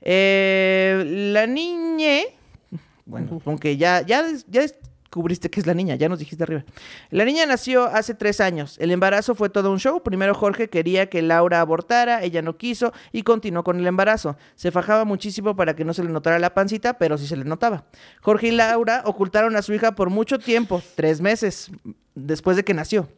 Eh, 0.01 1.03
la 1.34 1.45
niña, 1.45 2.22
bueno, 3.05 3.39
aunque 3.45 3.78
ya, 3.78 4.01
ya, 4.01 4.26
ya 4.47 4.64
descubriste 5.10 5.49
que 5.49 5.60
es 5.60 5.66
la 5.66 5.74
niña, 5.74 5.95
ya 5.95 6.07
nos 6.07 6.20
dijiste 6.20 6.43
arriba. 6.43 6.64
La 7.10 7.26
niña 7.26 7.43
nació 7.47 7.86
hace 7.86 8.14
tres 8.14 8.39
años. 8.39 8.78
El 8.78 8.91
embarazo 8.91 9.34
fue 9.34 9.49
todo 9.49 9.72
un 9.72 9.80
show. 9.80 10.03
Primero 10.03 10.36
Jorge 10.36 10.70
quería 10.70 11.10
que 11.10 11.24
Laura 11.24 11.62
abortara, 11.62 12.22
ella 12.22 12.43
no 12.43 12.57
quiso 12.57 12.93
y 13.12 13.24
continuó 13.24 13.64
con 13.64 13.80
el 13.80 13.88
embarazo. 13.88 14.38
Se 14.53 14.70
fajaba 14.70 15.05
muchísimo 15.05 15.55
para 15.55 15.76
que 15.76 15.84
no 15.84 15.95
se 15.95 16.03
le 16.03 16.12
notara 16.12 16.38
la 16.38 16.53
pancita, 16.53 16.99
pero 16.99 17.18
sí 17.18 17.26
se 17.26 17.36
le 17.36 17.43
notaba. 17.43 17.86
Jorge 18.22 18.49
y 18.49 18.51
Laura 18.51 19.01
ocultaron 19.03 19.55
a 19.55 19.64
su 19.64 19.74
hija 19.74 19.95
por 19.95 20.12
mucho 20.12 20.38
tiempo, 20.38 20.80
tres 20.93 21.22
meses 21.22 21.72
después 22.14 22.55
de 22.55 22.64
que 22.64 22.76
nació. 22.76 23.10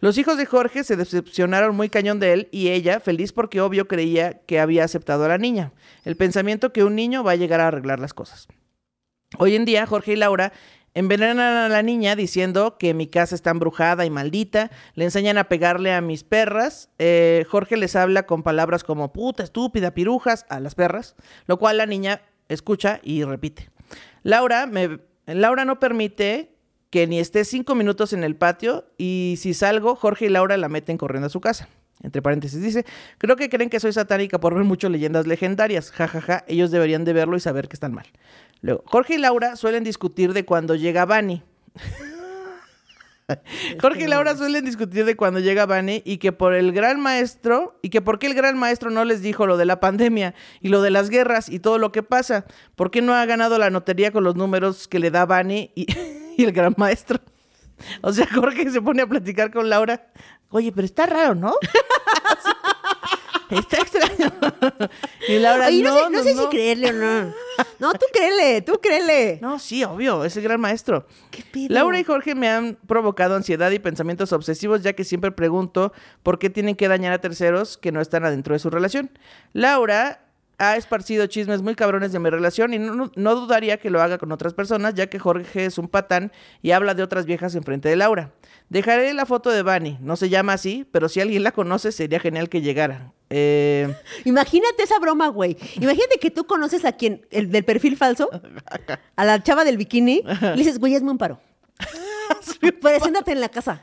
Los 0.00 0.18
hijos 0.18 0.36
de 0.36 0.44
Jorge 0.44 0.84
se 0.84 0.96
decepcionaron 0.96 1.74
muy 1.74 1.88
cañón 1.88 2.20
de 2.20 2.34
él 2.34 2.48
y 2.52 2.68
ella, 2.68 3.00
feliz 3.00 3.32
porque 3.32 3.62
obvio 3.62 3.88
creía 3.88 4.42
que 4.44 4.60
había 4.60 4.84
aceptado 4.84 5.24
a 5.24 5.28
la 5.28 5.38
niña. 5.38 5.72
El 6.04 6.16
pensamiento 6.16 6.74
que 6.74 6.84
un 6.84 6.94
niño 6.94 7.24
va 7.24 7.30
a 7.30 7.36
llegar 7.36 7.60
a 7.60 7.68
arreglar 7.68 8.00
las 8.00 8.12
cosas. 8.12 8.48
Hoy 9.38 9.56
en 9.56 9.64
día, 9.64 9.86
Jorge 9.86 10.12
y 10.12 10.16
Laura 10.16 10.52
envenenan 10.94 11.40
a 11.40 11.68
la 11.68 11.82
niña 11.82 12.16
diciendo 12.16 12.76
que 12.78 12.94
mi 12.94 13.06
casa 13.06 13.34
está 13.34 13.50
embrujada 13.50 14.04
y 14.04 14.10
maldita. 14.10 14.70
Le 14.94 15.04
enseñan 15.04 15.38
a 15.38 15.44
pegarle 15.44 15.92
a 15.92 16.00
mis 16.00 16.24
perras. 16.24 16.90
Eh, 16.98 17.44
Jorge 17.48 17.76
les 17.76 17.96
habla 17.96 18.26
con 18.26 18.42
palabras 18.42 18.84
como 18.84 19.12
puta, 19.12 19.42
estúpida, 19.42 19.94
pirujas 19.94 20.46
a 20.48 20.60
las 20.60 20.74
perras, 20.74 21.16
lo 21.46 21.58
cual 21.58 21.78
la 21.78 21.86
niña 21.86 22.22
escucha 22.48 23.00
y 23.02 23.24
repite. 23.24 23.70
Laura, 24.22 24.66
me, 24.66 25.00
Laura 25.26 25.64
no 25.64 25.80
permite 25.80 26.54
que 26.90 27.06
ni 27.06 27.18
esté 27.18 27.44
cinco 27.44 27.74
minutos 27.74 28.12
en 28.12 28.22
el 28.22 28.36
patio 28.36 28.84
y 28.98 29.36
si 29.38 29.54
salgo, 29.54 29.96
Jorge 29.96 30.26
y 30.26 30.28
Laura 30.28 30.56
la 30.58 30.68
meten 30.68 30.98
corriendo 30.98 31.26
a 31.26 31.30
su 31.30 31.40
casa. 31.40 31.68
Entre 32.02 32.20
paréntesis 32.20 32.60
dice, 32.60 32.84
creo 33.18 33.36
que 33.36 33.48
creen 33.48 33.70
que 33.70 33.78
soy 33.78 33.92
satánica 33.92 34.40
por 34.40 34.54
ver 34.54 34.64
mucho 34.64 34.88
leyendas 34.88 35.26
legendarias. 35.26 35.90
Ja, 35.92 36.08
ja, 36.08 36.20
ja. 36.20 36.44
Ellos 36.48 36.70
deberían 36.70 37.04
de 37.04 37.12
verlo 37.12 37.36
y 37.36 37.40
saber 37.40 37.68
que 37.68 37.74
están 37.74 37.94
mal. 37.94 38.06
Luego, 38.60 38.82
Jorge 38.86 39.14
y 39.14 39.18
Laura 39.18 39.56
suelen 39.56 39.84
discutir 39.84 40.32
de 40.32 40.44
cuando 40.44 40.74
llega 40.74 41.04
Bunny. 41.04 41.42
Jorge 43.80 44.04
y 44.04 44.06
Laura 44.08 44.36
suelen 44.36 44.64
discutir 44.64 45.04
de 45.04 45.16
cuando 45.16 45.40
llega 45.40 45.66
Bunny 45.66 46.02
y 46.04 46.18
que 46.18 46.32
por 46.32 46.54
el 46.54 46.72
gran 46.72 47.00
maestro 47.00 47.78
y 47.82 47.90
que 47.90 48.02
por 48.02 48.18
qué 48.18 48.26
el 48.26 48.34
gran 48.34 48.58
maestro 48.58 48.90
no 48.90 49.04
les 49.04 49.22
dijo 49.22 49.46
lo 49.46 49.56
de 49.56 49.64
la 49.64 49.80
pandemia 49.80 50.34
y 50.60 50.68
lo 50.68 50.82
de 50.82 50.90
las 50.90 51.08
guerras 51.08 51.48
y 51.48 51.60
todo 51.60 51.78
lo 51.78 51.92
que 51.92 52.02
pasa. 52.02 52.46
¿Por 52.74 52.90
qué 52.90 53.00
no 53.00 53.14
ha 53.14 53.24
ganado 53.26 53.58
la 53.58 53.70
notería 53.70 54.10
con 54.10 54.24
los 54.24 54.36
números 54.36 54.88
que 54.88 54.98
le 54.98 55.10
da 55.10 55.26
y, 55.48 55.70
y 56.36 56.44
el 56.44 56.52
gran 56.52 56.74
maestro? 56.76 57.20
O 58.02 58.12
sea, 58.12 58.26
Jorge 58.32 58.70
se 58.70 58.80
pone 58.80 59.02
a 59.02 59.06
platicar 59.06 59.50
con 59.52 59.68
Laura. 59.68 60.08
Oye, 60.50 60.72
pero 60.72 60.84
está 60.84 61.06
raro, 61.06 61.34
¿no? 61.34 61.54
está 63.50 63.78
extraño. 63.78 64.32
y 65.28 65.38
Laura, 65.38 65.66
Oye, 65.66 65.82
no, 65.82 65.90
no, 65.90 65.98
sé, 65.98 66.10
no 66.10 66.22
sé 66.22 66.34
si 66.34 66.46
creerle 66.48 66.90
o 66.90 66.92
no. 66.92 67.34
No, 67.78 67.92
tú 67.92 68.06
créele, 68.12 68.62
tú 68.62 68.78
créele. 68.80 69.38
No, 69.40 69.58
sí, 69.58 69.84
obvio, 69.84 70.24
es 70.24 70.36
el 70.36 70.42
gran 70.42 70.60
maestro. 70.60 71.06
¿Qué 71.30 71.42
pedo? 71.42 71.66
Laura 71.70 71.98
y 71.98 72.04
Jorge 72.04 72.34
me 72.34 72.48
han 72.48 72.78
provocado 72.86 73.34
ansiedad 73.34 73.70
y 73.70 73.78
pensamientos 73.78 74.32
obsesivos, 74.32 74.82
ya 74.82 74.92
que 74.94 75.04
siempre 75.04 75.32
pregunto 75.32 75.92
por 76.22 76.38
qué 76.38 76.50
tienen 76.50 76.76
que 76.76 76.88
dañar 76.88 77.12
a 77.12 77.20
terceros 77.20 77.78
que 77.78 77.92
no 77.92 78.00
están 78.00 78.24
adentro 78.24 78.54
de 78.54 78.58
su 78.58 78.70
relación. 78.70 79.10
Laura 79.52 80.20
ha 80.62 80.76
esparcido 80.76 81.26
chismes 81.26 81.60
muy 81.60 81.74
cabrones 81.74 82.12
de 82.12 82.18
mi 82.20 82.30
relación 82.30 82.72
y 82.72 82.78
no, 82.78 83.10
no- 83.14 83.34
dudaría 83.34 83.78
que 83.78 83.90
lo 83.90 84.00
haga 84.00 84.18
con 84.18 84.30
otras 84.30 84.54
personas, 84.54 84.94
ya 84.94 85.08
que 85.08 85.18
Jorge 85.18 85.64
es 85.64 85.76
un 85.78 85.88
patán 85.88 86.30
y 86.62 86.70
habla 86.70 86.94
de 86.94 87.02
otras 87.02 87.26
viejas 87.26 87.54
enfrente 87.56 87.88
de 87.88 87.96
Laura. 87.96 88.30
Dejaré 88.68 89.12
la 89.12 89.26
foto 89.26 89.50
de 89.50 89.62
Bunny, 89.62 89.98
no 90.00 90.14
se 90.16 90.28
llama 90.28 90.52
así, 90.52 90.86
pero 90.92 91.08
si 91.08 91.20
alguien 91.20 91.42
la 91.42 91.50
conoce 91.52 91.90
sería 91.90 92.20
genial 92.20 92.48
que 92.48 92.60
llegara. 92.60 93.12
Eh, 93.28 93.92
Imagínate 94.24 94.84
esa 94.84 94.98
broma, 95.00 95.28
güey. 95.28 95.56
Imagínate 95.80 96.18
que 96.20 96.30
tú 96.30 96.44
conoces 96.46 96.84
a 96.84 96.92
quien, 96.92 97.26
el 97.30 97.50
del 97.50 97.64
perfil 97.64 97.96
falso, 97.96 98.30
a 99.16 99.24
la 99.24 99.42
chava 99.42 99.64
del 99.64 99.76
bikini, 99.76 100.22
y 100.24 100.44
le 100.44 100.54
dices, 100.56 100.78
güey, 100.78 100.94
hazme 100.94 101.10
un 101.10 101.18
paro. 101.18 101.40
Preséntate 102.80 103.32
en 103.32 103.40
la 103.40 103.48
casa. 103.48 103.82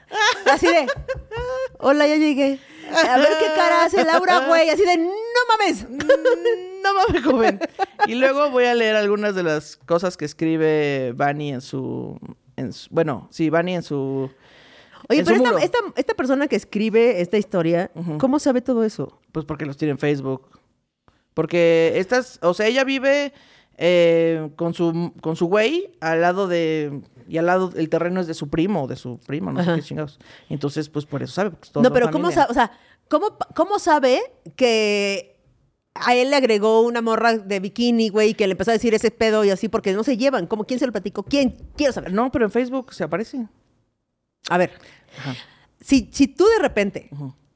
Así 0.49 0.65
de, 0.67 0.87
hola, 1.79 2.07
ya 2.07 2.15
llegué. 2.15 2.59
A 3.07 3.17
ver 3.17 3.27
qué 3.39 3.45
cara 3.55 3.83
hace 3.85 4.03
Laura, 4.03 4.47
güey. 4.47 4.69
Así 4.69 4.83
de, 4.83 4.97
no 4.97 5.09
mames. 5.49 5.85
No 6.83 6.93
mames, 6.93 7.23
joven. 7.23 7.59
Y 8.07 8.15
luego 8.15 8.49
voy 8.51 8.65
a 8.65 8.73
leer 8.75 8.95
algunas 8.95 9.35
de 9.35 9.43
las 9.43 9.77
cosas 9.77 10.17
que 10.17 10.25
escribe 10.25 11.13
Bunny 11.15 11.53
en 11.53 11.61
su, 11.61 12.17
en 12.55 12.73
su- 12.73 12.87
bueno, 12.91 13.27
sí, 13.31 13.49
Bunny 13.49 13.75
en 13.75 13.83
su 13.83 14.29
Oye, 15.09 15.19
en 15.19 15.25
su 15.25 15.31
pero 15.31 15.37
esta, 15.43 15.51
muro. 15.51 15.63
esta, 15.63 15.77
esta 15.95 16.13
persona 16.13 16.47
que 16.47 16.55
escribe 16.55 17.21
esta 17.21 17.37
historia, 17.37 17.91
¿cómo 18.19 18.39
sabe 18.39 18.61
todo 18.61 18.83
eso? 18.83 19.19
Pues 19.31 19.45
porque 19.45 19.65
los 19.65 19.77
tiene 19.77 19.91
en 19.91 19.97
Facebook. 19.99 20.47
Porque 21.33 21.93
estas, 21.95 22.39
o 22.41 22.53
sea, 22.53 22.67
ella 22.67 22.83
vive 22.83 23.33
eh, 23.77 24.49
con 24.55 24.73
su 24.73 25.13
con 25.21 25.35
su 25.35 25.45
güey 25.47 25.91
al 26.01 26.21
lado 26.21 26.47
de 26.47 27.01
y 27.29 27.37
al 27.37 27.45
lado 27.45 27.71
el 27.75 27.87
terreno 27.89 28.19
es 28.19 28.27
de 28.27 28.33
su 28.33 28.49
primo 28.49 28.83
o 28.83 28.87
de 28.87 28.95
su 28.97 29.19
primo, 29.19 29.51
no 29.51 29.59
Ajá. 29.61 29.75
sé 29.75 29.81
qué 29.81 29.87
chingados. 29.87 30.19
Entonces, 30.49 30.89
pues 30.89 31.05
por 31.05 31.23
eso 31.23 31.33
sabe. 31.33 31.51
porque 31.51 31.69
No, 31.81 31.93
pero 31.93 32.11
¿cómo 32.11 32.31
sabe? 32.31 32.47
O 32.51 32.53
sea, 32.53 32.71
¿cómo, 33.07 33.37
¿cómo 33.55 33.79
sabe 33.79 34.19
que 34.57 35.28
a 36.05 36.15
él 36.15 36.29
le 36.29 36.35
agregó 36.35 36.81
una 36.81 37.01
morra 37.01 37.37
de 37.37 37.59
bikini, 37.59 38.09
güey, 38.09 38.33
que 38.33 38.47
le 38.47 38.51
empezó 38.53 38.71
a 38.71 38.73
decir 38.73 38.93
ese 38.93 39.11
pedo 39.11 39.43
y 39.45 39.49
así 39.49 39.67
porque 39.69 39.93
no 39.93 40.03
se 40.03 40.17
llevan? 40.17 40.47
¿Cómo? 40.47 40.63
¿Quién 40.65 40.79
se 40.79 40.85
lo 40.85 40.91
platicó? 40.91 41.23
¿Quién? 41.23 41.55
Quiero 41.75 41.93
saber. 41.93 42.13
No, 42.13 42.31
pero 42.31 42.45
en 42.45 42.51
Facebook 42.51 42.93
se 42.93 43.03
aparece. 43.03 43.47
A 44.49 44.57
ver, 44.57 44.71
Ajá. 45.19 45.35
si, 45.81 46.09
si 46.11 46.27
tú 46.27 46.45
de 46.45 46.59
repente 46.61 47.09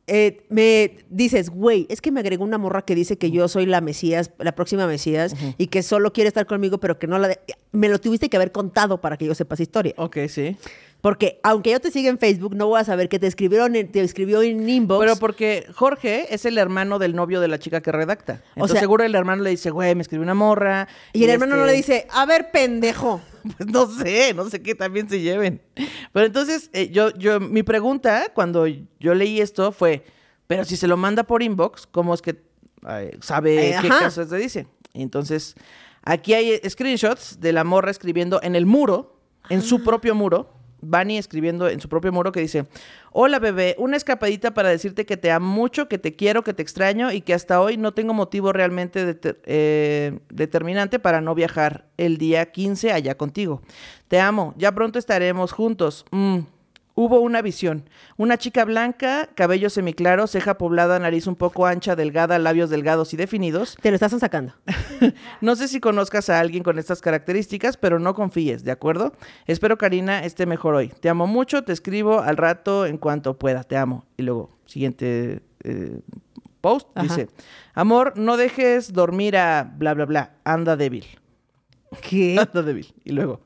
eh, 0.08 0.46
me 0.50 0.98
dices, 1.10 1.50
güey, 1.50 1.86
es 1.90 2.02
que 2.02 2.12
me 2.12 2.20
agregó 2.20 2.44
una 2.44 2.58
morra 2.58 2.84
que 2.84 2.94
dice 2.94 3.18
que 3.18 3.32
yo 3.32 3.48
soy 3.48 3.66
la 3.66 3.80
Mesías, 3.82 4.32
la 4.38 4.54
próxima 4.54 4.86
Mesías, 4.86 5.34
y 5.58 5.68
que 5.68 5.82
solo 5.82 6.12
quiere 6.12 6.28
estar 6.28 6.46
conmigo, 6.46 6.80
pero 6.80 7.00
que 7.00 7.08
no 7.08 7.18
la... 7.20 7.30
de- 7.30 7.40
Me 7.72 7.88
lo 7.88 8.00
tuviste 8.00 8.30
que 8.30 8.36
haber 8.38 8.52
contado 8.52 9.00
para 9.00 9.16
que 9.18 9.26
yo 9.26 9.34
sepa 9.34 9.56
esa 9.56 9.64
historia. 9.64 9.94
Ok, 9.98 10.18
sí. 10.28 10.58
Porque 11.04 11.42
aunque 11.44 11.72
yo 11.72 11.82
te 11.82 11.92
siga 11.92 12.10
en 12.10 12.18
Facebook, 12.18 12.56
no 12.56 12.68
voy 12.68 12.80
a 12.80 12.86
saber 12.86 13.10
que 13.10 13.20
te 13.20 13.28
escribieron, 13.28 13.74
te 13.74 14.00
escribió 14.00 14.42
en 14.42 14.70
inbox. 14.70 15.02
Pero 15.06 15.18
porque 15.18 15.68
Jorge 15.76 16.34
es 16.34 16.46
el 16.46 16.58
hermano 16.58 16.98
del 16.98 17.14
novio 17.14 17.42
de 17.42 17.50
la 17.50 17.60
chica 17.60 17.82
que 17.82 17.92
redacta. 17.92 18.42
Entonces 18.56 18.76
sea- 18.76 18.80
seguro 18.80 19.04
el 19.04 19.14
hermano 19.14 19.44
le 19.44 19.50
dice, 19.50 19.70
güey, 19.70 19.94
me 19.96 20.02
escribió 20.02 20.24
una 20.24 20.34
morra. 20.34 20.88
y 21.12 21.26
el 21.26 21.32
hermano 21.32 21.58
no 21.58 21.64
este, 21.66 21.72
le 21.72 21.78
dice, 21.78 22.08
a 22.10 22.26
ver, 22.26 22.52
pendejo. 22.52 23.20
Pues 23.58 23.70
no 23.70 23.86
sé, 23.88 24.34
no 24.34 24.50
sé 24.50 24.62
qué 24.62 24.76
también 24.76 25.10
se 25.10 25.20
lleven. 25.20 25.62
Pero 26.14 26.26
entonces, 26.26 26.70
eh, 26.72 26.90
yo, 26.90 27.10
yo, 27.18 27.42
mi 27.42 27.64
pregunta 27.64 28.32
cuando 28.34 28.66
yo 28.66 29.14
leí 29.14 29.42
esto 29.42 29.74
fue, 29.74 30.06
pero 30.48 30.64
si 30.64 30.78
se 30.78 30.88
lo 30.88 30.96
manda 30.96 31.24
por 31.24 31.44
inbox, 31.44 31.86
¿cómo 31.86 32.14
es 32.14 32.22
que 32.22 32.42
eh, 32.90 33.18
sabe 33.20 33.72
Eh, 33.72 33.76
qué 33.82 33.90
casos 33.90 34.30
te 34.30 34.38
dice? 34.38 34.68
Entonces, 34.94 35.56
aquí 36.04 36.34
hay 36.34 36.62
screenshots 36.70 37.42
de 37.42 37.52
la 37.52 37.66
morra 37.66 37.92
escribiendo 37.92 38.42
en 38.42 38.56
el 38.56 38.66
muro, 38.66 39.20
en 39.50 39.60
Ah. 39.60 39.64
su 39.64 39.84
propio 39.84 40.16
muro. 40.16 40.53
Bunny 40.84 41.18
escribiendo 41.18 41.68
en 41.68 41.80
su 41.80 41.90
propio 41.90 42.12
muro 42.12 42.32
que 42.32 42.40
dice, 42.40 42.68
hola 43.12 43.40
bebé, 43.40 43.76
una 43.78 43.98
escapadita 43.98 44.54
para 44.54 44.70
decirte 44.70 45.06
que 45.06 45.18
te 45.18 45.32
amo 45.32 45.48
mucho, 45.48 45.88
que 45.88 45.98
te 45.98 46.16
quiero, 46.16 46.44
que 46.44 46.54
te 46.54 46.62
extraño 46.62 47.12
y 47.12 47.22
que 47.22 47.34
hasta 47.34 47.62
hoy 47.62 47.78
no 47.78 47.94
tengo 47.94 48.14
motivo 48.14 48.54
realmente 48.54 49.20
eh, 49.46 50.20
determinante 50.30 51.00
para 51.00 51.22
no 51.22 51.36
viajar 51.36 51.86
el 51.98 52.18
día 52.18 52.52
15 52.52 52.92
allá 52.92 53.16
contigo. 53.16 53.62
Te 54.08 54.20
amo, 54.20 54.54
ya 54.58 54.72
pronto 54.72 55.00
estaremos 55.00 55.52
juntos. 55.52 56.06
Mm. 56.12 56.40
Hubo 56.96 57.22
una 57.22 57.42
visión. 57.42 57.90
Una 58.18 58.38
chica 58.38 58.66
blanca, 58.66 59.30
cabello 59.34 59.72
semiclaro, 59.72 60.28
ceja 60.28 60.60
poblada, 60.60 61.00
nariz 61.00 61.26
un 61.26 61.36
poco 61.36 61.66
ancha, 61.66 61.96
delgada, 61.96 62.38
labios 62.38 62.70
delgados 62.70 63.14
y 63.14 63.18
definidos. 63.18 63.76
Te 63.82 63.90
lo 63.90 63.96
estás 63.96 64.18
sacando. 64.20 64.54
No 65.42 65.56
sé 65.58 65.68
si 65.68 65.82
conozcas 65.82 66.30
a 66.30 66.40
alguien 66.40 66.64
con 66.64 66.80
estas 66.80 67.02
características, 67.02 67.76
pero 67.76 68.00
no 68.00 68.14
confíes, 68.14 68.64
¿de 68.64 68.72
acuerdo? 68.72 69.14
Espero 69.48 69.78
Karina 69.78 70.24
esté 70.24 70.46
mejor 70.46 70.76
hoy. 70.76 70.94
Te 71.02 71.10
amo 71.10 71.28
mucho, 71.28 71.64
te 71.64 71.74
escribo 71.74 72.22
al 72.22 72.38
rato 72.38 72.86
en 72.86 72.98
cuanto 72.98 73.38
pueda, 73.38 73.64
te 73.64 73.76
amo. 73.76 74.06
Y 74.16 74.24
luego, 74.24 74.58
siguiente 74.66 75.44
eh, 75.64 76.00
post, 76.62 76.88
Ajá. 76.96 77.04
dice, 77.04 77.30
amor, 77.74 78.18
no 78.18 78.38
dejes 78.38 78.94
dormir 78.94 79.36
a 79.36 79.64
bla, 79.64 79.94
bla, 79.94 80.06
bla, 80.06 80.36
anda 80.46 80.78
débil. 80.78 81.06
¿Qué? 82.02 82.38
Anda 82.40 82.62
débil. 82.62 82.94
Y 83.04 83.12
luego... 83.12 83.42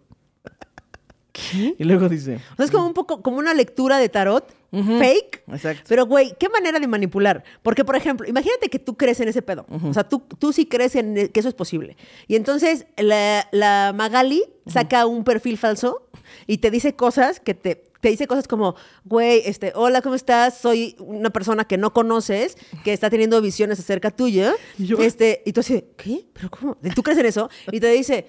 Y 1.77 1.84
luego 1.84 2.09
dice... 2.09 2.35
O 2.53 2.55
sea, 2.57 2.65
es 2.65 2.72
como 2.72 2.88
un 2.88 2.93
poco, 2.93 3.22
como 3.22 3.38
una 3.38 3.53
lectura 3.53 3.97
de 3.99 4.09
tarot 4.09 4.53
fake. 4.72 5.43
Exacto. 5.47 5.84
Pero, 5.88 6.05
güey, 6.05 6.34
qué 6.39 6.49
manera 6.49 6.80
de 6.80 6.88
manipular. 6.88 7.43
Porque, 7.64 7.85
por 7.85 7.95
ejemplo, 7.95 8.27
imagínate 8.27 8.69
que 8.69 8.80
tú 8.80 8.97
crees 8.97 9.19
en 9.22 9.27
ese 9.30 9.41
pedo. 9.41 9.65
O 9.84 9.93
sea, 9.93 10.03
tú, 10.07 10.19
tú 10.39 10.51
sí 10.53 10.65
crees 10.65 10.95
en 10.95 11.18
e- 11.18 11.30
que 11.30 11.39
eso 11.39 11.49
es 11.49 11.55
posible. 11.55 11.95
Y 12.27 12.35
entonces 12.35 12.85
la, 12.97 13.47
la 13.51 13.93
Magali 13.95 14.43
saca 14.65 15.05
un 15.05 15.23
perfil 15.23 15.57
falso 15.57 16.07
y 16.47 16.57
te 16.57 16.69
dice 16.72 16.95
cosas 16.95 17.39
que 17.39 17.53
te. 17.53 17.84
Te 17.99 18.09
dice 18.09 18.27
cosas 18.27 18.47
como, 18.47 18.76
güey, 19.05 19.41
este, 19.45 19.72
hola, 19.73 20.03
¿cómo 20.03 20.14
estás? 20.14 20.55
Soy 20.59 20.95
una 20.99 21.31
persona 21.31 21.65
que 21.65 21.77
no 21.80 21.93
conoces, 21.93 22.55
que 22.84 22.93
está 22.93 23.09
teniendo 23.09 23.41
visiones 23.41 23.80
acerca 23.80 24.11
tuya. 24.11 24.53
Y 24.77 24.85
yo- 24.85 24.97
Este, 25.01 25.41
y 25.47 25.51
tú 25.51 25.61
dices, 25.61 25.84
¿qué? 25.97 26.26
¿Pero 26.31 26.51
cómo? 26.51 26.77
¿Tú 26.93 27.01
crees 27.01 27.18
en 27.18 27.26
eso? 27.26 27.49
Y 27.72 27.80
te 27.80 27.89
dice, 27.89 28.18
"Eh, 28.18 28.27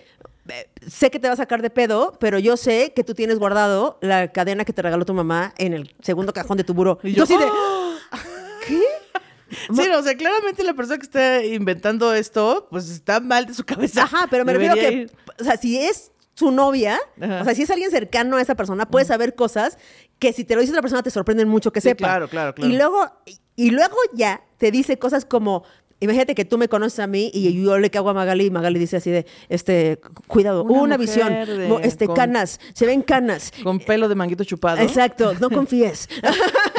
sé 0.87 1.11
que 1.11 1.19
te 1.19 1.29
va 1.29 1.35
a 1.35 1.37
sacar 1.37 1.62
de 1.62 1.70
pedo, 1.70 2.16
pero 2.20 2.39
yo 2.39 2.57
sé 2.57 2.93
que 2.95 3.05
tú 3.05 3.15
tienes 3.15 3.39
guardado 3.39 3.99
la 4.01 4.33
cadena 4.33 4.65
que 4.65 4.73
te 4.73 4.83
regaló 4.83 5.05
tu 5.05 5.15
mamá 5.15 5.55
en 5.59 5.73
el 5.75 5.95
segundo 6.03 6.33
cajón 6.33 6.57
de 6.57 6.65
tu 6.65 6.75
buró. 6.75 6.99
Y 7.03 7.12
yo, 7.12 7.25
así 7.25 7.37
de, 7.37 7.47
¿qué? 8.66 8.81
Sí, 9.75 9.89
o 9.89 10.03
sea, 10.03 10.15
claramente 10.16 10.62
la 10.62 10.75
persona 10.75 10.99
que 10.99 11.05
está 11.05 11.43
inventando 11.45 12.12
esto, 12.12 12.69
pues 12.70 12.91
está 12.91 13.19
mal 13.20 13.47
de 13.47 13.55
su 13.55 13.65
cabeza. 13.65 14.03
Ajá, 14.03 14.27
pero 14.31 14.45
me 14.45 14.53
refiero 14.53 14.75
que, 14.75 15.11
o 15.41 15.45
sea, 15.45 15.57
si 15.57 15.79
es 15.79 16.12
su 16.35 16.51
novia, 16.51 16.99
Ajá. 17.20 17.41
o 17.41 17.45
sea, 17.45 17.55
si 17.55 17.62
es 17.62 17.70
alguien 17.70 17.91
cercano 17.91 18.37
a 18.37 18.43
esa 18.43 18.55
persona, 18.55 18.87
puede 18.91 19.07
saber 19.07 19.35
cosas 19.35 19.79
que 20.19 20.33
si 20.33 20.45
te 20.45 20.55
lo 20.55 20.61
dice 20.61 20.73
otra 20.73 20.83
persona 20.83 21.03
te 21.03 21.11
sorprenden 21.11 21.49
mucho 21.49 21.73
que 21.73 21.81
Sí, 21.81 21.89
sepa. 21.89 21.99
claro, 22.07 22.29
claro, 22.29 22.55
claro. 22.55 22.70
Y 22.70 22.77
luego, 22.77 23.11
y 23.57 23.70
luego 23.70 23.97
ya 24.12 24.43
te 24.59 24.70
dice 24.70 24.99
cosas 24.99 25.25
como, 25.25 25.65
imagínate 26.01 26.35
que 26.35 26.45
tú 26.45 26.59
me 26.59 26.69
conoces 26.69 27.01
a 27.01 27.07
mí 27.07 27.31
y 27.35 27.62
yo 27.62 27.79
le 27.79 27.91
cago 27.91 28.11
a 28.11 28.15
Magali 28.15 28.47
y 28.47 28.51
Magali 28.51 28.79
dice 28.79 28.97
así 28.99 29.11
de, 29.11 29.27
este, 29.49 30.01
cuidado, 30.27 30.65
Una 30.65 30.97
visión, 30.97 31.29
de- 31.29 31.81
este, 31.83 32.07
con- 32.07 32.16
canas, 32.16 32.61
se 32.75 32.87
ven 32.87 33.03
canas. 33.03 33.53
Con 33.62 33.79
pelo 33.81 34.09
de 34.09 34.15
manguito 34.15 34.45
chupado. 34.45 34.79
Exacto, 34.81 35.35
no 35.41 35.51
confíes. 35.51 36.09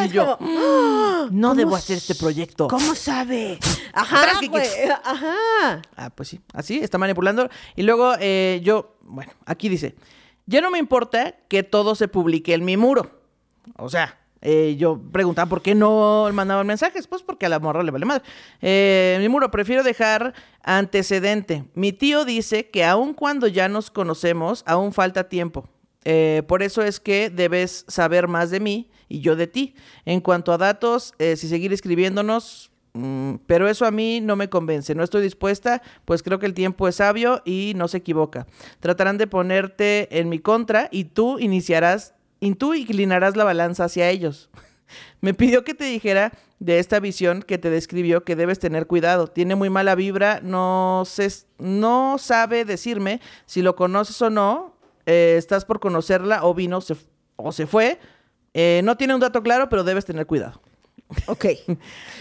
Y 0.06 0.10
yo, 0.10 0.38
como, 0.40 0.50
"Ah, 0.52 1.28
no 1.32 1.50
¿cómo 1.50 1.56
debo 1.60 1.76
hacer 1.76 1.98
este 1.98 2.16
proyecto. 2.16 2.68
¿Cómo 2.68 2.96
sabe? 2.96 3.60
Ajá, 3.94 4.40
güey, 4.50 4.68
Ajá. 5.04 5.82
Ah, 5.96 6.10
pues 6.14 6.30
sí, 6.30 6.40
así, 6.54 6.80
está 6.80 6.98
manipulando. 6.98 7.50
Y 7.76 7.84
luego 7.84 8.14
eh, 8.20 8.62
yo, 8.64 8.96
bueno, 9.02 9.32
aquí 9.46 9.70
dice, 9.70 9.96
ya 10.46 10.62
no 10.62 10.72
me 10.72 10.80
importa 10.80 11.36
que 11.48 11.64
todo 11.64 11.96
se 11.96 12.08
publique 12.08 12.54
en 12.54 12.64
mi 12.66 12.78
muro. 12.78 13.12
O 13.78 13.90
sea, 13.90 14.19
eh, 14.42 14.76
yo 14.78 15.02
preguntaba 15.12 15.50
por 15.50 15.62
qué 15.62 15.76
no 15.76 16.30
mandaban 16.34 16.68
mensajes. 16.68 17.08
Pues 17.08 17.24
porque 17.24 17.46
a 17.46 17.50
la 17.50 17.60
morra 17.60 17.84
le 17.84 17.92
vale 17.92 18.06
madre. 18.06 18.24
Eh, 18.62 19.18
mi 19.20 19.30
muro 19.30 19.52
prefiero 19.52 19.84
dejar 19.84 20.34
antecedente. 20.64 21.66
Mi 21.74 21.92
tío 21.92 22.26
dice 22.26 22.70
que 22.70 22.86
aun 22.86 23.14
cuando 23.14 23.48
ya 23.48 23.68
nos 23.70 23.92
conocemos, 23.92 24.64
aún 24.66 24.94
falta 24.94 25.30
tiempo. 25.30 25.68
Eh, 26.06 26.44
por 26.48 26.64
eso 26.64 26.82
es 26.82 27.00
que 27.00 27.30
debes 27.30 27.86
saber 27.88 28.28
más 28.28 28.52
de 28.52 28.60
mí 28.60 28.90
y 29.10 29.20
yo 29.20 29.36
de 29.36 29.48
ti. 29.48 29.76
En 30.06 30.22
cuanto 30.22 30.54
a 30.54 30.58
datos, 30.58 31.14
si 31.20 31.36
seguir 31.36 31.74
escribiéndonos, 31.74 32.72
mm, 32.94 33.36
pero 33.48 33.68
eso 33.68 33.86
a 33.86 33.92
mí 33.92 34.22
no 34.22 34.36
me 34.36 34.50
convence. 34.50 34.96
No 34.96 35.04
estoy 35.04 35.22
dispuesta, 35.22 35.82
pues 36.06 36.24
creo 36.24 36.40
que 36.40 36.46
el 36.46 36.54
tiempo 36.54 36.88
es 36.88 36.96
sabio 36.96 37.42
y 37.44 37.74
no 37.76 37.88
se 37.88 37.98
equivoca. 37.98 38.48
Tratarán 38.80 39.18
de 39.18 39.28
ponerte 39.28 40.20
en 40.20 40.30
mi 40.30 40.40
contra 40.40 40.88
y 40.92 41.06
tú 41.06 41.38
iniciarás, 41.40 42.14
y 42.40 42.56
tú 42.56 42.74
inclinarás 42.74 43.36
la 43.36 43.44
balanza 43.44 43.86
hacia 43.86 44.10
ellos. 44.10 44.50
Me 45.22 45.34
pidió 45.34 45.64
que 45.64 45.74
te 45.74 45.84
dijera 45.86 46.32
de 46.60 46.80
esta 46.80 47.00
visión 47.00 47.42
que 47.44 47.58
te 47.58 47.70
describió 47.70 48.24
que 48.24 48.36
debes 48.36 48.60
tener 48.60 48.88
cuidado. 48.88 49.28
Tiene 49.28 49.56
muy 49.56 49.70
mala 49.70 49.96
vibra, 49.96 50.40
no, 50.44 51.04
sé, 51.06 51.30
no 51.58 52.18
sabe 52.18 52.66
decirme 52.66 53.22
si 53.46 53.62
lo 53.62 53.76
conoces 53.76 54.22
o 54.22 54.30
no. 54.30 54.76
eh, 55.06 55.36
estás 55.38 55.66
por 55.66 55.80
conocerla 55.80 56.44
o 56.46 56.54
vino 56.54 56.82
se- 56.82 56.96
o 57.36 57.52
se 57.52 57.66
fue. 57.68 58.00
Eh, 58.54 58.82
no 58.84 58.96
tiene 58.98 59.14
un 59.16 59.20
dato 59.22 59.42
claro, 59.42 59.70
pero 59.70 59.84
debes 59.84 60.06
tener 60.06 60.26
cuidado. 60.28 60.62
Ok. 61.26 61.46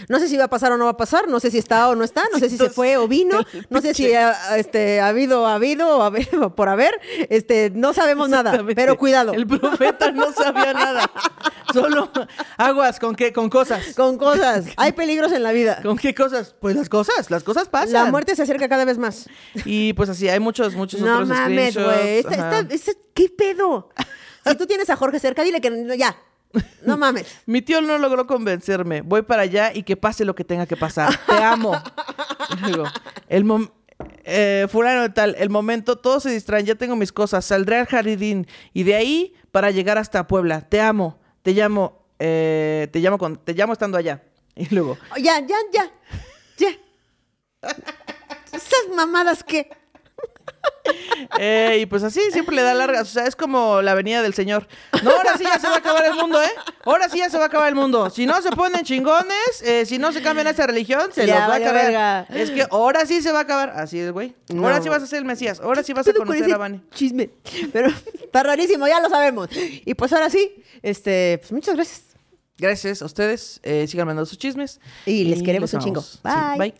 No 0.07 0.17
sé 0.19 0.27
si 0.27 0.35
va 0.35 0.45
a 0.45 0.49
pasar 0.49 0.71
o 0.71 0.77
no 0.77 0.85
va 0.85 0.91
a 0.91 0.97
pasar, 0.97 1.27
no 1.27 1.39
sé 1.39 1.51
si 1.51 1.59
está 1.59 1.89
o 1.89 1.95
no 1.95 2.03
está, 2.03 2.23
no 2.33 2.39
sé 2.39 2.49
si 2.49 2.57
se 2.57 2.69
fue 2.71 2.97
o 2.97 3.07
vino, 3.07 3.39
no 3.69 3.81
sé 3.81 3.93
si 3.93 4.11
ha, 4.15 4.57
este, 4.57 4.99
ha 4.99 5.09
habido, 5.09 5.45
ha 5.45 5.53
habido 5.55 5.97
o 5.99 6.01
haber- 6.01 6.27
por 6.55 6.69
haber, 6.69 6.99
este, 7.29 7.69
no 7.69 7.93
sabemos 7.93 8.29
nada, 8.29 8.63
pero 8.75 8.97
cuidado. 8.97 9.33
El 9.33 9.45
profeta 9.45 10.11
no 10.11 10.31
sabía 10.33 10.73
nada. 10.73 11.09
Solo 11.73 12.09
aguas, 12.57 12.99
¿con 12.99 13.15
qué? 13.15 13.31
Con 13.31 13.47
cosas. 13.51 13.93
Con 13.95 14.17
cosas, 14.17 14.65
hay 14.77 14.91
peligros 14.93 15.31
en 15.33 15.43
la 15.43 15.51
vida. 15.51 15.81
¿Con 15.83 15.95
qué 15.97 16.15
cosas? 16.15 16.55
Pues 16.59 16.75
las 16.75 16.89
cosas, 16.89 17.29
las 17.29 17.43
cosas 17.43 17.69
pasan. 17.69 17.93
La 17.93 18.05
muerte 18.05 18.35
se 18.35 18.41
acerca 18.41 18.67
cada 18.67 18.85
vez 18.85 18.97
más. 18.97 19.29
Y 19.65 19.93
pues 19.93 20.09
así, 20.09 20.27
hay 20.29 20.39
muchos, 20.39 20.73
muchos 20.73 20.99
No 21.01 21.13
otros 21.13 21.27
mames, 21.29 21.73
screenshots. 21.75 21.85
güey. 21.95 22.19
Ajá. 22.25 22.59
esta- 22.59 22.73
esta- 22.73 22.91
¿Qué 23.13 23.29
pedo? 23.29 23.89
Si 24.47 24.55
tú 24.55 24.65
tienes 24.65 24.89
a 24.89 24.95
Jorge 24.95 25.19
cerca, 25.19 25.43
dile 25.43 25.61
que 25.61 25.69
no- 25.69 25.93
ya. 25.93 26.15
No 26.85 26.97
mames. 26.97 27.27
Mi 27.45 27.61
tío 27.61 27.81
no 27.81 27.97
logró 27.97 28.25
convencerme. 28.27 29.01
Voy 29.01 29.21
para 29.21 29.43
allá 29.43 29.71
y 29.73 29.83
que 29.83 29.95
pase 29.97 30.25
lo 30.25 30.33
que 30.35 30.43
tenga 30.43 30.65
que 30.65 30.75
pasar. 30.77 31.15
Te 31.27 31.43
amo. 31.43 31.73
El 33.29 33.45
mom- 33.45 33.71
eh, 34.23 34.67
fulano 34.71 35.01
de 35.01 35.09
tal, 35.09 35.35
el 35.39 35.49
momento, 35.49 35.97
todos 35.97 36.23
se 36.23 36.29
distraen, 36.29 36.65
ya 36.65 36.75
tengo 36.75 36.95
mis 36.95 37.11
cosas, 37.11 37.43
saldré 37.45 37.77
al 37.79 37.85
jardín 37.85 38.47
y 38.73 38.83
de 38.83 38.95
ahí 38.95 39.33
para 39.51 39.71
llegar 39.71 39.97
hasta 39.97 40.25
Puebla. 40.27 40.61
Te 40.61 40.79
amo, 40.81 41.19
te 41.41 41.51
llamo, 41.51 42.05
eh, 42.17 42.87
te 42.91 42.99
llamo 42.99 43.17
con, 43.17 43.37
te 43.37 43.53
llamo 43.53 43.73
estando 43.73 43.97
allá. 43.97 44.23
Y 44.55 44.73
luego, 44.73 44.97
Ya, 45.17 45.39
ya, 45.41 45.57
ya. 45.73 45.91
Ya. 46.57 46.69
Esas 48.51 48.95
mamadas 48.95 49.43
que. 49.43 49.69
Eh, 51.39 51.79
y 51.81 51.85
pues 51.85 52.03
así 52.03 52.19
siempre 52.31 52.55
le 52.55 52.61
da 52.63 52.73
largas. 52.73 53.03
O 53.03 53.11
sea, 53.11 53.25
es 53.25 53.35
como 53.35 53.81
la 53.81 53.93
venida 53.93 54.21
del 54.21 54.33
Señor. 54.33 54.67
No, 55.03 55.11
ahora 55.11 55.37
sí 55.37 55.43
ya 55.43 55.59
se 55.59 55.67
va 55.67 55.75
a 55.75 55.77
acabar 55.77 56.05
el 56.05 56.13
mundo, 56.15 56.41
¿eh? 56.41 56.49
Ahora 56.85 57.07
sí 57.09 57.19
ya 57.19 57.29
se 57.29 57.37
va 57.37 57.43
a 57.43 57.47
acabar 57.47 57.69
el 57.69 57.75
mundo. 57.75 58.09
Si 58.09 58.25
no 58.25 58.41
se 58.41 58.51
ponen 58.51 58.83
chingones, 58.83 59.61
eh, 59.63 59.85
si 59.85 59.97
no 59.99 60.11
se 60.11 60.21
cambian 60.21 60.47
a 60.47 60.51
esta 60.51 60.65
religión, 60.67 61.11
se 61.13 61.25
Ya 61.27 61.39
los 61.41 61.49
va 61.49 61.53
a 61.53 61.57
acabar. 61.57 61.73
verga. 61.85 62.25
Es 62.29 62.51
que 62.51 62.65
ahora 62.71 63.05
sí 63.05 63.21
se 63.21 63.31
va 63.31 63.39
a 63.39 63.41
acabar. 63.43 63.69
Así 63.75 63.99
es, 63.99 64.11
güey. 64.11 64.33
Ahora 64.57 64.81
sí 64.81 64.89
vas 64.89 65.03
a 65.03 65.07
ser 65.07 65.19
el 65.19 65.25
Mesías. 65.25 65.59
Ahora 65.59 65.83
sí 65.83 65.93
vas 65.93 66.07
a 66.07 66.13
con 66.13 66.25
conocer 66.27 66.51
a 66.53 66.57
Vane. 66.57 66.81
Chisme. 66.93 67.29
Pero 67.71 67.89
está 68.23 68.43
rarísimo, 68.43 68.87
ya 68.87 68.99
lo 68.99 69.09
sabemos. 69.09 69.49
Y 69.53 69.93
pues 69.93 70.11
ahora 70.13 70.29
sí, 70.29 70.63
este, 70.81 71.37
pues 71.39 71.51
muchas 71.51 71.75
gracias. 71.75 72.01
Gracias 72.57 73.01
a 73.01 73.05
ustedes. 73.05 73.61
eh, 73.63 73.85
sigan 73.87 74.05
mandando 74.07 74.25
sus 74.25 74.37
chismes. 74.37 74.81
Y 75.05 75.23
les 75.25 75.41
queremos 75.43 75.73
un 75.73 75.79
chingo. 75.79 76.01
Sí, 76.01 76.19
bye. 76.57 76.73